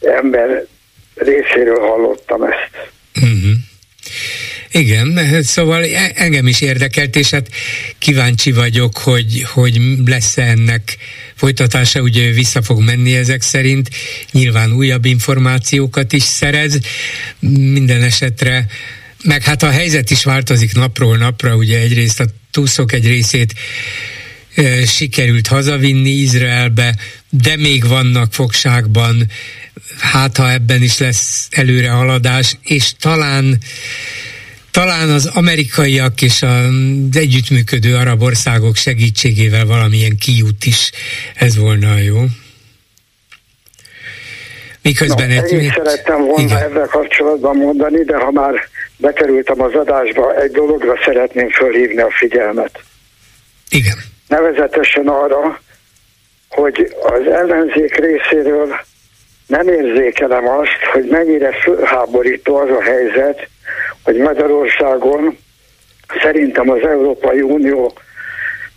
ember 0.00 0.66
részéről 1.14 1.80
hallottam 1.80 2.42
ezt. 2.42 2.90
Uh-huh. 3.14 3.52
Igen, 4.70 5.42
szóval 5.42 5.84
e- 5.84 6.12
engem 6.14 6.46
is 6.46 6.60
érdekelt, 6.60 7.16
és 7.16 7.30
hát 7.30 7.48
kíváncsi 7.98 8.52
vagyok, 8.52 8.98
hogy, 8.98 9.44
hogy 9.52 9.80
lesz-e 10.06 10.42
ennek 10.42 10.82
folytatása, 11.34 12.00
ugye 12.00 12.30
vissza 12.30 12.62
fog 12.62 12.80
menni 12.80 13.16
ezek 13.16 13.42
szerint, 13.42 13.88
nyilván 14.30 14.72
újabb 14.72 15.04
információkat 15.04 16.12
is 16.12 16.22
szerez, 16.22 16.78
minden 17.72 18.02
esetre 18.02 18.66
meg 19.24 19.42
hát 19.42 19.62
a 19.62 19.70
helyzet 19.70 20.10
is 20.10 20.24
változik 20.24 20.74
napról 20.74 21.16
napra, 21.16 21.54
ugye 21.54 21.78
egyrészt 21.78 22.20
a 22.20 22.24
túszok 22.50 22.92
egy 22.92 23.06
részét 23.06 23.54
sikerült 24.86 25.46
hazavinni 25.46 26.10
Izraelbe, 26.10 26.94
de 27.30 27.56
még 27.56 27.88
vannak 27.88 28.32
fogságban, 28.32 29.26
hát 30.00 30.36
ha 30.36 30.52
ebben 30.52 30.82
is 30.82 30.98
lesz 30.98 31.48
előrehaladás, 31.50 32.56
és 32.62 32.92
talán 33.00 33.58
talán 34.70 35.10
az 35.10 35.30
amerikaiak 35.34 36.22
és 36.22 36.42
az 36.42 37.16
együttműködő 37.16 37.94
arab 37.96 38.22
országok 38.22 38.76
segítségével 38.76 39.66
valamilyen 39.66 40.16
kiút 40.16 40.64
is 40.64 40.90
ez 41.34 41.56
volna 41.56 41.98
jó. 41.98 42.24
Miközben 44.82 45.28
no, 45.28 45.34
egy... 45.34 45.52
Én 45.52 45.72
szerettem 45.76 46.24
volna 46.24 46.42
igen. 46.42 46.56
ezzel 46.56 46.86
kapcsolatban 46.86 47.56
mondani, 47.56 48.04
de 48.04 48.16
ha 48.16 48.30
már 48.30 48.68
bekerültem 48.96 49.60
az 49.62 49.72
adásba, 49.74 50.42
egy 50.42 50.50
dologra 50.50 50.94
szeretném 51.04 51.50
fölhívni 51.50 52.00
a 52.00 52.10
figyelmet. 52.10 52.82
Igen. 53.68 54.11
Nevezetesen 54.32 55.08
arra, 55.08 55.60
hogy 56.48 56.96
az 57.02 57.26
ellenzék 57.32 57.94
részéről 57.96 58.80
nem 59.46 59.68
érzékelem 59.68 60.48
azt, 60.48 60.84
hogy 60.92 61.04
mennyire 61.04 61.52
fölháborító 61.52 62.56
az 62.56 62.70
a 62.70 62.82
helyzet, 62.82 63.48
hogy 64.04 64.16
Magyarországon 64.16 65.38
szerintem 66.22 66.70
az 66.70 66.82
Európai 66.82 67.40
Unió 67.40 67.92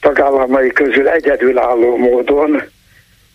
tagállamai 0.01 0.69
közül 0.69 1.09
egyedülálló 1.09 1.97
módon 1.97 2.61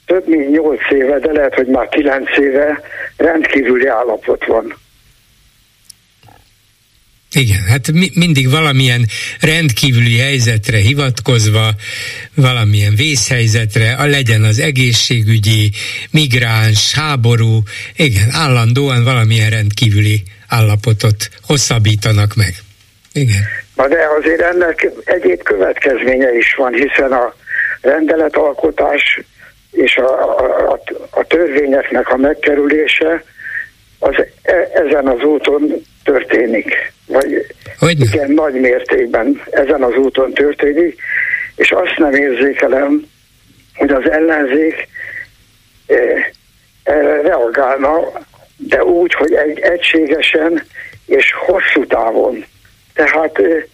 több 0.06 0.26
mint 0.26 0.50
8 0.50 0.80
éve, 0.90 1.18
de 1.18 1.32
lehet, 1.32 1.54
hogy 1.54 1.66
már 1.66 1.88
9 1.88 2.38
éve 2.38 2.80
rendkívüli 3.16 3.86
állapot 3.86 4.44
van. 4.44 4.74
Igen, 7.34 7.62
hát 7.68 7.92
mi, 7.92 8.10
mindig 8.14 8.50
valamilyen 8.50 9.06
rendkívüli 9.40 10.18
helyzetre 10.18 10.78
hivatkozva, 10.78 11.68
valamilyen 12.34 12.94
vészhelyzetre, 12.94 13.92
a 13.92 14.06
legyen 14.06 14.42
az 14.42 14.58
egészségügyi, 14.58 15.70
migráns, 16.10 16.94
háború, 16.94 17.62
igen, 17.96 18.28
állandóan 18.30 19.04
valamilyen 19.04 19.50
rendkívüli 19.50 20.22
állapotot 20.48 21.28
hosszabbítanak 21.46 22.34
meg. 22.34 22.54
Igen. 23.12 23.42
Na 23.74 23.88
de 23.88 23.98
azért 24.18 24.40
ennek 24.40 24.88
egyéb 25.04 25.42
következménye 25.42 26.36
is 26.36 26.54
van, 26.54 26.72
hiszen 26.72 27.12
a 27.12 27.34
rendeletalkotás 27.80 29.20
és 29.70 29.96
a, 29.96 30.38
a, 30.72 30.80
a 31.10 31.24
törvényeknek 31.24 32.08
a 32.08 32.16
megkerülése 32.16 33.24
az 33.98 34.14
e, 34.42 34.70
ezen 34.74 35.06
az 35.06 35.22
úton 35.22 35.88
történik. 36.04 36.92
Vagy 37.06 37.46
Hogyne? 37.78 38.04
igen, 38.04 38.30
nagy 38.30 38.54
mértékben 38.54 39.42
ezen 39.50 39.82
az 39.82 39.94
úton 39.94 40.32
történik, 40.32 41.00
és 41.56 41.70
azt 41.70 41.96
nem 41.96 42.14
érzékelem, 42.14 43.02
hogy 43.74 43.90
az 43.90 44.10
ellenzék 44.10 44.88
e, 45.86 45.94
erre 46.82 47.20
reagálna, 47.20 48.12
de 48.56 48.84
úgy, 48.84 49.14
hogy 49.14 49.32
egy 49.32 49.58
egységesen 49.58 50.62
és 51.06 51.32
hosszú 51.46 51.86
távon. 51.86 52.44
Tehát 52.94 53.38
e, 53.38 53.66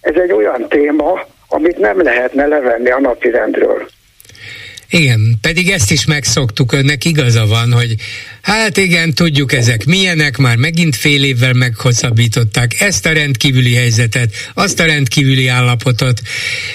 ez 0.00 0.14
egy 0.14 0.32
olyan 0.32 0.68
téma, 0.68 1.26
amit 1.48 1.78
nem 1.78 2.02
lehetne 2.02 2.46
levenni 2.46 2.90
a 2.90 3.00
napirendről. 3.00 3.88
Igen, 4.94 5.20
pedig 5.40 5.70
ezt 5.70 5.90
is 5.90 6.06
megszoktuk, 6.06 6.72
önnek 6.72 7.04
igaza 7.04 7.46
van, 7.46 7.72
hogy 7.72 7.94
hát 8.42 8.76
igen, 8.76 9.14
tudjuk 9.14 9.52
ezek 9.52 9.84
milyenek, 9.84 10.36
már 10.36 10.56
megint 10.56 10.96
fél 10.96 11.24
évvel 11.24 11.52
meghosszabbították 11.52 12.70
ezt 12.80 13.06
a 13.06 13.12
rendkívüli 13.12 13.74
helyzetet, 13.74 14.28
azt 14.54 14.80
a 14.80 14.86
rendkívüli 14.86 15.48
állapotot, 15.48 16.20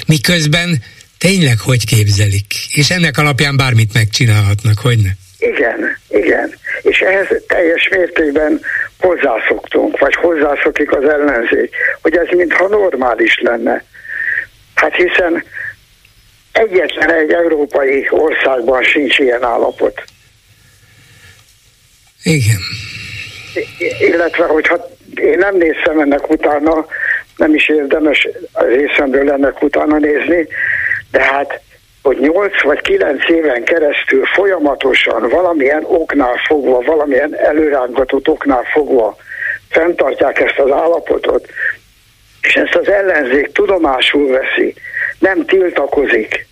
miközben 0.07 0.69
tényleg 1.17 1.59
hogy 1.59 1.85
képzelik, 1.85 2.53
és 2.73 2.89
ennek 2.89 3.17
alapján 3.17 3.57
bármit 3.57 3.93
megcsinálhatnak, 3.93 4.79
hogy 4.79 4.97
ne? 4.97 5.11
Igen, 5.49 5.97
igen. 6.09 6.53
És 6.81 6.99
ehhez 6.99 7.27
teljes 7.47 7.89
mértékben 7.91 8.61
hozzászoktunk, 8.99 9.99
vagy 9.99 10.15
hozzászokik 10.15 10.91
az 10.91 11.03
ellenzék, 11.03 11.75
hogy 12.01 12.17
ez 12.17 12.27
mintha 12.31 12.67
normális 12.67 13.39
lenne. 13.41 13.83
Hát 14.75 14.95
hiszen 14.95 15.43
egyetlen 16.57 17.13
egy 17.13 17.31
európai 17.31 18.07
országban 18.09 18.83
sincs 18.83 19.19
ilyen 19.19 19.43
állapot. 19.43 20.03
Igen. 22.23 22.59
Illetve, 23.99 24.45
hogyha 24.45 24.87
én 25.15 25.37
nem 25.37 25.55
néztem 25.57 25.99
ennek 25.99 26.29
utána, 26.29 26.85
nem 27.37 27.53
is 27.53 27.69
érdemes 27.69 28.27
részemről 28.53 29.31
ennek 29.31 29.61
utána 29.61 29.97
nézni, 29.97 30.47
de 31.11 31.21
hát, 31.21 31.61
hogy 32.01 32.17
8 32.19 32.61
vagy 32.61 32.81
9 32.81 33.29
éven 33.29 33.63
keresztül 33.63 34.25
folyamatosan 34.25 35.29
valamilyen 35.29 35.83
oknál 35.83 36.35
fogva, 36.47 36.81
valamilyen 36.81 37.35
előrángatott 37.35 38.27
oknál 38.27 38.63
fogva 38.73 39.17
fenntartják 39.69 40.39
ezt 40.39 40.59
az 40.59 40.71
állapotot, 40.71 41.47
és 42.41 42.53
ezt 42.53 42.75
az 42.75 42.89
ellenzék 42.89 43.51
tudomásul 43.51 44.27
veszi, 44.27 44.73
nem 45.19 45.45
tiltakozik, 45.45 46.47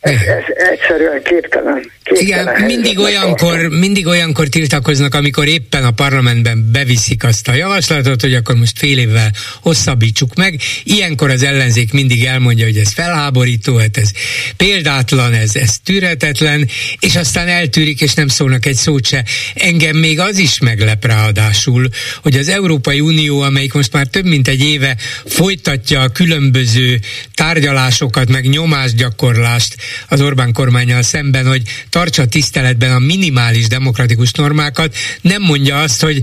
ez, 0.00 0.20
ez 0.20 0.44
egyszerűen 0.54 1.22
képtelen. 1.22 1.90
Igen, 2.10 2.62
mindig 2.64 2.98
olyankor, 2.98 3.68
mindig 3.68 4.06
olyankor 4.06 4.48
tiltakoznak, 4.48 5.14
amikor 5.14 5.46
éppen 5.46 5.84
a 5.84 5.90
parlamentben 5.90 6.68
beviszik 6.72 7.24
azt 7.24 7.48
a 7.48 7.54
javaslatot, 7.54 8.20
hogy 8.20 8.34
akkor 8.34 8.56
most 8.56 8.78
fél 8.78 8.98
évvel 8.98 9.32
hosszabbítsuk 9.60 10.34
meg. 10.34 10.60
Ilyenkor 10.84 11.30
az 11.30 11.42
ellenzék 11.42 11.92
mindig 11.92 12.24
elmondja, 12.24 12.64
hogy 12.64 12.76
ez 12.76 12.92
felháborító, 12.92 13.76
hát 13.76 13.96
ez 13.96 14.10
példátlan, 14.56 15.32
ez, 15.32 15.56
ez 15.56 15.78
tűretetlen, 15.84 16.68
és 17.00 17.16
aztán 17.16 17.48
eltűrik, 17.48 18.00
és 18.00 18.14
nem 18.14 18.28
szólnak 18.28 18.66
egy 18.66 18.76
szót 18.76 19.06
se. 19.06 19.24
Engem 19.54 19.96
még 19.96 20.20
az 20.20 20.38
is 20.38 20.58
meglep 20.58 21.04
ráadásul, 21.04 21.88
hogy 22.22 22.34
az 22.34 22.48
Európai 22.48 23.00
Unió, 23.00 23.40
amelyik 23.40 23.72
most 23.72 23.92
már 23.92 24.06
több 24.06 24.24
mint 24.24 24.48
egy 24.48 24.64
éve 24.64 24.96
folytatja 25.24 26.00
a 26.00 26.08
különböző 26.08 27.00
tárgyalásokat, 27.34 28.28
meg 28.28 28.48
nyomásgyakorlást 28.48 29.76
az 30.08 30.20
Orbán 30.20 30.52
kormányjal 30.52 31.02
szemben, 31.02 31.46
hogy 31.46 31.62
tartsa 31.98 32.26
tiszteletben 32.26 32.90
a 32.90 32.98
minimális 32.98 33.66
demokratikus 33.68 34.32
normákat, 34.32 34.94
nem 35.20 35.42
mondja 35.42 35.80
azt, 35.80 36.02
hogy 36.02 36.20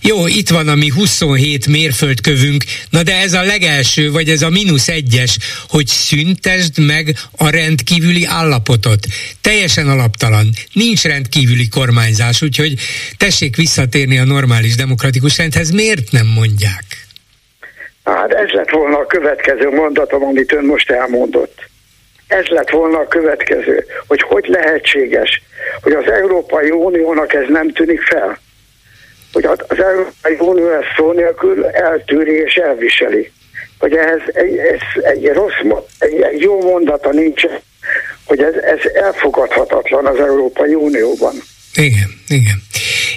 jó, 0.00 0.26
itt 0.26 0.48
van 0.48 0.68
a 0.68 0.74
mi 0.74 0.88
27 0.88 1.66
mérföldkövünk, 1.66 2.64
na 2.90 3.02
de 3.02 3.14
ez 3.16 3.32
a 3.32 3.42
legelső, 3.42 4.10
vagy 4.10 4.28
ez 4.28 4.42
a 4.42 4.50
mínusz 4.50 4.88
egyes, 4.88 5.38
hogy 5.68 5.86
szüntesd 5.86 6.86
meg 6.86 7.14
a 7.36 7.50
rendkívüli 7.50 8.24
állapotot. 8.24 8.98
Teljesen 9.40 9.88
alaptalan. 9.88 10.46
Nincs 10.72 11.02
rendkívüli 11.02 11.68
kormányzás, 11.68 12.42
úgyhogy 12.42 12.74
tessék 13.16 13.56
visszatérni 13.56 14.18
a 14.18 14.24
normális 14.24 14.74
demokratikus 14.74 15.38
rendhez. 15.38 15.70
Miért 15.70 16.10
nem 16.10 16.26
mondják? 16.26 16.84
Hát 18.04 18.32
ez 18.32 18.48
lett 18.48 18.70
volna 18.70 18.98
a 18.98 19.06
következő 19.06 19.68
mondatom, 19.70 20.22
amit 20.22 20.52
ön 20.52 20.64
most 20.64 20.90
elmondott 20.90 21.70
ez 22.32 22.46
lett 22.46 22.70
volna 22.70 22.98
a 22.98 23.08
következő, 23.08 23.86
hogy 24.06 24.22
hogy 24.22 24.46
lehetséges, 24.46 25.42
hogy 25.82 25.92
az 25.92 26.10
Európai 26.10 26.70
Uniónak 26.70 27.32
ez 27.32 27.44
nem 27.48 27.72
tűnik 27.72 28.02
fel. 28.02 28.38
Hogy 29.32 29.44
az 29.44 29.78
Európai 29.78 30.36
Unió 30.38 30.70
ezt 30.70 30.94
szó 30.96 31.12
nélkül 31.12 31.66
eltűri 31.66 32.32
és 32.32 32.54
elviseli. 32.54 33.32
Hogy 33.78 33.94
ehhez 33.96 34.20
egy, 34.32 34.56
ez 34.56 35.02
egy 35.02 35.26
rossz, 35.26 35.82
egy, 35.98 36.40
jó 36.40 36.62
mondata 36.62 37.10
nincsen, 37.12 37.58
hogy 38.24 38.42
ez, 38.42 38.54
ez 38.54 38.78
elfogadhatatlan 38.94 40.06
az 40.06 40.18
Európai 40.18 40.74
Unióban. 40.74 41.34
Igen, 41.74 42.08
igen. 42.28 42.62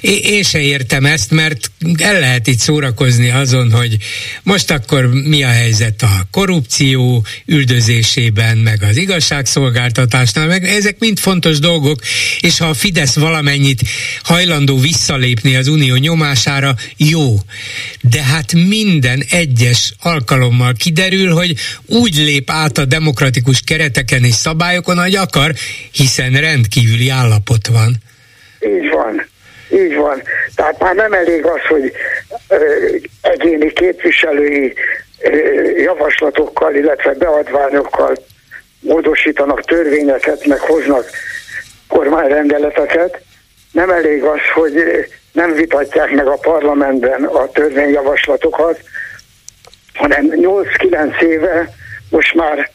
Én 0.01 0.43
se 0.43 0.59
értem 0.59 1.05
ezt, 1.05 1.31
mert 1.31 1.71
el 1.97 2.19
lehet 2.19 2.47
itt 2.47 2.59
szórakozni 2.59 3.29
azon, 3.29 3.71
hogy 3.71 3.97
most 4.43 4.71
akkor 4.71 5.09
mi 5.13 5.43
a 5.43 5.47
helyzet 5.47 6.01
a 6.01 6.27
korrupció 6.31 7.25
üldözésében, 7.45 8.57
meg 8.57 8.83
az 8.83 8.97
igazságszolgáltatásnál, 8.97 10.47
meg 10.47 10.63
ezek 10.65 10.99
mind 10.99 11.19
fontos 11.19 11.59
dolgok, 11.59 11.99
és 12.39 12.57
ha 12.57 12.65
a 12.65 12.73
Fidesz 12.73 13.15
valamennyit 13.15 13.81
hajlandó 14.23 14.77
visszalépni 14.77 15.55
az 15.55 15.67
unió 15.67 15.95
nyomására, 15.95 16.75
jó. 16.97 17.35
De 18.01 18.23
hát 18.23 18.53
minden 18.53 19.23
egyes 19.29 19.93
alkalommal 19.99 20.73
kiderül, 20.73 21.31
hogy 21.31 21.55
úgy 21.85 22.15
lép 22.15 22.49
át 22.49 22.77
a 22.77 22.85
demokratikus 22.85 23.61
kereteken 23.61 24.23
és 24.23 24.33
szabályokon, 24.33 24.97
hogy 24.97 25.15
akar, 25.15 25.53
hiszen 25.91 26.31
rendkívüli 26.31 27.09
állapot 27.09 27.67
van. 27.67 27.95
Így 28.59 28.89
van. 28.89 29.24
Így 29.69 29.95
van. 29.95 30.21
Tehát 30.55 30.79
már 30.79 30.95
nem 30.95 31.13
elég 31.13 31.45
az, 31.45 31.61
hogy 31.67 31.93
egyéni 33.21 33.73
képviselői 33.73 34.73
javaslatokkal, 35.77 36.75
illetve 36.75 37.13
beadványokkal 37.13 38.15
módosítanak 38.79 39.63
törvényeket, 39.63 40.45
meg 40.45 40.59
hoznak 40.59 41.09
kormányrendeleteket. 41.87 43.21
Nem 43.71 43.89
elég 43.89 44.23
az, 44.23 44.39
hogy 44.53 44.73
nem 45.31 45.53
vitatják 45.53 46.11
meg 46.11 46.27
a 46.27 46.37
parlamentben 46.37 47.23
a 47.23 47.51
törvényjavaslatokat, 47.51 48.79
hanem 49.93 50.27
8-9 50.31 51.21
éve 51.21 51.69
most 52.09 52.33
már 52.33 52.71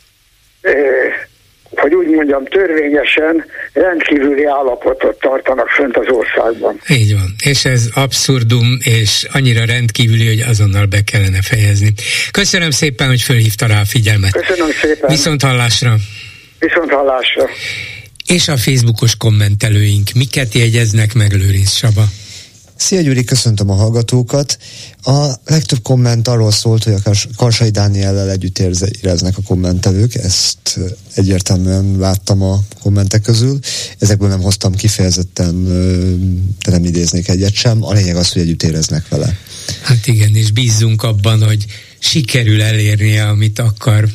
hogy 1.70 1.94
úgy 1.94 2.06
mondjam, 2.06 2.44
törvényesen 2.44 3.44
rendkívüli 3.72 4.44
állapotot 4.44 5.18
tartanak 5.20 5.68
fönt 5.68 5.97
az 5.97 6.06
országban. 6.09 6.80
Így 6.88 7.14
van, 7.14 7.34
és 7.44 7.64
ez 7.64 7.88
abszurdum, 7.94 8.78
és 8.82 9.26
annyira 9.32 9.64
rendkívüli, 9.64 10.26
hogy 10.26 10.40
azonnal 10.40 10.86
be 10.86 11.01
kellene 11.05 11.42
fejezni. 11.42 11.92
Köszönöm 12.30 12.70
szépen, 12.70 13.09
hogy 13.09 13.22
fölhívta 13.22 13.66
rá 13.66 13.80
a 13.80 13.84
figyelmet. 13.84 14.32
Köszönöm 14.32 14.70
szépen. 14.70 15.10
Viszont 15.10 15.42
hallásra. 15.42 15.97
Viszont 16.59 16.90
hallásra. 16.90 17.44
És 18.26 18.48
a 18.48 18.56
Facebookos 18.56 19.16
kommentelőink 19.16 20.09
miket 20.14 20.55
jegyeznek 20.55 21.14
meg 21.14 21.32
Lőrinc 21.32 21.70
Saba? 21.70 22.05
Szia 22.81 23.01
Gyuri, 23.01 23.24
köszöntöm 23.24 23.70
a 23.70 23.74
hallgatókat. 23.74 24.59
A 25.02 25.32
legtöbb 25.44 25.82
komment 25.82 26.28
arról 26.28 26.51
szólt, 26.51 26.85
hogy 26.85 26.93
a 26.93 27.12
Karsai 27.36 27.70
Dániellel 27.70 28.31
együtt 28.31 28.59
éreznek 28.59 29.36
a 29.36 29.43
kommentelők, 29.43 30.15
ezt 30.15 30.81
egyértelműen 31.15 31.97
láttam 31.98 32.43
a 32.43 32.61
kommentek 32.82 33.23
közül. 33.23 33.59
Ezekből 33.98 34.28
nem 34.28 34.40
hoztam 34.40 34.74
kifejezetten, 34.74 35.65
de 36.65 36.70
nem 36.70 36.85
idéznék 36.85 37.28
egyet 37.28 37.55
sem. 37.55 37.85
A 37.85 37.93
lényeg 37.93 38.16
az, 38.16 38.32
hogy 38.32 38.43
együtt 38.43 38.62
éreznek 38.62 39.09
vele. 39.09 39.39
Hát 39.82 40.07
igen, 40.07 40.35
és 40.35 40.52
bízzunk 40.52 41.02
abban, 41.02 41.44
hogy 41.44 41.65
sikerül 41.98 42.62
elérnie, 42.62 43.28
amit 43.28 43.59
akar 43.59 44.09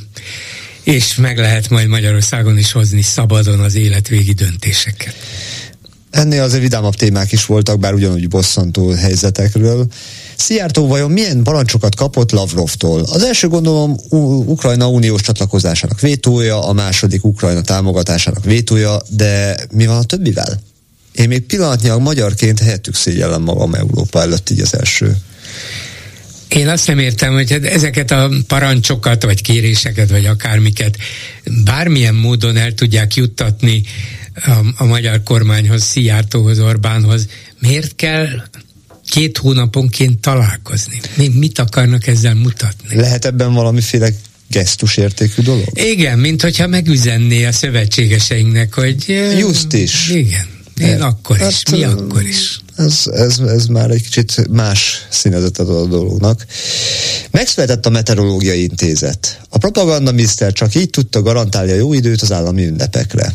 és 0.84 1.16
meg 1.16 1.38
lehet 1.38 1.70
majd 1.70 1.88
Magyarországon 1.88 2.58
is 2.58 2.72
hozni 2.72 3.02
szabadon 3.02 3.60
az 3.60 3.76
életvégi 3.76 4.32
döntéseket. 4.32 5.16
Ennél 6.16 6.42
azért 6.42 6.62
vidámabb 6.62 6.96
témák 6.96 7.32
is 7.32 7.46
voltak, 7.46 7.80
bár 7.80 7.94
ugyanúgy 7.94 8.28
bosszantó 8.28 8.90
helyzetekről. 8.90 9.88
Szijjártó 10.36 10.88
vajon 10.88 11.12
milyen 11.12 11.44
parancsokat 11.44 11.96
kapott 11.96 12.32
Lavrovtól? 12.32 13.02
Az 13.12 13.24
első 13.24 13.48
gondolom 13.48 13.98
Ukrajna 14.46 14.90
uniós 14.90 15.22
csatlakozásának 15.22 16.00
vétója, 16.00 16.68
a 16.68 16.74
második 16.74 17.24
Ukrajna 17.24 17.62
támogatásának 17.62 18.44
vétója, 18.44 19.02
de 19.10 19.58
mi 19.72 19.86
van 19.86 19.98
a 19.98 20.04
többivel? 20.04 20.62
Én 21.12 21.28
még 21.28 21.42
pillanatnyilag 21.42 22.02
magyarként 22.02 22.60
helyettük 22.60 22.96
szégyellem 22.96 23.42
magam 23.42 23.74
Európa 23.74 24.22
előtt 24.22 24.50
így 24.50 24.60
az 24.60 24.78
első. 24.78 25.18
Én 26.48 26.68
azt 26.68 26.88
nem 26.88 27.00
értem, 27.00 27.34
hogy 27.34 27.52
hát 27.52 27.66
ezeket 27.66 28.12
a 28.12 28.30
parancsokat, 28.48 29.24
vagy 29.24 29.42
kéréseket, 29.42 30.10
vagy 30.10 30.26
akármiket 30.26 30.98
bármilyen 31.64 32.16
módon 32.16 32.58
el 32.58 32.74
tudják 32.74 33.16
juttatni 33.16 33.84
a, 34.36 34.84
a 34.84 34.86
magyar 34.86 35.24
kormányhoz, 35.24 35.84
Szijjártóhoz, 35.84 36.60
Orbánhoz. 36.60 37.28
Miért 37.60 37.95
kell 37.95 38.28
két 39.10 39.38
hónaponként 39.38 40.20
találkozni? 40.20 41.02
Mi, 41.16 41.28
mit 41.28 41.60
akarnak 41.60 42.07
ezzel 42.07 42.34
mutatni? 42.34 42.95
Lehet 42.95 43.26
ebben 43.26 43.53
valamiféle 43.53 44.10
gesztusértékű 44.48 45.41
dolog? 45.41 45.68
Igen, 45.74 46.20
mint 46.20 46.41
hogyha 46.41 46.68
megüzenné 46.68 47.45
a 47.45 47.52
szövetségeseinknek, 47.52 48.74
hogy... 48.74 49.06
Just 49.38 49.74
is. 49.74 50.10
Igen. 50.10 50.53
Én 50.80 51.02
akkor 51.02 51.38
hát, 51.38 51.52
is, 51.52 51.64
mi 51.72 51.84
akkor 51.84 52.26
is. 52.26 52.60
Ez, 52.76 53.02
ez, 53.14 53.40
ez 53.40 53.66
már 53.66 53.90
egy 53.90 54.02
kicsit 54.02 54.48
más 54.48 55.06
színezet 55.10 55.60
ad 55.60 55.70
a 55.70 55.86
dolognak. 55.86 56.45
Megszületett 57.32 57.86
a 57.86 57.90
Meteorológiai 57.90 58.62
Intézet. 58.62 59.41
A 59.49 59.57
propaganda 59.57 60.12
mister 60.12 60.53
csak 60.53 60.76
így 60.76 60.90
tudta 60.90 61.22
garantálni 61.22 61.72
a 61.72 61.76
jó 61.76 61.94
időt 61.94 62.22
az 62.22 62.32
állami 62.32 62.66
ünnepekre. 62.66 63.34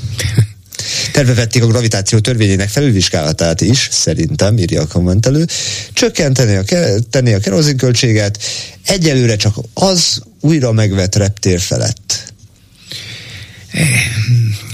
Terve 1.12 1.35
vették 1.35 1.62
a 1.62 1.66
gravitáció 1.66 2.19
törvényének 2.19 2.69
felülvizsgálatát 2.69 3.61
is, 3.61 3.89
szerintem, 3.93 4.59
írja 4.59 4.82
a 4.82 4.86
kommentelő, 4.86 5.47
csökkenteni 5.93 6.57
a, 6.57 6.62
tenni 7.11 7.35
a 7.35 7.39
kerozinköltséget, 7.39 8.39
egyelőre 8.86 9.36
csak 9.36 9.55
az 9.74 10.20
újra 10.40 10.73
megvett 10.73 11.15
reptér 11.15 11.61
felett. 11.61 12.30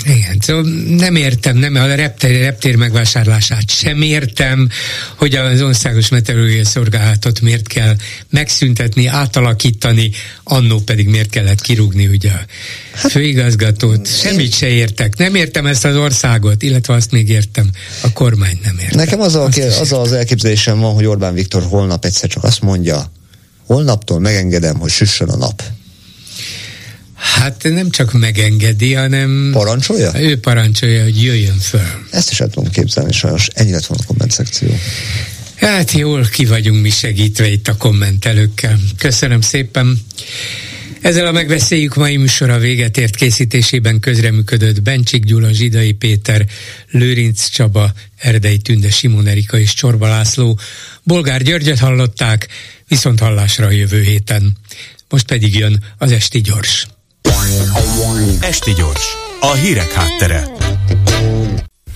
Igen, 0.05 0.37
szóval 0.41 0.63
nem 0.89 1.17
értem, 1.17 1.57
nem 1.57 1.75
a 1.75 1.95
reptér, 1.95 2.41
reptér 2.41 2.77
megvásárlását 2.77 3.71
sem 3.71 4.03
értem, 4.03 4.69
hogy 5.17 5.35
az 5.35 5.63
országos 5.63 6.09
meteorológiai 6.09 6.65
szolgálatot 6.65 7.41
miért 7.41 7.69
kell 7.69 7.97
megszüntetni, 8.31 9.07
átalakítani, 9.07 10.11
annó 10.45 10.79
pedig 10.79 11.09
miért 11.09 11.31
kellett 11.31 11.61
kirúgni 11.61 12.07
ugye 12.07 12.31
a 12.31 12.45
hát, 12.95 13.11
főigazgatót. 13.11 14.09
Semmit 14.09 14.53
se 14.53 14.67
értek. 14.67 15.17
Nem 15.17 15.35
értem 15.35 15.67
ezt 15.67 15.85
az 15.85 15.97
országot, 15.97 16.63
illetve 16.63 16.95
azt 16.95 17.11
még 17.11 17.29
értem, 17.29 17.71
a 18.03 18.13
kormány 18.13 18.59
nem 18.63 18.79
értem. 18.79 18.99
Nekem 18.99 19.21
az, 19.21 19.35
a, 19.35 19.49
az 19.81 19.93
az 19.93 20.13
elképzelésem 20.13 20.79
van, 20.79 20.95
hogy 20.95 21.05
Orbán 21.05 21.35
Viktor 21.35 21.63
holnap 21.63 22.05
egyszer 22.05 22.29
csak 22.29 22.45
azt 22.45 22.61
mondja, 22.61 23.13
holnaptól 23.67 24.21
megengedem, 24.21 24.79
hogy 24.79 24.91
süssön 24.91 25.29
a 25.29 25.37
nap. 25.37 25.63
Hát 27.17 27.63
nem 27.63 27.91
csak 27.91 28.13
megengedi, 28.13 28.95
hanem... 28.95 29.51
Parancsolja? 29.53 30.21
Ő 30.21 30.41
parancsolja, 30.41 31.03
hogy 31.03 31.23
jöjjön 31.23 31.59
föl. 31.59 32.07
Ezt 32.11 32.31
is 32.31 32.41
el 32.41 32.49
tudom 32.49 32.71
képzelni, 32.71 33.13
sajnos 33.13 33.49
ennyi 33.55 33.71
lett 33.71 33.87
volna 33.87 34.03
a 34.03 34.07
komment 34.07 34.31
szekció. 34.31 34.69
Hát 35.55 35.93
jól 35.93 36.29
ki 36.33 36.45
vagyunk 36.45 36.83
mi 36.83 36.91
segítve 36.91 37.49
itt 37.49 37.69
a 37.69 37.77
kommentelőkkel. 37.77 38.79
Köszönöm 38.99 39.41
szépen. 39.41 40.05
Ezzel 41.01 41.27
a 41.27 41.33
megbeszéljük 41.33 41.95
mai 41.95 42.17
műsora 42.17 42.59
véget 42.59 42.97
ért 42.97 43.17
készítésében 43.17 44.01
közreműködött 44.01 44.83
Bencsik 44.83 45.25
Gyula, 45.25 45.53
Zsidai 45.53 45.93
Péter, 45.93 46.47
Lőrinc 46.91 47.49
Csaba, 47.49 47.93
Erdei 48.17 48.59
Tünde, 48.59 48.91
Simon 48.91 49.27
Erika 49.27 49.59
és 49.59 49.75
Csorba 49.75 50.09
László. 50.09 50.59
Bolgár 51.03 51.43
Györgyöt 51.43 51.79
hallották, 51.79 52.49
viszont 52.89 53.21
hallásra 53.21 53.67
a 53.67 53.71
jövő 53.71 54.03
héten. 54.03 54.57
Most 55.09 55.27
pedig 55.27 55.55
jön 55.55 55.85
az 55.99 56.13
Esti 56.13 56.41
Gyors. 56.41 56.87
Esti 58.41 58.73
gyors, 58.73 59.17
a 59.41 59.53
hírek 59.53 59.93
háttere. 59.93 60.49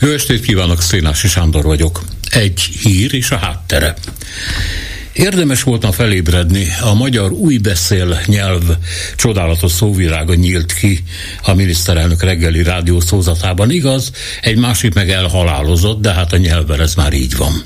Jó 0.00 0.08
estét 0.08 0.40
kívánok, 0.40 0.82
Szénási 0.82 1.28
Sándor 1.28 1.64
vagyok. 1.64 2.00
Egy 2.30 2.60
hír 2.60 3.14
és 3.14 3.30
a 3.30 3.36
háttere. 3.36 3.94
Érdemes 5.12 5.62
volna 5.62 5.92
felébredni, 5.92 6.66
a 6.82 6.94
magyar 6.94 7.32
új 7.32 7.58
beszél 7.58 8.20
nyelv 8.26 8.62
csodálatos 9.16 9.72
szóvirága 9.72 10.34
nyílt 10.34 10.72
ki 10.72 11.02
a 11.42 11.54
miniszterelnök 11.54 12.22
reggeli 12.22 12.62
rádiószózatában. 12.62 13.70
Igaz, 13.70 14.10
egy 14.42 14.56
másik 14.56 14.94
meg 14.94 15.10
elhalálozott, 15.10 16.00
de 16.00 16.12
hát 16.12 16.32
a 16.32 16.36
nyelvvel 16.36 16.80
ez 16.80 16.94
már 16.94 17.12
így 17.12 17.36
van. 17.36 17.62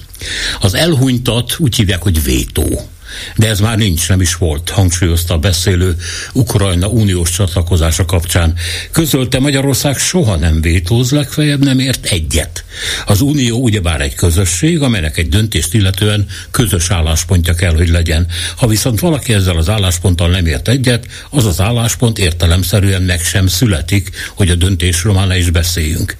Az 0.60 0.74
elhunytat 0.74 1.54
úgy 1.58 1.76
hívják, 1.76 2.02
hogy 2.02 2.22
vétó. 2.22 2.88
De 3.36 3.48
ez 3.48 3.60
már 3.60 3.78
nincs, 3.78 4.08
nem 4.08 4.20
is 4.20 4.34
volt, 4.34 4.70
hangsúlyozta 4.70 5.34
a 5.34 5.38
beszélő 5.38 5.96
Ukrajna 6.32 6.88
uniós 6.88 7.30
csatlakozása 7.30 8.04
kapcsán. 8.04 8.54
Közölte 8.90 9.38
Magyarország 9.38 9.98
soha 9.98 10.36
nem 10.36 10.60
vétóz, 10.60 11.10
legfeljebb 11.10 11.64
nem 11.64 11.78
ért 11.78 12.06
egyet. 12.06 12.64
Az 13.06 13.20
unió 13.20 13.62
ugyebár 13.62 14.00
egy 14.00 14.14
közösség, 14.14 14.82
amelynek 14.82 15.18
egy 15.18 15.28
döntést 15.28 15.74
illetően 15.74 16.26
közös 16.50 16.90
álláspontja 16.90 17.54
kell, 17.54 17.74
hogy 17.74 17.88
legyen. 17.88 18.26
Ha 18.56 18.66
viszont 18.66 19.00
valaki 19.00 19.32
ezzel 19.32 19.56
az 19.56 19.68
állásponttal 19.68 20.28
nem 20.28 20.46
ért 20.46 20.68
egyet, 20.68 21.06
az 21.30 21.44
az 21.44 21.60
álláspont 21.60 22.18
értelemszerűen 22.18 23.02
meg 23.02 23.20
sem 23.20 23.46
születik, 23.46 24.10
hogy 24.34 24.50
a 24.50 24.54
döntésről 24.54 25.12
már 25.12 25.26
ne 25.26 25.38
is 25.38 25.50
beszéljünk. 25.50 26.16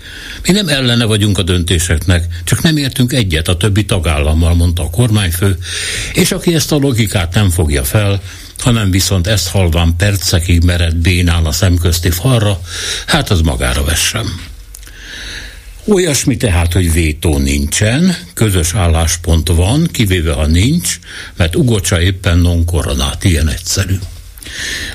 Mi 0.47 0.53
nem 0.53 0.69
ellene 0.69 1.05
vagyunk 1.05 1.39
a 1.39 1.43
döntéseknek, 1.43 2.27
csak 2.45 2.63
nem 2.63 2.77
értünk 2.77 3.13
egyet 3.13 3.49
a 3.49 3.57
többi 3.57 3.85
tagállammal, 3.85 4.55
mondta 4.55 4.83
a 4.83 4.91
kormányfő, 4.91 5.59
és 6.13 6.33
aki 6.33 6.55
ezt 6.55 6.73
a 6.73 6.79
logikát 6.85 7.35
nem 7.35 7.51
fogja 7.51 7.85
fel, 7.85 8.23
hanem 8.59 8.91
viszont 8.91 9.27
ezt 9.27 9.49
halván 9.49 9.95
percekig 9.97 10.65
mered 10.65 10.95
bénál 10.95 11.47
a 11.47 11.53
szemközti 11.53 12.11
falra, 12.11 12.61
hát 13.07 13.31
az 13.31 13.41
magára 13.41 13.85
vessem. 13.85 14.41
Olyasmi 15.87 16.37
tehát, 16.37 16.73
hogy 16.73 16.93
vétó 16.93 17.39
nincsen, 17.39 18.17
közös 18.35 18.75
álláspont 18.75 19.49
van, 19.49 19.89
kivéve 19.93 20.33
ha 20.33 20.47
nincs, 20.47 20.99
mert 21.37 21.57
ugocsa 21.57 22.01
éppen 22.01 22.39
non 22.39 22.65
koronát, 22.65 23.25
ilyen 23.25 23.49
egyszerű. 23.49 23.99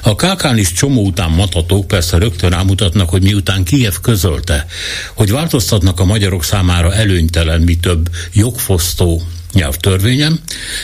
A 0.01 0.15
kákán 0.15 0.57
is 0.57 0.73
csomó 0.73 1.05
után 1.05 1.31
matatók 1.31 1.87
persze 1.87 2.17
rögtön 2.17 2.49
rámutatnak, 2.49 3.09
hogy 3.09 3.21
miután 3.21 3.63
Kiev 3.63 3.93
közölte, 4.01 4.65
hogy 5.13 5.31
változtatnak 5.31 5.99
a 5.99 6.05
magyarok 6.05 6.43
számára 6.43 6.93
előnytelen, 6.93 7.61
mi 7.61 7.75
több 7.75 8.09
jogfosztó 8.33 9.21
nyelvtörvényem. 9.53 10.39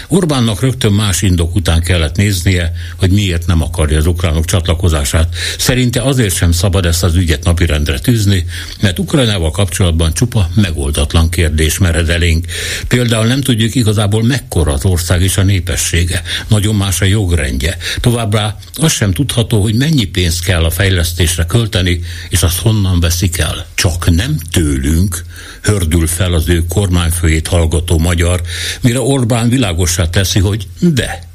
Orbánnak 0.08 0.62
rögtön 0.62 0.92
más 0.92 1.22
indok 1.22 1.56
után 1.56 1.82
kellett 1.82 2.16
néznie, 2.16 2.72
hogy 2.96 3.12
miért 3.12 3.46
nem 3.48 3.62
akarja 3.62 3.98
az 3.98 4.06
ukránok 4.06 4.46
csatlakozását. 4.46 5.36
Szerinte 5.58 6.02
azért 6.02 6.36
sem 6.36 6.52
szabad 6.52 6.86
ezt 6.86 7.04
az 7.04 7.16
ügyet 7.16 7.44
napirendre 7.44 8.00
tűzni, 8.00 8.46
mert 8.82 9.00
Ukrajnával 9.00 9.52
kapcsolatban 9.52 10.14
csupa 10.14 10.50
megoldatlan 10.56 11.30
kérdés 11.30 11.78
mered 11.78 12.10
elénk. 12.10 12.46
Például 12.88 13.26
nem 13.26 13.42
tudjuk 13.42 13.76
igazából 13.76 14.24
mekkora 14.24 14.74
az 14.74 14.86
ország 14.86 15.22
és 15.22 15.38
a 15.38 15.44
népessége. 15.44 16.22
Nagyon 16.48 16.76
más 16.76 17.02
a 17.02 17.06
jogrendje. 17.06 17.78
Továbbá 18.00 18.58
azt 18.74 18.96
sem 18.96 19.14
tudható, 19.14 19.62
hogy 19.62 19.76
mennyi 19.76 20.06
pénzt 20.06 20.44
kell 20.44 20.64
a 20.64 20.70
fejlesztésre 20.70 21.46
költeni, 21.46 22.00
és 22.30 22.44
azt 22.44 22.60
honnan 22.60 23.00
veszik 23.00 23.38
el. 23.38 23.66
Csak 23.76 24.10
nem 24.12 24.38
tőlünk, 24.52 25.24
hördül 25.62 26.08
fel 26.08 26.34
az 26.34 26.50
ő 26.50 26.66
kormányfőjét 26.70 27.48
hallgató 27.48 27.98
magyar, 27.98 28.42
mire 28.82 29.00
Orbán 29.00 29.50
világosá 29.50 30.10
teszi, 30.10 30.40
hogy 30.40 30.68
de. 30.80 31.28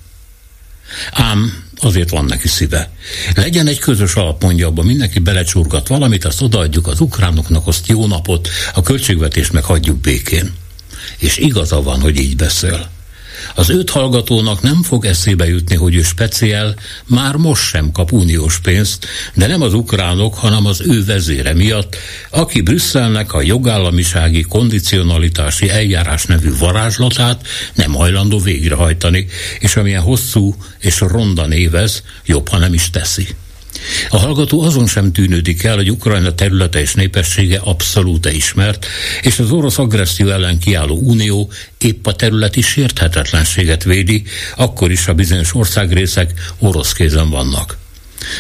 Ám 1.12 1.68
azért 1.80 2.10
van 2.10 2.24
neki 2.24 2.48
szíve. 2.48 2.90
Legyen 3.34 3.66
egy 3.66 3.78
közös 3.78 4.14
alap, 4.14 4.42
mondja 4.42 4.66
abban 4.66 4.86
mindenki 4.86 5.18
belecsurgat 5.18 5.88
valamit, 5.88 6.24
azt 6.24 6.42
odaadjuk 6.42 6.86
az 6.86 7.00
ukránoknak, 7.00 7.66
azt 7.66 7.86
jó 7.86 8.06
napot, 8.06 8.48
a 8.74 8.82
költségvetést 8.82 9.52
meg 9.52 9.64
hagyjuk 9.64 9.98
békén. 9.98 10.52
És 11.18 11.36
igaza 11.36 11.82
van, 11.82 12.00
hogy 12.00 12.16
így 12.16 12.36
beszél. 12.36 12.90
Az 13.54 13.68
öt 13.68 13.90
hallgatónak 13.90 14.62
nem 14.62 14.82
fog 14.82 15.04
eszébe 15.04 15.48
jutni, 15.48 15.76
hogy 15.76 15.94
ő 15.94 16.02
speciál 16.02 16.74
már 17.06 17.34
most 17.36 17.62
sem 17.62 17.92
kap 17.92 18.12
uniós 18.12 18.58
pénzt, 18.58 19.06
de 19.34 19.46
nem 19.46 19.62
az 19.62 19.74
ukránok, 19.74 20.34
hanem 20.34 20.66
az 20.66 20.80
ő 20.80 21.04
vezére 21.04 21.54
miatt, 21.54 21.96
aki 22.30 22.60
Brüsszelnek 22.60 23.32
a 23.32 23.42
jogállamisági 23.42 24.42
kondicionalitási 24.42 25.70
eljárás 25.70 26.24
nevű 26.24 26.56
varázslatát 26.58 27.46
nem 27.74 27.92
hajlandó 27.92 28.38
végrehajtani, 28.38 29.26
és 29.58 29.76
amilyen 29.76 30.02
hosszú 30.02 30.54
és 30.78 31.00
ronda 31.00 31.46
névez, 31.46 32.02
jobb, 32.24 32.48
ha 32.48 32.58
nem 32.58 32.74
is 32.74 32.90
teszi. 32.90 33.28
A 34.10 34.18
hallgató 34.18 34.62
azon 34.62 34.86
sem 34.86 35.12
tűnődik 35.12 35.62
el, 35.62 35.76
hogy 35.76 35.90
Ukrajna 35.90 36.34
területe 36.34 36.80
és 36.80 36.94
népessége 36.94 37.60
abszolút 37.64 38.32
ismert, 38.32 38.86
és 39.22 39.38
az 39.38 39.50
orosz 39.50 39.78
agresszió 39.78 40.28
ellen 40.28 40.58
kiálló 40.58 40.98
unió 41.02 41.50
épp 41.78 42.06
a 42.06 42.14
területi 42.14 42.60
sérthetetlenséget 42.60 43.84
védi, 43.84 44.22
akkor 44.56 44.90
is 44.90 45.06
a 45.06 45.14
bizonyos 45.14 45.54
országrészek 45.54 46.32
orosz 46.58 46.92
kézen 46.92 47.30
vannak. 47.30 47.78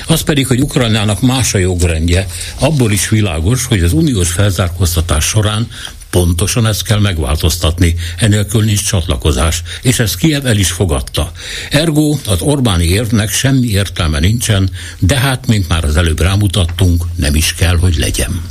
Az 0.06 0.20
pedig, 0.20 0.46
hogy 0.46 0.60
Ukrajnának 0.60 1.20
más 1.20 1.54
a 1.54 1.58
jogrendje, 1.58 2.26
abból 2.58 2.92
is 2.92 3.08
világos, 3.08 3.64
hogy 3.64 3.82
az 3.82 3.92
uniós 3.92 4.30
felzárkóztatás 4.30 5.24
során 5.24 5.68
Pontosan 6.10 6.66
ezt 6.66 6.82
kell 6.82 6.98
megváltoztatni, 6.98 7.94
enélkül 8.16 8.64
nincs 8.64 8.86
csatlakozás, 8.86 9.62
és 9.82 9.98
ezt 9.98 10.16
Kiev 10.16 10.46
el 10.46 10.56
is 10.56 10.70
fogadta. 10.70 11.32
Ergo 11.70 12.18
az 12.26 12.40
Orbáni 12.40 12.84
érvnek 12.84 13.30
semmi 13.32 13.66
értelme 13.66 14.18
nincsen, 14.18 14.70
de 14.98 15.18
hát, 15.18 15.46
mint 15.46 15.68
már 15.68 15.84
az 15.84 15.96
előbb 15.96 16.20
rámutattunk, 16.20 17.04
nem 17.16 17.34
is 17.34 17.54
kell, 17.54 17.76
hogy 17.76 17.96
legyen. 17.96 18.42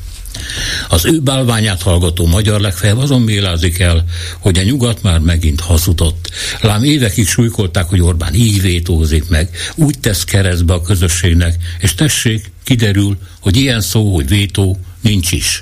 Az 0.90 1.06
ő 1.06 1.20
bálványát 1.20 1.82
hallgató 1.82 2.26
magyar 2.26 2.60
legfeljebb 2.60 2.98
azon 2.98 3.22
mélázik 3.22 3.80
el, 3.80 4.04
hogy 4.40 4.60
a 4.60 4.64
nyugat 4.64 5.02
már 5.02 5.20
megint 5.20 5.60
hazudott. 5.60 6.30
Lám 6.62 6.84
évekig 6.84 7.28
súlykolták, 7.28 7.86
hogy 7.86 8.02
Orbán 8.02 8.34
így 8.34 8.62
vétózik 8.62 9.30
meg, 9.30 9.50
úgy 9.76 10.00
tesz 10.00 10.24
keresztbe 10.24 10.74
a 10.74 10.82
közösségnek, 10.82 11.56
és 11.80 11.94
tessék, 11.94 12.52
kiderül, 12.64 13.18
hogy 13.40 13.58
ilyen 13.58 13.82
szó, 13.82 14.16
hogy 14.16 14.28
vétó, 14.28 14.80
nincs 15.02 15.32
is. 15.32 15.62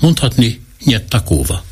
Mondhatni, 0.00 0.60
Nyettatóva. 0.84 1.64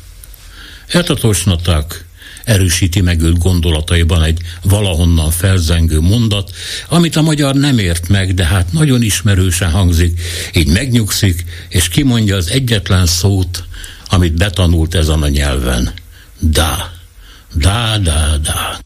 Eltatosnaták 0.87 2.05
erősíti 2.43 3.01
meg 3.01 3.21
őt 3.21 3.37
gondolataiban 3.37 4.23
egy 4.23 4.39
valahonnan 4.61 5.31
felzengő 5.31 5.99
mondat, 5.99 6.51
amit 6.87 7.15
a 7.15 7.21
magyar 7.21 7.55
nem 7.55 7.77
ért 7.77 8.07
meg, 8.07 8.33
de 8.33 8.45
hát 8.45 8.71
nagyon 8.71 9.01
ismerősen 9.01 9.71
hangzik, 9.71 10.21
így 10.53 10.67
megnyugszik, 10.67 11.45
és 11.69 11.87
kimondja 11.87 12.35
az 12.35 12.49
egyetlen 12.49 13.05
szót, 13.05 13.63
amit 14.09 14.33
betanult 14.33 14.95
ezen 14.95 15.21
a 15.21 15.27
nyelven. 15.27 15.93
Da. 16.39 16.91
Da, 17.53 17.97
da, 17.97 18.37
da. 18.37 18.79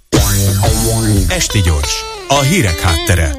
Esti 1.27 1.61
gyors. 1.61 1.93
A 2.27 2.41
hírek 2.41 2.79
háttere. 2.79 3.35